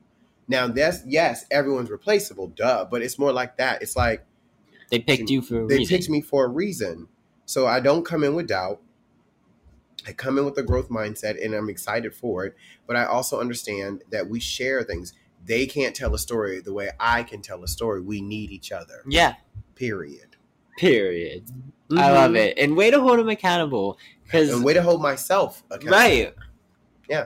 Now, 0.47 0.67
that's 0.67 0.99
yes, 1.07 1.45
everyone's 1.49 1.89
replaceable, 1.89 2.47
duh. 2.47 2.85
But 2.89 3.01
it's 3.01 3.17
more 3.17 3.31
like 3.31 3.57
that. 3.57 3.81
It's 3.81 3.95
like 3.95 4.23
They 4.89 4.99
picked 4.99 5.29
you 5.29 5.41
for 5.41 5.63
a 5.63 5.67
they 5.67 5.77
reason. 5.79 5.97
picked 5.97 6.09
me 6.09 6.21
for 6.21 6.45
a 6.45 6.49
reason. 6.49 7.07
So 7.45 7.65
I 7.67 7.79
don't 7.79 8.05
come 8.05 8.23
in 8.23 8.35
with 8.35 8.47
doubt. 8.47 8.81
I 10.07 10.13
come 10.13 10.37
in 10.37 10.45
with 10.45 10.57
a 10.57 10.63
growth 10.63 10.89
mindset 10.89 11.43
and 11.43 11.53
I'm 11.53 11.69
excited 11.69 12.13
for 12.13 12.45
it. 12.45 12.55
But 12.87 12.95
I 12.95 13.05
also 13.05 13.39
understand 13.39 14.03
that 14.11 14.27
we 14.29 14.39
share 14.39 14.83
things. 14.83 15.13
They 15.45 15.65
can't 15.65 15.95
tell 15.95 16.13
a 16.13 16.19
story 16.19 16.61
the 16.61 16.73
way 16.73 16.91
I 16.99 17.23
can 17.23 17.41
tell 17.41 17.63
a 17.63 17.67
story. 17.67 18.01
We 18.01 18.21
need 18.21 18.51
each 18.51 18.71
other. 18.71 19.03
Yeah. 19.07 19.35
Period. 19.75 20.35
Period. 20.77 21.43
I 21.97 22.11
love 22.11 22.35
it. 22.35 22.57
And 22.57 22.77
way 22.77 22.91
to 22.91 22.99
hold 23.01 23.19
them 23.19 23.29
accountable. 23.29 23.97
Because 24.23 24.53
And 24.53 24.63
way 24.63 24.73
to 24.73 24.81
hold 24.81 25.01
myself 25.01 25.63
accountable. 25.69 25.91
Right. 25.91 26.33
Yeah. 27.09 27.25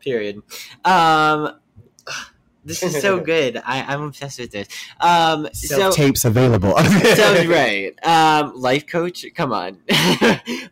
Period. 0.00 0.42
Um 0.84 1.58
this 2.64 2.82
is 2.82 3.00
so 3.00 3.20
good. 3.32 3.56
I, 3.64 3.82
I'm 3.82 4.02
obsessed 4.02 4.40
with 4.40 4.50
this. 4.50 4.68
Um 5.00 5.48
so 5.52 5.76
Self 5.76 5.94
tapes 5.94 6.24
available. 6.24 6.76
sounds 6.78 7.46
right. 7.46 7.92
Um 8.04 8.52
life 8.56 8.86
coach, 8.86 9.24
come 9.34 9.52
on. 9.52 9.78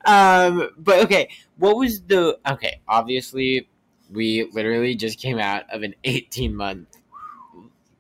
um 0.05 0.71
but 0.79 1.05
okay, 1.05 1.29
what 1.57 1.77
was 1.77 2.03
the 2.03 2.39
okay, 2.51 2.81
obviously 2.89 3.69
we 4.11 4.49
literally 4.53 4.95
just 4.95 5.19
came 5.19 5.39
out 5.39 5.65
of 5.71 5.83
an 5.83 5.95
18 6.05 6.55
month 6.55 6.89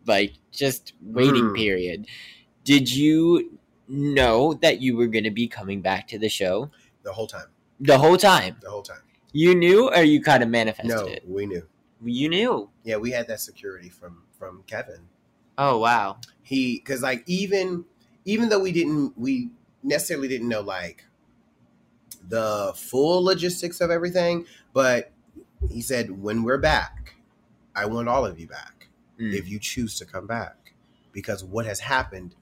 like 0.06 0.34
just 0.52 0.94
waiting 1.02 1.44
Mm. 1.44 1.56
period. 1.56 2.06
Did 2.64 2.90
you 2.90 3.58
know 3.88 4.54
that 4.54 4.80
you 4.80 4.96
were 4.96 5.06
going 5.06 5.24
to 5.24 5.30
be 5.30 5.46
coming 5.48 5.80
back 5.82 6.08
to 6.08 6.18
the 6.18 6.28
show 6.28 6.70
the 7.02 7.12
whole 7.12 7.26
time. 7.26 7.48
the 7.80 7.98
whole 7.98 8.16
time? 8.16 8.56
The 8.60 8.70
whole 8.70 8.82
time. 8.82 9.02
You 9.32 9.54
knew, 9.54 9.88
or 9.90 10.02
you 10.02 10.22
kind 10.22 10.42
of 10.42 10.48
manifested 10.48 10.90
No, 10.96 11.06
it? 11.06 11.22
we 11.28 11.46
knew. 11.46 11.66
You 12.02 12.28
knew. 12.28 12.70
Yeah, 12.84 12.96
we 12.96 13.10
had 13.10 13.28
that 13.28 13.40
security 13.40 13.88
from 13.90 14.22
from 14.38 14.62
Kevin. 14.66 15.00
Oh 15.58 15.78
wow. 15.78 16.18
He 16.42 16.76
because 16.78 17.02
like 17.02 17.24
even 17.26 17.84
even 18.24 18.48
though 18.48 18.60
we 18.60 18.72
didn't 18.72 19.18
we 19.18 19.50
necessarily 19.82 20.28
didn't 20.28 20.48
know 20.48 20.60
like 20.62 21.04
the 22.28 22.72
full 22.76 23.22
logistics 23.24 23.80
of 23.80 23.90
everything, 23.90 24.46
but 24.72 25.10
he 25.70 25.82
said 25.82 26.22
when 26.22 26.42
we're 26.42 26.58
back, 26.58 27.14
I 27.74 27.86
want 27.86 28.08
all 28.08 28.24
of 28.24 28.38
you 28.38 28.46
back. 28.46 28.78
Mm. 29.20 29.34
if 29.34 29.48
you 29.48 29.58
choose 29.58 29.98
to 29.98 30.04
come 30.04 30.26
back. 30.26 30.74
Because 31.12 31.42
what 31.42 31.66
has 31.66 31.80
happened, 31.80 32.36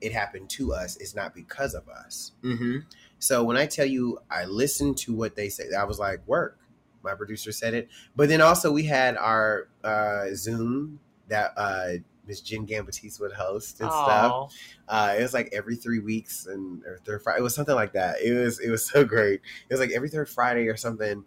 it 0.00 0.12
happened 0.12 0.48
to 0.50 0.72
us. 0.72 0.96
It's 0.96 1.14
not 1.14 1.34
because 1.34 1.74
of 1.74 1.88
us. 1.88 2.32
Mm-hmm. 2.42 2.78
So 3.18 3.44
when 3.44 3.58
I 3.58 3.66
tell 3.66 3.84
you, 3.84 4.18
I 4.30 4.44
listened 4.46 4.96
to 4.98 5.14
what 5.14 5.36
they 5.36 5.50
said. 5.50 5.74
I 5.78 5.84
was 5.84 5.98
like, 5.98 6.26
work. 6.26 6.58
My 7.02 7.14
producer 7.14 7.52
said 7.52 7.74
it. 7.74 7.88
But 8.16 8.28
then 8.28 8.40
also 8.40 8.72
we 8.72 8.84
had 8.84 9.16
our 9.16 9.68
uh, 9.84 10.26
Zoom 10.34 11.00
that 11.28 11.52
uh, 11.56 11.88
Miss 12.26 12.40
Jenn 12.40 12.66
Gambatese 12.66 13.20
would 13.20 13.32
host 13.32 13.80
and 13.80 13.90
stuff. 13.90 14.54
Uh, 14.88 15.16
it 15.18 15.22
was 15.22 15.34
like 15.34 15.50
every 15.52 15.76
three 15.76 15.98
weeks 15.98 16.46
and 16.46 16.82
or 16.84 16.98
third 17.04 17.22
Friday. 17.22 17.40
It 17.40 17.42
was 17.42 17.54
something 17.54 17.74
like 17.74 17.92
that. 17.92 18.22
It 18.22 18.32
was 18.32 18.58
it 18.60 18.70
was 18.70 18.84
so 18.84 19.04
great. 19.04 19.40
It 19.68 19.72
was 19.72 19.80
like 19.80 19.90
every 19.90 20.08
third 20.08 20.28
Friday 20.28 20.68
or 20.68 20.76
something. 20.76 21.24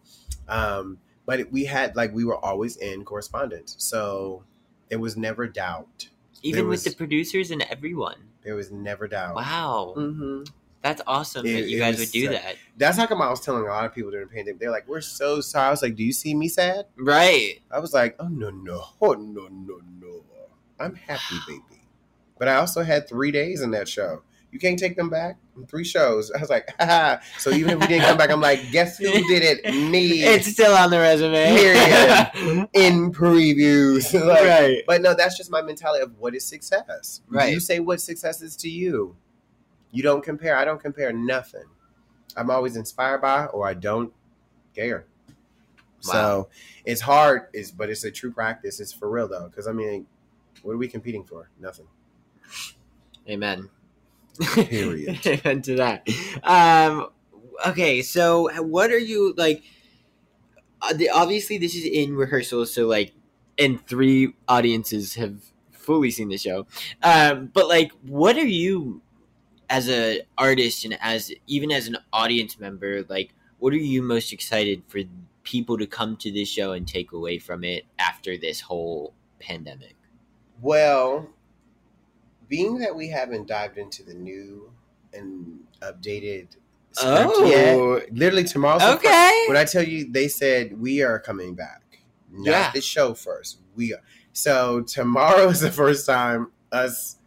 Um, 0.48 1.00
but 1.26 1.40
it, 1.40 1.52
we 1.52 1.66
had 1.66 1.96
like 1.96 2.14
we 2.14 2.26
were 2.26 2.38
always 2.44 2.78
in 2.78 3.04
correspondence, 3.06 3.76
so 3.80 4.44
there 4.90 5.00
was 5.00 5.16
never 5.18 5.48
doubt. 5.48 6.10
Even 6.42 6.62
There 6.64 6.68
with 6.70 6.84
the 6.84 6.92
producers 6.92 7.52
and 7.52 7.62
everyone. 7.64 8.18
There 8.44 8.56
was 8.56 8.70
never 8.72 9.08
doubt. 9.08 9.36
Wow. 9.36 9.94
hmm 9.96 10.44
That's 10.82 11.02
awesome 11.08 11.46
It- 11.46 11.54
that 11.54 11.70
you 11.70 11.80
guys 11.80 11.94
was 11.98 12.08
would 12.08 12.12
do 12.12 12.26
so- 12.26 12.32
that. 12.34 12.56
That's 12.78 12.98
how 12.98 13.08
come 13.08 13.22
I 13.22 13.30
was 13.30 13.40
telling 13.40 13.64
a 13.64 13.68
lot 13.68 13.86
of 13.86 13.94
people 13.96 14.12
during 14.12 14.28
the 14.28 14.34
pandemic. 14.34 14.60
They're 14.60 14.70
like, 14.72 14.88
"We're 14.88 15.00
so 15.02 15.40
sorry." 15.40 15.68
I 15.68 15.72
was 15.72 15.82
like, 15.82 15.96
"Do 15.96 16.04
you 16.04 16.12
see 16.12 16.34
me 16.36 16.50
sad?" 16.50 16.88
Right. 16.98 17.62
I 17.72 17.80
was 17.80 17.94
like, 17.94 18.16
"Oh 18.20 18.28
no, 18.28 18.50
no, 18.50 18.84
oh 19.02 19.14
no, 19.14 19.48
no, 19.50 19.80
no! 20.02 20.24
I'm 20.80 20.96
happy, 20.96 21.36
baby." 21.48 21.62
But 22.38 22.50
I 22.50 22.56
also 22.56 22.84
had 22.84 23.08
three 23.08 23.32
days 23.32 23.62
in 23.62 23.72
that 23.72 23.88
show. 23.88 24.24
You 24.54 24.60
can't 24.60 24.78
take 24.78 24.96
them 24.96 25.10
back. 25.10 25.38
Three 25.68 25.84
shows. 25.84 26.32
I 26.38 26.40
was 26.40 26.52
like, 26.52 26.70
Haha. 26.80 27.18
so 27.40 27.50
even 27.50 27.72
if 27.72 27.80
we 27.80 27.88
didn't 27.88 28.04
come 28.04 28.18
back, 28.18 28.30
I'm 28.30 28.40
like, 28.40 28.72
guess 28.72 29.00
who 29.00 29.12
did 29.12 29.42
it? 29.44 29.66
Me. 29.74 30.24
It's 30.24 30.48
still 30.48 30.76
on 30.76 30.92
the 30.92 31.00
resume. 31.00 31.56
Period. 31.56 32.70
in 32.74 33.12
previews. 33.12 34.14
Like, 34.14 34.44
Right. 34.44 34.84
But 34.86 35.02
no, 35.02 35.16
that's 35.16 35.36
just 35.36 35.50
my 35.50 35.64
mentality 35.64 36.04
of 36.04 36.20
what 36.20 36.36
is 36.36 36.46
success. 36.46 37.22
Right. 37.28 37.52
You 37.52 37.60
say 37.60 37.80
what 37.80 38.00
success 38.00 38.44
is 38.44 38.56
to 38.58 38.70
you. 38.70 39.16
You 39.92 40.04
don't 40.04 40.24
compare. 40.24 40.56
I 40.56 40.66
don't 40.66 40.80
compare 40.80 41.12
nothing. 41.12 41.66
I'm 42.38 42.52
always 42.52 42.76
inspired 42.76 43.22
by 43.22 43.48
or 43.48 43.68
I 43.68 43.74
don't 43.74 44.14
care. 44.76 45.08
So 46.00 46.50
it's 46.86 47.02
hard, 47.02 47.48
is 47.54 47.72
but 47.72 47.90
it's 47.90 48.04
a 48.04 48.12
true 48.12 48.32
practice. 48.32 48.80
It's 48.82 48.92
for 48.92 49.10
real 49.10 49.28
though. 49.28 49.48
Because 49.48 49.68
I 49.68 49.72
mean, 49.72 50.06
what 50.62 50.74
are 50.74 50.78
we 50.78 50.88
competing 50.88 51.24
for? 51.24 51.50
Nothing. 51.60 51.88
Amen. 53.28 53.70
Period. 54.40 55.20
To 55.64 55.76
that. 55.76 56.08
Um, 56.44 57.08
okay, 57.68 58.02
so 58.02 58.50
what 58.62 58.92
are 58.92 58.98
you 58.98 59.34
like? 59.38 59.64
uh, 60.82 60.94
Obviously, 61.14 61.58
this 61.58 61.76
is 61.76 61.86
in 61.86 62.16
rehearsal, 62.16 62.66
so 62.66 62.88
like, 62.88 63.14
and 63.58 63.86
three 63.88 64.34
audiences 64.48 65.16
have 65.16 65.36
fully 65.72 66.12
seen 66.12 66.30
the 66.30 66.38
show. 66.38 66.66
Um, 67.04 67.52
but 67.54 67.68
like, 67.68 67.92
what 68.02 68.38
are 68.38 68.46
you, 68.46 69.02
as 69.70 69.90
a 69.90 70.22
artist 70.38 70.86
and 70.86 70.98
as 71.02 71.32
even 71.48 71.72
as 71.72 71.88
an 71.88 71.98
audience 72.12 72.60
member, 72.60 73.04
like, 73.10 73.34
what 73.60 73.74
are 73.74 73.78
you 73.78 74.02
most 74.02 74.34
excited 74.34 74.84
for 74.88 75.02
people 75.44 75.78
to 75.78 75.86
come 75.86 76.18
to 76.18 76.32
this 76.32 76.50
show 76.50 76.72
and 76.72 76.88
take 76.88 77.12
away 77.12 77.38
from 77.38 77.64
it 77.64 77.86
after 78.00 78.38
this 78.38 78.62
whole 78.62 79.14
pandemic? 79.40 79.96
Well, 80.62 81.30
being 82.54 82.78
that 82.80 82.96
we 82.96 83.08
haven't 83.08 83.48
dived 83.48 83.78
into 83.78 84.04
the 84.04 84.14
new 84.14 84.72
and 85.14 85.60
updated 85.82 86.48
script 86.92 87.32
Oh. 87.36 87.46
yet, 87.46 88.14
literally 88.14 88.44
tomorrow's 88.44 88.84
Okay. 88.84 89.46
when 89.48 89.58
I 89.58 89.66
tell 89.66 89.84
you, 89.84 90.12
they 90.12 90.28
said 90.28 90.80
we 90.80 91.02
are 91.02 91.18
coming 91.20 91.56
back, 91.56 91.82
not 92.32 92.46
Yeah. 92.52 92.72
the 92.74 92.82
show 92.82 93.14
first. 93.16 93.58
We 93.76 93.94
are. 93.96 94.02
So 94.34 94.82
tomorrow 94.82 95.48
is 95.54 95.62
the 95.62 95.72
first 95.72 96.06
time 96.06 96.52
us 96.72 97.18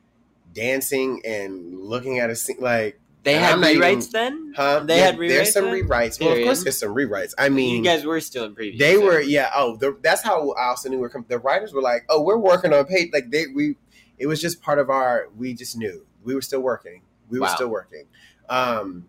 dancing 0.55 1.20
and 1.24 1.78
looking 1.81 2.19
at 2.20 2.31
a 2.31 2.36
scene 2.36 2.57
like 2.61 2.98
They 3.24 3.35
had 3.35 3.55
I'm 3.55 3.65
even- 3.65 3.82
rewrites 3.82 4.11
then. 4.12 4.53
Huh? 4.57 4.81
They 4.81 4.97
There- 4.98 5.05
had 5.07 5.19
There's 5.19 5.53
some 5.53 5.65
then? 5.66 5.74
rewrites. 5.74 6.20
Well, 6.20 6.32
of 6.36 6.44
course, 6.44 6.62
there's 6.62 6.78
some 6.78 6.94
rewrites. 6.94 7.35
I 7.36 7.48
mean, 7.48 7.78
you 7.78 7.82
guys 7.90 8.05
were 8.05 8.20
still 8.20 8.44
in 8.44 8.55
preview. 8.55 8.78
they 8.78 8.94
so- 8.94 9.05
were, 9.05 9.20
yeah. 9.20 9.51
Oh, 9.55 9.77
the, 9.77 9.97
that's 10.01 10.23
how 10.23 10.53
I 10.53 10.66
also 10.69 10.89
knew 10.89 10.98
we 10.98 11.03
were. 11.09 11.24
The 11.27 11.40
writers 11.40 11.73
were 11.74 11.82
like, 11.82 12.05
"Oh, 12.09 12.23
we're 12.23 12.39
working 12.39 12.73
on 12.73 12.85
page." 12.85 13.11
Like 13.12 13.31
they, 13.32 13.47
we, 13.48 13.74
it 14.18 14.26
was 14.26 14.40
just 14.40 14.62
part 14.62 14.78
of 14.78 14.90
our. 14.90 15.28
We 15.36 15.55
just 15.55 15.76
knew 15.76 16.06
we 16.24 16.34
were 16.34 16.43
still 16.43 16.60
working. 16.60 17.02
We 17.28 17.38
were 17.40 17.47
still 17.56 17.68
working. 17.68 18.06
Um, 18.48 19.09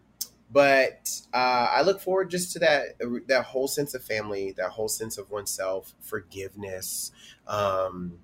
but 0.52 1.12
uh, 1.34 1.68
I 1.72 1.82
look 1.82 2.00
forward 2.00 2.30
just 2.30 2.54
to 2.54 2.60
that 2.60 2.98
that 3.28 3.46
whole 3.46 3.68
sense 3.68 3.94
of 3.94 4.04
family, 4.04 4.54
that 4.58 4.70
whole 4.72 4.88
sense 4.88 5.18
of 5.18 5.30
oneself, 5.30 5.94
forgiveness. 6.02 7.12
Um, 7.48 8.20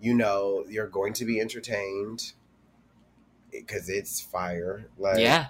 you 0.00 0.14
know, 0.14 0.64
you're 0.68 0.88
going 0.88 1.12
to 1.14 1.24
be 1.24 1.40
entertained 1.40 2.32
because 3.50 3.88
it's 3.88 4.20
fire. 4.20 4.86
Like, 4.98 5.18
Yeah. 5.20 5.46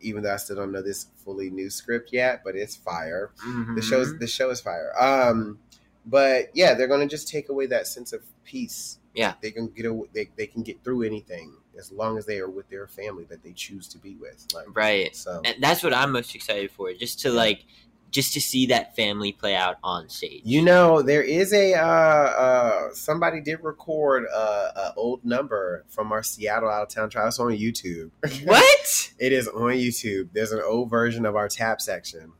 Even 0.00 0.22
though 0.22 0.32
I 0.32 0.36
still 0.36 0.54
don't 0.56 0.70
know 0.70 0.82
this 0.82 1.06
fully 1.24 1.50
new 1.50 1.70
script 1.70 2.12
yet, 2.12 2.42
but 2.44 2.54
it's 2.54 2.76
fire 2.76 3.30
the 3.42 3.48
Mhm. 3.48 3.82
show's 3.82 4.16
the 4.18 4.28
show 4.28 4.50
is 4.50 4.60
fire. 4.60 4.92
Um, 4.98 5.58
but 6.06 6.50
yeah, 6.54 6.74
they're 6.74 6.86
gonna 6.86 7.08
just 7.08 7.26
take 7.28 7.48
away 7.48 7.66
that 7.66 7.86
sense 7.88 8.12
of 8.12 8.22
peace. 8.44 8.98
Yeah. 9.18 9.34
they 9.42 9.50
can 9.50 9.66
get 9.68 9.84
a, 9.84 10.02
they 10.14 10.30
they 10.36 10.46
can 10.46 10.62
get 10.62 10.84
through 10.84 11.02
anything 11.02 11.54
as 11.76 11.90
long 11.90 12.18
as 12.18 12.24
they 12.24 12.38
are 12.38 12.48
with 12.48 12.68
their 12.70 12.86
family 12.86 13.24
that 13.24 13.42
they 13.42 13.52
choose 13.52 13.88
to 13.88 13.98
be 13.98 14.14
with. 14.14 14.46
Like 14.54 14.66
right. 14.76 15.14
So 15.14 15.42
And 15.44 15.56
that's 15.60 15.82
what 15.82 15.92
I'm 15.92 16.12
most 16.12 16.34
excited 16.36 16.70
for, 16.70 16.92
just 16.92 17.20
to 17.22 17.30
like, 17.30 17.64
just 18.12 18.32
to 18.34 18.40
see 18.40 18.66
that 18.66 18.94
family 18.94 19.32
play 19.32 19.56
out 19.56 19.76
on 19.82 20.08
stage. 20.08 20.42
you 20.44 20.62
know, 20.62 21.02
there 21.02 21.22
is 21.22 21.52
a 21.52 21.74
uh, 21.74 21.78
uh, 21.84 22.88
somebody 22.92 23.40
did 23.40 23.58
record 23.62 24.24
a, 24.24 24.38
a 24.38 24.94
old 24.96 25.24
number 25.24 25.84
from 25.88 26.12
our 26.12 26.22
Seattle 26.22 26.70
out 26.70 26.82
of 26.82 26.88
town 26.88 27.10
trial. 27.10 27.26
It's 27.26 27.40
on 27.40 27.50
YouTube. 27.50 28.10
What? 28.44 29.12
it 29.18 29.32
is 29.32 29.48
on 29.48 29.72
YouTube. 29.72 30.28
There's 30.32 30.52
an 30.52 30.62
old 30.64 30.90
version 30.90 31.26
of 31.26 31.34
our 31.34 31.48
tap 31.48 31.80
section. 31.80 32.32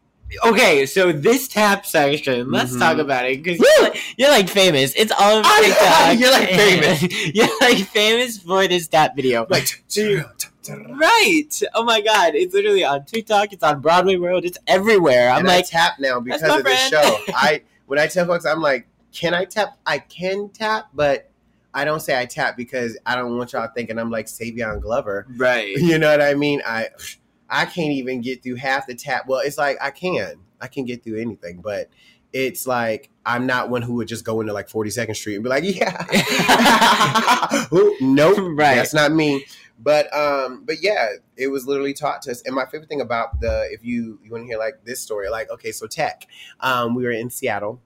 Okay, 0.44 0.84
so 0.86 1.10
this 1.12 1.48
tap 1.48 1.86
section, 1.86 2.50
let's 2.50 2.72
Mhm. 2.74 2.78
talk 2.80 2.98
about 2.98 3.24
it 3.26 3.42
because 3.42 3.58
you're, 3.58 3.82
like- 3.88 4.00
you're 4.18 4.30
like 4.30 4.48
famous. 4.48 4.92
It's 4.94 5.12
all 5.18 5.38
over 5.38 5.48
TikTok. 5.62 6.18
you're 6.18 6.30
like 6.30 6.48
famous. 6.50 7.02
you're 7.34 7.60
like 7.60 7.78
famous 7.88 8.38
for 8.38 8.68
this 8.68 8.88
tap 8.88 9.16
video. 9.16 9.46
Like 9.48 9.82
right? 10.90 11.48
Oh 11.74 11.84
my 11.84 12.00
god! 12.00 12.34
It's 12.34 12.52
literally 12.54 12.84
on 12.84 13.04
TikTok. 13.04 13.52
It's 13.52 13.62
on 13.62 13.80
Broadway 13.80 14.16
World. 14.16 14.44
It's 14.44 14.58
everywhere. 14.66 15.30
I'm 15.30 15.40
and 15.40 15.50
I 15.50 15.56
like, 15.56 15.68
tap 15.70 15.94
now 15.98 16.20
because 16.20 16.42
of 16.42 16.62
this 16.64 16.88
show. 16.88 17.18
I 17.28 17.62
when 17.86 17.98
I 17.98 18.06
tell 18.06 18.26
folks, 18.26 18.44
I'm 18.44 18.60
like, 18.60 18.86
can 19.12 19.34
I 19.34 19.44
tap? 19.44 19.78
I 19.86 19.98
can 19.98 20.50
tap, 20.50 20.88
but 20.94 21.30
I 21.72 21.84
don't 21.84 22.00
say 22.00 22.18
I 22.18 22.26
tap 22.26 22.56
because 22.56 22.98
I 23.06 23.14
don't 23.16 23.36
want 23.38 23.52
y'all 23.52 23.68
thinking 23.74 23.98
I'm 23.98 24.10
like 24.10 24.26
Savion 24.26 24.80
Glover. 24.80 25.26
right? 25.36 25.68
You 25.76 25.98
know 25.98 26.10
what 26.10 26.20
I 26.22 26.34
mean? 26.34 26.60
I 26.66 26.88
I 27.50 27.64
can't 27.64 27.92
even 27.92 28.20
get 28.20 28.42
through 28.42 28.56
half 28.56 28.86
the 28.86 28.94
tap. 28.94 29.24
Well, 29.26 29.40
it's 29.40 29.58
like 29.58 29.78
I 29.80 29.90
can, 29.90 30.36
I 30.60 30.66
can 30.66 30.84
get 30.84 31.02
through 31.04 31.20
anything, 31.20 31.60
but 31.62 31.88
it's 32.32 32.66
like 32.66 33.10
I'm 33.24 33.46
not 33.46 33.70
one 33.70 33.82
who 33.82 33.94
would 33.94 34.08
just 34.08 34.24
go 34.24 34.40
into 34.40 34.52
like 34.52 34.68
42nd 34.68 35.16
Street 35.16 35.36
and 35.36 35.44
be 35.44 35.50
like, 35.50 35.64
yeah, 35.66 37.66
Ooh, 37.72 37.96
nope, 38.00 38.36
Right. 38.38 38.74
that's 38.76 38.94
not 38.94 39.12
me. 39.12 39.44
But 39.80 40.12
um, 40.14 40.64
but 40.64 40.82
yeah, 40.82 41.08
it 41.36 41.48
was 41.48 41.66
literally 41.66 41.94
taught 41.94 42.22
to 42.22 42.32
us. 42.32 42.42
And 42.42 42.54
my 42.54 42.66
favorite 42.66 42.88
thing 42.88 43.00
about 43.00 43.40
the 43.40 43.68
if 43.70 43.84
you 43.84 44.18
you 44.24 44.30
want 44.32 44.42
to 44.42 44.46
hear 44.48 44.58
like 44.58 44.84
this 44.84 45.00
story, 45.00 45.28
like 45.28 45.50
okay, 45.50 45.70
so 45.72 45.86
tech, 45.86 46.26
um, 46.60 46.94
we 46.96 47.04
were 47.04 47.12
in 47.12 47.30
Seattle. 47.30 47.80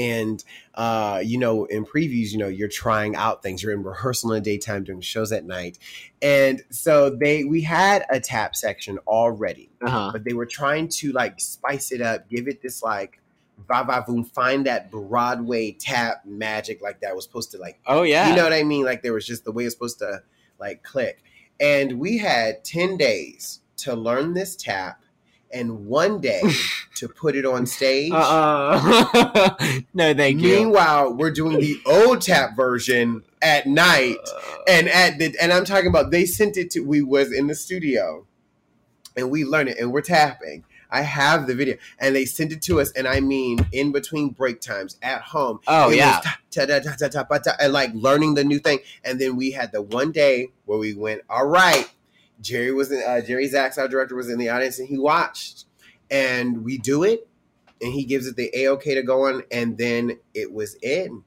And 0.00 0.42
uh, 0.74 1.20
you 1.24 1.36
know, 1.38 1.66
in 1.66 1.84
previews, 1.84 2.32
you 2.32 2.38
know, 2.38 2.48
you're 2.48 2.68
trying 2.68 3.14
out 3.16 3.42
things. 3.42 3.62
You're 3.62 3.72
in 3.72 3.82
rehearsal 3.82 4.32
in 4.32 4.42
the 4.42 4.50
daytime, 4.50 4.84
doing 4.84 5.00
shows 5.02 5.30
at 5.32 5.44
night, 5.44 5.78
and 6.22 6.62
so 6.70 7.10
they 7.10 7.44
we 7.44 7.60
had 7.62 8.06
a 8.10 8.18
tap 8.20 8.56
section 8.56 8.98
already, 9.06 9.68
Uh-huh. 9.82 10.10
but 10.12 10.24
they 10.24 10.32
were 10.32 10.46
trying 10.46 10.88
to 11.00 11.12
like 11.12 11.38
spice 11.40 11.92
it 11.92 12.00
up, 12.00 12.28
give 12.30 12.48
it 12.48 12.62
this 12.62 12.82
like 12.82 13.20
va 13.68 13.84
va 13.84 14.04
voom, 14.08 14.26
find 14.26 14.64
that 14.66 14.90
Broadway 14.90 15.72
tap 15.72 16.24
magic 16.24 16.80
like 16.80 17.00
that 17.00 17.14
was 17.14 17.24
supposed 17.24 17.50
to 17.50 17.58
like 17.58 17.78
Oh 17.86 18.02
yeah. 18.02 18.30
you 18.30 18.36
know 18.36 18.44
what 18.44 18.54
I 18.54 18.62
mean? 18.62 18.84
Like 18.86 19.02
there 19.02 19.12
was 19.12 19.26
just 19.26 19.44
the 19.44 19.52
way 19.52 19.64
it's 19.66 19.74
supposed 19.74 19.98
to 19.98 20.22
like 20.58 20.82
click. 20.82 21.22
And 21.60 21.98
we 22.00 22.16
had 22.16 22.64
10 22.64 22.96
days 22.96 23.60
to 23.78 23.94
learn 23.94 24.32
this 24.32 24.56
tap 24.56 25.02
and 25.52 25.86
one 25.86 26.20
day 26.20 26.42
to 26.96 27.08
put 27.08 27.36
it 27.36 27.44
on 27.44 27.66
stage. 27.66 28.12
Uh-uh. 28.12 29.54
no, 29.94 30.14
thank 30.14 30.40
you. 30.40 30.56
Meanwhile, 30.56 31.14
we're 31.14 31.30
doing 31.30 31.60
the 31.60 31.80
old 31.86 32.20
tap 32.20 32.56
version 32.56 33.22
at 33.42 33.66
night. 33.66 34.16
Uh. 34.34 34.40
And 34.68 34.88
at 34.88 35.18
the 35.18 35.34
and 35.40 35.52
I'm 35.52 35.64
talking 35.64 35.88
about 35.88 36.10
they 36.10 36.26
sent 36.26 36.56
it 36.56 36.70
to 36.72 36.80
we 36.80 37.02
was 37.02 37.32
in 37.32 37.46
the 37.46 37.54
studio 37.54 38.26
and 39.16 39.30
we 39.30 39.44
learned 39.44 39.70
it 39.70 39.78
and 39.78 39.92
we're 39.92 40.02
tapping. 40.02 40.64
I 40.92 41.02
have 41.02 41.46
the 41.46 41.54
video 41.54 41.76
and 42.00 42.16
they 42.16 42.24
sent 42.24 42.52
it 42.52 42.62
to 42.62 42.80
us 42.80 42.90
and 42.92 43.06
I 43.06 43.20
mean 43.20 43.64
in 43.72 43.92
between 43.92 44.30
break 44.30 44.60
times 44.60 44.98
at 45.02 45.22
home. 45.22 45.60
Oh, 45.68 45.90
yeah. 45.90 46.20
and 46.56 47.72
like 47.72 47.92
learning 47.94 48.34
the 48.34 48.44
new 48.44 48.58
thing. 48.58 48.80
And 49.04 49.20
then 49.20 49.36
we 49.36 49.52
had 49.52 49.72
the 49.72 49.82
one 49.82 50.10
day 50.10 50.48
where 50.64 50.78
we 50.78 50.94
went, 50.94 51.22
all 51.30 51.46
right. 51.46 51.88
Jerry 52.40 52.72
was 52.72 52.90
in 52.90 53.02
uh, 53.06 53.20
Jerry 53.20 53.48
Zaks, 53.48 53.78
our 53.78 53.88
director, 53.88 54.14
was 54.14 54.30
in 54.30 54.38
the 54.38 54.48
audience 54.48 54.78
and 54.78 54.88
he 54.88 54.98
watched. 54.98 55.66
And 56.10 56.64
we 56.64 56.78
do 56.78 57.04
it 57.04 57.28
and 57.80 57.92
he 57.92 58.04
gives 58.04 58.26
it 58.26 58.36
the 58.36 58.50
A 58.54 58.68
OK 58.68 58.94
to 58.94 59.02
go 59.02 59.26
on, 59.26 59.42
and 59.50 59.76
then 59.78 60.18
it 60.34 60.52
was 60.52 60.76
in. 60.82 61.24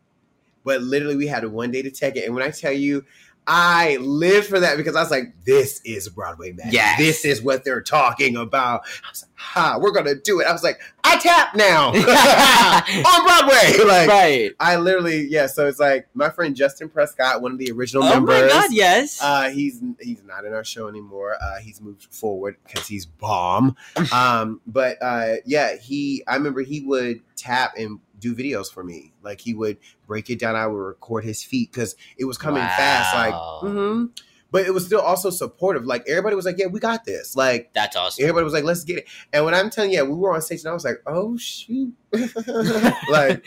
But 0.63 0.81
literally, 0.81 1.15
we 1.15 1.27
had 1.27 1.45
one 1.45 1.71
day 1.71 1.81
to 1.81 1.91
take 1.91 2.15
it, 2.15 2.25
and 2.25 2.35
when 2.35 2.43
I 2.43 2.51
tell 2.51 2.71
you, 2.71 3.05
I 3.45 3.97
lived 3.97 4.47
for 4.47 4.59
that 4.59 4.77
because 4.77 4.95
I 4.95 5.01
was 5.01 5.11
like, 5.11 5.33
"This 5.45 5.81
is 5.83 6.07
Broadway 6.09 6.53
magic. 6.53 6.73
Yes. 6.73 6.97
This 6.97 7.25
is 7.25 7.41
what 7.41 7.63
they're 7.65 7.81
talking 7.81 8.37
about." 8.37 8.81
I 9.05 9.09
was 9.11 9.23
like, 9.23 9.31
"Ha, 9.35 9.77
we're 9.81 9.91
gonna 9.91 10.15
do 10.15 10.39
it." 10.39 10.47
I 10.47 10.51
was 10.53 10.63
like, 10.63 10.79
"I 11.03 11.17
tap 11.19 11.53
now 11.55 11.87
on 11.93 13.23
Broadway." 13.25 13.83
Like, 13.93 14.07
right. 14.09 14.51
I 14.59 14.77
literally, 14.77 15.27
yeah. 15.27 15.47
So 15.47 15.67
it's 15.67 15.79
like 15.79 16.07
my 16.13 16.29
friend 16.29 16.55
Justin 16.55 16.89
Prescott, 16.89 17.41
one 17.41 17.51
of 17.51 17.57
the 17.57 17.69
original 17.71 18.03
Oh 18.03 18.09
members. 18.09 18.43
my 18.43 18.47
god, 18.47 18.71
yes. 18.71 19.19
Uh, 19.21 19.49
he's 19.49 19.81
he's 19.99 20.23
not 20.23 20.45
in 20.45 20.53
our 20.53 20.63
show 20.63 20.87
anymore. 20.87 21.35
Uh, 21.41 21.59
he's 21.59 21.81
moved 21.81 22.03
forward 22.13 22.55
because 22.65 22.87
he's 22.87 23.05
bomb. 23.05 23.75
um, 24.13 24.61
but 24.65 24.97
uh, 25.01 25.35
yeah, 25.45 25.75
he. 25.75 26.23
I 26.27 26.35
remember 26.35 26.61
he 26.61 26.81
would 26.81 27.21
tap 27.35 27.73
and 27.77 27.99
do 28.23 28.35
videos 28.35 28.71
for 28.73 28.83
me. 28.83 29.13
Like 29.21 29.41
he 29.41 29.53
would 29.53 29.77
break 30.07 30.29
it 30.29 30.39
down. 30.39 30.55
I 30.55 30.65
would 30.67 30.77
record 30.77 31.23
his 31.23 31.43
feet 31.43 31.71
because 31.71 31.95
it 32.17 32.25
was 32.25 32.37
coming 32.37 32.63
fast. 32.63 33.13
Like, 33.15 33.33
Wow. 33.33 33.59
mhm. 33.63 34.09
but 34.51 34.65
it 34.65 34.73
was 34.73 34.85
still 34.85 35.01
also 35.01 35.29
supportive. 35.29 35.85
Like 35.85 36.03
everybody 36.07 36.35
was 36.35 36.45
like, 36.45 36.57
"Yeah, 36.57 36.67
we 36.67 36.79
got 36.79 37.05
this." 37.05 37.35
Like 37.35 37.71
That's 37.73 37.95
awesome. 37.95 38.23
everybody 38.23 38.43
was 38.43 38.53
like, 38.53 38.63
"Let's 38.63 38.83
get 38.83 38.97
it." 38.99 39.05
And 39.33 39.45
when 39.45 39.53
I'm 39.53 39.69
telling 39.69 39.91
you, 39.91 39.97
yeah, 39.97 40.03
we 40.03 40.15
were 40.15 40.33
on 40.33 40.41
stage, 40.41 40.61
and 40.61 40.69
I 40.69 40.73
was 40.73 40.85
like, 40.85 41.01
"Oh 41.05 41.37
shoot!" 41.37 41.93
like. 43.09 43.45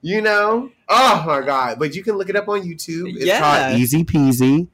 You 0.00 0.20
know, 0.20 0.70
oh 0.88 1.24
my 1.26 1.44
god! 1.44 1.80
But 1.80 1.92
you 1.96 2.04
can 2.04 2.14
look 2.16 2.28
it 2.28 2.36
up 2.36 2.48
on 2.48 2.60
YouTube. 2.62 3.16
It's 3.16 3.24
Yeah. 3.24 3.40
called 3.40 3.80
Easy 3.80 4.04
Peasy. 4.04 4.68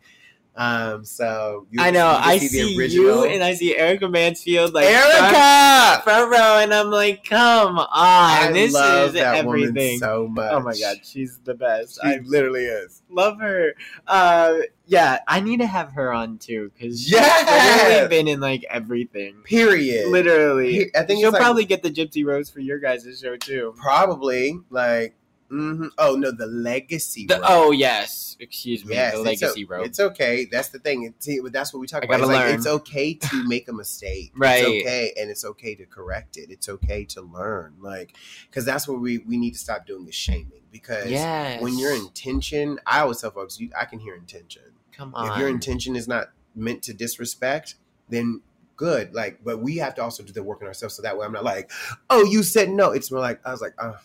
Um, 0.57 1.05
so 1.05 1.67
you, 1.73 1.83
I 1.83 1.91
know. 1.91 2.13
you 2.13 2.17
I 2.21 2.39
see, 2.39 2.79
original. 2.79 3.25
you 3.27 3.33
and 3.33 3.43
I 3.43 3.55
see 3.55 3.77
Erica 3.77 4.09
Mansfield 4.09 4.73
like 4.73 4.87
Erica! 4.87 5.11
front, 5.31 6.05
front 6.05 6.31
row, 6.31 6.59
and 6.61 6.73
I'm 6.73 6.91
like, 6.91 7.25
come 7.25 7.77
on, 7.77 7.89
I 7.91 8.51
this 8.53 8.73
love 8.73 9.17
is 9.17 9.21
everything. 9.21 9.99
so 9.99 10.29
much. 10.29 10.53
Oh 10.53 10.61
my 10.61 10.75
god, 10.79 10.99
she's 11.03 11.39
the 11.39 11.55
best. 11.55 11.99
She 12.01 12.09
I 12.09 12.21
literally 12.25 12.67
is. 12.67 13.03
love 13.11 13.41
her. 13.41 13.75
Uh, 14.07 14.59
yeah, 14.87 15.19
I 15.27 15.41
need 15.41 15.59
to 15.59 15.67
have 15.67 15.91
her 15.93 16.13
on 16.13 16.39
too 16.39 16.71
because 16.73 17.03
she's 17.03 17.11
Yes! 17.13 17.89
literally 17.91 18.09
been 18.09 18.29
in 18.29 18.39
like 18.39 18.65
everything. 18.71 19.35
Period. 19.43 20.09
Literally, 20.11 20.91
I 20.95 21.03
think 21.03 21.19
she'll 21.19 21.31
it's 21.31 21.33
like- 21.33 21.43
probably 21.43 21.65
get 21.65 21.83
the 21.83 21.91
Gypsy 21.91 22.25
Robe 22.25 22.47
for 22.47 22.61
your 22.61 22.79
guys' 22.79 23.19
show 23.21 23.37
too. 23.37 23.75
Probably 23.77 24.61
like. 24.71 25.17
Mhm. 25.51 25.91
Oh 25.99 26.17
no, 26.17 26.31
the 26.31 26.47
legacy. 26.47 27.27
The, 27.27 27.41
oh 27.45 27.71
yes, 27.71 28.37
excuse 28.41 28.85
me, 28.85 28.95
Yes, 28.95 29.13
the 29.15 29.19
it's 29.21 29.43
o- 29.43 29.47
legacy 29.47 29.65
robe. 29.65 29.87
It's 29.87 30.01
okay. 30.01 30.47
That's 30.51 30.69
the 30.69 30.79
thing. 30.79 31.05
It's, 31.05 31.29
that's 31.53 31.73
what 31.73 31.81
we 31.81 31.87
talk 31.87 32.03
I 32.03 32.07
about. 32.07 32.21
It's, 32.21 32.29
like, 32.29 32.55
it's 32.55 32.67
okay 32.67 33.15
to 33.15 33.45
make 33.49 33.69
a 33.69 33.73
mistake. 33.73 34.33
Right. 34.37 34.65
It's 34.65 34.87
okay, 34.87 35.13
and 35.21 35.31
it's 35.31 35.45
okay 35.45 35.75
to 35.75 35.87
correct 35.87 36.37
it. 36.37 36.51
It's 36.51 36.69
okay 36.69 37.05
to 37.07 37.23
learn. 37.23 37.75
Like, 37.81 38.17
because 38.51 38.65
that's 38.65 38.89
what 38.89 39.01
we 39.01 39.19
we 39.19 39.37
need 39.37 39.53
to 39.53 39.59
stop 39.59 39.87
doing 39.87 40.07
the 40.07 40.13
shaming. 40.13 40.63
Because 40.73 41.11
Yes. 41.11 41.61
when 41.63 41.79
your 41.79 41.95
intention, 41.95 42.81
I 42.87 43.01
always 43.01 43.21
tell 43.21 43.31
folks, 43.31 43.61
you, 43.61 43.71
I 43.79 43.85
can 43.85 44.01
hear 44.01 44.15
intention. 44.17 44.63
Come 44.93 45.15
on, 45.15 45.33
If 45.33 45.39
your 45.39 45.49
intention 45.49 45.95
is 45.95 46.09
not 46.09 46.31
meant 46.57 46.83
to 46.85 46.95
disrespect, 46.95 47.77
then 48.09 48.41
good. 48.77 49.15
Like, 49.15 49.45
but 49.45 49.61
we 49.61 49.77
have 49.77 49.95
to 49.97 50.03
also 50.03 50.23
do 50.25 50.33
the 50.33 50.43
work 50.43 50.63
on 50.63 50.67
ourselves, 50.69 50.95
so 50.97 51.03
that 51.03 51.17
way 51.17 51.27
I'm 51.27 51.33
not 51.33 51.45
like, 51.45 51.71
oh, 52.11 52.25
you 52.25 52.43
said 52.43 52.71
no. 52.71 52.91
It's 52.91 53.11
more 53.13 53.21
like 53.21 53.41
I 53.47 53.53
was 53.53 53.61
like, 53.61 53.75
oh, 53.79 53.97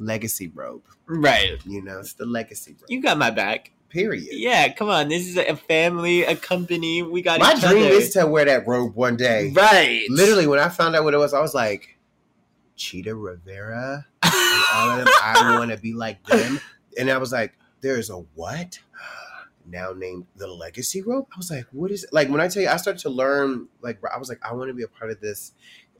legacy 0.00 0.48
robe. 0.48 0.82
right? 1.06 1.64
You 1.64 1.82
know, 1.82 2.00
it's 2.00 2.14
the 2.14 2.26
legacy 2.26 2.72
robe. 2.72 2.86
You 2.88 3.00
got 3.00 3.18
my 3.18 3.30
back. 3.30 3.70
Period. 3.90 4.28
Yeah, 4.32 4.72
come 4.72 4.88
on. 4.88 5.08
This 5.08 5.26
is 5.28 5.36
a 5.36 5.56
family, 5.56 6.22
a 6.22 6.36
company. 6.36 7.02
We 7.02 7.22
got 7.22 7.40
My 7.40 7.54
dream 7.54 7.84
other. 7.86 7.94
is 7.94 8.10
to 8.10 8.24
wear 8.26 8.44
that 8.44 8.66
robe 8.66 8.94
one 8.94 9.16
day. 9.16 9.52
right. 9.54 10.04
Literally, 10.08 10.46
when 10.46 10.58
I 10.60 10.68
found 10.68 10.94
out 10.96 11.02
what 11.04 11.12
it 11.14 11.16
was, 11.18 11.34
I 11.34 11.40
was 11.40 11.54
like, 11.54 11.96
Chita 12.76 13.14
Rivera 13.14 14.06
and 14.22 14.32
all 14.74 14.90
of 14.90 15.04
them. 15.04 15.08
I 15.22 15.56
want 15.58 15.70
to 15.72 15.76
be 15.76 15.92
like 15.92 16.24
them. 16.26 16.60
And 16.98 17.10
I 17.10 17.18
was 17.18 17.32
like, 17.32 17.52
there's 17.80 18.10
a 18.10 18.16
what? 18.34 18.78
Now 19.66 19.92
named 19.92 20.26
the 20.36 20.48
Legacy 20.48 21.00
Robe. 21.02 21.26
I 21.32 21.36
was 21.36 21.48
like, 21.50 21.66
what 21.70 21.92
is 21.92 22.02
it? 22.02 22.12
Like 22.12 22.28
when 22.28 22.40
I 22.40 22.48
tell 22.48 22.60
you, 22.62 22.68
I 22.68 22.76
started 22.76 23.00
to 23.02 23.10
learn. 23.10 23.68
Like 23.82 23.98
I 24.12 24.18
was 24.18 24.28
like, 24.28 24.40
I 24.44 24.52
want 24.54 24.68
to 24.68 24.74
be 24.74 24.82
a 24.82 24.88
part 24.88 25.12
of 25.12 25.20
this. 25.20 25.52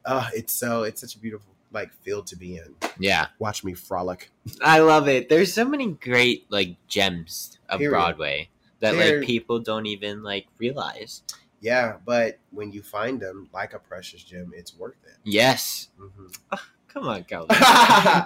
Uh, 0.03 0.27
it's 0.33 0.51
so 0.51 0.83
it's 0.83 0.99
such 0.99 1.15
a 1.15 1.19
beautiful 1.19 1.50
like 1.71 1.93
field 2.03 2.27
to 2.27 2.35
be 2.35 2.57
in. 2.57 2.75
Yeah, 2.99 3.27
Watch 3.39 3.63
me 3.63 3.73
frolic. 3.73 4.31
I 4.61 4.79
love 4.79 5.07
it. 5.07 5.29
There's 5.29 5.53
so 5.53 5.65
many 5.65 5.93
great 5.93 6.45
like 6.51 6.75
gems 6.87 7.57
of 7.69 7.79
Period. 7.79 7.91
Broadway 7.91 8.49
that 8.79 8.93
There- 8.95 9.19
like 9.19 9.27
people 9.27 9.59
don't 9.59 9.85
even 9.85 10.23
like 10.23 10.47
realize. 10.57 11.23
Yeah, 11.61 11.97
but 12.05 12.39
when 12.49 12.71
you 12.71 12.81
find 12.81 13.19
them, 13.19 13.47
like 13.53 13.73
a 13.73 13.79
precious 13.79 14.23
gem, 14.23 14.51
it's 14.55 14.75
worth 14.75 14.95
it. 15.05 15.17
Yes. 15.23 15.89
Mhm. 15.99 16.59
Come 16.87 17.07
on, 17.07 17.23
Kelly. 17.23 17.47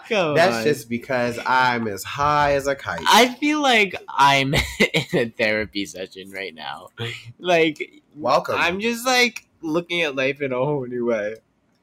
Come 0.10 0.36
That's 0.36 0.56
on. 0.56 0.64
just 0.64 0.90
because 0.90 1.38
I'm 1.46 1.88
as 1.88 2.04
high 2.04 2.54
as 2.54 2.66
a 2.66 2.74
kite. 2.76 3.02
I 3.08 3.28
feel 3.36 3.62
like 3.62 3.94
I'm 4.10 4.56
in 4.80 5.06
a 5.14 5.30
therapy 5.30 5.86
session 5.86 6.32
right 6.32 6.56
now. 6.56 6.88
Like, 7.38 8.02
Welcome. 8.16 8.56
I'm 8.58 8.80
just 8.80 9.06
like 9.06 9.46
looking 9.62 10.02
at 10.02 10.16
life 10.16 10.42
in 10.42 10.52
a 10.52 10.58
whole 10.58 10.86
new 10.88 11.06
way. 11.06 11.36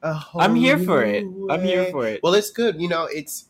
I'm 0.03 0.55
here 0.55 0.77
for 0.77 1.03
it. 1.03 1.25
new 1.25 1.49
I'm 1.49 1.63
here 1.63 1.85
for 1.91 2.05
it. 2.07 2.21
Well, 2.21 2.33
it's 2.33 2.51
good. 2.51 2.81
You 2.81 2.89
know, 2.89 3.05
it's 3.05 3.49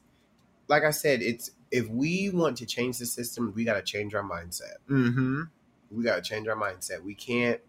like 0.67 0.83
I 0.83 0.91
said, 0.91 1.21
it's 1.21 1.51
if 1.71 1.89
we 1.89 2.29
want 2.29 2.57
to 2.57 2.65
change 2.65 2.99
the 2.99 3.05
system, 3.05 3.51
we 3.55 3.63
got 3.63 3.73
to 3.73 3.81
change 3.81 4.13
our 4.13 4.23
mindset. 4.23 4.77
Mm-hmm. 4.89 5.41
We 5.91 6.03
got 6.03 6.15
to 6.15 6.21
change 6.21 6.47
our 6.47 6.55
mindset. 6.55 7.03
We 7.03 7.15
can't 7.15 7.59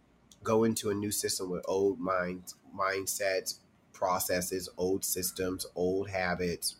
go 0.43 0.65
into 0.65 0.91
a 0.91 0.95
new 0.95 1.11
system 1.11 1.51
with 1.51 1.65
old 1.67 1.99
mind 1.99 2.53
mindsets, 2.79 3.61
processes, 3.93 4.69
old 4.77 5.05
systems, 5.05 5.67
old 5.75 6.11
habits. 6.11 6.77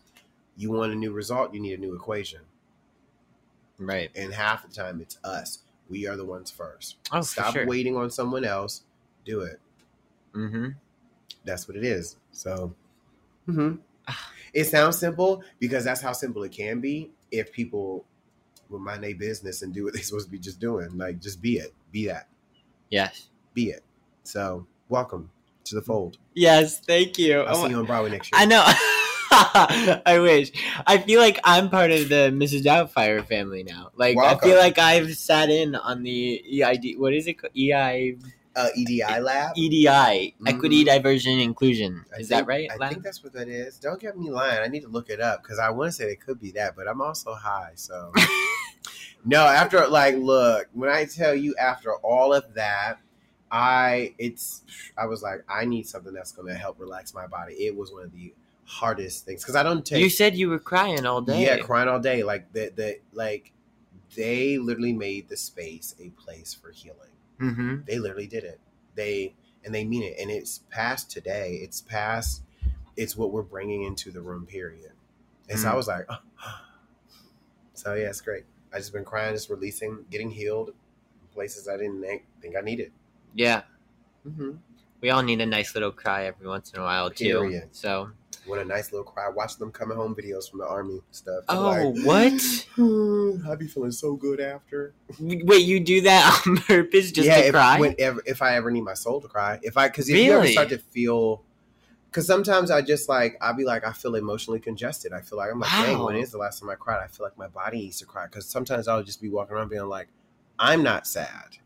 You 0.55 0.71
want 0.71 0.93
a 0.93 0.95
new 0.95 1.11
result, 1.11 1.53
you 1.53 1.59
need 1.59 1.73
a 1.73 1.81
new 1.81 1.95
equation. 1.95 2.41
Right. 3.77 4.09
And 4.15 4.33
half 4.33 4.67
the 4.67 4.73
time 4.73 5.01
it's 5.01 5.17
us. 5.23 5.59
We 5.89 6.07
are 6.07 6.15
the 6.15 6.25
ones 6.25 6.49
first. 6.49 6.97
Oh, 7.11 7.21
Stop 7.21 7.53
sure. 7.53 7.67
waiting 7.67 7.97
on 7.97 8.09
someone 8.09 8.45
else. 8.45 8.83
Do 9.25 9.41
it. 9.41 9.59
Mm-hmm. 10.33 10.69
That's 11.45 11.67
what 11.67 11.77
it 11.77 11.83
is. 11.83 12.17
So, 12.31 12.73
mhm. 13.47 13.79
it 14.53 14.65
sounds 14.65 14.97
simple 14.97 15.43
because 15.59 15.83
that's 15.83 16.01
how 16.01 16.13
simple 16.13 16.43
it 16.43 16.51
can 16.51 16.79
be 16.81 17.11
if 17.31 17.51
people 17.51 18.05
will 18.69 18.79
mind 18.79 19.03
their 19.03 19.15
business 19.15 19.61
and 19.61 19.73
do 19.73 19.83
what 19.85 19.93
they're 19.95 20.03
supposed 20.03 20.27
to 20.27 20.31
be 20.31 20.39
just 20.39 20.59
doing. 20.59 20.97
Like, 20.97 21.19
just 21.21 21.41
be 21.41 21.57
it. 21.57 21.73
Be 21.91 22.07
that. 22.07 22.27
Yes. 22.89 23.29
Be 23.53 23.69
it. 23.69 23.83
So, 24.23 24.65
welcome 24.89 25.29
to 25.65 25.75
the 25.75 25.81
fold. 25.81 26.17
Yes. 26.33 26.79
Thank 26.79 27.17
you. 27.17 27.41
I'll 27.41 27.57
Oh, 27.57 27.63
see 27.65 27.71
you 27.71 27.77
on 27.79 27.85
Broadway 27.85 28.11
next 28.11 28.31
year. 28.31 28.41
I 28.41 28.45
know. 28.45 28.63
I 30.05 30.19
wish. 30.19 30.51
I 30.87 30.97
feel 30.99 31.19
like 31.19 31.39
I'm 31.43 31.69
part 31.69 31.91
of 31.91 32.09
the 32.09 32.31
Mrs. 32.33 32.63
Doubtfire 32.63 33.25
family 33.25 33.63
now. 33.63 33.89
Like 33.95 34.17
I 34.17 34.37
feel 34.37 34.57
like 34.57 34.77
I've 34.77 35.15
sat 35.15 35.49
in 35.49 35.75
on 35.75 36.03
the 36.03 36.63
EID. 36.63 36.97
What 36.99 37.13
is 37.13 37.27
it? 37.27 37.33
called? 37.39 37.51
EI 37.57 38.15
Uh, 38.55 38.69
EDI 38.75 39.19
Lab. 39.19 39.57
EDI 39.57 40.33
Equity 40.47 40.83
Mhm. 40.83 40.85
Diversion 40.85 41.39
Inclusion. 41.39 42.05
Is 42.17 42.29
think- 42.29 42.29
that 42.29 42.47
right? 42.47 42.69
I 42.71 42.77
Lab? 42.77 42.91
think 42.91 43.03
that's 43.03 43.21
what 43.23 43.33
that 43.33 43.49
is. 43.49 43.77
Don't 43.77 43.99
get 43.99 44.17
me 44.17 44.29
lying. 44.29 44.61
I 44.63 44.67
need 44.67 44.83
to 44.83 44.87
look 44.87 45.09
it 45.09 45.19
up 45.19 45.43
because 45.43 45.59
I 45.59 45.69
want 45.71 45.89
to 45.89 45.91
say 45.91 46.05
it 46.11 46.21
could 46.25 46.39
be 46.39 46.51
that, 46.51 46.75
but 46.75 46.87
I'm 46.87 47.01
also 47.01 47.33
high. 47.33 47.71
So, 47.75 48.13
no, 49.25 49.45
after, 49.45 49.85
like, 49.87 50.15
look, 50.15 50.67
when 50.73 50.89
I 50.89 51.05
tell 51.05 51.35
you 51.35 51.53
after 51.59 51.95
all 51.95 52.33
of 52.33 52.53
that, 52.53 52.99
I, 53.51 54.13
it's, 54.17 54.63
I 54.97 55.05
was 55.05 55.21
like, 55.21 55.43
I 55.49 55.65
need 55.65 55.87
something 55.87 56.13
that's 56.13 56.31
going 56.31 56.47
to 56.47 56.55
help 56.55 56.79
relax 56.79 57.13
my 57.13 57.27
body. 57.27 57.53
It 57.55 57.75
was 57.75 57.91
one 57.91 58.03
of 58.03 58.11
the 58.13 58.33
hardest 58.65 59.25
things 59.25 59.43
because 59.43 59.55
I 59.55 59.63
don't 59.63 59.85
take, 59.85 60.01
you 60.01 60.09
said 60.09 60.35
you 60.35 60.49
were 60.49 60.59
crying 60.59 61.05
all 61.05 61.21
day. 61.21 61.43
yeah, 61.43 61.57
crying 61.57 61.87
all 61.89 61.99
day. 61.99 62.23
Like, 62.23 62.51
the, 62.53 62.71
the, 62.75 62.99
like, 63.13 63.51
they 64.15 64.57
literally 64.57 64.93
made 64.93 65.27
the 65.29 65.37
space 65.37 65.93
a 65.99 66.09
place 66.11 66.53
for 66.53 66.71
healing. 66.71 66.99
Mm-hmm. 67.39 67.77
They 67.87 67.99
literally 67.99 68.27
did 68.27 68.43
it. 68.43 68.59
They 68.95 69.35
and 69.63 69.73
they 69.73 69.83
mean 69.83 70.03
it, 70.03 70.15
and 70.19 70.29
it's 70.29 70.59
past 70.69 71.09
today. 71.11 71.59
It's 71.61 71.81
past. 71.81 72.43
It's 72.97 73.17
what 73.17 73.31
we're 73.31 73.41
bringing 73.41 73.83
into 73.83 74.11
the 74.11 74.21
room. 74.21 74.45
Period. 74.45 74.91
And 75.49 75.59
so 75.59 75.69
I 75.69 75.73
Mm. 75.73 75.75
was 75.77 75.87
like, 75.87 76.05
oh. 76.09 76.17
so 77.73 77.93
yeah, 77.93 78.07
it's 78.07 78.21
great. 78.21 78.45
I 78.73 78.77
just 78.77 78.93
been 78.93 79.05
crying, 79.05 79.33
just 79.33 79.49
releasing, 79.49 80.05
getting 80.09 80.29
healed, 80.29 80.69
in 80.69 81.27
places 81.33 81.67
I 81.67 81.77
didn't 81.77 82.01
think 82.01 82.23
think 82.41 82.55
I 82.55 82.61
needed. 82.61 82.91
Yeah. 83.33 83.63
Mm-hmm. 84.27 84.51
We 85.01 85.09
all 85.09 85.21
need 85.23 85.41
a 85.41 85.45
nice 85.45 85.75
little 85.75 85.91
cry 85.91 86.25
every 86.25 86.47
once 86.47 86.71
in 86.73 86.79
a 86.79 86.83
while 86.83 87.09
too. 87.09 87.25
Period. 87.25 87.69
So. 87.71 88.11
What 88.45 88.59
a 88.59 88.65
nice 88.65 88.91
little 88.91 89.05
cry. 89.05 89.27
Watch 89.29 89.57
them 89.57 89.71
coming 89.71 89.97
home 89.97 90.15
videos 90.15 90.49
from 90.49 90.59
the 90.59 90.67
army 90.67 91.01
stuff. 91.11 91.43
I'm 91.49 91.57
Oh, 91.59 91.89
like, 91.89 92.05
what? 92.05 92.67
I'd 93.51 93.59
be 93.59 93.67
feeling 93.67 93.91
so 93.91 94.15
good 94.15 94.39
after. 94.39 94.93
Wait, 95.19 95.65
you 95.65 95.79
do 95.79 96.01
that 96.01 96.43
on 96.47 96.57
purpose 96.57 97.11
just 97.11 97.27
yeah, 97.27 97.37
to 97.37 97.45
if, 97.47 97.51
cry? 97.51 97.79
Whenever, 97.79 98.21
if 98.25 98.41
I 98.41 98.55
ever 98.55 98.69
need 98.71 98.81
my 98.81 98.93
soul 98.93 99.21
to 99.21 99.27
cry, 99.27 99.59
if 99.63 99.77
I 99.77 99.87
because 99.87 100.09
if 100.09 100.19
you 100.19 100.33
ever 100.33 100.47
start 100.47 100.69
to 100.69 100.77
feel, 100.77 101.43
because 102.09 102.27
sometimes 102.27 102.69
I 102.71 102.81
just 102.81 103.09
like 103.09 103.37
I'll 103.41 103.53
be 103.55 103.65
like 103.65 103.85
I 103.85 103.91
feel 103.93 104.15
emotionally 104.15 104.59
congested. 104.59 105.11
I 105.13 105.21
feel 105.21 105.37
like 105.37 105.49
I'm 105.51 105.59
like, 105.59 105.71
dang, 105.71 106.03
when 106.03 106.15
Wow. 106.15 106.21
is 106.21 106.31
the 106.31 106.37
last 106.37 106.59
time 106.59 106.69
I 106.69 106.75
cried? 106.75 107.03
I 107.03 107.07
feel 107.07 107.25
like 107.25 107.37
my 107.37 107.47
body 107.47 107.77
needs 107.79 107.99
to 107.99 108.05
cry 108.05 108.25
because 108.27 108.45
sometimes 108.47 108.87
I'll 108.87 109.03
just 109.03 109.21
be 109.21 109.29
walking 109.29 109.55
around 109.55 109.69
being 109.69 109.83
like, 109.85 110.07
I'm 110.59 110.83
not 110.83 111.07
sad, 111.07 111.57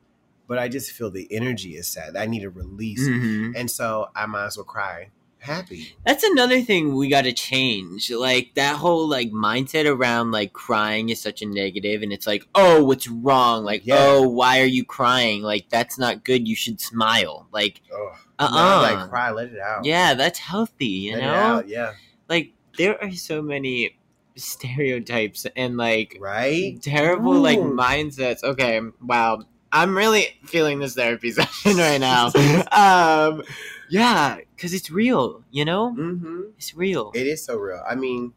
but 0.47 0.57
I 0.57 0.67
just 0.69 0.91
feel 0.91 1.11
the 1.11 1.27
energy 1.31 1.75
is 1.75 1.87
sad. 1.87 2.15
I 2.15 2.25
need 2.25 2.43
a 2.43 2.49
release, 2.49 3.07
Mhm. 3.07 3.53
and 3.55 3.69
so 3.69 4.09
I 4.15 4.25
might 4.25 4.45
as 4.47 4.57
well 4.57 4.63
cry. 4.65 5.09
Happy. 5.39 5.95
That's 6.05 6.23
another 6.23 6.61
thing 6.61 6.95
we 6.95 7.07
got 7.09 7.23
to 7.23 7.33
change. 7.33 8.11
Like 8.11 8.53
that 8.55 8.75
whole 8.75 9.07
like 9.07 9.31
mindset 9.31 9.85
around 9.85 10.31
like 10.31 10.53
crying 10.53 11.09
is 11.09 11.21
such 11.21 11.41
a 11.41 11.45
negative, 11.45 12.01
and 12.01 12.11
it's 12.13 12.27
like, 12.27 12.45
oh, 12.55 12.83
what's 12.83 13.07
wrong? 13.07 13.63
Like, 13.63 13.85
Yeah. 13.85 13.95
oh, 13.99 14.27
why 14.27 14.59
are 14.61 14.65
you 14.65 14.83
crying? 14.85 15.41
Like 15.41 15.69
that's 15.69 15.97
not 15.97 16.23
good. 16.23 16.47
You 16.47 16.55
should 16.55 16.79
smile. 16.81 17.47
Like, 17.51 17.81
Ugh. 17.93 18.15
uh, 18.39 18.49
Not 18.51 18.77
uh 18.77 18.81
like 18.99 19.09
cry, 19.09 19.31
let 19.31 19.49
it 19.49 19.59
out. 19.59 19.85
yeah, 19.85 20.13
that's 20.13 20.39
healthy. 20.39 20.85
You 20.85 21.13
Let 21.13 21.21
know, 21.21 21.63
Yeah. 21.65 21.93
like 22.27 22.53
there 22.77 23.01
are 23.03 23.11
so 23.11 23.41
many 23.41 23.97
stereotypes 24.35 25.45
and 25.55 25.77
like 25.77 26.17
Right? 26.19 26.81
terrible 26.81 27.39
like 27.39 27.59
mindsets. 27.59 28.43
Okay, 28.43 28.79
wow. 29.01 29.43
I'm 29.71 29.95
really 29.95 30.27
feeling 30.45 30.79
this 30.79 30.95
therapy 30.95 31.31
session 31.33 31.77
right 31.77 31.99
now. 31.99 32.27
um, 32.71 33.43
yeah, 33.89 34.37
because 34.55 34.73
it's 34.73 34.89
real. 34.91 35.43
You 35.51 35.65
know, 35.65 35.95
Mm-hmm. 35.97 36.41
it's 36.57 36.75
real. 36.75 37.11
It 37.15 37.27
is 37.27 37.43
so 37.43 37.57
real. 37.57 37.83
I 37.87 37.95
mean, 37.95 38.33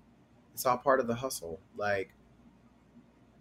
it's 0.55 0.67
all 0.67 0.79
part 0.79 1.01
of 1.01 1.07
the 1.07 1.15
hustle. 1.15 1.61
Like, 1.77 2.13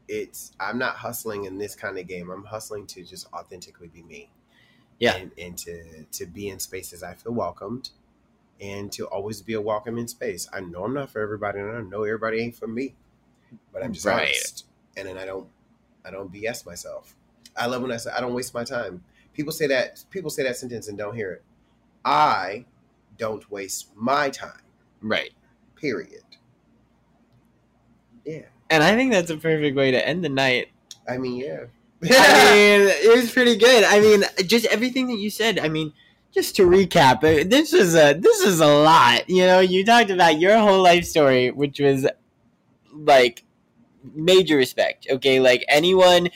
it's 0.08 0.52
I'm 0.60 0.78
not 0.78 0.96
hustling 0.96 1.46
in 1.46 1.58
this 1.58 1.76
kind 1.76 1.98
of 1.98 2.08
game. 2.08 2.30
I'm 2.30 2.44
hustling 2.44 2.86
to 2.88 3.04
just 3.04 3.28
authentically 3.34 3.88
be 3.88 4.04
me. 4.04 4.30
Yeah. 5.00 5.16
and, 5.16 5.32
and 5.38 5.58
to 5.60 6.04
to 6.12 6.26
be 6.28 6.50
in 6.50 6.60
spaces 6.60 7.02
I 7.02 7.14
feel 7.16 7.32
welcomed, 7.34 7.90
and 8.60 8.92
to 8.94 9.06
always 9.08 9.42
be 9.42 9.54
a 9.54 9.62
welcoming 9.62 10.08
space. 10.08 10.48
I 10.54 10.60
know 10.60 10.84
I'm 10.86 10.94
not 10.94 11.10
for 11.10 11.22
everybody, 11.22 11.60
and 11.60 11.76
I 11.76 11.82
know 11.82 12.04
everybody 12.04 12.42
ain't 12.42 12.56
for 12.56 12.68
me, 12.68 12.94
but 13.74 13.84
I'm 13.84 13.94
just 13.94 14.06
Right. 14.06 14.28
honest, 14.28 14.66
and 14.96 15.08
then 15.08 15.18
I 15.18 15.26
don't 15.26 15.48
I 16.06 16.12
don't 16.12 16.32
BS 16.32 16.66
myself. 16.66 17.16
I 17.58 17.66
love 17.68 17.82
when 17.82 17.92
I 17.92 17.98
say 17.98 18.12
I 18.16 18.22
don't 18.22 18.34
waste 18.34 18.54
my 18.54 18.64
time. 18.64 19.04
People 19.34 19.52
say 19.52 19.68
that 19.68 20.04
people 20.10 20.30
say 20.30 20.44
that 20.44 20.58
sentence 20.58 20.88
and 20.88 20.98
don't 20.98 21.16
hear 21.16 21.32
it. 21.32 21.44
I 22.04 22.66
don't 23.18 23.50
waste 23.52 23.90
my 23.96 24.30
time. 24.30 24.62
right. 25.02 25.32
Period. 25.76 26.24
Yeah. 28.26 28.44
And 28.70 28.84
I 28.84 28.96
think 28.96 29.12
that's 29.12 29.30
a 29.32 29.38
perfect 29.38 29.76
way 29.76 29.92
to 29.92 30.08
end 30.08 30.24
the 30.24 30.30
night. 30.30 30.68
I 31.10 31.18
mean, 31.18 31.38
yeah. 31.38 31.66
I 32.04 32.06
mean, 32.54 32.88
it 32.88 33.16
was 33.16 33.32
pretty 33.32 33.56
good. 33.58 33.84
I 33.84 34.00
mean, 34.00 34.24
just 34.48 34.66
everything 34.68 35.08
that 35.08 35.18
you 35.18 35.30
said. 35.30 35.60
I 35.60 35.70
mean, 35.70 35.94
just 36.32 36.56
to 36.58 36.64
recap, 36.64 37.18
uh, 37.18 37.48
this 37.48 37.74
is 37.74 37.96
a 37.96 38.14
this 38.14 38.42
is 38.42 38.60
a 38.60 38.68
lot. 38.68 39.30
You 39.30 39.46
know, 39.46 39.60
you 39.60 39.86
talked 39.86 40.10
about 40.10 40.40
your 40.40 40.58
whole 40.60 40.82
life 40.82 41.06
story, 41.06 41.52
which 41.52 41.80
was 41.80 42.08
like 42.94 43.44
major 44.16 44.56
respect. 44.58 45.08
Okay, 45.10 45.40
like 45.40 45.66
anyone, 45.68 46.30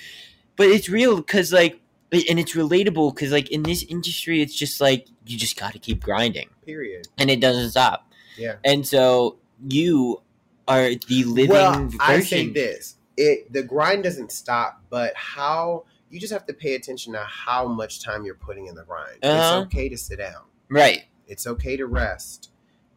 but 0.55 0.67
it's 0.67 0.89
real 0.89 1.17
because 1.17 1.51
like, 1.51 1.79
and 2.11 2.39
it's 2.39 2.55
relatable 2.55 3.13
because 3.13 3.31
like 3.31 3.49
in 3.51 3.63
this 3.63 3.83
industry, 3.83 4.41
it's 4.41 4.55
just 4.55 4.79
like 4.79 5.07
you 5.25 5.37
just 5.37 5.59
got 5.59 5.73
to 5.73 5.79
keep 5.79 6.03
grinding, 6.03 6.49
Period. 6.65 7.07
and 7.17 7.29
it 7.29 7.41
doesn't 7.41 7.71
stop. 7.71 8.11
Yeah. 8.37 8.55
And 8.63 8.85
so 8.87 9.37
you 9.67 10.21
are 10.67 10.91
the 11.07 11.23
living 11.25 11.49
well, 11.49 11.73
version. 11.73 11.99
I 11.99 12.19
say 12.21 12.49
this: 12.49 12.95
it 13.17 13.51
the 13.51 13.63
grind 13.63 14.03
doesn't 14.03 14.31
stop, 14.31 14.81
but 14.89 15.13
how 15.15 15.85
you 16.09 16.19
just 16.19 16.31
have 16.31 16.45
to 16.45 16.53
pay 16.53 16.75
attention 16.75 17.13
to 17.13 17.19
how 17.19 17.67
much 17.67 18.03
time 18.03 18.23
you're 18.23 18.35
putting 18.35 18.67
in 18.67 18.75
the 18.75 18.83
grind. 18.83 19.17
Uh-huh. 19.23 19.61
It's 19.63 19.67
okay 19.67 19.89
to 19.89 19.97
sit 19.97 20.19
down. 20.19 20.43
right? 20.69 21.03
It's 21.27 21.47
okay 21.47 21.75
to 21.77 21.87
rest 21.87 22.51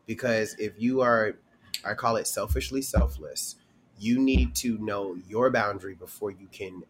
because 0.06 0.55
if 0.59 0.74
you 0.78 1.01
are, 1.01 1.36
I 1.85 1.94
call 1.94 2.16
it 2.16 2.26
selfishly 2.26 2.82
selfless. 2.82 3.56
You 3.98 4.18
need 4.20 4.55
to 4.56 4.78
know 4.78 5.16
your 5.26 5.51
boundary 5.51 5.94
before 5.94 6.30
you 6.30 6.47
can 6.52 6.85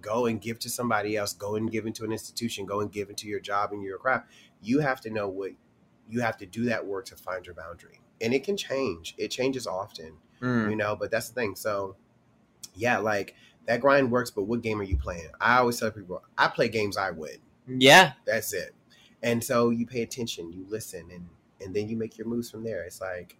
go 0.00 0.26
and 0.26 0.40
give 0.40 0.58
to 0.60 0.70
somebody 0.70 1.16
else. 1.16 1.32
Go 1.32 1.56
and 1.56 1.70
give 1.70 1.86
into 1.86 2.04
an 2.04 2.12
institution. 2.12 2.66
Go 2.66 2.80
and 2.80 2.90
give 2.92 3.10
into 3.10 3.26
your 3.28 3.40
job 3.40 3.72
and 3.72 3.82
your 3.82 3.98
craft. 3.98 4.28
You 4.62 4.80
have 4.80 5.00
to 5.02 5.10
know 5.10 5.28
what 5.28 5.52
you 6.08 6.20
have 6.20 6.36
to 6.38 6.46
do 6.46 6.64
that 6.64 6.86
work 6.86 7.04
to 7.06 7.16
find 7.16 7.44
your 7.44 7.54
boundary, 7.54 8.00
and 8.20 8.32
it 8.32 8.42
can 8.44 8.56
change. 8.56 9.14
It 9.18 9.28
changes 9.28 9.66
often 9.66 10.14
Mm. 10.40 10.70
you 10.70 10.76
know 10.76 10.94
but 10.94 11.10
that's 11.10 11.28
the 11.30 11.34
thing 11.34 11.56
so 11.56 11.96
yeah 12.76 12.98
like 12.98 13.34
that 13.66 13.80
grind 13.80 14.08
works 14.08 14.30
but 14.30 14.44
what 14.44 14.62
game 14.62 14.80
are 14.80 14.84
you 14.84 14.96
playing 14.96 15.26
i 15.40 15.58
always 15.58 15.80
tell 15.80 15.90
people 15.90 16.22
i 16.38 16.46
play 16.46 16.68
games 16.68 16.96
i 16.96 17.10
win 17.10 17.38
Yeah. 17.66 18.12
that's 18.24 18.52
it 18.52 18.72
and 19.20 19.42
so 19.42 19.70
you 19.70 19.84
pay 19.84 20.02
attention 20.02 20.52
you 20.52 20.64
listen 20.68 21.08
and 21.12 21.26
and 21.60 21.74
then 21.74 21.88
you 21.88 21.96
make 21.96 22.16
your 22.16 22.28
moves 22.28 22.48
from 22.48 22.62
there 22.62 22.84
it's 22.84 23.00
like 23.00 23.36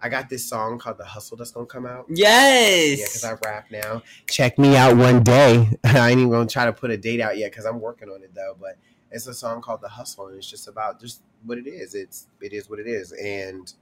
i 0.00 0.08
got 0.08 0.28
this 0.28 0.44
song 0.48 0.78
called 0.78 0.98
the 0.98 1.04
hustle 1.04 1.36
that's 1.36 1.50
gonna 1.50 1.66
come 1.66 1.86
out. 1.86 2.06
Yes. 2.08 2.98
yeah 2.98 3.04
because 3.06 3.24
i 3.24 3.48
rap 3.48 3.66
now. 3.70 4.02
Check 4.28 4.58
me 4.58 4.76
out 4.76 4.96
one 4.96 5.22
day. 5.22 5.68
I 5.84 6.10
ain't 6.10 6.18
even 6.20 6.30
gonna 6.30 6.48
try 6.48 6.64
to 6.66 6.72
put 6.72 6.90
a 6.90 6.96
date 6.96 7.20
out 7.20 7.36
yet 7.36 7.50
because 7.50 7.64
i'm 7.66 7.80
working 7.80 8.08
on 8.08 8.22
it 8.22 8.34
though 8.34 8.56
but 8.60 8.76
it's 9.10 9.26
a 9.26 9.32
song 9.34 9.62
called 9.62 9.80
the 9.80 9.88
hustle 9.88 10.26
and 10.28 10.36
it's 10.36 10.48
just 10.48 10.68
about 10.68 11.00
just 11.00 11.22
what 11.44 11.56
it 11.58 11.66
is. 11.66 11.94
It's 11.94 12.26
it 12.40 12.52
is 12.52 12.68
what 12.68 12.78
it 12.78 12.86
is. 12.86 13.12
And 13.12 13.72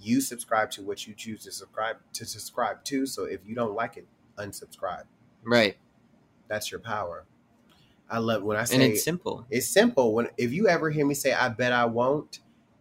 you 0.00 0.20
subscribe 0.20 0.70
to 0.72 0.82
what 0.82 1.06
you 1.06 1.14
choose 1.14 1.42
to 1.44 1.50
subscribe 1.52 1.96
to 2.12 2.24
subscribe 2.24 2.84
to 2.84 3.04
so 3.04 3.24
if 3.24 3.40
you 3.44 3.54
don't 3.56 3.74
like 3.74 3.96
it 3.96 4.06
unsubscribe. 4.36 5.02
Right. 5.44 5.76
that's 6.46 6.70
your 6.70 6.80
power. 6.80 7.24
I 8.10 8.18
love 8.18 8.42
when 8.42 8.56
i 8.56 8.64
say 8.64 8.74
And 8.76 8.84
it's 8.84 9.04
simple. 9.04 9.46
it's 9.50 9.66
simple. 9.68 10.14
When 10.14 10.28
if 10.38 10.52
you 10.52 10.68
ever 10.68 10.88
hear 10.90 11.04
me 11.04 11.14
say 11.14 11.32
i 11.32 11.48
bet 11.48 11.72
i 11.72 11.84
won't 11.84 12.38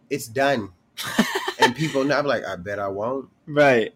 it's 0.09 0.27
done 0.27 0.71
people 1.77 2.03
know 2.03 2.17
i'm 2.17 2.25
like 2.25 2.43
i 2.45 2.55
bet 2.55 2.79
i 2.79 2.87
won't. 2.87 3.29
Right. 3.45 3.93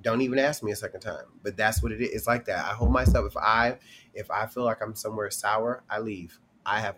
don't 0.00 0.22
even 0.22 0.38
ask 0.38 0.62
me 0.62 0.72
a 0.72 0.76
second 0.76 1.00
time. 1.00 1.24
But 1.42 1.56
that's 1.56 1.82
what 1.82 1.92
it 1.92 2.00
is. 2.00 2.10
It's 2.10 2.26
like 2.26 2.46
that. 2.46 2.64
I 2.64 2.70
hold 2.74 2.92
myself 2.92 3.26
if 3.26 3.36
i 3.36 3.76
if 4.14 4.30
i 4.30 4.46
feel 4.46 4.64
like 4.64 4.78
i'm 4.82 4.94
somewhere 4.94 5.30
sour 5.30 5.82
i 5.90 5.98
leave. 5.98 6.38
I 6.64 6.80
have 6.80 6.96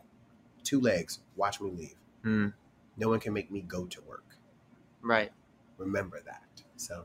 two 0.63 0.81
legs. 0.81 1.19
Watch 1.37 1.61
me 1.61 1.71
leave. 1.71 1.95
Hmm. 2.23 2.49
no 2.97 3.09
one 3.09 3.19
can 3.19 3.33
make 3.33 3.51
me 3.51 3.63
go 3.63 3.87
to 3.87 4.01
work. 4.03 4.37
Right. 5.03 5.33
remember 5.79 6.21
that. 6.25 6.43
So 6.77 7.05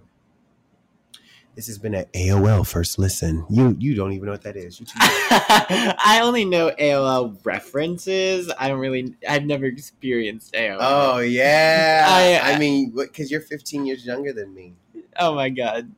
this 1.58 1.68
has 1.68 1.78
been 1.78 1.94
an 1.96 2.06
aol 2.14 2.66
first 2.66 2.98
listen 3.00 3.44
you 3.50 3.76
you 3.80 3.94
don't 3.96 4.14
even 4.14 4.28
know 4.28 4.32
what 4.32 4.44
that 4.44 4.56
is 4.56 4.80
you 4.80 4.86
too 4.86 4.94
I 5.00 6.20
only 6.24 6.46
know 6.46 6.72
AOL 6.80 7.38
references. 7.44 8.50
I 8.58 8.70
don't 8.70 8.80
really. 8.80 9.14
I've 9.28 9.44
never 9.46 9.66
experienced 9.66 10.54
AOL. 10.54 10.78
oh 10.80 11.18
yeah 11.20 12.06
I- 12.08 12.54
i, 12.54 12.58
mean 12.60 12.92
because 12.92 13.30
you're 13.30 13.42
15 13.42 13.86
years 13.86 14.06
younger 14.06 14.32
than 14.34 14.54
me 14.54 14.76
Oh 15.20 15.34
my 15.36 15.50
god. 15.50 15.92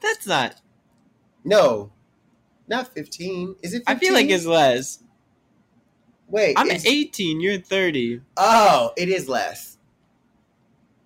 That's 0.00 0.26
not. 0.26 0.60
no 1.44 1.90
not 2.68 2.92
15 2.94 3.56
is 3.62 3.74
it 3.74 3.78
15? 3.86 3.96
I 3.96 3.98
feel 3.98 4.12
like 4.14 4.28
it's 4.30 4.46
less. 4.46 5.02
wait 6.28 6.54
I'm 6.58 6.66
it's- 6.66 6.86
18. 6.86 7.40
You're 7.40 7.58
30. 7.58 8.20
Oh, 8.36 8.92
it 8.96 9.08
is 9.08 9.28
less. 9.28 9.78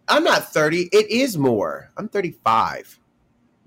I'm 0.08 0.24
not 0.24 0.52
30. 0.52 0.88
It 0.92 1.10
is 1.10 1.36
more. 1.38 1.90
I'm 1.96 2.08
35. 2.08 2.98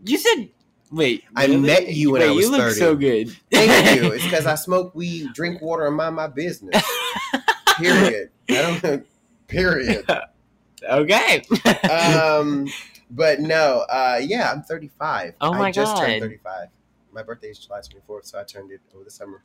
You 0.06 0.18
said. 0.18 0.50
Wait. 0.92 1.24
I 1.36 1.46
really? 1.46 1.58
met 1.58 1.88
you 1.88 2.12
when 2.12 2.22
Wait, 2.22 2.30
I 2.30 2.32
was 2.32 2.46
you 2.46 2.52
look 2.52 2.62
30. 2.62 2.76
so 2.76 2.96
good. 2.96 3.30
Thank 3.52 4.02
you. 4.02 4.12
It's 4.12 4.24
because 4.24 4.46
I 4.46 4.56
smoke 4.56 4.94
weed, 4.94 5.34
drink 5.34 5.62
water, 5.62 5.88
and 5.88 5.96
mind 5.96 6.16
my 6.16 6.28
business. 6.28 6.84
Period. 7.78 8.30
I 8.50 8.80
don't. 8.82 9.08
Period. 9.48 10.06
okay. 10.90 11.44
Um, 11.90 12.68
but 13.10 13.40
no. 13.40 13.86
Uh, 13.90 14.20
yeah, 14.22 14.52
I'm 14.52 14.64
35. 14.64 15.36
Oh 15.40 15.54
my 15.54 15.70
I 15.70 15.72
just 15.72 15.96
God. 15.96 16.06
turned 16.06 16.22
35. 16.22 16.68
My 17.14 17.24
birthday 17.24 17.50
is 17.50 17.60
July 17.60 17.80
24th, 17.80 18.26
so 18.26 18.40
I 18.40 18.44
turned 18.44 18.72
it 18.72 18.82
over 18.94 19.04
the 19.04 19.12
summer. 19.12 19.44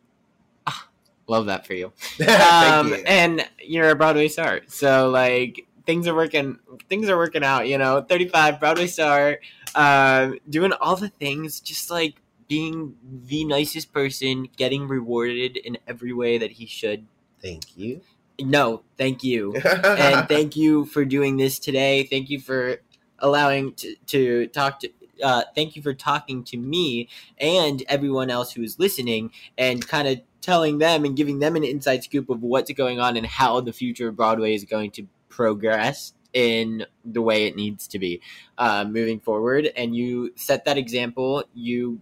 Love 1.29 1.47
that 1.47 1.67
for 1.67 1.75
you. 1.75 1.93
Thank 1.99 2.31
um, 2.41 2.89
you. 2.89 2.95
and 3.07 3.49
you're 3.61 3.91
a 3.91 3.97
Broadway 3.97 4.29
star, 4.29 4.61
so 4.69 5.11
like 5.11 5.67
things 5.87 6.07
are 6.07 6.15
working. 6.15 6.59
Things 6.89 7.09
are 7.09 7.17
working 7.17 7.45
out. 7.45 7.69
You 7.69 7.79
know, 7.79 8.03
35 8.03 8.61
Broadway 8.61 8.87
star, 8.87 9.39
um, 9.75 10.39
doing 10.51 10.73
all 10.73 10.97
the 10.97 11.09
things, 11.09 11.61
just 11.61 11.91
like 11.91 12.17
being 12.49 12.95
the 13.27 13.45
nicest 13.45 13.93
person, 13.93 14.49
getting 14.57 14.87
rewarded 14.87 15.57
in 15.57 15.79
every 15.87 16.13
way 16.13 16.39
that 16.39 16.53
he 16.53 16.67
should. 16.67 17.07
Thank 17.41 17.77
you. 17.77 18.01
No, 18.39 18.83
thank 18.99 19.25
you, 19.25 19.55
and 19.57 20.29
thank 20.29 20.57
you 20.57 20.85
for 20.85 21.07
doing 21.07 21.39
this 21.39 21.59
today. 21.59 22.05
Thank 22.05 22.29
you 22.29 22.39
for 22.39 22.83
allowing 23.21 23.73
to, 23.75 23.97
to 24.09 24.47
talk 24.49 24.81
to. 24.81 24.91
Uh, 25.23 25.43
thank 25.55 25.75
you 25.75 25.81
for 25.81 25.95
talking 25.95 26.45
to 26.45 26.59
me 26.59 27.09
and 27.39 27.83
everyone 27.89 28.29
else 28.29 28.53
who 28.53 28.63
is 28.63 28.79
listening 28.79 29.31
and 29.57 29.89
kind 29.89 30.07
of 30.07 30.21
telling 30.43 30.77
them 30.77 31.07
and 31.07 31.17
giving 31.17 31.39
them 31.39 31.57
an 31.57 31.65
inside 31.65 32.05
scoop 32.05 32.29
of 32.29 32.43
what's 32.43 32.71
going 32.73 33.01
on 33.01 33.17
and 33.17 33.25
how 33.25 33.59
the 33.63 33.73
future 33.73 34.09
of 34.09 34.17
Broadway 34.17 34.55
is 34.55 34.65
going 34.65 34.91
to 34.91 35.09
progress 35.37 36.15
in 36.33 36.85
the 37.05 37.21
way 37.21 37.47
it 37.47 37.55
needs 37.55 37.87
to 37.89 37.99
be 37.99 38.21
uh, 38.57 38.85
moving 38.85 39.21
forward. 39.21 39.71
And 39.77 39.95
you 39.95 40.33
set 40.35 40.65
that 40.65 40.79
example. 40.79 41.45
You 41.55 42.01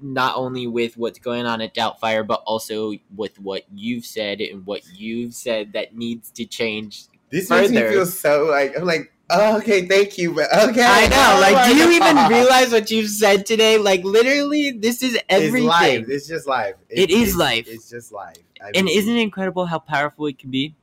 not 0.00 0.36
only 0.36 0.66
with 0.66 0.96
what's 0.96 1.18
going 1.18 1.46
on 1.46 1.60
at 1.60 1.74
Doubtfire, 1.74 2.24
but 2.26 2.42
also 2.46 2.92
with 3.14 3.38
what 3.40 3.64
you've 3.74 4.04
said 4.04 4.40
and 4.40 4.64
what 4.66 4.82
you've 4.94 5.34
said 5.34 5.72
that 5.72 5.96
needs 5.96 6.30
to 6.32 6.44
change. 6.46 7.06
This 7.30 7.50
makes 7.50 7.70
me 7.70 7.78
further. 7.78 7.92
feel 7.92 8.06
so 8.06 8.44
like 8.44 8.78
I'm 8.78 8.84
like, 8.84 9.12
oh, 9.30 9.58
okay, 9.58 9.86
thank 9.86 10.16
you, 10.16 10.32
but 10.32 10.46
okay. 10.68 10.84
I 10.84 11.08
know. 11.08 11.34
Oh 11.36 11.40
Like, 11.40 11.66
do 11.66 11.76
you 11.76 11.90
even 11.90 12.16
realize 12.28 12.70
what 12.70 12.90
you've 12.90 13.10
said 13.10 13.46
today? 13.46 13.78
Like, 13.78 14.04
literally, 14.04 14.70
this 14.70 15.02
is 15.02 15.18
everything. 15.28 15.64
It's 15.64 15.66
life. 15.66 16.08
It's 16.08 16.28
just 16.28 16.46
life. 16.46 16.74
It 16.88 17.10
is 17.10 17.30
it's- 17.30 17.36
life. 17.36 17.66
It's 17.68 17.90
just 17.90 18.12
life. 18.12 18.36
I 18.62 18.70
and 18.74 18.86
mean, 18.86 18.98
isn't 18.98 19.16
it 19.16 19.20
incredible 19.20 19.66
how 19.66 19.80
powerful 19.80 20.26
it 20.26 20.38
can 20.38 20.50
be? 20.50 20.74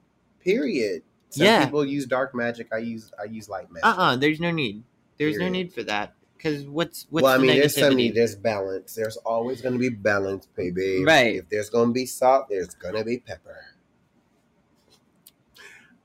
period 0.44 1.02
Some 1.34 1.46
Yeah. 1.46 1.66
people 1.66 1.84
use 1.86 2.06
dark 2.06 2.36
magic. 2.36 2.68
I 2.74 2.78
use 2.78 3.12
I 3.20 3.26
use 3.26 3.50
light 3.50 3.72
magic. 3.72 3.86
Uh 3.86 3.96
uh 3.98 4.16
There's 4.16 4.40
no 4.40 4.52
need. 4.52 4.84
There's 5.18 5.38
no 5.38 5.50
need 5.50 5.74
for 5.74 5.84
that. 5.84 6.14
Because 6.38 6.66
what's 6.66 7.08
what's 7.10 7.24
well, 7.24 7.34
I 7.34 7.38
the 7.38 7.44
mean, 7.48 7.58
there's 7.60 7.74
some 7.76 7.94
negativity? 7.94 8.14
there's 8.14 8.36
balance. 8.36 8.94
There's 8.96 9.18
always 9.18 9.62
going 9.62 9.74
to 9.74 9.80
be 9.80 9.90
balance, 9.90 10.46
baby. 10.56 11.04
Right. 11.06 11.36
If 11.38 11.48
there's 11.50 11.70
going 11.70 11.88
to 11.90 11.94
be 11.94 12.06
salt, 12.06 12.48
there's 12.50 12.74
going 12.76 12.96
to 12.96 13.04
be 13.06 13.20
pepper. 13.20 13.64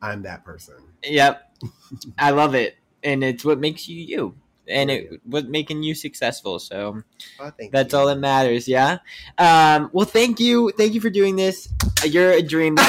I'm 0.00 0.22
that 0.22 0.44
person. 0.44 0.76
Yep. 1.02 1.42
I 2.18 2.30
love 2.30 2.54
it. 2.54 2.76
And 3.02 3.24
it's 3.24 3.44
what 3.44 3.58
makes 3.58 3.88
you 3.88 4.00
you. 4.00 4.34
And 4.70 4.90
it 4.90 5.20
was 5.26 5.44
making 5.44 5.82
you 5.82 5.94
successful. 5.94 6.58
So 6.58 7.02
Oh, 7.40 7.52
that's 7.72 7.94
all 7.94 8.06
that 8.06 8.18
matters, 8.18 8.68
yeah? 8.68 8.98
Um 9.38 9.90
well 9.92 10.06
thank 10.06 10.38
you. 10.40 10.72
Thank 10.76 10.94
you 10.94 11.00
for 11.00 11.10
doing 11.10 11.36
this. 11.36 11.68
You're 12.04 12.32
a 12.32 12.42
dream. 12.42 12.76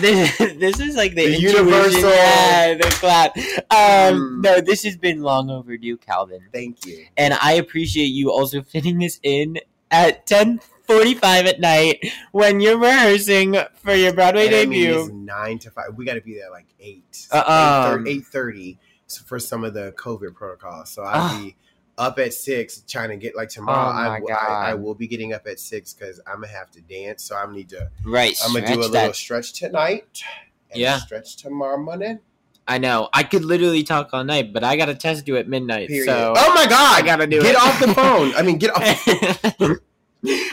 This 0.00 0.36
this, 0.38 0.80
is 0.80 0.96
like 0.96 1.14
the, 1.14 1.26
The 1.26 1.40
universal- 1.40 2.10
yeah, 2.10 2.74
the 2.74 2.88
clap. 3.00 3.36
Um 3.70 4.40
no, 4.42 4.60
this 4.60 4.82
has 4.84 4.96
been 4.96 5.22
long 5.22 5.50
overdue, 5.50 5.96
Calvin. 5.96 6.40
Thank 6.52 6.86
you. 6.86 7.06
And 7.16 7.34
I 7.34 7.52
appreciate 7.52 8.06
you 8.06 8.30
also 8.30 8.62
fitting 8.62 8.98
this 8.98 9.20
in 9.22 9.58
at 9.90 10.26
ten 10.26 10.60
forty 10.86 11.14
five 11.14 11.46
at 11.46 11.60
night 11.60 12.04
when 12.32 12.60
you're 12.60 12.78
rehearsing 12.78 13.56
for 13.76 13.94
your 13.94 14.12
Broadway 14.12 14.46
And 14.46 14.54
I 14.56 14.66
mean, 14.66 14.84
debut. 14.88 15.00
it's 15.00 15.10
nine 15.12 15.58
to 15.60 15.70
five. 15.70 15.94
We 15.96 16.04
got 16.04 16.14
to 16.14 16.20
be 16.20 16.34
there 16.34 16.50
like 16.50 16.66
eight. 16.80 17.26
Uh, 17.30 17.92
um, 17.96 18.06
eight 18.06 18.24
thirty 18.26 18.78
for 19.18 19.38
some 19.38 19.64
of 19.64 19.74
the 19.74 19.92
COVID 19.92 20.34
protocols. 20.34 20.90
So 20.90 21.02
I'll 21.02 21.20
Ah. 21.36 21.40
be 21.42 21.56
up 21.98 22.18
at 22.18 22.32
six 22.32 22.82
trying 22.88 23.10
to 23.10 23.16
get 23.16 23.36
like 23.36 23.50
tomorrow. 23.50 23.90
Oh, 23.90 24.10
I, 24.10 24.18
w- 24.20 24.34
I, 24.34 24.70
I 24.70 24.74
will 24.74 24.94
be 24.94 25.06
getting 25.06 25.32
up 25.34 25.46
at 25.46 25.60
six 25.60 25.92
because 25.92 26.18
I'm 26.26 26.36
gonna 26.40 26.48
have 26.48 26.70
to 26.72 26.80
dance. 26.80 27.22
So 27.24 27.36
I'm 27.36 27.52
need 27.52 27.68
to. 27.70 27.90
Right, 28.04 28.36
I'm 28.44 28.54
gonna 28.54 28.66
do 28.66 28.74
a 28.74 28.76
little 28.76 28.90
that- 28.92 29.16
stretch 29.16 29.52
tonight. 29.52 30.22
And 30.70 30.80
Yeah. 30.80 30.98
Stretch 31.00 31.36
tomorrow 31.36 31.76
morning. 31.78 32.20
I 32.68 32.78
know. 32.78 33.08
I 33.12 33.24
could 33.24 33.44
literally 33.44 33.82
talk 33.82 34.10
all 34.12 34.22
night, 34.22 34.52
but 34.52 34.62
I 34.62 34.76
got 34.76 34.88
a 34.88 34.94
test 34.94 35.26
due 35.26 35.36
at 35.36 35.48
midnight. 35.48 35.88
Period. 35.88 36.06
So 36.06 36.34
oh 36.36 36.54
my 36.54 36.66
god! 36.66 37.02
I 37.02 37.04
gotta 37.04 37.26
do 37.26 37.40
get 37.40 37.50
it. 37.50 37.52
Get 37.54 37.56
off 37.62 37.80
the 37.80 37.92
phone. 37.94 38.32
I 38.36 38.42
mean, 38.42 38.58
get 38.58 38.70
off. 38.76 39.80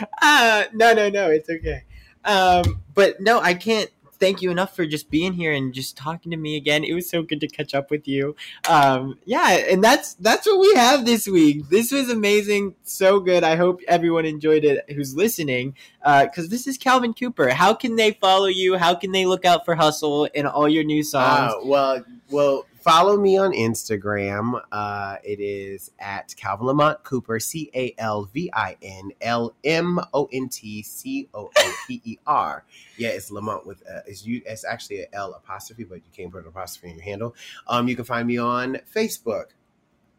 uh, 0.21 0.63
no, 0.73 0.93
no, 0.93 1.09
no. 1.09 1.29
It's 1.29 1.49
okay. 1.49 1.83
Um, 2.25 2.81
but 2.93 3.21
no, 3.21 3.39
I 3.39 3.53
can't 3.53 3.89
thank 4.19 4.41
you 4.41 4.51
enough 4.51 4.75
for 4.75 4.85
just 4.85 5.09
being 5.09 5.33
here 5.33 5.51
and 5.51 5.73
just 5.73 5.97
talking 5.97 6.31
to 6.31 6.37
me 6.37 6.55
again. 6.57 6.83
It 6.83 6.93
was 6.93 7.09
so 7.09 7.21
good 7.21 7.39
to 7.41 7.47
catch 7.47 7.73
up 7.73 7.91
with 7.91 8.07
you. 8.07 8.35
Um, 8.69 9.19
yeah, 9.25 9.51
and 9.51 9.83
that's 9.83 10.15
that's 10.15 10.45
what 10.45 10.59
we 10.59 10.73
have 10.75 11.05
this 11.05 11.27
week. 11.27 11.69
This 11.69 11.91
was 11.91 12.09
amazing, 12.09 12.75
so 12.83 13.19
good. 13.19 13.43
I 13.43 13.55
hope 13.55 13.81
everyone 13.87 14.25
enjoyed 14.25 14.63
it 14.63 14.85
who's 14.91 15.15
listening. 15.15 15.75
Because 16.03 16.47
this 16.47 16.67
is 16.67 16.77
Calvin 16.77 17.13
Cooper. 17.13 17.49
How 17.49 17.73
can 17.73 17.97
they 17.97 18.11
follow 18.11 18.47
you? 18.47 18.77
How 18.77 18.95
can 18.95 19.11
they 19.11 19.25
look 19.25 19.43
out 19.43 19.65
for 19.65 19.75
Hustle 19.75 20.29
and 20.33 20.47
all 20.47 20.69
your 20.69 20.85
new 20.85 21.03
songs? 21.03 21.53
Uh, 21.53 21.65
well, 21.65 22.05
well, 22.29 22.65
follow 22.87 23.17
me 23.17 23.37
on 23.37 23.51
Instagram. 23.51 24.61
Uh, 24.71 25.17
it 25.21 25.41
is 25.41 25.91
at 25.99 26.33
Calvin 26.37 26.67
Lamont 26.67 27.03
Cooper, 27.03 27.37
C 27.37 27.69
A 27.75 27.93
L 27.97 28.29
V 28.33 28.49
I 28.53 28.77
N 28.81 29.11
L 29.19 29.53
M 29.65 29.99
O 30.13 30.29
N 30.31 30.47
T 30.47 30.81
C 30.83 31.27
O 31.33 31.51
O 31.53 31.73
P 31.85 32.01
E 32.05 32.17
R. 32.25 32.63
Yeah, 32.97 33.09
it's 33.09 33.29
Lamont 33.29 33.67
with 33.67 33.83
uh, 33.93 33.99
it's 34.07 34.25
you. 34.25 34.41
It's 34.45 34.63
actually 34.63 35.01
a 35.01 35.07
L 35.11 35.33
apostrophe, 35.33 35.83
but 35.83 35.95
you 35.97 36.11
can't 36.15 36.31
put 36.31 36.43
an 36.43 36.47
apostrophe 36.47 36.89
in 36.89 36.95
your 36.95 37.03
handle. 37.03 37.35
Um, 37.67 37.89
you 37.89 37.95
can 37.97 38.05
find 38.05 38.25
me 38.25 38.37
on 38.37 38.79
Facebook, 38.95 39.47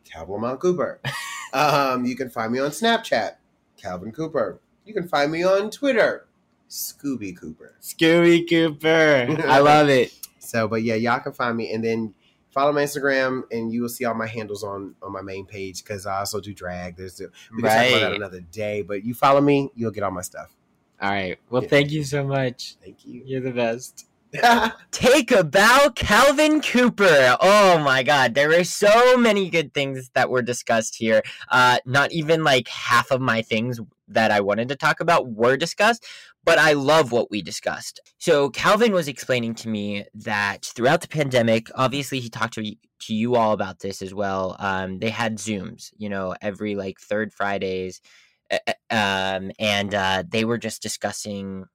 Calvin 0.05 0.35
Lamont 0.35 0.61
Cooper. 0.61 1.01
um, 1.55 2.05
you 2.05 2.17
can 2.17 2.29
find 2.29 2.53
me 2.53 2.59
on 2.59 2.71
Snapchat, 2.71 3.37
Calvin 3.79 4.13
Cooper. 4.13 4.61
You 4.85 4.93
can 4.93 5.09
find 5.09 5.33
me 5.33 5.43
on 5.43 5.71
Twitter, 5.71 6.27
Scooby 6.69 7.35
Cooper. 7.35 7.77
Scooby 7.81 8.47
Cooper. 8.47 9.43
I 9.49 9.59
love 9.61 9.89
it. 9.89 10.13
So, 10.41 10.67
but 10.67 10.83
yeah, 10.83 10.95
y'all 10.95 11.21
can 11.21 11.33
find 11.33 11.59
me 11.59 11.75
and 11.75 11.85
then 11.85 12.15
follow 12.51 12.73
my 12.73 12.83
Instagram 12.83 13.43
and 13.51 13.73
you 13.73 13.83
will 13.83 13.89
see 13.89 14.05
all 14.05 14.15
my 14.15 14.27
handles 14.27 14.65
on 14.65 14.95
on 15.03 15.13
my 15.13 15.23
main 15.23 15.47
page 15.47 15.83
because 15.83 16.07
I 16.07 16.19
also 16.19 16.41
do 16.41 16.55
drag. 16.55 16.97
There's 16.97 17.17
the, 17.17 17.31
we 17.53 17.63
can 17.63 17.71
talk 17.71 17.89
about 17.89 18.01
that 18.01 18.17
another 18.17 18.41
day, 18.41 18.83
but 18.83 19.05
you 19.05 19.15
follow 19.15 19.41
me, 19.41 19.71
you'll 19.75 19.91
get 19.91 20.03
all 20.03 20.11
my 20.11 20.23
stuff. 20.23 20.55
All 21.01 21.11
right. 21.11 21.39
Well, 21.51 21.63
thank 21.63 21.91
you 21.91 22.03
so 22.03 22.25
much. 22.25 22.75
Thank 22.83 23.05
you. 23.05 23.23
You're 23.25 23.41
the 23.41 23.53
best. 23.53 24.07
Take 24.91 25.31
a 25.31 25.43
bow, 25.43 25.91
Calvin 25.95 26.61
Cooper. 26.61 27.37
Oh 27.41 27.79
my 27.79 28.03
God, 28.03 28.35
there 28.35 28.49
were 28.49 28.65
so 28.65 29.17
many 29.17 29.49
good 29.49 29.73
things 29.73 30.11
that 30.15 30.29
were 30.29 30.43
discussed 30.43 30.97
here. 30.97 31.23
Uh, 31.49 31.79
not 31.87 32.13
even 32.13 32.45
like 32.45 32.69
half 32.69 33.11
of 33.11 33.21
my 33.21 33.41
things 33.41 33.81
that 34.09 34.31
I 34.31 34.41
wanted 34.41 34.69
to 34.69 34.77
talk 34.77 35.01
about 35.01 35.31
were 35.31 35.57
discussed, 35.57 36.07
but 36.49 36.59
I 36.59 36.73
love 36.73 37.13
what 37.13 37.31
we 37.31 37.43
discussed. 37.43 38.01
So 38.17 38.49
Calvin 38.49 38.93
was 38.95 39.07
explaining 39.07 39.55
to 39.57 39.69
me 39.69 40.07
that 40.15 40.65
throughout 40.65 41.03
the 41.03 41.09
pandemic, 41.09 41.69
obviously 41.75 42.21
he 42.21 42.31
talked 42.31 42.55
to 42.55 42.75
to 43.01 43.15
you 43.15 43.37
all 43.37 43.53
about 43.53 43.81
this 43.81 44.01
as 44.01 44.15
well. 44.15 44.57
Um, 44.59 44.99
they 44.99 45.11
had 45.11 45.37
Zooms, 45.37 45.91
you 45.99 46.09
know, 46.09 46.35
every 46.41 46.75
like 46.75 47.01
third 47.01 47.35
Fridays, 47.35 48.01
um, 48.89 49.51
and 49.59 49.95
uh, 49.95 50.25
they 50.27 50.47
were 50.47 50.57
just 50.57 50.81
discussing 50.81 51.67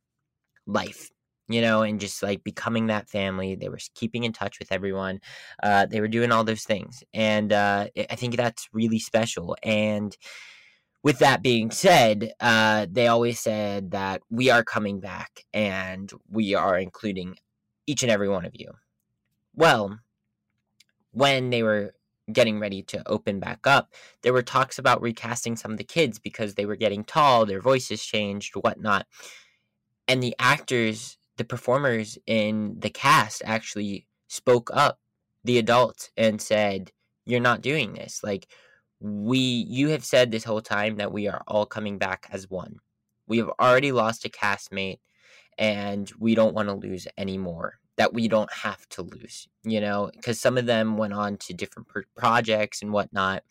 life 0.65 1.11
you 1.49 1.59
know, 1.61 1.81
and 1.81 1.99
just 1.99 2.23
like 2.23 2.41
becoming 2.43 2.87
that 2.87 3.09
family. 3.09 3.53
They 3.53 3.67
were 3.67 3.79
keeping 3.95 4.23
in 4.23 4.31
touch 4.31 4.59
with 4.59 4.71
everyone. 4.71 5.19
Uh, 5.61 5.85
they 5.85 5.99
were 5.99 6.07
doing 6.07 6.31
all 6.31 6.45
those 6.45 6.63
things. 6.63 7.03
And 7.13 7.51
uh, 7.51 7.87
I 8.09 8.15
think 8.15 8.37
that's 8.37 8.69
really 8.71 8.97
special. 8.97 9.57
And 9.61 10.15
with 11.03 11.19
that 11.19 11.43
being 11.43 11.69
said, 11.69 12.34
uh, 12.39 12.88
they 12.89 13.07
always 13.07 13.39
said 13.39 13.91
that 13.91 14.21
we 14.30 14.49
are 14.49 14.63
coming 14.63 15.01
back 15.01 15.45
and 15.53 16.11
we 16.30 16.55
are 16.55 16.77
including 16.77 17.35
each 17.85 18.03
and 18.03 18.11
every 18.11 18.30
one 18.30 18.45
of 18.45 18.53
you. 18.55 18.71
Well, 19.53 19.99
when 21.11 21.49
they 21.49 21.61
were 21.61 21.93
getting 22.31 22.57
ready 22.57 22.81
to 22.84 23.07
open 23.07 23.41
back 23.41 23.67
up, 23.67 23.93
there 24.21 24.31
were 24.31 24.41
talks 24.41 24.80
about 24.80 25.01
recasting 25.01 25.57
some 25.57 25.71
of 25.71 25.77
the 25.77 25.84
kids 25.84 26.19
because 26.19 26.55
they 26.55 26.65
were 26.65 26.77
getting 26.77 27.03
tall, 27.03 27.45
their 27.45 27.61
voices 27.61 28.03
changed, 28.03 28.55
whatnot. 28.55 29.05
And 30.07 30.23
the 30.23 30.35
actors, 30.39 31.17
the 31.35 31.43
performers 31.43 32.17
in 32.25 32.80
the 32.80 32.89
cast 32.89 33.41
actually 33.45 34.07
spoke 34.30 34.69
up, 34.73 34.99
the 35.43 35.57
adults, 35.57 36.11
and 36.15 36.41
said, 36.41 36.91
You're 37.25 37.41
not 37.41 37.61
doing 37.61 37.93
this. 37.93 38.21
Like, 38.23 38.47
we, 39.03 39.38
you 39.39 39.89
have 39.89 40.05
said 40.05 40.31
this 40.31 40.45
whole 40.45 40.61
time 40.61 40.97
that 40.97 41.13
we 41.13 41.27
are 41.30 41.43
all 41.47 41.67
coming 41.67 41.99
back 41.99 42.30
as 42.31 42.49
one. 42.49 42.77
We 43.27 43.39
have 43.39 43.51
already 43.59 43.91
lost 43.91 44.25
a 44.25 44.30
castmate, 44.30 44.99
and 45.57 46.11
we 46.19 46.35
don't 46.35 46.55
want 46.55 46.69
to 46.69 46.75
lose 46.75 47.07
any 47.17 47.38
more 47.38 47.80
that 47.97 48.13
we 48.13 48.27
don't 48.27 48.51
have 48.53 48.88
to 48.89 49.03
lose, 49.03 49.47
you 49.63 49.81
know, 49.81 50.11
because 50.13 50.41
some 50.41 50.57
of 50.57 50.65
them 50.65 50.97
went 50.97 51.13
on 51.13 51.38
to 51.38 51.53
different 51.53 51.88
pro- 51.89 52.03
projects 52.17 52.81
and 52.81 52.93
whatnot, 52.93 53.43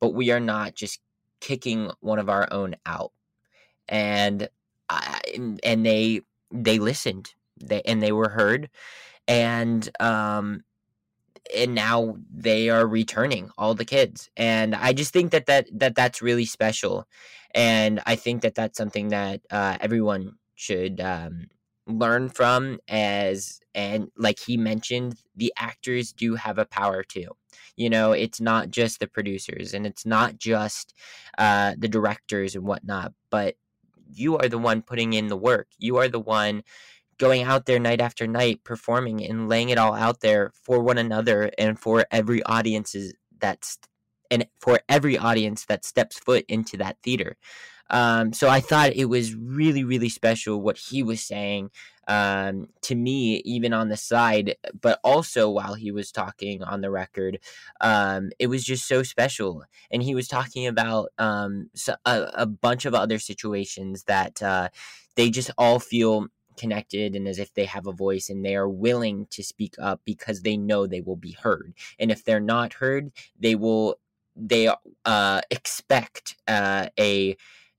but 0.00 0.14
we 0.14 0.30
are 0.30 0.40
not 0.40 0.74
just 0.76 1.00
kicking 1.40 1.90
one 2.00 2.20
of 2.20 2.28
our 2.28 2.48
own 2.52 2.76
out. 2.86 3.12
And 3.88 4.48
I, 4.88 5.20
and- 5.34 5.60
and 5.64 5.86
they 5.86 6.22
they 6.52 6.78
listened, 6.78 7.34
they 7.62 7.82
and 7.82 8.02
they 8.02 8.12
were 8.12 8.30
heard, 8.30 8.70
and 9.28 9.88
um, 10.00 10.64
and 11.54 11.74
now 11.74 12.16
they 12.30 12.70
are 12.70 12.86
returning 12.86 13.50
all 13.58 13.74
the 13.74 13.84
kids, 13.84 14.30
and 14.36 14.74
I 14.74 14.92
just 14.92 15.12
think 15.12 15.32
that 15.32 15.46
that 15.46 15.66
that 15.72 15.94
that's 15.94 16.22
really 16.22 16.44
special, 16.44 17.06
and 17.54 18.00
I 18.06 18.16
think 18.16 18.42
that 18.42 18.54
that's 18.54 18.78
something 18.78 19.08
that 19.08 19.42
uh, 19.50 19.78
everyone 19.80 20.34
should 20.54 21.00
um, 21.00 21.48
learn 21.86 22.28
from 22.28 22.78
as 22.88 23.60
and 23.74 24.10
like 24.16 24.38
he 24.38 24.56
mentioned 24.56 25.16
the 25.36 25.52
actors 25.56 26.12
do 26.12 26.34
have 26.34 26.58
a 26.58 26.66
power 26.66 27.02
too. 27.02 27.28
You 27.76 27.90
know 27.90 28.12
it's 28.12 28.40
not 28.40 28.70
just 28.70 29.00
the 29.00 29.06
producers 29.06 29.74
and 29.74 29.86
it's 29.86 30.04
not 30.04 30.38
just 30.38 30.94
uh, 31.38 31.74
the 31.78 31.88
directors 31.88 32.54
and 32.54 32.64
whatnot 32.64 33.12
but 33.30 33.56
you 34.12 34.36
are 34.38 34.48
the 34.48 34.58
one 34.58 34.82
putting 34.82 35.12
in 35.12 35.28
the 35.28 35.36
work. 35.36 35.68
You 35.78 35.98
are 35.98 36.08
the 36.08 36.20
one 36.20 36.62
going 37.18 37.42
out 37.42 37.66
there 37.66 37.78
night 37.78 38.00
after 38.00 38.26
night 38.26 38.62
performing 38.64 39.24
and 39.24 39.48
laying 39.48 39.68
it 39.70 39.78
all 39.78 39.94
out 39.94 40.20
there 40.20 40.52
for 40.54 40.80
one 40.80 40.98
another 40.98 41.50
and 41.58 41.78
for 41.78 42.06
every 42.10 42.42
audiences 42.44 43.14
that's 43.38 43.78
and 44.30 44.46
for 44.60 44.80
every 44.88 45.16
audience 45.16 45.64
that 45.66 45.84
steps 45.84 46.18
foot 46.18 46.44
into 46.48 46.76
that 46.76 46.96
theater 47.02 47.36
um, 47.90 48.32
so 48.32 48.48
I 48.48 48.60
thought 48.60 48.92
it 48.94 49.06
was 49.06 49.34
really, 49.34 49.84
really 49.84 50.08
special 50.08 50.60
what 50.60 50.76
he 50.76 51.02
was 51.02 51.22
saying 51.22 51.70
um, 52.06 52.68
to 52.82 52.94
me, 52.94 53.36
even 53.44 53.72
on 53.72 53.88
the 53.88 53.96
side, 53.96 54.56
but 54.80 54.98
also 55.04 55.48
while 55.50 55.74
he 55.74 55.90
was 55.90 56.10
talking 56.10 56.62
on 56.62 56.80
the 56.80 56.90
record. 56.90 57.38
Um, 57.80 58.30
it 58.38 58.48
was 58.48 58.64
just 58.64 58.86
so 58.86 59.02
special. 59.02 59.64
And 59.90 60.02
he 60.02 60.14
was 60.14 60.28
talking 60.28 60.66
about 60.66 61.10
um, 61.18 61.70
a, 62.04 62.30
a 62.34 62.46
bunch 62.46 62.84
of 62.84 62.94
other 62.94 63.18
situations 63.18 64.04
that 64.04 64.42
uh, 64.42 64.68
they 65.16 65.30
just 65.30 65.50
all 65.58 65.78
feel 65.78 66.28
connected 66.58 67.16
and 67.16 67.26
as 67.28 67.38
if 67.38 67.52
they 67.54 67.64
have 67.64 67.86
a 67.86 67.92
voice 67.92 68.28
and 68.28 68.44
they 68.44 68.56
are 68.56 68.68
willing 68.68 69.26
to 69.30 69.42
speak 69.42 69.74
up 69.78 70.00
because 70.04 70.42
they 70.42 70.56
know 70.56 70.86
they 70.86 71.00
will 71.00 71.16
be 71.16 71.32
heard. 71.32 71.74
And 71.98 72.10
if 72.10 72.24
they're 72.24 72.40
not 72.40 72.74
heard, 72.74 73.12
they 73.38 73.54
will 73.54 73.98
they 74.36 74.72
uh, 75.04 75.40
expect 75.50 76.36
uh, 76.46 76.88
a 76.98 77.36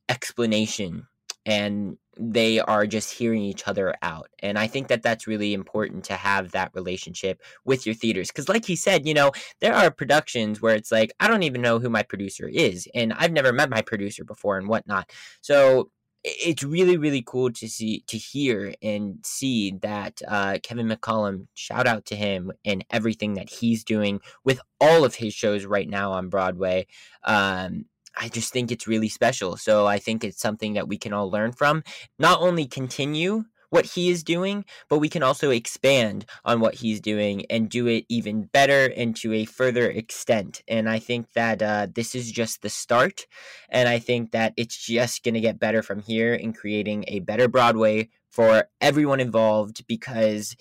explanation 0.09 1.07
and 1.45 1.97
they 2.19 2.59
are 2.59 2.85
just 2.85 3.13
hearing 3.13 3.41
each 3.41 3.65
other 3.65 3.95
out. 4.01 4.29
And 4.39 4.59
I 4.59 4.67
think 4.67 4.89
that 4.89 5.01
that's 5.01 5.25
really 5.25 5.53
important 5.53 6.03
to 6.05 6.13
have 6.13 6.51
that 6.51 6.71
relationship 6.73 7.41
with 7.63 7.85
your 7.85 7.95
theaters. 7.95 8.27
Because, 8.27 8.49
like 8.49 8.65
he 8.65 8.75
said, 8.75 9.07
you 9.07 9.13
know, 9.13 9.31
there 9.61 9.73
are 9.73 9.89
productions 9.89 10.61
where 10.61 10.75
it's 10.75 10.91
like, 10.91 11.13
I 11.21 11.29
don't 11.29 11.43
even 11.43 11.61
know 11.61 11.79
who 11.79 11.89
my 11.89 12.03
producer 12.03 12.47
is, 12.47 12.89
and 12.93 13.13
I've 13.13 13.31
never 13.31 13.53
met 13.53 13.69
my 13.69 13.81
producer 13.81 14.25
before 14.25 14.57
and 14.57 14.67
whatnot. 14.67 15.11
So, 15.39 15.91
it's 16.23 16.63
really 16.63 16.97
really 16.97 17.23
cool 17.25 17.51
to 17.51 17.69
see 17.69 18.03
to 18.07 18.17
hear 18.17 18.73
and 18.81 19.19
see 19.23 19.71
that 19.81 20.21
uh, 20.27 20.57
Kevin 20.61 20.89
McCollum 20.89 21.47
shout 21.53 21.87
out 21.87 22.05
to 22.05 22.15
him 22.15 22.51
and 22.65 22.83
everything 22.89 23.35
that 23.35 23.49
he's 23.49 23.83
doing 23.83 24.19
with 24.43 24.59
all 24.81 25.05
of 25.05 25.15
his 25.15 25.33
shows 25.33 25.65
right 25.65 25.87
now 25.87 26.11
on 26.11 26.29
Broadway. 26.29 26.87
Um, 27.23 27.85
I 28.19 28.27
just 28.27 28.51
think 28.51 28.71
it's 28.71 28.87
really 28.87 29.07
special. 29.07 29.55
So 29.55 29.87
I 29.87 29.99
think 29.99 30.23
it's 30.23 30.41
something 30.41 30.73
that 30.73 30.87
we 30.87 30.97
can 30.97 31.13
all 31.13 31.31
learn 31.31 31.53
from. 31.53 31.83
Not 32.17 32.41
only 32.41 32.65
continue 32.65 33.45
what 33.69 33.85
he 33.85 34.09
is 34.09 34.23
doing, 34.23 34.65
but 34.89 34.99
we 34.99 35.09
can 35.09 35.23
also 35.23 35.51
expand 35.51 36.25
on 36.43 36.59
what 36.59 36.75
he's 36.75 36.99
doing 36.99 37.45
and 37.49 37.69
do 37.69 37.87
it 37.87 38.05
even 38.09 38.43
better 38.43 38.91
and 38.95 39.15
to 39.17 39.33
a 39.33 39.45
further 39.45 39.89
extent. 39.89 40.63
And 40.67 40.89
I 40.89 40.99
think 40.99 41.33
that 41.33 41.61
uh, 41.61 41.87
this 41.93 42.15
is 42.15 42.31
just 42.31 42.61
the 42.61 42.69
start. 42.69 43.27
And 43.69 43.87
I 43.87 43.99
think 43.99 44.31
that 44.31 44.53
it's 44.57 44.77
just 44.77 45.23
going 45.23 45.35
to 45.35 45.41
get 45.41 45.59
better 45.59 45.83
from 45.83 45.99
here 45.99 46.33
in 46.33 46.53
creating 46.53 47.05
a 47.07 47.19
better 47.19 47.47
Broadway 47.47 48.09
for 48.29 48.65
everyone 48.81 49.19
involved 49.19 49.85
because 49.87 50.55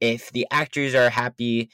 if 0.00 0.30
the 0.32 0.46
actors 0.50 0.94
are 0.94 1.10
happy 1.10 1.70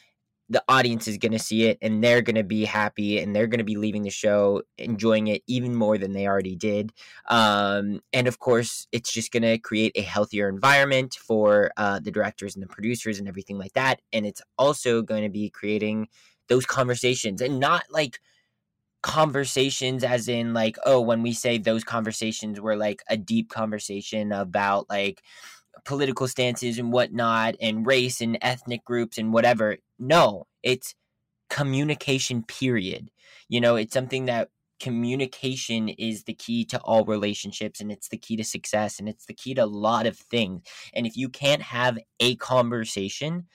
the 0.49 0.63
audience 0.69 1.09
is 1.09 1.19
going 1.19 1.33
to 1.33 1.39
see 1.39 1.65
it 1.65 1.79
and 1.83 2.03
they're 2.03 2.23
going 2.23 2.37
to 2.37 2.45
be 2.45 2.65
happy 2.65 3.19
and 3.19 3.35
they're 3.35 3.49
going 3.49 3.59
to 3.59 3.65
be 3.65 3.77
leaving 3.77 4.03
the 4.03 4.11
show 4.11 4.63
enjoying 4.79 5.27
it 5.27 5.43
even 5.49 5.75
more 5.75 5.99
than 5.99 6.13
they 6.13 6.27
already 6.27 6.55
did. 6.55 6.93
Um, 7.29 8.01
and 8.13 8.29
of 8.29 8.39
course, 8.39 8.87
it's 8.93 9.13
just 9.13 9.33
going 9.33 9.43
to 9.43 9.59
create 9.59 9.93
a 9.97 10.03
healthier 10.03 10.49
environment 10.49 11.15
for 11.15 11.73
uh, 11.77 11.99
the 11.99 12.13
directors 12.13 12.55
and 12.55 12.63
the 12.63 12.69
producers 12.69 13.19
and 13.19 13.27
everything 13.27 13.59
like 13.59 13.73
that. 13.73 14.01
And 14.13 14.25
it's 14.25 14.43
also 14.57 15.03
going 15.03 15.25
to 15.25 15.29
be 15.29 15.51
creating 15.51 16.09
those 16.49 16.65
conversations 16.65 17.41
and 17.41 17.59
not 17.59 17.85
like 17.91 18.21
conversations 19.03 20.03
as 20.03 20.27
in 20.27 20.53
like 20.53 20.77
oh 20.85 21.01
when 21.01 21.23
we 21.23 21.33
say 21.33 21.59
those 21.59 21.85
conversations 21.85 22.61
were 22.61 22.75
like 22.75 23.03
a 23.09 23.17
deep 23.17 23.49
conversation 23.49 24.33
about 24.33 24.89
like 24.91 25.23
political 25.87 26.29
stances 26.29 26.79
and 26.79 26.93
whatnot 26.93 27.55
and 27.61 27.87
race 27.87 28.21
and 28.21 28.39
ethnic 28.43 28.85
groups 28.85 29.19
and 29.19 29.33
whatever. 29.33 29.77
No, 29.99 30.47
it's 30.63 30.95
communication, 31.49 32.43
period. 32.43 33.11
You 33.49 33.61
know, 33.61 33.77
it's 33.77 33.95
something 33.95 34.27
that 34.27 34.49
communication 34.81 35.89
is 35.89 36.25
the 36.25 36.35
key 36.35 36.65
to 36.67 36.79
all 36.81 37.05
relationships 37.05 37.81
and 37.81 37.91
it's 37.91 38.09
the 38.09 38.19
key 38.19 38.37
to 38.37 38.45
success 38.45 38.99
and 38.99 39.09
it's 39.09 39.27
the 39.27 39.35
key 39.35 39.55
to 39.55 39.65
a 39.65 39.67
lot 39.67 40.07
of 40.07 40.19
things. 40.19 40.63
And 40.95 41.07
if 41.07 41.17
you 41.17 41.29
can't 41.29 41.63
have 41.63 41.99
a 42.21 42.37
conversation, 42.37 43.47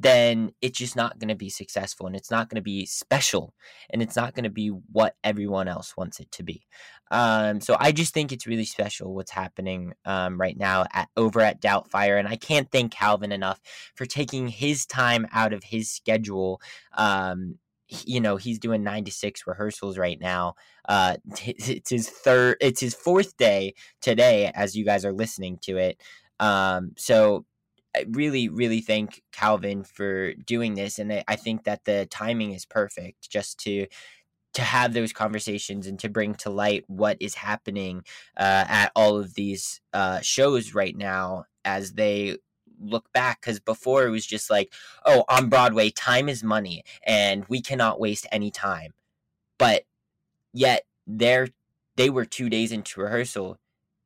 then 0.00 0.50
it's 0.62 0.78
just 0.78 0.96
not 0.96 1.18
going 1.18 1.28
to 1.28 1.34
be 1.34 1.50
successful 1.50 2.06
and 2.06 2.16
it's 2.16 2.30
not 2.30 2.48
going 2.48 2.56
to 2.56 2.62
be 2.62 2.86
special 2.86 3.54
and 3.90 4.00
it's 4.00 4.16
not 4.16 4.34
going 4.34 4.44
to 4.44 4.50
be 4.50 4.68
what 4.68 5.14
everyone 5.22 5.68
else 5.68 5.94
wants 5.94 6.20
it 6.20 6.32
to 6.32 6.42
be. 6.42 6.66
Um, 7.10 7.60
so 7.60 7.76
I 7.78 7.92
just 7.92 8.14
think 8.14 8.32
it's 8.32 8.46
really 8.46 8.64
special 8.64 9.14
what's 9.14 9.30
happening 9.30 9.92
um, 10.06 10.40
right 10.40 10.56
now 10.56 10.86
at, 10.94 11.10
over 11.18 11.40
at 11.42 11.60
Doubtfire. 11.60 12.18
And 12.18 12.26
I 12.26 12.36
can't 12.36 12.70
thank 12.70 12.92
Calvin 12.92 13.30
enough 13.30 13.60
for 13.94 14.06
taking 14.06 14.48
his 14.48 14.86
time 14.86 15.26
out 15.32 15.52
of 15.52 15.62
his 15.62 15.90
schedule. 15.90 16.62
Um, 16.96 17.58
you 18.06 18.20
know 18.20 18.36
he's 18.36 18.60
doing 18.60 18.84
nine 18.84 19.04
to 19.04 19.10
six 19.10 19.48
rehearsals 19.48 19.98
right 19.98 20.20
now 20.20 20.54
uh 20.88 21.16
it's 21.44 21.90
his 21.90 22.08
third 22.08 22.56
it's 22.60 22.80
his 22.80 22.94
fourth 22.94 23.36
day 23.36 23.74
today 24.00 24.48
as 24.54 24.76
you 24.76 24.84
guys 24.84 25.04
are 25.04 25.12
listening 25.12 25.58
to 25.60 25.76
it 25.76 26.00
um 26.38 26.92
so 26.96 27.44
I 27.96 28.06
really, 28.08 28.48
really 28.48 28.80
thank 28.80 29.22
Calvin 29.32 29.84
for 29.84 30.34
doing 30.34 30.74
this, 30.74 30.98
and 30.98 31.12
I, 31.12 31.24
I 31.26 31.36
think 31.36 31.64
that 31.64 31.84
the 31.84 32.06
timing 32.06 32.52
is 32.52 32.64
perfect 32.64 33.28
just 33.30 33.58
to 33.60 33.86
to 34.54 34.62
have 34.62 34.92
those 34.94 35.12
conversations 35.12 35.86
and 35.86 35.98
to 36.00 36.08
bring 36.08 36.34
to 36.34 36.50
light 36.50 36.84
what 36.88 37.16
is 37.20 37.36
happening 37.36 38.02
uh, 38.36 38.64
at 38.68 38.92
all 38.96 39.16
of 39.16 39.34
these 39.34 39.80
uh, 39.92 40.20
shows 40.20 40.74
right 40.74 40.96
now 40.96 41.44
as 41.64 41.92
they 41.92 42.36
look 42.80 43.12
back 43.12 43.40
because 43.40 43.60
before 43.60 44.06
it 44.06 44.10
was 44.10 44.24
just 44.26 44.50
like 44.50 44.72
oh 45.04 45.22
on 45.28 45.50
broadway 45.50 45.90
time 45.90 46.30
is 46.30 46.42
money 46.42 46.82
and 47.04 47.44
we 47.48 47.60
cannot 47.60 48.00
waste 48.00 48.26
any 48.32 48.50
time. 48.50 48.92
But 49.58 49.84
yet 50.52 50.84
they're 51.06 51.48
they 51.96 52.10
were 52.10 52.24
two 52.24 52.48
days 52.48 52.72
into 52.72 53.00
rehearsal 53.00 53.58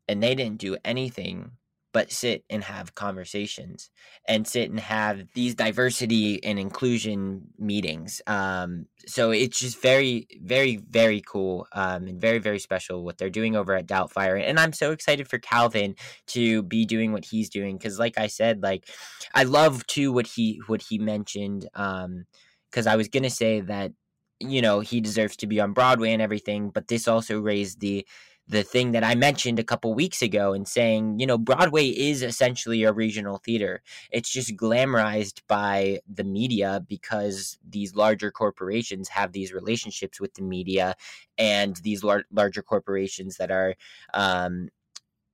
and 0.09 0.23
they 0.23 0.35
didn't 0.35 0.59
do 0.59 0.77
anything 0.85 1.52
but 1.95 2.11
sit 2.11 2.45
and 2.51 2.65
have 2.65 2.97
conversations 2.97 3.89
and 4.27 4.49
sit 4.49 4.69
and 4.69 4.81
have 4.81 5.23
these 5.33 5.55
diversity 5.55 6.43
and 6.43 6.59
inclusion 6.59 7.47
meetings. 7.57 8.21
Um, 8.27 8.87
so 9.07 9.31
it's 9.31 9.61
just 9.61 9.81
very, 9.81 10.27
very, 10.43 10.77
very 10.77 11.23
cool 11.25 11.69
um, 11.73 12.09
and 12.09 12.21
very, 12.21 12.41
very 12.41 12.59
special 12.59 13.05
what 13.05 13.16
they're 13.16 13.31
doing 13.31 13.55
over 13.55 13.75
at 13.75 13.87
Doubtfire. 13.87 14.43
And 14.45 14.59
I'm 14.59 14.73
so 14.73 14.91
excited 14.91 15.29
for 15.29 15.39
Calvin 15.39 15.95
to 16.29 16.65
be 16.65 16.85
doing 16.85 17.12
what 17.12 17.25
he's 17.25 17.49
doing 17.49 17.79
because, 17.79 17.97
like 17.97 18.19
I 18.19 18.27
said, 18.27 18.61
like 18.61 18.89
I 19.33 19.45
love 19.45 19.87
too 19.87 20.12
what 20.12 20.27
he 20.27 20.61
what 20.66 20.83
he 20.83 20.99
mentioned. 20.99 21.69
Um, 21.75 22.25
because 22.71 22.89
I 22.89 22.97
was 22.97 23.07
gonna 23.07 23.31
say 23.31 23.61
that 23.61 23.93
you 24.41 24.61
know 24.61 24.81
he 24.81 25.01
deserves 25.01 25.37
to 25.37 25.47
be 25.47 25.61
on 25.61 25.75
Broadway 25.75 26.12
and 26.12 26.21
everything, 26.21 26.71
but 26.71 26.89
this 26.89 27.07
also 27.07 27.39
raised 27.39 27.79
the 27.79 28.05
the 28.47 28.62
thing 28.62 28.93
that 28.93 29.03
I 29.03 29.15
mentioned 29.15 29.59
a 29.59 29.65
couple 29.65 29.95
weeks 29.95 30.21
ago 30.21 30.53
and 30.53 30.69
saying, 30.69 31.19
you 31.19 31.27
know, 31.27 31.39
Broadway 31.39 31.87
is 31.89 32.23
essentially 32.23 32.85
a 32.85 32.93
regional 32.93 33.39
theater. 33.39 33.83
It's 34.11 34.29
just 34.29 34.57
glamorized 34.57 35.41
by 35.49 36.01
the 36.07 36.25
media 36.25 36.85
because 36.87 37.59
these 37.66 37.95
larger 37.95 38.31
corporations 38.31 39.09
have 39.09 39.33
these 39.33 39.53
relationships 39.53 40.21
with 40.21 40.35
the 40.35 40.43
media 40.43 40.95
and 41.39 41.77
these 41.77 42.05
lar- 42.05 42.27
larger 42.31 42.62
corporations 42.62 43.39
that 43.39 43.51
are 43.51 43.75
um, 44.12 44.69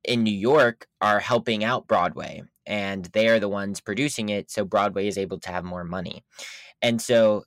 in 0.05 0.23
New 0.23 0.31
York 0.31 0.87
are 1.01 1.19
helping 1.21 1.65
out 1.65 1.89
Broadway 1.89 2.43
and 2.65 3.07
they 3.07 3.29
are 3.29 3.41
the 3.41 3.49
ones 3.49 3.81
producing 3.81 4.29
it. 4.29 4.51
So 4.51 4.65
Broadway 4.65 5.09
is 5.09 5.19
able 5.19 5.41
to 5.41 5.51
have 5.51 5.65
more 5.65 5.85
money. 5.85 6.23
And 6.81 7.03
so 7.03 7.45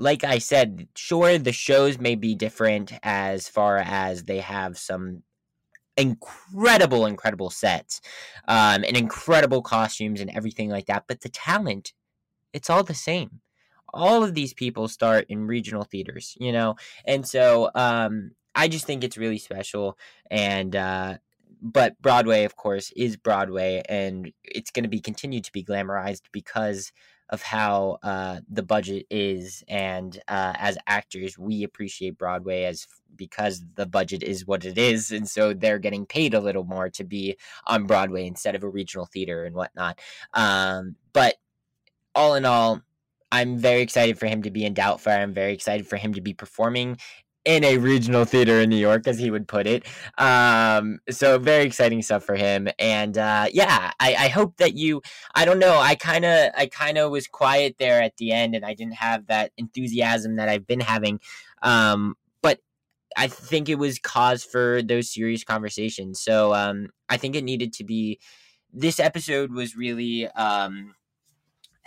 like 0.00 0.24
I 0.24 0.38
said, 0.38 0.88
sure, 0.96 1.36
the 1.36 1.52
shows 1.52 1.98
may 1.98 2.14
be 2.14 2.34
different 2.34 2.90
as 3.02 3.48
far 3.48 3.76
as 3.76 4.24
they 4.24 4.38
have 4.38 4.78
some 4.78 5.22
incredible, 5.98 7.04
incredible 7.04 7.50
sets 7.50 8.00
um, 8.48 8.82
and 8.82 8.96
incredible 8.96 9.60
costumes 9.60 10.22
and 10.22 10.30
everything 10.30 10.70
like 10.70 10.86
that. 10.86 11.04
But 11.06 11.20
the 11.20 11.28
talent, 11.28 11.92
it's 12.54 12.70
all 12.70 12.82
the 12.82 12.94
same. 12.94 13.42
All 13.92 14.24
of 14.24 14.34
these 14.34 14.54
people 14.54 14.88
start 14.88 15.26
in 15.28 15.46
regional 15.46 15.84
theaters, 15.84 16.34
you 16.40 16.50
know? 16.50 16.76
And 17.04 17.28
so 17.28 17.70
um, 17.74 18.30
I 18.54 18.68
just 18.68 18.86
think 18.86 19.04
it's 19.04 19.18
really 19.18 19.38
special. 19.38 19.98
And, 20.30 20.74
uh, 20.74 21.18
but 21.60 22.00
Broadway, 22.00 22.44
of 22.44 22.56
course, 22.56 22.90
is 22.96 23.18
Broadway, 23.18 23.82
and 23.86 24.32
it's 24.42 24.70
going 24.70 24.84
to 24.84 24.88
be 24.88 25.00
continued 25.00 25.44
to 25.44 25.52
be 25.52 25.62
glamorized 25.62 26.22
because 26.32 26.90
of 27.30 27.42
how 27.42 27.98
uh, 28.02 28.40
the 28.48 28.62
budget 28.62 29.06
is, 29.08 29.64
and 29.68 30.20
uh, 30.28 30.52
as 30.58 30.76
actors, 30.86 31.38
we 31.38 31.62
appreciate 31.62 32.18
Broadway 32.18 32.64
as 32.64 32.86
because 33.16 33.64
the 33.74 33.86
budget 33.86 34.22
is 34.22 34.46
what 34.46 34.64
it 34.64 34.76
is, 34.76 35.10
and 35.12 35.28
so 35.28 35.54
they're 35.54 35.78
getting 35.78 36.06
paid 36.06 36.34
a 36.34 36.40
little 36.40 36.64
more 36.64 36.90
to 36.90 37.04
be 37.04 37.36
on 37.66 37.86
Broadway 37.86 38.26
instead 38.26 38.54
of 38.54 38.64
a 38.64 38.68
regional 38.68 39.06
theater 39.06 39.44
and 39.44 39.54
whatnot. 39.54 39.98
Um, 40.34 40.96
but 41.12 41.36
all 42.14 42.34
in 42.34 42.44
all, 42.44 42.82
I'm 43.32 43.58
very 43.58 43.82
excited 43.82 44.18
for 44.18 44.26
him 44.26 44.42
to 44.42 44.50
be 44.50 44.64
in 44.64 44.74
Doubtfire. 44.74 45.22
I'm 45.22 45.34
very 45.34 45.52
excited 45.52 45.86
for 45.86 45.96
him 45.96 46.14
to 46.14 46.20
be 46.20 46.34
performing 46.34 46.98
in 47.44 47.64
a 47.64 47.78
regional 47.78 48.24
theater 48.24 48.60
in 48.60 48.68
New 48.68 48.76
York, 48.76 49.06
as 49.06 49.18
he 49.18 49.30
would 49.30 49.48
put 49.48 49.66
it. 49.66 49.86
Um, 50.18 51.00
so 51.08 51.38
very 51.38 51.64
exciting 51.64 52.02
stuff 52.02 52.24
for 52.24 52.36
him. 52.36 52.68
And 52.78 53.16
uh, 53.16 53.46
yeah, 53.52 53.92
I, 53.98 54.14
I 54.14 54.28
hope 54.28 54.56
that 54.58 54.74
you. 54.74 55.02
I 55.34 55.44
don't 55.44 55.58
know. 55.58 55.78
I 55.78 55.94
kind 55.94 56.24
of 56.24 56.50
I 56.56 56.66
kind 56.66 56.98
of 56.98 57.10
was 57.10 57.26
quiet 57.26 57.76
there 57.78 58.02
at 58.02 58.16
the 58.18 58.32
end, 58.32 58.54
and 58.54 58.64
I 58.64 58.74
didn't 58.74 58.94
have 58.94 59.26
that 59.28 59.52
enthusiasm 59.56 60.36
that 60.36 60.48
I've 60.48 60.66
been 60.66 60.80
having. 60.80 61.20
Um, 61.62 62.16
but 62.42 62.60
I 63.16 63.28
think 63.28 63.68
it 63.68 63.76
was 63.76 63.98
cause 63.98 64.44
for 64.44 64.82
those 64.82 65.10
serious 65.12 65.44
conversations. 65.44 66.20
So 66.20 66.54
um, 66.54 66.88
I 67.08 67.16
think 67.16 67.36
it 67.36 67.44
needed 67.44 67.72
to 67.74 67.84
be. 67.84 68.18
This 68.72 69.00
episode 69.00 69.52
was 69.52 69.76
really. 69.76 70.28
Um, 70.28 70.94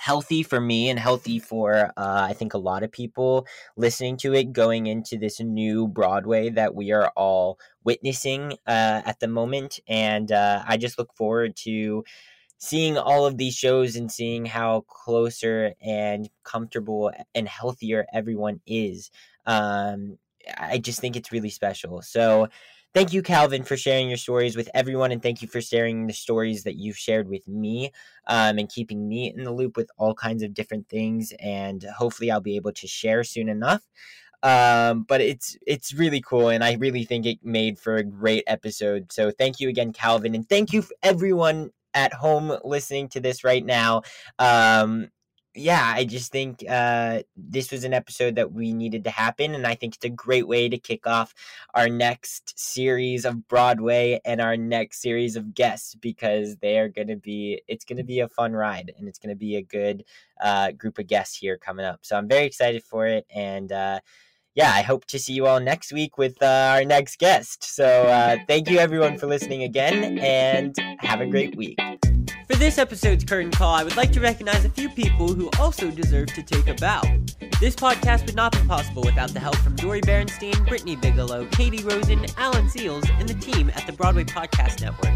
healthy 0.04 0.44
for 0.44 0.60
me 0.60 0.90
and 0.90 1.00
healthy 1.00 1.40
for 1.40 1.94
uh, 1.96 2.28
I 2.30 2.34
think 2.34 2.54
a 2.54 2.58
lot 2.58 2.84
of 2.84 2.92
people 2.92 3.48
listening 3.78 4.18
to 4.18 4.34
it 4.34 4.52
going 4.52 4.88
into 4.88 5.18
this 5.18 5.40
new 5.40 5.88
Broadway 5.88 6.50
that 6.50 6.76
we 6.76 6.92
are 6.92 7.10
all 7.16 7.58
witnessing 7.86 8.58
uh, 8.68 9.02
at 9.06 9.22
the 9.22 9.30
moment. 9.30 9.80
And 9.88 10.30
uh, 10.30 10.62
I 10.68 10.76
just 10.76 11.00
look 11.00 11.16
forward 11.16 11.56
to 11.64 12.04
seeing 12.58 12.98
all 12.98 13.26
of 13.26 13.38
these 13.38 13.56
shows 13.56 13.96
and 13.96 14.12
seeing 14.12 14.46
how 14.46 14.82
closer 14.90 15.74
and 15.80 16.30
comfortable 16.44 17.10
and 17.34 17.48
healthier 17.48 18.06
everyone 18.14 18.60
is. 18.68 19.10
Um, 19.46 20.18
I 20.58 20.80
just 20.80 21.00
think 21.00 21.16
it's 21.16 21.32
really 21.32 21.50
special. 21.50 22.02
So 22.02 22.50
thank 22.94 23.14
you, 23.14 23.22
Calvin, 23.22 23.64
for 23.64 23.78
sharing 23.78 24.08
your 24.08 24.18
stories 24.18 24.56
with 24.56 24.70
everyone, 24.74 25.12
and 25.12 25.22
thank 25.22 25.42
you 25.42 25.48
for 25.48 25.62
sharing 25.62 26.08
the 26.08 26.14
stories 26.14 26.64
that 26.64 26.76
you've 26.76 26.98
shared 26.98 27.28
with 27.28 27.48
me 27.48 27.92
um, 28.28 28.58
and 28.58 28.70
keeping 28.70 29.08
me 29.08 29.34
in 29.36 29.44
the 29.44 29.52
loop 29.52 29.78
with 29.78 29.90
all 29.98 30.14
kinds 30.14 30.44
of 30.44 30.54
different 30.54 30.88
things. 30.90 31.34
And 31.40 31.84
hopefully, 31.98 32.32
I'll 32.32 32.42
be 32.42 32.56
able 32.56 32.74
to 32.74 32.88
share 32.88 33.24
soon 33.24 33.50
enough. 33.50 33.84
Um, 34.44 35.04
but 35.04 35.22
it's 35.22 35.58
it's 35.66 35.94
really 35.94 36.22
cool, 36.22 36.50
and 36.50 36.64
I 36.64 36.74
really 36.74 37.06
think 37.06 37.26
it 37.26 37.40
made 37.44 37.80
for 37.80 37.96
a 37.98 38.04
great 38.04 38.44
episode. 38.48 39.12
So 39.12 39.32
thank 39.32 39.60
you 39.60 39.70
again, 39.70 39.94
Calvin, 39.94 40.36
and 40.36 40.48
thank 40.48 40.74
you 40.74 40.84
everyone 41.02 41.72
at 41.94 42.14
home 42.14 42.58
listening 42.66 43.08
to 43.10 43.20
this 43.22 43.44
right 43.44 43.66
now. 43.66 44.02
Um, 44.40 45.10
yeah, 45.56 45.94
I 45.96 46.06
just 46.06 46.32
think 46.32 46.64
uh, 46.68 47.22
this 47.36 47.72
was 47.72 47.84
an 47.84 47.94
episode 47.94 48.36
that 48.36 48.52
we 48.52 48.74
needed 48.74 49.04
to 49.04 49.12
happen, 49.12 49.54
and 49.54 49.68
I 49.68 49.76
think 49.76 49.96
it's 49.96 50.06
a 50.06 50.10
great 50.10 50.48
way 50.48 50.68
to 50.68 50.78
kick 50.78 51.06
off 51.06 51.34
our 51.76 51.90
next 51.90 52.58
series 52.58 53.24
of 53.24 53.48
Broadway 53.48 54.20
and 54.26 54.42
our 54.42 54.58
next 54.58 55.02
series 55.02 55.36
of 55.36 55.54
guests 55.54 55.94
because 55.96 56.58
they 56.58 56.80
are 56.80 56.90
going 56.90 57.10
to 57.10 57.16
be. 57.16 57.62
It's 57.68 57.86
going 57.86 57.98
to 57.98 58.04
be 58.04 58.20
a 58.20 58.28
fun 58.28 58.54
ride, 58.54 58.94
and 58.98 59.08
it's 59.08 59.20
going 59.20 59.30
to 59.30 59.40
be 59.40 59.56
a 59.56 59.62
good 59.62 60.06
uh, 60.42 60.72
group 60.72 60.98
of 60.98 61.08
guests 61.08 61.38
here 61.38 61.58
coming 61.58 61.86
up. 61.86 62.00
So 62.02 62.18
I'm 62.18 62.28
very 62.28 62.46
excited 62.46 62.84
for 62.84 63.06
it, 63.06 63.28
and 63.30 63.72
uh, 63.72 64.00
yeah, 64.56 64.72
I 64.74 64.82
hope 64.82 65.06
to 65.06 65.20
see 65.20 65.34
you 65.34 65.46
all 65.46 65.60
next 65.60 65.94
week 65.94 66.18
with 66.18 66.42
uh, 66.42 66.72
our 66.74 66.84
next 66.84 67.20
guest. 67.20 67.64
So 67.64 67.86
uh, 68.08 68.38
thank 68.48 68.70
you 68.70 68.80
everyone 68.80 69.20
for 69.20 69.28
listening 69.28 69.62
again, 69.62 70.18
and 70.18 70.76
have 71.00 71.22
a 71.22 71.28
great 71.28 71.56
week. 71.56 71.78
For 72.48 72.58
this 72.58 72.78
episode's 72.78 73.24
curtain 73.24 73.52
call, 73.52 73.74
I 73.74 73.84
would 73.84 73.96
like 73.96 74.12
to 74.14 74.20
recognize 74.20 74.66
a 74.66 74.70
few 74.70 74.90
people 74.90 75.34
who 75.34 75.50
also 75.60 75.90
deserve 75.90 76.28
to 76.34 76.44
take 76.44 76.68
a 76.68 76.74
bow. 76.74 77.02
This 77.62 77.74
podcast 77.74 78.26
would 78.26 78.36
not 78.36 78.52
be 78.52 78.60
possible 78.68 79.02
without 79.04 79.30
the 79.34 79.40
help 79.40 79.56
from 79.58 79.78
Dori 79.78 80.02
Berinstein, 80.02 80.68
Brittany 80.68 80.98
Bigelow, 80.98 81.46
Katie 81.52 81.84
Rosen, 81.84 82.26
Alan 82.38 82.66
Seales, 82.68 83.10
and 83.18 83.30
the 83.30 83.34
team 83.36 83.72
at 83.76 83.88
the 83.88 83.94
Broadway 83.94 84.26
Podcast 84.26 84.82
Network. 84.82 85.14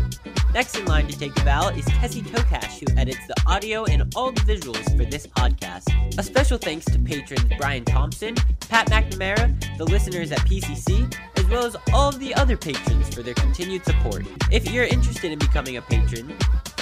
Next 0.54 0.78
in 0.78 0.86
line 0.86 1.08
to 1.08 1.20
take 1.20 1.38
a 1.38 1.44
bow 1.44 1.70
is 1.70 1.84
Tessie 1.86 2.22
Tokash, 2.22 2.80
who 2.80 2.98
edits 2.98 3.28
the 3.28 3.36
audio 3.46 3.84
and 3.84 4.10
all 4.16 4.32
the 4.32 4.42
visuals 4.42 4.86
for 4.98 5.04
this 5.04 5.28
podcast. 5.28 6.18
A 6.18 6.24
special 6.24 6.58
thanks 6.58 6.86
to 6.86 7.00
patrons 7.00 7.52
Brian 7.58 7.84
Thompson, 7.84 8.36
Pat 8.70 8.90
McNamara, 8.90 9.78
the 9.78 9.84
listeners 9.84 10.32
at 10.32 10.40
PCC, 10.40 11.14
as 11.36 11.46
well 11.48 11.66
as 11.66 11.76
all 11.94 12.10
of 12.10 12.20
the 12.20 12.34
other 12.36 12.56
patrons 12.56 13.14
for 13.14 13.22
their 13.22 13.34
continued 13.34 13.84
support. 13.84 14.26
If 14.50 14.72
you're 14.72 14.86
interested 14.86 15.34
in 15.34 15.40
becoming 15.40 15.76
a 15.76 15.82
patron, 15.82 16.38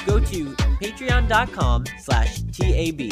go 0.06 0.20
to 0.20 0.46
patreon.com 0.82 1.86
slash 2.00 2.42
TAB. 2.52 3.12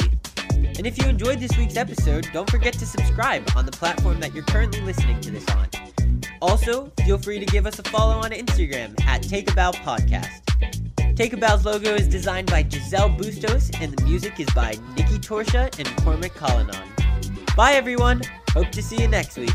And 0.76 0.86
if 0.86 0.98
you 0.98 1.08
enjoyed 1.08 1.40
this 1.40 1.56
week's 1.56 1.76
episode, 1.76 2.28
don't 2.32 2.50
forget 2.50 2.74
to 2.74 2.86
subscribe 2.86 3.48
on 3.56 3.66
the 3.66 3.72
platform 3.72 4.20
that 4.20 4.34
you're 4.34 4.44
currently 4.44 4.80
listening 4.80 5.20
to 5.20 5.30
this 5.30 5.46
on. 5.50 5.68
Also, 6.42 6.90
feel 7.04 7.18
free 7.18 7.38
to 7.38 7.46
give 7.46 7.66
us 7.66 7.78
a 7.78 7.82
follow 7.84 8.16
on 8.16 8.30
Instagram 8.30 9.00
at 9.06 9.22
Take 9.22 9.50
a 9.50 9.54
Bow 9.54 9.70
Podcast. 9.70 10.44
Take 11.16 11.32
a 11.32 11.36
Bow's 11.36 11.64
logo 11.64 11.94
is 11.94 12.08
designed 12.08 12.50
by 12.50 12.66
Giselle 12.68 13.08
Bustos, 13.08 13.70
and 13.80 13.96
the 13.96 14.04
music 14.04 14.40
is 14.40 14.48
by 14.54 14.76
Nikki 14.96 15.18
Torsha 15.18 15.76
and 15.78 15.88
Cormac 16.02 16.34
Collinon. 16.34 16.88
Bye, 17.56 17.74
everyone. 17.74 18.20
Hope 18.50 18.70
to 18.70 18.82
see 18.82 19.00
you 19.00 19.08
next 19.08 19.38
week. 19.38 19.54